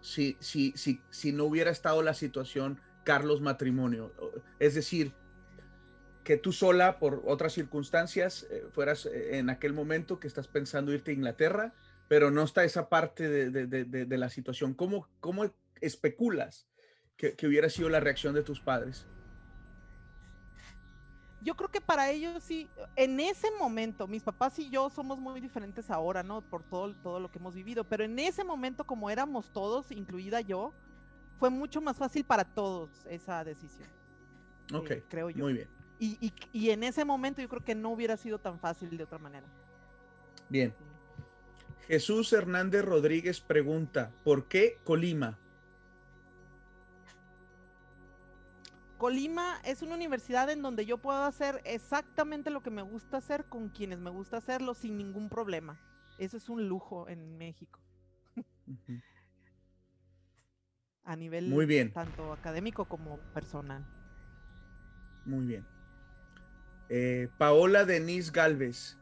si, 0.00 0.36
si, 0.40 0.72
si, 0.76 1.02
si 1.10 1.32
no 1.32 1.44
hubiera 1.44 1.70
estado 1.70 2.02
la 2.02 2.14
situación 2.14 2.80
Carlos 3.04 3.40
matrimonio? 3.40 4.12
Es 4.58 4.74
decir, 4.74 5.14
que 6.24 6.36
tú 6.36 6.52
sola, 6.52 6.98
por 6.98 7.22
otras 7.26 7.52
circunstancias, 7.52 8.46
eh, 8.50 8.66
fueras 8.72 9.06
eh, 9.06 9.38
en 9.38 9.50
aquel 9.50 9.72
momento 9.72 10.20
que 10.20 10.28
estás 10.28 10.48
pensando 10.48 10.92
irte 10.92 11.10
a 11.10 11.14
Inglaterra, 11.14 11.74
pero 12.10 12.32
no 12.32 12.42
está 12.42 12.64
esa 12.64 12.88
parte 12.88 13.28
de, 13.28 14.18
la 14.18 14.28
situación. 14.30 14.74
¿Cómo, 14.74 15.06
cómo 15.20 15.44
especulas 15.80 16.66
que, 17.16 17.36
hubiera 17.46 17.70
sido 17.70 17.88
la 17.88 18.00
reacción 18.00 18.34
de 18.34 18.42
tus 18.42 18.60
padres? 18.60 19.06
Yo 21.40 21.54
creo 21.54 21.70
que 21.70 21.80
para 21.80 22.10
ellos 22.10 22.42
sí, 22.42 22.68
en 22.96 23.20
ese 23.20 23.52
momento, 23.60 24.08
mis 24.08 24.24
papás 24.24 24.58
y 24.58 24.68
yo 24.70 24.90
somos 24.90 25.20
muy 25.20 25.40
diferentes 25.40 25.88
ahora, 25.88 26.24
¿no? 26.24 26.40
Por 26.40 26.64
todo, 26.64 26.96
todo 26.96 27.20
lo 27.20 27.30
que 27.30 27.38
hemos 27.38 27.54
vivido, 27.54 27.84
pero 27.84 28.02
en 28.02 28.18
ese 28.18 28.42
momento, 28.42 28.82
como 28.82 29.08
éramos 29.08 29.52
todos, 29.52 29.92
incluida 29.92 30.40
yo, 30.40 30.74
fue 31.38 31.48
mucho 31.48 31.80
más 31.80 31.96
fácil 31.96 32.24
para 32.24 32.42
todos 32.44 32.90
esa 33.08 33.44
decisión. 33.44 33.88
Ok, 34.74 34.90
eh, 34.90 35.04
creo 35.08 35.30
yo. 35.30 35.44
Muy 35.44 35.52
bien. 35.52 35.68
Y, 36.00 36.70
en 36.70 36.82
ese 36.82 37.04
momento 37.04 37.40
yo 37.40 37.48
creo 37.48 37.64
que 37.64 37.76
no 37.76 37.90
hubiera 37.90 38.16
sido 38.16 38.40
tan 38.40 38.58
fácil 38.58 38.96
de 38.96 39.04
otra 39.04 39.18
manera. 39.18 39.46
Bien. 40.48 40.74
Jesús 41.90 42.32
Hernández 42.32 42.84
Rodríguez 42.84 43.40
pregunta, 43.40 44.12
¿por 44.22 44.46
qué 44.46 44.78
Colima? 44.84 45.40
Colima 48.96 49.60
es 49.64 49.82
una 49.82 49.96
universidad 49.96 50.48
en 50.50 50.62
donde 50.62 50.86
yo 50.86 50.98
puedo 50.98 51.24
hacer 51.24 51.60
exactamente 51.64 52.50
lo 52.50 52.62
que 52.62 52.70
me 52.70 52.82
gusta 52.82 53.16
hacer 53.16 53.46
con 53.46 53.70
quienes 53.70 53.98
me 53.98 54.10
gusta 54.10 54.36
hacerlo 54.36 54.74
sin 54.74 54.98
ningún 54.98 55.28
problema. 55.28 55.80
Eso 56.16 56.36
es 56.36 56.48
un 56.48 56.68
lujo 56.68 57.08
en 57.08 57.36
México. 57.38 57.80
A 61.02 61.16
nivel 61.16 61.48
Muy 61.48 61.66
bien. 61.66 61.92
tanto 61.92 62.32
académico 62.32 62.84
como 62.84 63.18
personal. 63.34 63.84
Muy 65.24 65.44
bien. 65.44 65.66
Eh, 66.88 67.28
Paola 67.36 67.84
Denise 67.84 68.30
Galvez, 68.30 68.96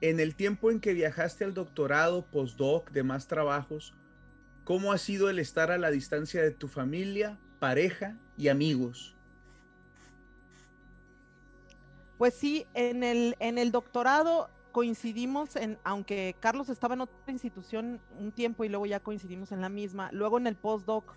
en 0.00 0.20
el 0.20 0.34
tiempo 0.34 0.70
en 0.70 0.80
que 0.80 0.94
viajaste 0.94 1.44
al 1.44 1.54
doctorado, 1.54 2.24
postdoc, 2.26 2.90
demás 2.90 3.26
trabajos, 3.26 3.94
¿cómo 4.64 4.92
ha 4.92 4.98
sido 4.98 5.28
el 5.30 5.38
estar 5.38 5.70
a 5.70 5.78
la 5.78 5.90
distancia 5.90 6.42
de 6.42 6.50
tu 6.50 6.68
familia, 6.68 7.38
pareja 7.58 8.16
y 8.36 8.48
amigos? 8.48 9.16
Pues 12.16 12.34
sí, 12.34 12.66
en 12.74 13.02
el, 13.04 13.36
en 13.38 13.58
el 13.58 13.72
doctorado 13.72 14.50
coincidimos 14.72 15.56
en, 15.56 15.78
aunque 15.82 16.36
Carlos 16.38 16.68
estaba 16.68 16.94
en 16.94 17.00
otra 17.00 17.32
institución 17.32 18.00
un 18.18 18.30
tiempo 18.30 18.64
y 18.64 18.68
luego 18.68 18.86
ya 18.86 19.00
coincidimos 19.00 19.50
en 19.50 19.60
la 19.60 19.68
misma, 19.68 20.10
luego 20.12 20.38
en 20.38 20.46
el 20.46 20.54
postdoc 20.54 21.12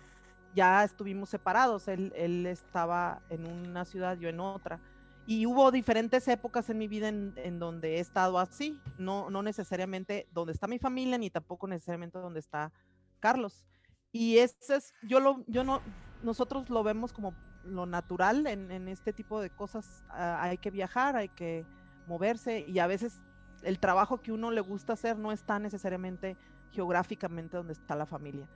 ya 0.54 0.82
estuvimos 0.84 1.28
separados, 1.28 1.88
él, 1.88 2.12
él 2.16 2.46
estaba 2.46 3.20
en 3.30 3.46
una 3.46 3.84
ciudad, 3.84 4.18
yo 4.18 4.28
en 4.28 4.40
otra 4.40 4.80
y 5.26 5.46
hubo 5.46 5.70
diferentes 5.70 6.26
épocas 6.28 6.68
en 6.70 6.78
mi 6.78 6.88
vida 6.88 7.08
en, 7.08 7.58
donde 7.58 7.96
he 7.96 8.00
estado 8.00 8.38
así, 8.38 8.80
no, 8.98 9.30
no 9.30 9.42
necesariamente 9.42 10.26
donde 10.32 10.52
está 10.52 10.66
mi 10.66 10.78
familia, 10.78 11.16
ni 11.18 11.30
tampoco 11.30 11.66
necesariamente 11.68 12.18
donde 12.18 12.40
está 12.40 12.72
Carlos. 13.20 13.64
Y 14.10 14.38
ese 14.38 14.76
es, 14.76 14.92
yo 15.02 15.20
lo, 15.20 15.44
yo 15.46 15.64
no, 15.64 15.80
nosotros 16.22 16.68
lo 16.70 16.82
vemos 16.82 17.12
como 17.12 17.34
lo 17.64 17.86
natural 17.86 18.46
en, 18.46 18.88
este 18.88 19.12
tipo 19.12 19.40
de 19.40 19.50
cosas. 19.50 20.02
Ah, 20.08 20.42
hay 20.42 20.58
que 20.58 20.70
viajar, 20.70 21.16
hay 21.16 21.28
que 21.28 21.64
moverse 22.08 22.64
y 22.66 22.80
a 22.80 22.88
veces 22.88 23.20
el 23.62 23.78
trabajo 23.78 24.20
que 24.20 24.32
uno 24.32 24.50
le 24.50 24.60
gusta 24.60 24.94
hacer 24.94 25.16
no 25.16 25.30
está 25.30 25.60
necesariamente 25.60 26.36
geográficamente 26.72 27.56
donde 27.56 27.74
está 27.74 27.94
la 27.94 28.06
familia 28.06 28.48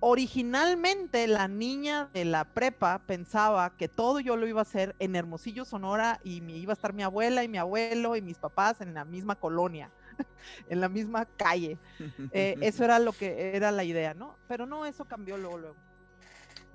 originalmente 0.00 1.26
la 1.26 1.48
niña 1.48 2.10
de 2.12 2.24
la 2.24 2.44
prepa 2.44 3.00
pensaba 3.06 3.76
que 3.76 3.88
todo 3.88 4.20
yo 4.20 4.36
lo 4.36 4.46
iba 4.46 4.60
a 4.60 4.62
hacer 4.62 4.94
en 4.98 5.16
Hermosillo, 5.16 5.64
Sonora, 5.64 6.20
y 6.24 6.40
me 6.40 6.56
iba 6.56 6.72
a 6.72 6.74
estar 6.74 6.92
mi 6.92 7.02
abuela 7.02 7.42
y 7.44 7.48
mi 7.48 7.58
abuelo 7.58 8.16
y 8.16 8.22
mis 8.22 8.38
papás 8.38 8.80
en 8.80 8.94
la 8.94 9.04
misma 9.04 9.36
colonia, 9.36 9.90
en 10.68 10.80
la 10.80 10.88
misma 10.88 11.26
calle. 11.26 11.78
Eh, 12.32 12.56
eso 12.60 12.84
era 12.84 12.98
lo 12.98 13.12
que 13.12 13.56
era 13.56 13.70
la 13.70 13.84
idea, 13.84 14.14
¿no? 14.14 14.36
Pero 14.48 14.66
no, 14.66 14.86
eso 14.86 15.04
cambió 15.04 15.38
luego, 15.38 15.58
luego. 15.58 15.76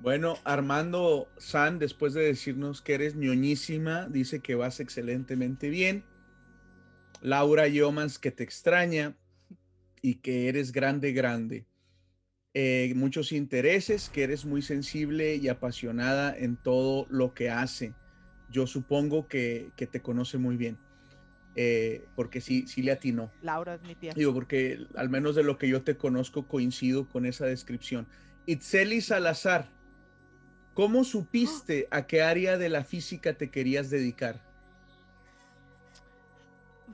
Bueno, 0.01 0.37
Armando 0.45 1.27
San, 1.37 1.77
después 1.77 2.13
de 2.13 2.23
decirnos 2.23 2.81
que 2.81 2.93
eres 2.93 3.15
ñoñísima, 3.15 4.07
dice 4.07 4.39
que 4.39 4.55
vas 4.55 4.79
excelentemente 4.79 5.69
bien. 5.69 6.05
Laura 7.21 7.67
Yomans, 7.67 8.17
que 8.17 8.31
te 8.31 8.43
extraña 8.43 9.17
y 10.01 10.15
que 10.15 10.47
eres 10.47 10.71
grande, 10.71 11.11
grande. 11.11 11.65
Eh, 12.55 12.93
muchos 12.95 13.31
intereses, 13.31 14.09
que 14.09 14.23
eres 14.23 14.43
muy 14.43 14.63
sensible 14.63 15.35
y 15.35 15.49
apasionada 15.49 16.35
en 16.35 16.55
todo 16.55 17.05
lo 17.09 17.33
que 17.35 17.51
hace. 17.51 17.93
Yo 18.49 18.65
supongo 18.65 19.27
que, 19.27 19.71
te 19.75 20.01
conoce 20.01 20.39
muy 20.39 20.57
bien, 20.57 20.77
eh, 21.55 22.07
porque 22.15 22.41
sí, 22.41 22.65
sí 22.67 22.81
le 22.81 22.91
atinó. 22.91 23.31
Laura 23.43 23.75
es 23.75 23.83
mi 23.83 23.93
tía. 23.93 24.13
Digo, 24.15 24.33
porque 24.33 24.87
al 24.95 25.09
menos 25.09 25.35
de 25.35 25.43
lo 25.43 25.59
que 25.59 25.67
yo 25.67 25.83
te 25.83 25.95
conozco 25.95 26.47
coincido 26.47 27.07
con 27.07 27.27
esa 27.27 27.45
descripción. 27.45 28.07
Itzeli 28.47 29.01
Salazar, 29.01 29.69
¿cómo 30.73 31.03
supiste 31.03 31.87
a 31.91 32.07
qué 32.07 32.23
área 32.23 32.57
de 32.57 32.69
la 32.69 32.83
física 32.83 33.33
te 33.33 33.51
querías 33.51 33.91
dedicar? 33.91 34.48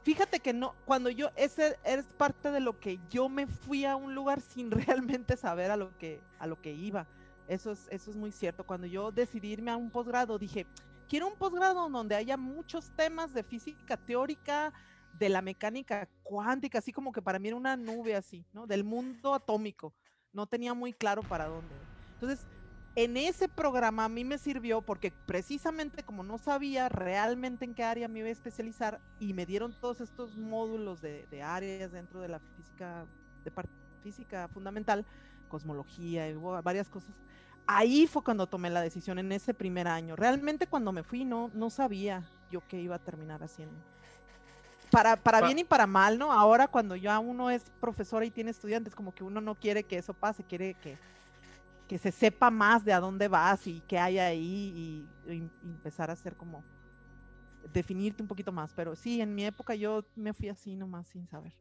Fíjate 0.05 0.39
que 0.39 0.53
no, 0.53 0.75
cuando 0.85 1.09
yo, 1.09 1.31
ese 1.35 1.77
es 1.83 2.05
parte 2.05 2.51
de 2.51 2.59
lo 2.59 2.79
que 2.79 2.99
yo 3.09 3.27
me 3.27 3.47
fui 3.47 3.85
a 3.85 3.95
un 3.95 4.13
lugar 4.13 4.39
sin 4.39 4.69
realmente 4.71 5.35
saber 5.35 5.71
a 5.71 5.77
lo 5.77 5.97
que, 5.97 6.21
a 6.39 6.45
lo 6.47 6.61
que 6.61 6.71
iba. 6.71 7.07
Eso 7.47 7.71
es, 7.71 7.87
eso 7.89 8.11
es 8.11 8.15
muy 8.15 8.31
cierto. 8.31 8.63
Cuando 8.63 8.87
yo 8.87 9.11
decidí 9.11 9.49
irme 9.49 9.71
a 9.71 9.75
un 9.75 9.89
posgrado, 9.89 10.37
dije, 10.37 10.67
quiero 11.09 11.27
un 11.27 11.35
posgrado 11.35 11.89
donde 11.89 12.15
haya 12.15 12.37
muchos 12.37 12.91
temas 12.95 13.33
de 13.33 13.43
física 13.43 13.97
teórica, 13.97 14.71
de 15.17 15.29
la 15.29 15.41
mecánica 15.41 16.07
cuántica, 16.23 16.79
así 16.79 16.91
como 16.91 17.11
que 17.11 17.21
para 17.21 17.39
mí 17.39 17.47
era 17.47 17.57
una 17.57 17.75
nube 17.75 18.15
así, 18.15 18.45
¿no? 18.53 18.67
Del 18.67 18.83
mundo 18.83 19.33
atómico. 19.33 19.93
No 20.33 20.45
tenía 20.45 20.73
muy 20.73 20.93
claro 20.93 21.23
para 21.23 21.45
dónde. 21.45 21.73
Entonces, 22.13 22.45
en 22.95 23.17
ese 23.17 23.49
programa 23.49 24.05
a 24.05 24.09
mí 24.09 24.23
me 24.23 24.37
sirvió 24.37 24.81
porque 24.81 25.11
precisamente 25.25 26.03
como 26.03 26.23
no 26.23 26.37
sabía 26.37 26.87
realmente 26.87 27.65
en 27.65 27.75
qué 27.75 27.83
área 27.83 28.07
me 28.07 28.19
iba 28.19 28.29
a 28.29 28.31
especializar 28.31 29.01
y 29.19 29.33
me 29.33 29.45
dieron 29.45 29.73
todos 29.73 29.99
estos 29.99 30.37
módulos 30.37 31.01
de, 31.01 31.27
áreas 31.43 31.91
dentro 31.91 32.21
de 32.21 32.29
la 32.29 32.39
física, 32.39 33.05
de 33.43 33.51
física 34.01 34.47
fundamental, 34.47 35.05
cosmología 35.49 36.29
y 36.29 36.35
varias 36.63 36.89
cosas. 36.89 37.11
Ahí 37.67 38.07
fue 38.07 38.23
cuando 38.23 38.47
tomé 38.47 38.69
la 38.69 38.81
decisión 38.81 39.19
en 39.19 39.31
ese 39.31 39.53
primer 39.53 39.87
año. 39.87 40.15
Realmente 40.15 40.67
cuando 40.67 40.91
me 40.91 41.03
fui 41.03 41.25
no, 41.25 41.51
no 41.53 41.69
sabía 41.69 42.29
yo 42.49 42.61
qué 42.67 42.79
iba 42.79 42.95
a 42.95 42.99
terminar 42.99 43.43
haciendo. 43.43 43.75
Para, 44.91 45.17
para 45.17 45.41
bien 45.41 45.59
y 45.59 45.63
para 45.63 45.87
mal, 45.87 46.17
¿no? 46.17 46.31
Ahora 46.31 46.67
cuando 46.67 46.95
ya 46.95 47.19
uno 47.19 47.49
es 47.49 47.63
profesora 47.81 48.23
y 48.23 48.31
tiene 48.31 48.51
estudiantes, 48.51 48.95
como 48.95 49.13
que 49.13 49.23
uno 49.23 49.41
no 49.41 49.55
quiere 49.55 49.83
que 49.83 49.97
eso 49.97 50.13
pase, 50.13 50.43
quiere 50.43 50.75
que 50.75 50.97
que 51.87 51.97
se 51.97 52.11
sepa 52.11 52.49
más 52.49 52.83
de 52.83 52.93
a 52.93 52.99
dónde 52.99 53.27
vas 53.27 53.67
y 53.67 53.81
qué 53.81 53.97
hay 53.97 54.17
ahí 54.17 55.05
y, 55.27 55.49
empezar 55.63 56.09
a 56.09 56.13
hacer 56.13 56.35
como 56.35 56.63
definirte 57.73 58.21
un 58.21 58.27
poquito 58.27 58.51
más. 58.51 58.73
Pero 58.73 58.95
sí, 58.95 59.21
en 59.21 59.35
mi 59.35 59.45
época 59.45 59.75
yo 59.75 60.05
me 60.15 60.33
fui 60.33 60.49
así 60.49 60.75
nomás 60.75 61.07
sin 61.07 61.27
saber. 61.27 61.53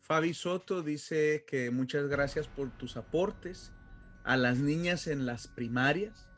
Fabi 0.00 0.32
Soto 0.32 0.82
dice 0.82 1.44
que 1.46 1.70
muchas 1.70 2.08
gracias 2.08 2.48
por 2.48 2.70
tus 2.70 2.96
aportes 2.96 3.72
a 4.24 4.36
las 4.36 4.58
niñas 4.58 5.06
en 5.06 5.26
las 5.26 5.46
primarias. 5.46 6.28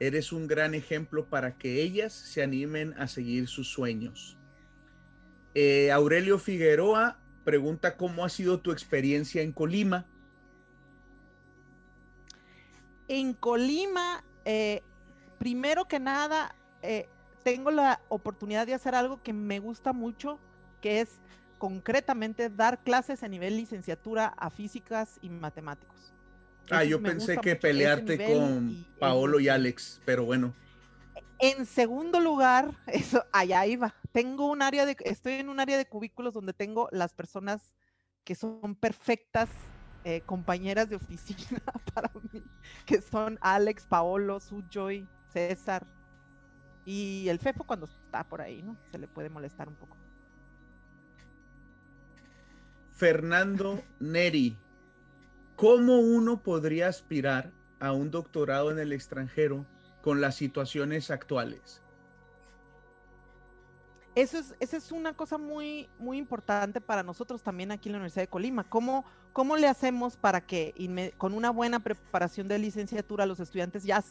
Eres 0.00 0.32
un 0.32 0.46
gran 0.46 0.74
ejemplo 0.74 1.28
para 1.28 1.56
que 1.56 1.82
ellas 1.82 2.12
se 2.12 2.42
animen 2.42 2.94
a 2.98 3.08
seguir 3.08 3.48
sus 3.48 3.68
sueños. 3.68 4.38
Eh, 5.54 5.90
Aurelio 5.90 6.38
Figueroa 6.38 7.18
pregunta 7.44 7.96
cómo 7.96 8.24
ha 8.24 8.28
sido 8.28 8.60
tu 8.60 8.72
experiencia 8.72 9.40
en 9.42 9.52
Colima 9.52 10.06
en 13.08 13.32
Colima, 13.32 14.22
eh, 14.44 14.82
primero 15.38 15.86
que 15.86 15.98
nada, 15.98 16.54
eh, 16.82 17.08
tengo 17.42 17.70
la 17.70 18.00
oportunidad 18.08 18.66
de 18.66 18.74
hacer 18.74 18.94
algo 18.94 19.22
que 19.22 19.32
me 19.32 19.58
gusta 19.58 19.92
mucho, 19.92 20.38
que 20.80 21.00
es 21.00 21.08
concretamente 21.56 22.50
dar 22.50 22.82
clases 22.82 23.22
a 23.22 23.28
nivel 23.28 23.56
licenciatura 23.56 24.26
a 24.26 24.50
físicas 24.50 25.18
y 25.22 25.30
matemáticos. 25.30 26.12
ah, 26.70 26.84
yo 26.84 27.02
pensé 27.02 27.38
que 27.38 27.56
pelearte 27.56 28.32
con 28.32 28.86
Paolo 28.98 29.40
y 29.40 29.48
Alex, 29.48 30.00
pero 30.04 30.24
bueno. 30.24 30.54
En 31.40 31.66
segundo 31.66 32.20
lugar, 32.20 32.72
eso, 32.86 33.24
allá 33.32 33.64
iba. 33.66 33.94
Tengo 34.12 34.50
un 34.50 34.62
área 34.62 34.86
de, 34.86 34.96
estoy 35.04 35.34
en 35.34 35.48
un 35.48 35.60
área 35.60 35.78
de 35.78 35.86
cubículos 35.86 36.34
donde 36.34 36.52
tengo 36.52 36.88
las 36.92 37.14
personas 37.14 37.74
que 38.24 38.34
son 38.34 38.74
perfectas 38.74 39.48
eh, 40.04 40.22
compañeras 40.22 40.88
de 40.88 40.96
oficina 40.96 41.60
para 41.94 42.10
mí, 42.32 42.42
que 42.86 43.00
son 43.00 43.38
Alex, 43.40 43.86
Paolo, 43.86 44.40
Sujoy, 44.40 45.06
César 45.32 45.86
y 46.84 47.28
el 47.28 47.38
Fefo 47.38 47.64
cuando 47.64 47.86
está 47.86 48.24
por 48.24 48.40
ahí, 48.40 48.62
¿no? 48.62 48.76
Se 48.90 48.98
le 48.98 49.08
puede 49.08 49.28
molestar 49.28 49.68
un 49.68 49.74
poco. 49.74 49.96
Fernando 52.92 53.82
Neri, 54.00 54.56
¿cómo 55.54 55.98
uno 55.98 56.42
podría 56.42 56.88
aspirar 56.88 57.52
a 57.78 57.92
un 57.92 58.10
doctorado 58.10 58.70
en 58.70 58.78
el 58.78 58.92
extranjero 58.92 59.66
con 60.02 60.20
las 60.20 60.34
situaciones 60.34 61.10
actuales? 61.10 61.82
Eso 64.18 64.36
es, 64.36 64.52
esa 64.58 64.76
es 64.76 64.90
una 64.90 65.12
cosa 65.12 65.38
muy, 65.38 65.88
muy 65.96 66.18
importante 66.18 66.80
para 66.80 67.04
nosotros 67.04 67.40
también 67.40 67.70
aquí 67.70 67.88
en 67.88 67.92
la 67.92 67.98
Universidad 67.98 68.24
de 68.24 68.28
Colima. 68.28 68.68
¿Cómo, 68.68 69.04
cómo 69.32 69.56
le 69.56 69.68
hacemos 69.68 70.16
para 70.16 70.44
que 70.44 70.74
con 71.16 71.34
una 71.34 71.50
buena 71.50 71.78
preparación 71.78 72.48
de 72.48 72.58
licenciatura 72.58 73.26
los 73.26 73.38
estudiantes 73.38 73.84
ya 73.84 74.02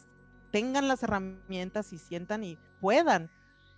tengan 0.50 0.88
las 0.88 1.02
herramientas 1.02 1.92
y 1.92 1.98
sientan 1.98 2.42
y 2.42 2.56
puedan 2.80 3.30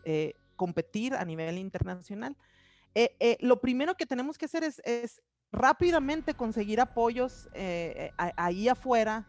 eh, 0.04 0.34
competir 0.54 1.14
a 1.14 1.24
nivel 1.24 1.58
internacional? 1.58 2.36
Eh, 2.94 3.16
eh, 3.18 3.36
lo 3.40 3.60
primero 3.60 3.96
que 3.96 4.06
tenemos 4.06 4.38
que 4.38 4.44
hacer 4.44 4.62
es, 4.62 4.80
es 4.84 5.20
rápidamente 5.50 6.34
conseguir 6.34 6.80
apoyos 6.80 7.48
ahí 8.36 8.68
afuera 8.68 9.26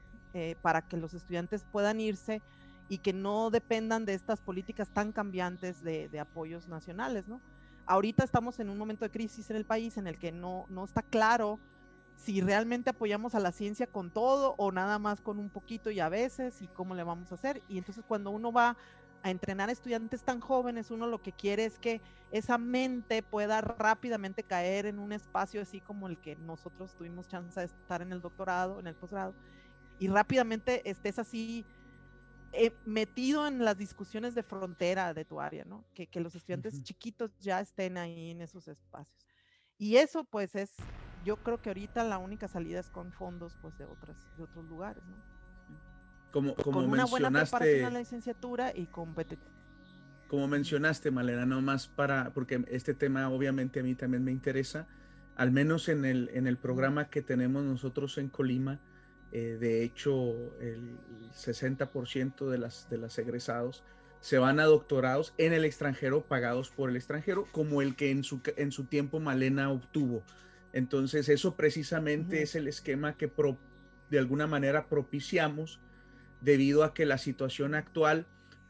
para 0.61 0.88
que 0.88 0.98
los 0.98 1.15
estudiantes 1.15 1.65
puedan 1.72 1.99
irse 1.99 2.44
y 2.92 2.98
que 2.98 3.14
no 3.14 3.52
dependan 3.52 4.04
de 4.04 4.14
estas 4.14 4.42
políticas 4.42 4.90
tan 4.90 5.14
cambiantes 5.14 5.82
de, 5.82 6.20
apoyos 6.20 6.68
nacionales, 6.68 7.26
¿no? 7.26 7.40
Ahorita 7.86 8.26
estamos 8.26 8.60
en 8.60 8.70
un 8.70 8.78
momento 8.78 9.06
de 9.06 9.12
crisis 9.12 9.50
en 9.50 9.56
el 9.56 9.64
país 9.64 9.96
en 9.96 10.08
el 10.08 10.20
que 10.20 10.34
no, 10.34 10.66
no 10.68 10.84
está 10.84 11.02
claro 11.02 11.58
si 12.18 12.42
realmente 12.42 12.90
apoyamos 12.90 13.34
a 13.34 13.40
la 13.40 13.54
ciencia 13.54 13.88
con 13.88 14.12
todo 14.12 14.56
o 14.58 14.74
nada 14.74 15.00
más 15.00 15.22
con 15.22 15.40
un 15.40 15.50
poquito 15.50 15.90
y 15.90 16.02
a 16.02 16.10
veces 16.10 16.62
y 16.62 16.68
cómo 16.68 16.94
le 16.94 17.04
vamos 17.04 17.32
a 17.32 17.36
hacer. 17.36 17.64
Y 17.70 17.78
entonces 17.78 18.04
cuando 18.06 18.30
uno 18.30 18.52
va 18.52 18.76
a 19.24 19.32
entrenar 19.32 19.70
a 19.70 19.72
estudiantes 19.72 20.24
tan 20.24 20.42
jóvenes, 20.42 20.92
uno 20.92 21.08
lo 21.08 21.22
que 21.22 21.32
quiere 21.32 21.64
es 21.64 21.80
que 21.80 22.02
esa 22.34 22.58
mente 22.58 23.24
pueda 23.24 23.62
rápidamente 23.62 24.44
caer 24.44 24.86
en 24.86 25.00
un 25.00 25.14
espacio 25.14 25.62
así 25.62 25.80
como 25.80 26.10
el 26.10 26.18
que 26.18 26.36
nosotros 26.36 26.94
tuvimos 26.98 27.30
chance 27.30 27.58
de 27.58 27.68
estar 27.68 28.02
en 28.02 28.12
el 28.12 28.20
doctorado, 28.20 28.82
en 28.82 28.88
el 28.88 28.96
posgrado, 28.96 29.34
y 29.98 30.10
rápidamente 30.10 30.90
estés 30.90 31.20
así 31.20 31.66
eh, 32.53 32.73
metido 32.86 33.48
en 33.48 33.64
las 33.64 33.78
discusiones 33.78 34.36
de 34.36 34.44
frontera 34.44 35.14
de 35.14 35.23
tu 35.23 35.40
área, 35.40 35.64
¿no? 35.64 35.86
Que, 35.94 36.07
los 36.19 36.36
estudiantes 36.36 36.84
chiquitos 36.84 37.32
ya 37.40 37.61
estén 37.61 37.98
ahí 37.98 38.32
en 38.32 38.41
esos 38.41 38.68
espacios. 38.68 39.26
Y 39.78 39.98
eso 39.98 40.23
pues 40.26 40.56
es, 40.56 40.76
yo 41.26 41.38
creo 41.38 41.61
que 41.61 41.69
ahorita 41.69 42.03
la 42.03 42.18
única 42.18 42.48
salida 42.48 42.80
es 42.80 42.90
con 42.90 43.11
fondos 43.14 43.57
pues 43.61 43.78
de, 43.78 43.86
otras, 43.86 44.18
de 44.38 44.44
otros 44.44 44.65
lugares, 44.65 45.03
¿no? 45.06 45.15
Como, 46.32 46.56
como 46.56 46.80
con 46.80 46.90
una 46.90 47.06
buena 47.06 47.30
preparación 47.30 47.88
en 47.88 47.94
la 47.94 47.99
licenciatura 47.99 48.72
y 48.76 48.86
competitividad. 48.86 49.52
Como 50.28 50.48
mencionaste, 50.48 51.11
Malena, 51.11 51.45
más 51.60 51.88
para, 51.88 52.34
porque 52.34 52.64
este 52.69 52.94
tema 52.94 53.30
obviamente 53.30 53.82
a 53.82 53.84
mí 53.84 53.95
también 53.95 54.23
me 54.23 54.32
interesa, 54.32 54.88
al 55.36 55.52
menos 55.52 55.90
en 55.90 56.06
el, 56.06 56.30
en 56.34 56.48
el 56.48 56.57
programa 56.57 57.10
que 57.10 57.22
tenemos 57.22 57.64
nosotros 57.64 58.18
en 58.18 58.30
Colima, 58.30 58.80
eh, 59.32 59.58
de 59.60 59.84
hecho, 59.84 60.34
el 60.60 60.98
60% 61.34 62.49
de 62.49 62.58
las, 62.58 62.90
de 62.90 62.98
las 62.98 63.18
egresados 63.18 63.84
se 64.20 64.38
van 64.38 64.60
a 64.60 64.66
doctorados 64.66 65.34
en 65.38 65.53
el 65.53 65.66
extranjero, 65.66 66.22
pagados 66.26 66.70
por 66.70 66.90
el 66.90 66.95
extranjero, 66.95 67.48
como 67.52 67.82
el 67.82 67.95
que 67.95 68.12
en 68.12 68.24
su, 68.24 68.41
en 68.58 68.72
su 68.72 68.86
tiempo 68.86 69.20
Malena 69.20 69.72
obtuvo. 69.72 70.24
Entonces, 70.74 71.28
eso 71.30 71.56
precisamente 71.56 72.41
es 72.44 72.56
el 72.56 72.68
esquema 72.68 73.18
que 73.18 73.32
de 74.10 74.20
alguna 74.20 74.48
manera 74.48 74.88
propiciamos 74.88 75.80
debido 76.41 76.84
a 76.84 76.94
que 76.94 77.06
la 77.06 77.18
situación 77.18 77.74
actual, 77.74 78.28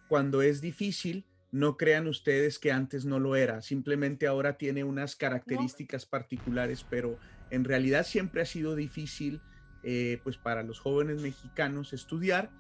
cuando 0.08 0.42
es 0.42 0.62
difícil, 0.62 1.26
no 1.52 1.76
crean 1.76 2.08
ustedes 2.08 2.60
que 2.60 2.72
antes 2.72 3.04
no 3.04 3.20
lo 3.20 3.36
era, 3.36 3.62
simplemente 3.62 4.26
ahora 4.26 4.58
tiene 4.58 4.86
unas 4.86 5.18
características 5.18 6.06
particulares, 6.06 6.86
pero 6.90 7.20
en 7.50 7.66
realidad 7.66 8.06
siempre 8.06 8.42
ha 8.42 8.46
sido 8.46 8.76
difícil 8.76 9.42
eh, 9.84 10.20
pues 10.24 10.38
para 10.38 10.62
los 10.62 10.80
jóvenes 10.80 11.22
mexicanos 11.22 11.94
estudiar 11.94 12.52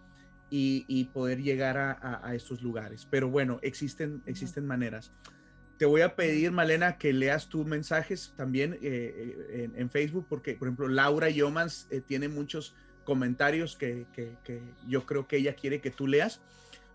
y, 0.49 1.05
poder 1.13 1.41
llegar 1.41 1.77
a, 1.77 2.35
estos 2.35 2.61
lugares. 2.61 3.07
Pero 3.09 3.29
bueno, 3.29 3.59
existen, 3.61 4.21
existen 4.25 4.65
maneras. 4.65 5.13
Te 5.77 5.85
voy 5.85 6.01
a 6.01 6.15
pedir, 6.15 6.51
Malena, 6.51 6.97
que 6.97 7.13
leas 7.13 7.47
tus 7.47 7.65
mensajes 7.65 8.33
también 8.35 8.73
eh, 8.73 8.79
eh, 8.81 9.69
en, 9.73 9.89
Facebook, 9.89 10.25
porque, 10.27 10.55
por 10.55 10.67
ejemplo, 10.67 10.89
Laura 10.89 11.29
Yomans 11.29 11.87
tiene 12.05 12.27
muchos 12.27 12.75
comentarios 13.05 13.77
que, 13.77 14.05
yo 14.87 15.05
creo 15.05 15.25
que 15.25 15.37
ella 15.37 15.55
quiere 15.55 15.79
que 15.79 15.89
tú 15.89 16.05
leas. 16.05 16.41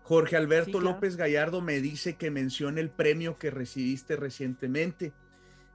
Jorge 0.03 0.37
Alberto 0.37 0.79
López 0.79 1.15
Gallardo 1.15 1.59
me 1.59 1.81
dice 1.81 2.15
que 2.15 2.31
mencione 2.31 2.79
el 2.79 2.89
premio 2.89 3.37
que 3.39 3.49
recibiste 3.49 4.15
recientemente, 4.15 5.13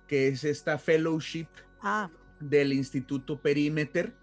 que 0.07 0.29
es 0.29 0.45
esta 0.45 0.79
fellowship 0.79 1.49
ah. 1.83 2.11
del 2.39 2.73
Instituto 2.73 3.41
Perímeter 3.41 4.15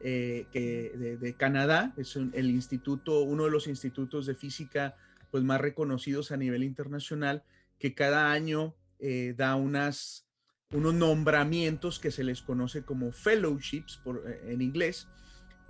eh, 0.00 0.46
que 0.52 1.18
de, 1.20 1.34
Canadá, 1.34 1.92
es 1.96 2.14
el 2.14 2.50
instituto, 2.50 3.22
uno 3.22 3.44
de 3.44 3.50
los 3.50 3.66
institutos 3.66 4.26
de 4.26 4.36
física 4.36 4.96
pues 5.32 5.42
más 5.42 5.60
reconocidos 5.60 6.30
a 6.30 6.36
nivel 6.36 6.62
internacional, 6.62 7.42
que 7.80 7.94
cada 7.94 8.30
año 8.30 8.76
eh, 9.00 9.34
da 9.36 9.56
unas, 9.56 10.24
unos 10.70 10.94
nombramientos 10.94 11.98
que 11.98 12.12
se 12.12 12.22
les 12.22 12.42
conoce 12.42 12.82
como 12.82 13.10
fellowships 13.10 13.96
por, 13.96 14.22
eh, 14.26 14.52
en 14.52 14.62
inglés, 14.62 15.08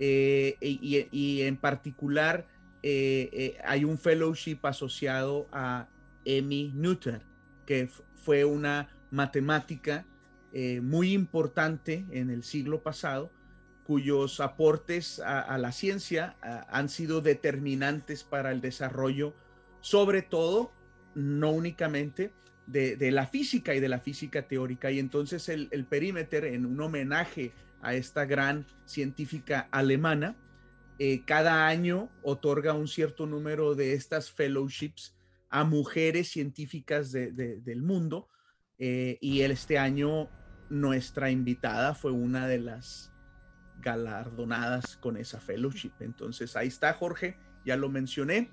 y, 0.01 1.41
en 1.43 1.57
particular 1.57 2.47
hay 2.85 3.85
un 3.85 3.99
fellowship 3.99 4.61
asociado 4.63 5.49
a 5.51 5.89
Emmy 6.25 6.71
Noether, 6.75 7.23
que 7.67 7.89
fue 8.15 8.45
una 8.45 8.89
matemática 9.11 10.07
muy 10.83 11.15
importante 11.15 12.07
en 12.11 12.31
el 12.31 12.45
siglo 12.45 12.81
pasado, 12.81 13.33
cuyos 13.89 14.41
aportes 14.41 15.19
a, 15.19 15.57
la 15.57 15.73
ciencia 15.73 16.37
han 16.69 16.91
sido 16.91 17.23
determinantes 17.23 18.23
para 18.23 18.53
el 18.53 18.61
desarrollo, 18.61 19.33
sobre 19.81 20.21
todo, 20.21 20.71
no 21.15 21.53
únicamente, 21.53 22.31
de, 22.67 23.11
la 23.11 23.27
física 23.27 23.75
y 23.75 23.81
de 23.81 23.89
la 23.89 23.99
física 23.99 24.47
teórica. 24.47 24.91
Y 24.91 24.99
entonces 24.99 25.49
el, 25.49 25.87
perímetro, 25.87 26.47
en 26.47 26.67
un 26.67 26.79
homenaje 26.83 27.53
a 27.81 27.95
esta 27.95 28.27
gran 28.27 28.67
científica 28.85 29.69
alemana, 29.71 30.37
eh, 30.99 31.23
cada 31.25 31.67
año 31.67 32.11
otorga 32.23 32.75
un 32.75 32.89
cierto 32.89 33.25
número 33.25 33.75
de 33.75 33.95
estas 33.95 34.31
fellowships 34.31 35.17
a 35.49 35.65
mujeres 35.65 36.29
científicas 36.29 37.11
del 37.11 37.81
mundo. 37.81 38.29
Eh, 38.79 39.17
y 39.23 39.41
este 39.41 39.79
año 39.79 40.29
nuestra 40.69 41.31
invitada 41.31 41.95
fue 41.95 42.13
una 42.13 42.47
de 42.47 42.59
las 42.59 43.15
galardonadas 43.81 44.97
con 44.97 45.17
esa 45.17 45.41
fellowship. 45.41 45.93
Entonces 46.01 46.57
ahí 46.57 46.69
está 46.69 46.93
Jorge, 46.93 47.39
ya 47.65 47.77
lo 47.77 47.89
mencioné. 47.89 48.51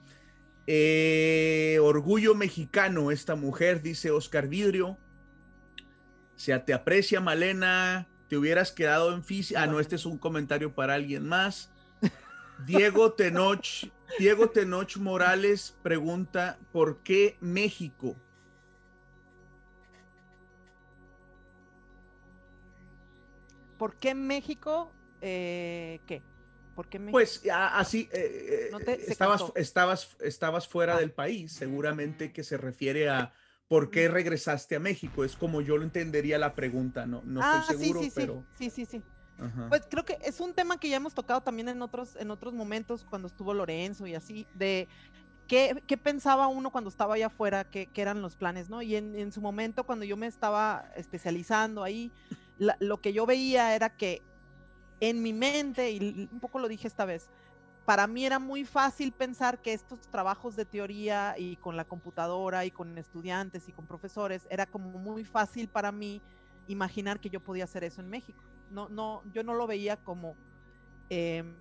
Eh, 0.68 1.78
orgullo 1.82 2.34
mexicano, 2.36 3.12
esta 3.12 3.36
mujer, 3.36 3.82
dice 3.82 4.12
Oscar 4.12 4.48
Vidrio. 4.48 4.98
Se 6.36 6.58
te 6.60 6.74
aprecia, 6.74 7.22
Malena. 7.22 8.08
Te 8.28 8.38
hubieras 8.38 8.72
quedado 8.72 9.14
en 9.14 9.24
física. 9.24 9.62
Ah, 9.62 9.68
no, 9.68 9.80
este 9.80 9.96
es 9.96 10.06
un 10.06 10.18
comentario 10.18 10.74
para 10.74 10.96
alguien 10.96 11.28
más. 11.28 11.72
Diego 12.66 13.14
Tenoch, 13.14 13.88
Diego 14.18 14.50
Tenoch 14.50 14.98
Morales 14.98 15.78
pregunta: 15.84 16.58
¿por 16.72 17.04
qué 17.04 17.38
México? 17.40 18.16
¿Por 23.78 23.96
qué 23.98 24.16
México? 24.16 24.94
Eh, 25.22 26.00
¿qué? 26.06 26.22
¿Por 26.76 26.88
qué 26.90 27.00
Pues 27.00 27.42
así, 27.52 28.10
eh, 28.12 28.70
eh, 28.72 29.06
estabas, 29.08 29.44
estabas, 29.56 30.18
estabas 30.20 30.68
fuera 30.68 30.96
ah. 30.96 31.00
del 31.00 31.12
país, 31.12 31.54
seguramente 31.54 32.34
que 32.34 32.44
se 32.44 32.58
refiere 32.58 33.10
a 33.10 33.34
por 33.68 33.90
qué 33.90 34.10
regresaste 34.10 34.76
a 34.76 34.80
México, 34.80 35.24
es 35.24 35.36
como 35.38 35.62
yo 35.62 35.78
lo 35.78 35.84
entendería 35.84 36.38
la 36.38 36.54
pregunta, 36.54 37.06
no, 37.06 37.22
no 37.26 37.40
ah, 37.42 37.62
estoy 37.62 37.78
seguro, 37.78 38.02
sí, 38.02 38.10
sí, 38.10 38.12
pero... 38.14 38.44
Sí, 38.58 38.70
sí, 38.70 38.86
sí. 38.86 39.02
Pues 39.68 39.82
creo 39.90 40.06
que 40.06 40.18
es 40.24 40.40
un 40.40 40.54
tema 40.54 40.80
que 40.80 40.88
ya 40.88 40.96
hemos 40.96 41.14
tocado 41.14 41.42
también 41.42 41.68
en 41.68 41.82
otros, 41.82 42.16
en 42.16 42.32
otros 42.32 42.54
momentos, 42.54 43.06
cuando 43.10 43.28
estuvo 43.28 43.54
Lorenzo 43.54 44.08
y 44.08 44.16
así, 44.16 44.48
de 44.54 44.88
qué, 45.48 45.84
qué 45.88 45.98
pensaba 45.98 46.48
uno 46.48 46.72
cuando 46.72 46.90
estaba 46.90 47.16
allá 47.16 47.28
afuera, 47.28 47.66
qué, 47.66 47.88
qué 47.88 48.02
eran 48.02 48.22
los 48.22 48.36
planes, 48.36 48.70
¿no? 48.70 48.82
Y 48.82 48.96
en, 48.96 49.16
en, 49.16 49.34
su 49.34 49.42
momento, 49.42 49.84
cuando 49.84 50.06
yo 50.06 50.16
me 50.16 50.28
estaba 50.28 50.90
especializando 50.96 51.84
ahí, 51.84 52.12
lo 52.58 53.02
que 53.02 53.12
yo 53.12 53.26
veía 53.26 53.76
era 53.76 53.90
que 53.90 54.22
en 55.00 55.22
mi 55.22 55.34
mente, 55.34 55.92
y 55.92 56.30
un 56.32 56.40
poco 56.40 56.60
lo 56.60 56.68
dije 56.68 56.88
esta 56.88 57.06
vez, 57.06 57.30
para 57.86 58.08
mí 58.08 58.26
era 58.26 58.40
muy 58.40 58.66
fácil 58.66 59.12
pensar 59.12 59.62
que 59.62 59.74
estos 59.74 60.00
trabajos 60.10 60.56
de 60.56 60.66
teoría 60.66 61.36
y 61.38 61.56
con 61.58 61.78
la 61.78 61.86
computadora 61.86 62.66
y 62.66 62.72
con 62.72 62.98
estudiantes 62.98 63.70
y 63.70 63.72
con 63.72 63.86
profesores, 63.86 64.48
era 64.50 64.66
como 64.66 64.90
muy 64.90 65.24
fácil 65.24 65.68
para 65.68 65.92
mí 65.92 66.22
imaginar 66.68 67.20
que 67.20 67.30
yo 67.30 67.40
podía 67.40 67.66
hacer 67.66 67.84
eso 67.84 68.02
en 68.02 68.10
México. 68.10 68.44
No, 68.72 68.90
no, 68.90 69.22
yo 69.32 69.44
no 69.44 69.54
lo 69.54 69.68
veía 69.68 69.98
como 69.98 70.36
em, 71.10 71.54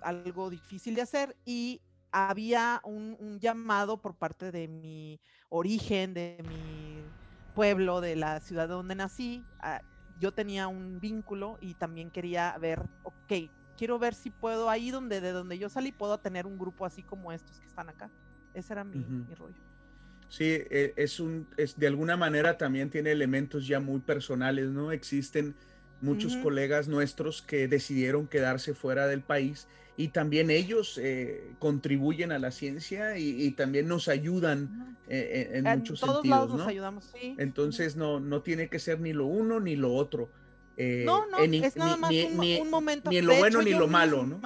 algo 0.00 0.50
difícil 0.50 0.96
de 0.96 1.02
hacer 1.02 1.36
y 1.44 1.80
había 2.10 2.80
un, 2.84 3.38
llamado 3.38 3.98
por 3.98 4.14
parte 4.14 4.50
de 4.50 4.66
mi 4.66 5.20
origen, 5.48 6.14
de 6.14 6.42
mi 6.48 7.02
pueblo, 7.54 8.00
de 8.00 8.16
la 8.16 8.40
ciudad 8.40 8.68
donde 8.68 8.94
nací. 8.94 9.44
Yo 10.18 10.32
tenía 10.32 10.68
un 10.68 11.00
vínculo 11.00 11.58
y 11.60 11.74
también 11.74 12.10
quería 12.10 12.56
ver, 12.58 12.82
ok, 13.02 13.32
quiero 13.76 13.98
ver 13.98 14.14
si 14.14 14.30
puedo 14.30 14.68
ahí 14.68 14.90
donde 14.90 15.20
de 15.20 15.32
donde 15.32 15.58
yo 15.58 15.68
salí 15.68 15.92
puedo 15.92 16.18
tener 16.18 16.46
un 16.46 16.58
grupo 16.58 16.84
así 16.84 17.02
como 17.02 17.32
estos 17.32 17.58
que 17.60 17.66
están 17.66 17.88
acá. 17.88 18.10
Ese 18.54 18.72
era 18.72 18.84
mi, 18.84 19.04
rollo. 19.34 19.62
Sí, 20.28 20.44
e, 20.44 20.94
es 20.96 21.20
un, 21.20 21.46
es 21.56 21.78
de 21.78 21.86
alguna 21.86 22.16
manera 22.16 22.58
también 22.58 22.90
tiene 22.90 23.12
elementos 23.12 23.66
ya 23.66 23.80
muy 23.80 24.00
personales, 24.00 24.70
¿no? 24.70 24.90
Existen 24.92 25.54
muchos 26.00 26.36
colegas 26.36 26.88
nuestros 26.88 27.42
que 27.42 27.66
decidieron 27.66 28.28
quedarse 28.28 28.74
fuera 28.74 29.06
del 29.06 29.22
país 29.22 29.66
y 29.98 30.08
también 30.08 30.48
ellos 30.48 30.96
eh, 31.02 31.54
contribuyen 31.58 32.30
a 32.30 32.38
la 32.38 32.52
ciencia 32.52 33.18
y, 33.18 33.50
también 33.50 33.88
nos 33.88 34.06
ayudan 34.06 34.96
eh, 35.08 35.50
en, 35.54 35.64
muchos 35.64 35.98
todos 35.98 36.14
sentidos, 36.14 36.38
lados 36.38 36.56
nos 36.56 36.68
ayudamos, 36.68 37.12
sí. 37.12 37.34
Entonces 37.36 37.96
no, 37.96 38.20
no 38.20 38.40
tiene 38.42 38.68
que 38.68 38.78
ser 38.78 39.00
ni 39.00 39.12
lo 39.12 39.26
uno 39.26 39.58
ni 39.58 39.74
lo 39.74 39.92
otro. 39.92 40.30
Eh, 40.76 41.02
no, 41.04 41.26
no, 41.26 41.38
es 41.38 41.74
nada 41.74 41.96
más 41.96 42.12
un, 42.12 42.70
momento. 42.70 43.10
Ni 43.10 43.16
en 43.16 43.26
lo 43.26 43.36
bueno 43.38 43.60
ni 43.60 43.72
lo 43.72 43.88
malo, 43.88 44.24
¿no? 44.24 44.40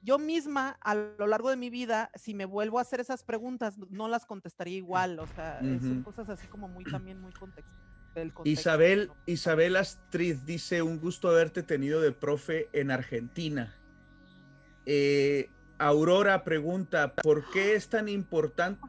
Yo 0.00 0.20
misma, 0.20 0.78
a 0.80 0.94
lo 0.94 1.26
largo 1.26 1.50
de 1.50 1.56
mi 1.56 1.68
vida, 1.68 2.12
si 2.14 2.32
me 2.32 2.44
vuelvo 2.44 2.78
a 2.78 2.82
hacer 2.82 3.00
esas 3.00 3.24
preguntas, 3.24 3.76
no 3.90 4.06
las 4.06 4.26
contestaría 4.26 4.76
igual. 4.76 5.18
O 5.18 5.26
sea, 5.26 5.58
son 5.58 6.04
cosas 6.04 6.28
así 6.28 6.46
como 6.46 6.68
muy 6.68 6.84
también 6.84 7.20
muy 7.20 7.32
contexto. 7.32 7.74
Isabel, 8.44 9.10
Isabel 9.26 9.74
Astrid 9.74 10.36
dice, 10.46 10.82
un 10.82 11.00
gusto 11.00 11.28
haberte 11.28 11.64
tenido 11.64 12.00
de 12.00 12.12
profe 12.12 12.68
en 12.72 12.92
Argentina. 12.92 13.74
Eh, 14.86 15.50
Aurora 15.78 16.42
pregunta, 16.44 17.12
¿por 17.14 17.50
qué 17.50 17.74
es 17.74 17.88
tan 17.88 18.08
importante? 18.08 18.80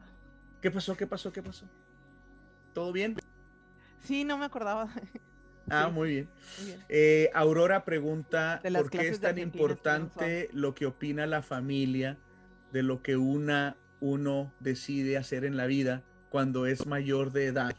¿Qué 0.62 0.70
pasó? 0.70 0.96
¿Qué 0.96 1.06
pasó? 1.06 1.32
¿Qué 1.32 1.42
pasó? 1.42 1.66
¿Todo 2.72 2.92
bien? 2.92 3.16
Sí, 3.98 4.24
no 4.24 4.38
me 4.38 4.46
acordaba. 4.46 4.88
Ah, 5.70 5.90
muy 5.90 6.08
bien. 6.08 6.28
Eh, 6.88 7.30
Aurora 7.34 7.84
pregunta, 7.84 8.62
¿por 8.62 8.88
qué 8.88 9.08
es 9.08 9.20
tan 9.20 9.36
importante 9.36 10.48
lo 10.54 10.74
que 10.74 10.86
opina 10.86 11.26
la 11.26 11.42
familia 11.42 12.16
de 12.72 12.82
lo 12.82 13.02
que 13.02 13.18
una, 13.18 13.76
uno 14.00 14.54
decide 14.60 15.18
hacer 15.18 15.44
en 15.44 15.58
la 15.58 15.66
vida 15.66 16.02
cuando 16.30 16.64
es 16.64 16.86
mayor 16.86 17.32
de 17.32 17.46
edad? 17.46 17.76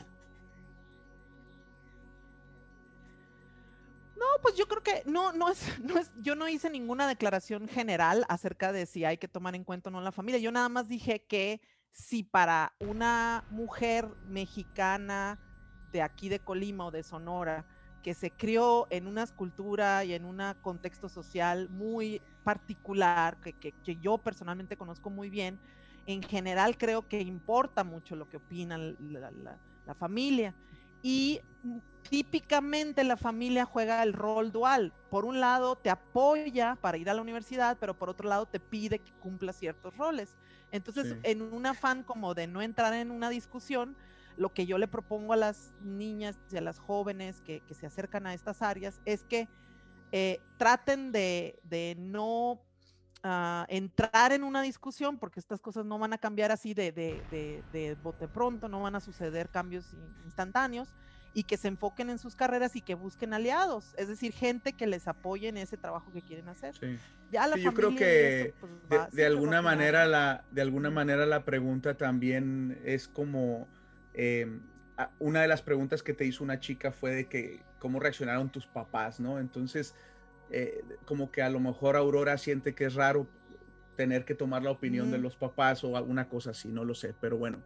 Pues 4.42 4.56
yo 4.56 4.68
creo 4.68 4.84
que 4.84 5.04
no, 5.06 5.32
no 5.34 5.50
es, 5.50 5.80
no 5.84 5.98
es, 5.98 6.12
yo 6.18 6.36
no 6.36 6.48
hice 6.48 6.70
ninguna 6.70 7.08
declaración 7.08 7.68
general 7.68 8.26
acerca 8.30 8.72
de 8.72 8.86
si 8.86 9.06
hay 9.06 9.18
que 9.18 9.28
tomar 9.28 9.56
en 9.56 9.64
cuenta 9.64 9.90
o 9.90 9.92
no 9.92 10.02
la 10.02 10.12
familia. 10.12 10.40
Yo 10.40 10.52
nada 10.52 10.70
más 10.70 10.88
dije 10.88 11.24
que 11.28 11.62
si 11.92 12.24
para 12.24 12.74
una 12.80 13.44
mujer 13.50 14.08
mexicana 14.28 15.40
de 15.92 16.02
aquí 16.02 16.30
de 16.30 16.40
Colima 16.40 16.86
o 16.86 16.92
de 16.92 17.04
Sonora, 17.04 17.66
que 18.04 18.14
se 18.14 18.32
crió 18.32 18.88
en 18.90 19.08
una 19.08 19.24
escultura 19.24 20.04
y 20.06 20.14
en 20.14 20.26
un 20.26 20.42
contexto 20.62 21.10
social 21.10 21.70
muy 21.70 22.22
particular, 22.44 23.38
que, 23.42 23.74
yo 24.02 24.18
personalmente 24.18 24.78
conozco 24.78 25.10
muy 25.10 25.30
bien, 25.30 25.60
en 26.06 26.24
general 26.24 26.78
creo 26.78 27.08
que 27.08 27.20
importa 27.20 27.84
mucho 27.84 28.16
lo 28.16 28.30
que 28.30 28.38
opina 28.38 28.78
la, 28.78 29.96
familia. 29.96 30.54
Y 31.02 31.42
típicamente 32.10 33.04
la 33.04 33.18
familia 33.18 33.66
juega 33.66 34.02
el 34.04 34.14
rol 34.14 34.52
dual. 34.52 34.94
Por 35.10 35.26
un 35.26 35.40
lado 35.40 35.76
te 35.76 35.90
apoya 35.90 36.76
para 36.82 36.98
ir 36.98 37.10
a 37.10 37.14
la 37.14 37.22
universidad, 37.22 37.78
pero 37.80 37.98
por 37.98 38.10
otro 38.10 38.28
lado 38.28 38.46
te 38.46 38.60
pide 38.60 39.00
que 39.00 39.12
cumpla 39.14 39.54
ciertos 39.54 39.96
roles. 39.98 40.36
Entonces, 40.72 41.16
en 41.24 41.42
un 41.42 41.66
afán 41.66 42.04
como 42.04 42.34
de 42.34 42.48
no 42.48 42.62
entrar 42.62 42.94
en 42.94 43.12
una 43.12 43.30
discusión, 43.30 43.96
lo 44.38 44.54
que 44.54 44.66
yo 44.66 44.78
le 44.78 44.88
propongo 44.88 45.34
a 45.34 45.36
las 45.38 45.74
niñas 45.82 46.40
y 46.52 46.58
a 46.58 46.62
las 46.62 46.80
jóvenes 46.80 47.42
que, 47.42 47.62
se 47.72 47.86
acercan 47.86 48.26
a 48.26 48.34
estas 48.34 48.62
áreas 48.62 49.02
es 49.06 49.24
que 49.24 49.50
eh, 50.12 50.40
traten 50.58 51.12
de, 51.12 51.60
no 52.00 52.62
ah, 53.24 53.66
entrar 53.70 54.32
en 54.32 54.44
una 54.44 54.62
discusión, 54.62 55.18
porque 55.18 55.40
estas 55.40 55.60
cosas 55.62 55.86
no 55.86 56.00
van 56.00 56.14
a 56.14 56.18
cambiar 56.18 56.52
así 56.52 56.74
de, 56.74 56.92
de, 56.92 57.98
bote 58.02 58.28
pronto, 58.28 58.68
no 58.68 58.82
van 58.82 58.96
a 58.96 59.00
suceder 59.00 59.50
cambios 59.50 59.86
instantáneos, 60.26 60.90
y 61.34 61.44
que 61.44 61.58
se 61.58 61.68
enfoquen 61.68 62.10
en 62.10 62.18
sus 62.18 62.36
carreras 62.36 62.76
y 62.76 62.82
que 62.82 62.96
busquen 62.96 63.34
aliados, 63.34 63.94
es 63.98 64.08
decir, 64.08 64.34
gente 64.34 64.74
que 64.74 64.88
les 64.88 65.08
apoye 65.08 65.48
en 65.48 65.58
ese 65.58 65.78
trabajo 65.78 66.12
que 66.12 66.24
quieren 66.24 66.50
hacer. 66.50 66.74
Ya 67.32 67.46
la 67.46 67.56
yo 67.56 67.72
creo 67.76 67.96
que 67.96 68.56
pues, 68.88 69.12
de, 69.12 69.26
alguna 69.28 69.62
manera 69.62 70.08
la, 70.08 70.44
de 70.50 70.62
alguna 70.64 70.90
manera 70.90 71.28
la 71.28 71.46
pregunta 71.46 71.96
también 71.96 72.82
es 72.84 73.08
como 73.08 73.68
Em, 74.14 74.60
una 75.20 75.42
de 75.42 75.48
las 75.48 75.62
preguntas 75.62 76.04
que 76.04 76.14
te 76.14 76.26
hizo 76.26 76.44
una 76.44 76.60
chica 76.60 76.92
fue 76.92 77.12
de 77.12 77.28
que 77.28 77.62
cómo 77.80 78.02
reaccionaron 78.02 78.50
tus 78.50 78.68
papás, 78.68 79.20
¿no? 79.22 79.40
Entonces, 79.40 79.96
eh, 80.52 80.84
como 81.06 81.32
que 81.32 81.42
a 81.42 81.50
lo 81.50 81.60
mejor 81.60 81.96
Aurora 81.96 82.38
siente 82.38 82.74
que 82.76 82.86
es 82.86 82.96
raro 82.96 83.28
tener 83.96 84.26
que 84.26 84.34
tomar 84.34 84.64
la 84.64 84.72
opinión 84.72 85.12
de 85.12 85.18
los 85.18 85.36
papás 85.36 85.84
o 85.84 85.98
alguna 85.98 86.30
cosa 86.30 86.52
así, 86.52 86.70
no 86.70 86.86
lo 86.86 86.96
sé, 86.96 87.14
pero 87.20 87.38
bueno. 87.38 87.60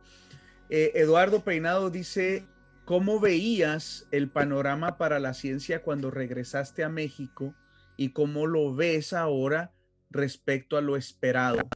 Eh, 0.69 0.91
Eduardo 0.95 1.43
Peinado 1.43 1.91
dice, 1.91 2.47
¿cómo 2.85 3.19
veías 3.19 4.07
el 4.11 4.29
panorama 4.29 4.97
para 4.97 5.19
la 5.19 5.33
ciencia 5.33 5.83
cuando 5.83 6.09
regresaste 6.09 6.83
a 6.83 6.89
México 6.89 7.53
y 7.97 8.09
cómo 8.09 8.47
lo 8.47 8.73
ves 8.73 9.13
ahora 9.13 9.73
respecto 10.09 10.75
a 10.75 10.81
lo 10.81 10.97
esperado? 10.97 11.69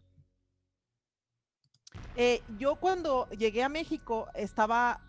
Eh, 2.16 2.42
yo 2.58 2.78
cuando 2.78 3.30
llegué 3.30 3.62
a 3.62 3.70
México 3.70 4.28
estaba, 4.34 5.02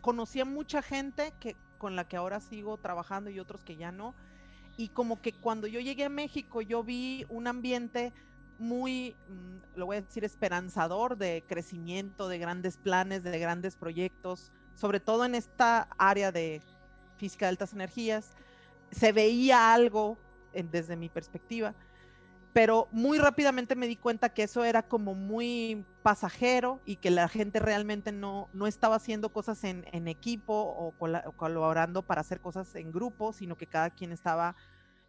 conocía 0.00 0.44
mucha 0.44 0.80
gente 0.80 1.32
que, 1.40 1.56
con 1.78 1.96
la 1.96 2.06
que 2.06 2.16
ahora 2.16 2.38
sigo 2.38 2.76
trabajando 2.76 3.30
y 3.30 3.40
otros 3.40 3.64
que 3.64 3.76
ya 3.76 3.90
no. 3.90 4.14
Y 4.76 4.88
como 4.88 5.20
que 5.20 5.32
cuando 5.32 5.66
yo 5.66 5.80
llegué 5.80 6.04
a 6.04 6.08
México 6.08 6.60
yo 6.60 6.82
vi 6.82 7.24
un 7.28 7.46
ambiente 7.46 8.12
muy, 8.58 9.16
mm, 9.28 9.78
lo 9.78 9.86
voy 9.86 9.98
a 9.98 10.00
decir, 10.02 10.24
esperanzador 10.24 11.16
de 11.16 11.44
crecimiento, 11.46 12.28
de 12.28 12.38
grandes 12.38 12.76
planes, 12.76 13.22
de 13.22 13.38
grandes 13.38 13.76
proyectos, 13.76 14.52
sobre 14.74 15.00
todo 15.00 15.24
en 15.24 15.34
esta 15.34 15.88
área 15.98 16.32
de 16.32 16.62
física 17.16 17.46
de 17.46 17.50
altas 17.50 17.72
energías. 17.72 18.32
Se 18.90 19.12
veía 19.12 19.74
algo 19.74 20.18
desde 20.52 20.96
mi 20.96 21.08
perspectiva 21.10 21.74
pero 22.56 22.88
muy 22.90 23.18
rápidamente 23.18 23.76
me 23.76 23.86
di 23.86 23.96
cuenta 23.96 24.30
que 24.30 24.44
eso 24.44 24.64
era 24.64 24.82
como 24.82 25.14
muy 25.14 25.84
pasajero 26.02 26.80
y 26.86 26.96
que 26.96 27.10
la 27.10 27.28
gente 27.28 27.58
realmente 27.58 28.12
no, 28.12 28.48
no 28.54 28.66
estaba 28.66 28.96
haciendo 28.96 29.28
cosas 29.28 29.62
en, 29.64 30.08
equipo 30.08 30.54
o, 30.54 30.94
colaborando 31.36 32.00
para 32.00 32.22
hacer 32.22 32.40
cosas 32.40 32.74
en 32.74 32.92
grupo, 32.92 33.34
sino 33.34 33.58
que 33.58 33.66
cada 33.66 33.90
quien 33.90 34.10
estaba 34.10 34.56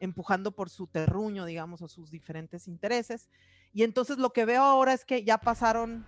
empujando 0.02 0.52
por 0.52 0.70
su 0.70 0.88
terruño, 0.88 1.46
digamos, 1.46 1.82
o 1.82 1.88
sus 1.88 2.12
diferentes 2.12 2.68
intereses. 2.68 3.30
Y 3.72 3.84
entonces 3.84 4.18
lo 4.18 4.32
que 4.32 4.44
veo 4.44 4.64
ahora 4.64 4.92
es 4.92 5.06
que 5.06 5.24
ya 5.24 5.38
pasaron, 5.38 6.04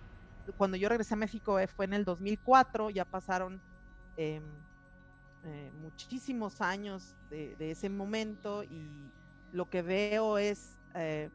cuando 0.58 0.76
yo 0.76 0.90
regresé 0.90 1.14
a 1.14 1.16
México 1.16 1.58
eh, 1.58 1.68
fue 1.68 1.86
en 1.86 1.94
el 1.94 2.04
2004, 2.04 2.90
ya 2.90 3.06
pasaron 3.06 3.62
em, 4.18 4.42
eh, 5.44 5.72
muchísimos 5.80 6.60
años 6.60 7.14
de, 7.30 7.56
de 7.56 7.70
ese 7.70 7.88
momento 7.88 8.62
y 8.62 9.10
lo 9.52 9.70
que 9.70 9.80
veo 9.80 10.36
es 10.36 10.76
eh, 10.94 11.30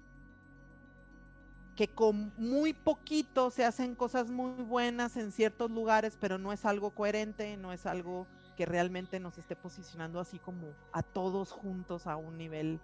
que 1.75 1.89
con 1.89 2.31
muy 2.37 2.73
poquito 2.73 3.49
se 3.49 3.65
hacen 3.65 3.95
cosas 3.95 4.29
muy 4.29 4.63
buenas 4.63 5.17
en 5.17 5.31
ciertos 5.31 5.69
lugares, 5.69 6.17
pero 6.19 6.37
no 6.37 6.53
es 6.53 6.65
algo 6.65 6.91
coherente, 6.91 7.57
no 7.57 7.73
es 7.73 7.85
algo 7.85 8.27
que 8.55 8.65
realmente 8.65 9.19
nos 9.19 9.37
esté 9.37 9.55
posicionando 9.55 10.19
así 10.19 10.39
como 10.39 10.73
a 10.93 11.03
todos 11.03 11.51
juntos 11.51 12.07
a 12.07 12.15
un 12.15 12.37
nivel 12.37 12.79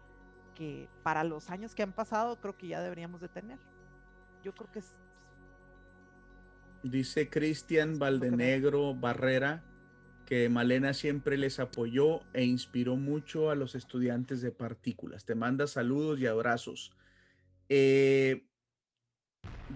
que 0.55 0.89
para 1.03 1.23
los 1.23 1.49
años 1.49 1.73
que 1.73 1.83
han 1.83 1.93
pasado 1.93 2.39
creo 2.41 2.57
que 2.57 2.67
ya 2.67 2.81
deberíamos 2.81 3.21
de 3.21 3.29
tener. 3.29 3.57
Yo 4.43 4.53
creo 4.53 4.69
que 4.71 4.79
es... 4.79 4.93
Dice 6.83 7.29
Cristian 7.29 7.99
Valdenegro 7.99 8.93
Barrera 8.93 9.63
que 10.31 10.47
Malena 10.47 10.93
siempre 10.93 11.35
les 11.35 11.59
apoyó 11.59 12.21
e 12.31 12.45
inspiró 12.45 12.95
mucho 12.95 13.49
a 13.49 13.55
los 13.55 13.75
estudiantes 13.75 14.41
de 14.41 14.53
partículas. 14.53 15.25
Te 15.25 15.35
manda 15.35 15.67
saludos 15.67 16.21
y 16.21 16.25
abrazos. 16.25 16.93
Eh, 17.67 18.45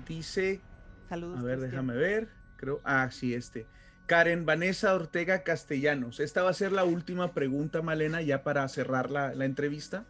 dice, 0.07 0.61
saludos. 1.09 1.41
A 1.41 1.43
ver, 1.43 1.59
déjame 1.59 1.95
ver. 1.95 2.29
Creo, 2.55 2.79
ah, 2.85 3.09
sí, 3.11 3.33
este. 3.33 3.67
Karen 4.05 4.45
Vanessa 4.45 4.95
Ortega 4.95 5.43
Castellanos. 5.43 6.21
Esta 6.21 6.41
va 6.41 6.51
a 6.51 6.53
ser 6.53 6.71
la 6.71 6.85
última 6.85 7.33
pregunta, 7.33 7.81
Malena, 7.81 8.21
ya 8.21 8.41
para 8.45 8.65
cerrar 8.69 9.11
la, 9.11 9.35
la 9.35 9.43
entrevista. 9.43 10.05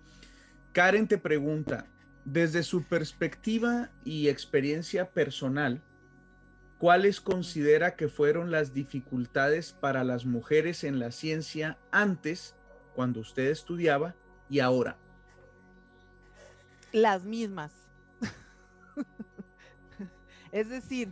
Karen 0.74 1.08
te 1.08 1.18
pregunta, 1.18 1.88
desde 2.24 2.62
su 2.62 2.84
perspectiva 2.84 3.90
y 4.04 4.28
experiencia 4.28 5.10
personal, 5.10 5.82
¿cuáles 6.78 7.22
considera 7.22 7.96
que 7.96 8.08
fueron 8.08 8.52
las 8.52 8.74
dificultades 8.74 9.74
para 9.74 10.04
las 10.04 10.26
mujeres 10.26 10.84
en 10.84 11.00
la 11.00 11.12
ciencia 11.12 11.78
antes, 11.92 12.56
cuando 12.96 13.20
usted 13.20 13.48
estudiaba, 13.48 14.16
y 14.50 14.60
ahora? 14.60 14.98
Las 16.92 17.24
mismas. 17.24 17.74
es 20.52 20.70
decir, 20.70 21.12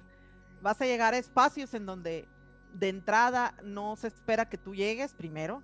vas 0.62 0.82
a 0.82 0.86
llegar 0.86 1.14
a 1.14 1.18
espacios 1.18 1.74
en 1.74 1.86
donde 1.86 2.28
de 2.74 2.90
entrada 2.90 3.56
no 3.64 3.96
se 3.96 4.08
espera 4.08 4.50
que 4.50 4.58
tú 4.58 4.74
llegues 4.74 5.14
primero, 5.14 5.62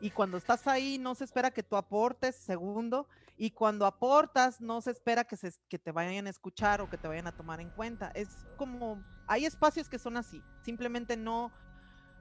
y 0.00 0.10
cuando 0.10 0.36
estás 0.36 0.66
ahí 0.66 0.98
no 0.98 1.14
se 1.14 1.24
espera 1.24 1.50
que 1.50 1.62
tú 1.62 1.76
aportes, 1.76 2.36
segundo, 2.36 3.08
y 3.36 3.50
cuando 3.50 3.86
aportas 3.86 4.60
no 4.60 4.80
se 4.80 4.90
espera 4.90 5.24
que, 5.24 5.36
se, 5.36 5.52
que 5.68 5.78
te 5.78 5.92
vayan 5.92 6.26
a 6.26 6.30
escuchar 6.30 6.80
o 6.80 6.88
que 6.88 6.98
te 6.98 7.08
vayan 7.08 7.26
a 7.26 7.32
tomar 7.32 7.60
en 7.60 7.70
cuenta. 7.70 8.10
Es 8.14 8.28
como, 8.56 9.02
hay 9.28 9.44
espacios 9.44 9.88
que 9.88 9.98
son 9.98 10.16
así, 10.16 10.42
simplemente 10.62 11.16
no, 11.16 11.52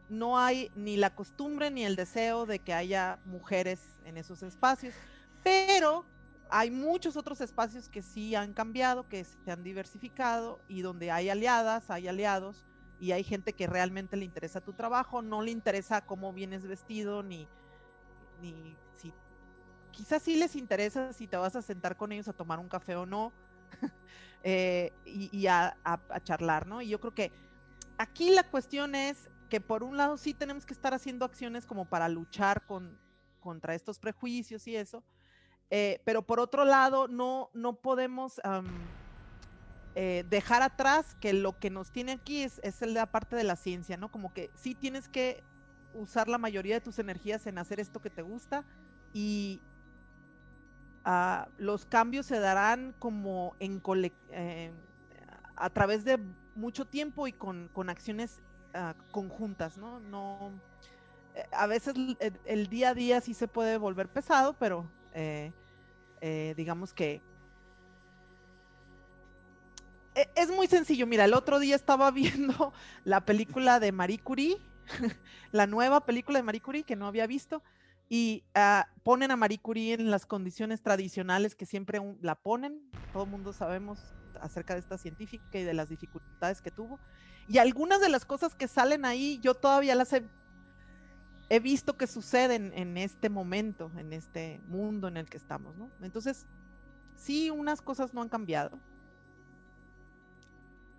no 0.10 0.38
hay 0.38 0.72
ni 0.76 0.98
la 0.98 1.16
costumbre 1.16 1.72
ni 1.72 1.86
el 1.86 1.96
deseo 1.96 2.46
de 2.46 2.60
que 2.60 2.74
haya 2.74 3.20
mujeres 3.26 3.82
en 4.06 4.18
esos 4.18 4.44
espacios, 4.44 4.94
pero 5.44 6.06
hay 6.50 6.70
muchos 6.70 7.18
otros 7.18 7.42
espacios 7.42 7.90
que 7.90 8.02
sí 8.02 8.36
han 8.36 8.54
cambiado, 8.54 9.08
que 9.08 9.24
se 9.24 9.52
han 9.52 9.64
diversificado 9.64 10.60
y 10.68 10.82
donde 10.82 11.12
hay 11.12 11.30
aliadas, 11.30 11.90
hay 11.90 12.08
aliados 12.08 12.66
y 13.00 13.12
hay 13.12 13.24
gente 13.24 13.54
que 13.54 13.68
realmente 13.68 14.18
le 14.18 14.26
interesa 14.26 14.62
tu 14.62 14.74
trabajo, 14.74 15.22
no 15.22 15.42
le 15.42 15.52
interesa 15.52 16.06
cómo 16.06 16.34
vienes 16.34 16.66
vestido 16.68 17.24
ni 17.24 17.48
ni 18.42 18.76
si 18.98 19.12
quizás 19.92 20.22
sí 20.22 20.36
les 20.36 20.56
interesa 20.56 21.12
si 21.12 21.28
te 21.28 21.38
vas 21.38 21.56
a 21.56 21.62
sentar 21.62 21.98
con 21.98 22.12
ellos 22.12 22.28
a 22.28 22.34
tomar 22.34 22.60
un 22.60 22.70
café 22.70 22.96
o 22.96 23.06
no 23.06 23.34
eh, 24.44 24.92
y, 25.06 25.48
a, 25.48 25.78
charlar, 26.24 26.68
¿no? 26.68 26.82
Y 26.82 26.90
yo 26.90 27.00
creo 27.00 27.14
que 27.14 27.32
aquí 27.98 28.32
la 28.32 28.44
cuestión 28.44 28.96
es 28.96 29.30
que 29.50 29.62
por 29.62 29.84
un 29.84 29.98
lado 29.98 30.18
sí 30.18 30.34
tenemos 30.34 30.66
que 30.66 30.74
estar 30.74 30.94
haciendo 30.94 31.26
acciones 31.26 31.66
como 31.66 31.86
para 31.86 32.10
luchar 32.10 32.66
con, 32.66 32.98
contra 33.40 33.76
estos 33.76 34.00
prejuicios 34.00 34.68
y 34.68 34.76
eso, 34.76 35.04
eh, 35.70 36.02
pero 36.06 36.22
por 36.22 36.40
otro 36.40 36.66
lado 36.66 37.08
no, 37.08 37.50
no 37.54 37.74
podemos 37.74 38.42
eh, 39.96 40.26
dejar 40.30 40.62
atrás 40.62 41.16
que 41.20 41.34
lo 41.34 41.58
que 41.58 41.70
nos 41.70 41.92
tiene 41.92 42.14
aquí 42.14 42.44
es, 42.44 42.60
es 42.64 42.82
la 42.82 43.08
parte 43.08 43.36
de 43.36 43.44
la 43.44 43.56
ciencia, 43.56 43.98
¿no? 43.98 44.12
Como 44.12 44.34
que 44.34 44.52
sí 44.56 44.76
tienes 44.76 45.08
que 45.08 45.44
usar 45.94 46.28
la 46.28 46.38
mayoría 46.38 46.76
de 46.76 46.82
tus 46.82 47.00
energías 47.00 47.48
en 47.48 47.58
hacer 47.58 47.80
esto 47.80 48.02
que 48.02 48.10
te 48.10 48.22
gusta 48.22 48.64
y 49.14 49.62
ah, 51.10 51.48
los 51.58 51.86
cambios 51.86 52.26
se 52.26 52.40
darán 52.40 52.94
como 53.00 53.56
en 53.60 53.82
eh, 54.32 54.72
a 55.56 55.70
través 55.70 56.04
de 56.04 56.20
mucho 56.56 56.86
tiempo 56.86 57.28
y 57.28 57.34
con, 57.34 57.70
acciones 57.90 58.42
ah, 58.74 58.94
conjuntas, 59.12 59.78
¿no? 59.78 60.00
No, 60.00 60.52
eh, 61.36 61.46
a 61.52 61.68
veces 61.68 61.96
el, 62.46 62.68
día 62.68 62.90
a 62.90 62.94
día 62.94 63.22
sí 63.22 63.34
se 63.34 63.48
puede 63.48 63.78
volver 63.78 64.10
pesado, 64.10 64.54
pero 64.54 64.90
eh, 65.14 65.54
digamos 66.56 66.94
que 66.94 67.22
e, 70.14 70.30
es 70.36 70.52
muy 70.52 70.68
sencillo. 70.68 71.08
Mira, 71.08 71.26
el 71.26 71.34
otro 71.34 71.60
día 71.60 71.76
estaba 71.76 72.12
viendo 72.12 72.74
la 73.06 73.22
película 73.22 73.80
de 73.80 73.92
Marie 73.92 74.20
Curie 74.20 74.58
la 75.52 75.68
nueva 75.68 76.06
película 76.06 76.40
de 76.40 76.44
Marie 76.44 76.62
Curie 76.62 76.84
que 76.84 76.96
no 76.96 77.08
había 77.08 77.28
visto 77.28 77.64
y 78.10 78.44
ah, 78.56 78.88
ponen 79.04 79.32
a 79.32 79.36
Marie 79.36 79.60
Curie 79.60 79.94
en 79.94 80.12
las 80.12 80.26
condiciones 80.26 80.82
tradicionales 80.82 81.56
que 81.56 81.66
siempre 81.66 82.00
la 82.22 82.36
ponen. 82.36 82.82
Todo 83.14 83.24
el 83.24 83.30
mundo 83.30 83.54
sabemos 83.54 84.00
acerca 84.42 84.74
de 84.74 84.80
esta 84.80 84.98
científica 84.98 85.58
y 85.58 85.64
de 85.64 85.74
las 85.74 85.90
dificultades 85.90 86.62
que 86.62 86.72
tuvo. 86.72 87.00
Y 87.48 87.58
algunas 87.58 88.00
de 88.02 88.10
las 88.10 88.26
cosas 88.26 88.56
que 88.56 88.68
salen 88.68 89.06
ahí, 89.06 89.40
yo 89.42 89.56
todavía 89.56 89.96
las 89.96 90.14
he, 90.14 90.24
he 91.50 91.60
visto 91.60 91.98
que 91.98 92.08
suceden 92.08 92.72
en 92.76 92.98
este 92.98 93.30
momento, 93.30 93.92
en 93.98 94.14
este 94.14 94.62
mundo 94.68 95.08
en 95.08 95.18
el 95.18 95.30
que 95.30 95.38
estamos, 95.38 95.76
¿no? 95.76 95.90
Entonces, 96.02 96.46
sí, 97.16 97.50
unas 97.50 97.82
cosas 97.82 98.14
no 98.14 98.22
han 98.22 98.30
cambiado, 98.30 98.80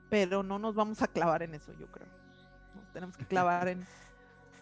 pero 0.09 0.43
no 0.43 0.59
nos 0.59 0.75
vamos 0.75 1.03
a 1.03 1.07
clavar 1.07 1.43
en 1.43 1.55
eso, 1.55 1.73
yo 1.75 1.87
creo 1.87 2.19
tenemos 2.93 3.17
que 3.17 3.25
clavar 3.27 3.69
en, 3.69 3.87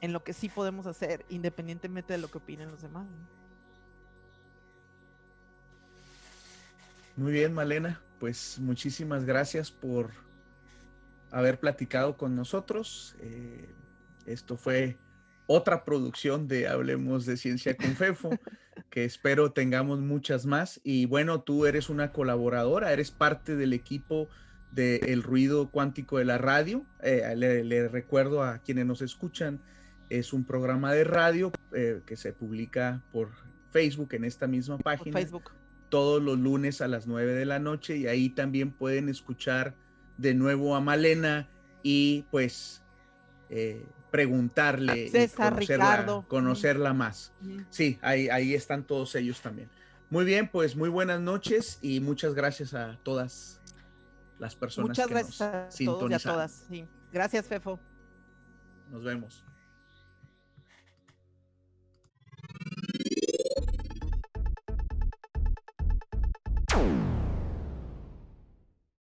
en 0.01 0.13
lo 0.13 0.23
que 0.23 0.33
sí 0.33 0.49
podemos 0.49 0.87
hacer, 0.87 1.25
independientemente 1.29 2.13
de 2.13 2.19
lo 2.19 2.31
que 2.31 2.39
opinen 2.39 2.71
los 2.71 2.83
demás. 2.83 3.07
Muy 7.17 7.33
bien, 7.33 7.55
Malena. 7.55 8.01
Pues 8.21 8.59
muchísimas 8.59 9.25
gracias 9.25 9.71
por 9.71 10.11
haber 11.31 11.59
platicado 11.59 12.17
con 12.17 12.35
nosotros. 12.35 13.15
Eh, 13.21 13.75
esto 14.27 14.57
fue 14.57 14.99
otra 15.47 15.85
producción 15.85 16.49
de 16.49 16.69
Hablemos 16.69 17.25
de 17.25 17.37
Ciencia 17.37 17.77
con 17.77 17.95
Fefo, 17.95 18.31
que 18.91 19.05
espero 19.05 19.53
tengamos 19.53 20.01
muchas 20.01 20.47
más. 20.47 20.81
Y 20.83 21.07
bueno, 21.07 21.41
tú 21.41 21.67
eres 21.67 21.89
una 21.89 22.13
colaboradora, 22.13 22.93
eres 22.93 23.11
parte 23.11 23.57
del 23.57 23.73
equipo 23.73 24.29
del 24.73 25.23
ruido 25.23 25.71
cuántico 25.71 26.19
de 26.19 26.25
la 26.25 26.39
radio. 26.39 26.85
Eh, 27.03 27.35
le, 27.37 27.89
recuerdo 27.89 28.43
a 28.43 28.59
quienes 28.59 28.85
nos 28.85 29.01
escuchan, 29.01 29.61
es 30.11 30.33
un 30.33 30.45
programa 30.45 30.93
de 30.93 31.05
radio 31.05 31.53
eh, 31.73 32.01
que 32.07 32.17
se 32.17 32.33
publica 32.33 33.03
por 33.13 33.31
Facebook 33.71 34.15
en 34.15 34.25
esta 34.25 34.47
misma 34.47 34.79
página. 34.79 35.19
Facebook. 35.19 35.51
Todos 35.89 36.23
los 36.23 36.39
lunes 36.39 36.81
a 36.81 36.89
las 36.89 37.07
9 37.07 37.35
de 37.35 37.47
la 37.47 37.59
noche 37.59 37.97
y 37.97 38.07
ahí 38.07 38.31
también 38.31 38.73
pueden 38.73 39.09
escuchar 39.09 39.75
de 40.17 40.35
nuevo 40.35 40.75
a 40.75 40.81
Malena 40.81 41.49
y 41.83 42.25
pues 42.31 42.83
eh, 43.51 43.85
preguntarle, 44.11 45.11
conocerla, 45.37 46.25
conocerla 46.27 46.93
más. 46.93 47.33
Sí, 47.71 47.99
ahí, 48.03 48.29
ahí 48.29 48.55
están 48.55 48.85
todos 48.85 49.15
ellos 49.15 49.41
también. 49.41 49.69
Muy 50.11 50.25
bien, 50.25 50.49
pues 50.49 50.77
muy 50.77 50.89
buenas 50.89 51.21
noches 51.21 51.79
y 51.83 52.01
muchas 52.01 52.35
gracias 52.35 52.75
a 52.75 52.99
todas 53.03 53.61
las 54.39 54.55
personas 54.55 54.91
Muchas 54.91 55.09
gracias 55.09 55.41
a 55.41 55.69
todos 55.85 56.11
y 56.11 56.15
a 56.15 56.19
todas. 56.19 56.65
Sí. 56.69 56.87
Gracias, 57.13 57.47
Fefo. 57.47 57.81
Nos 58.91 59.03
vemos. 59.03 59.45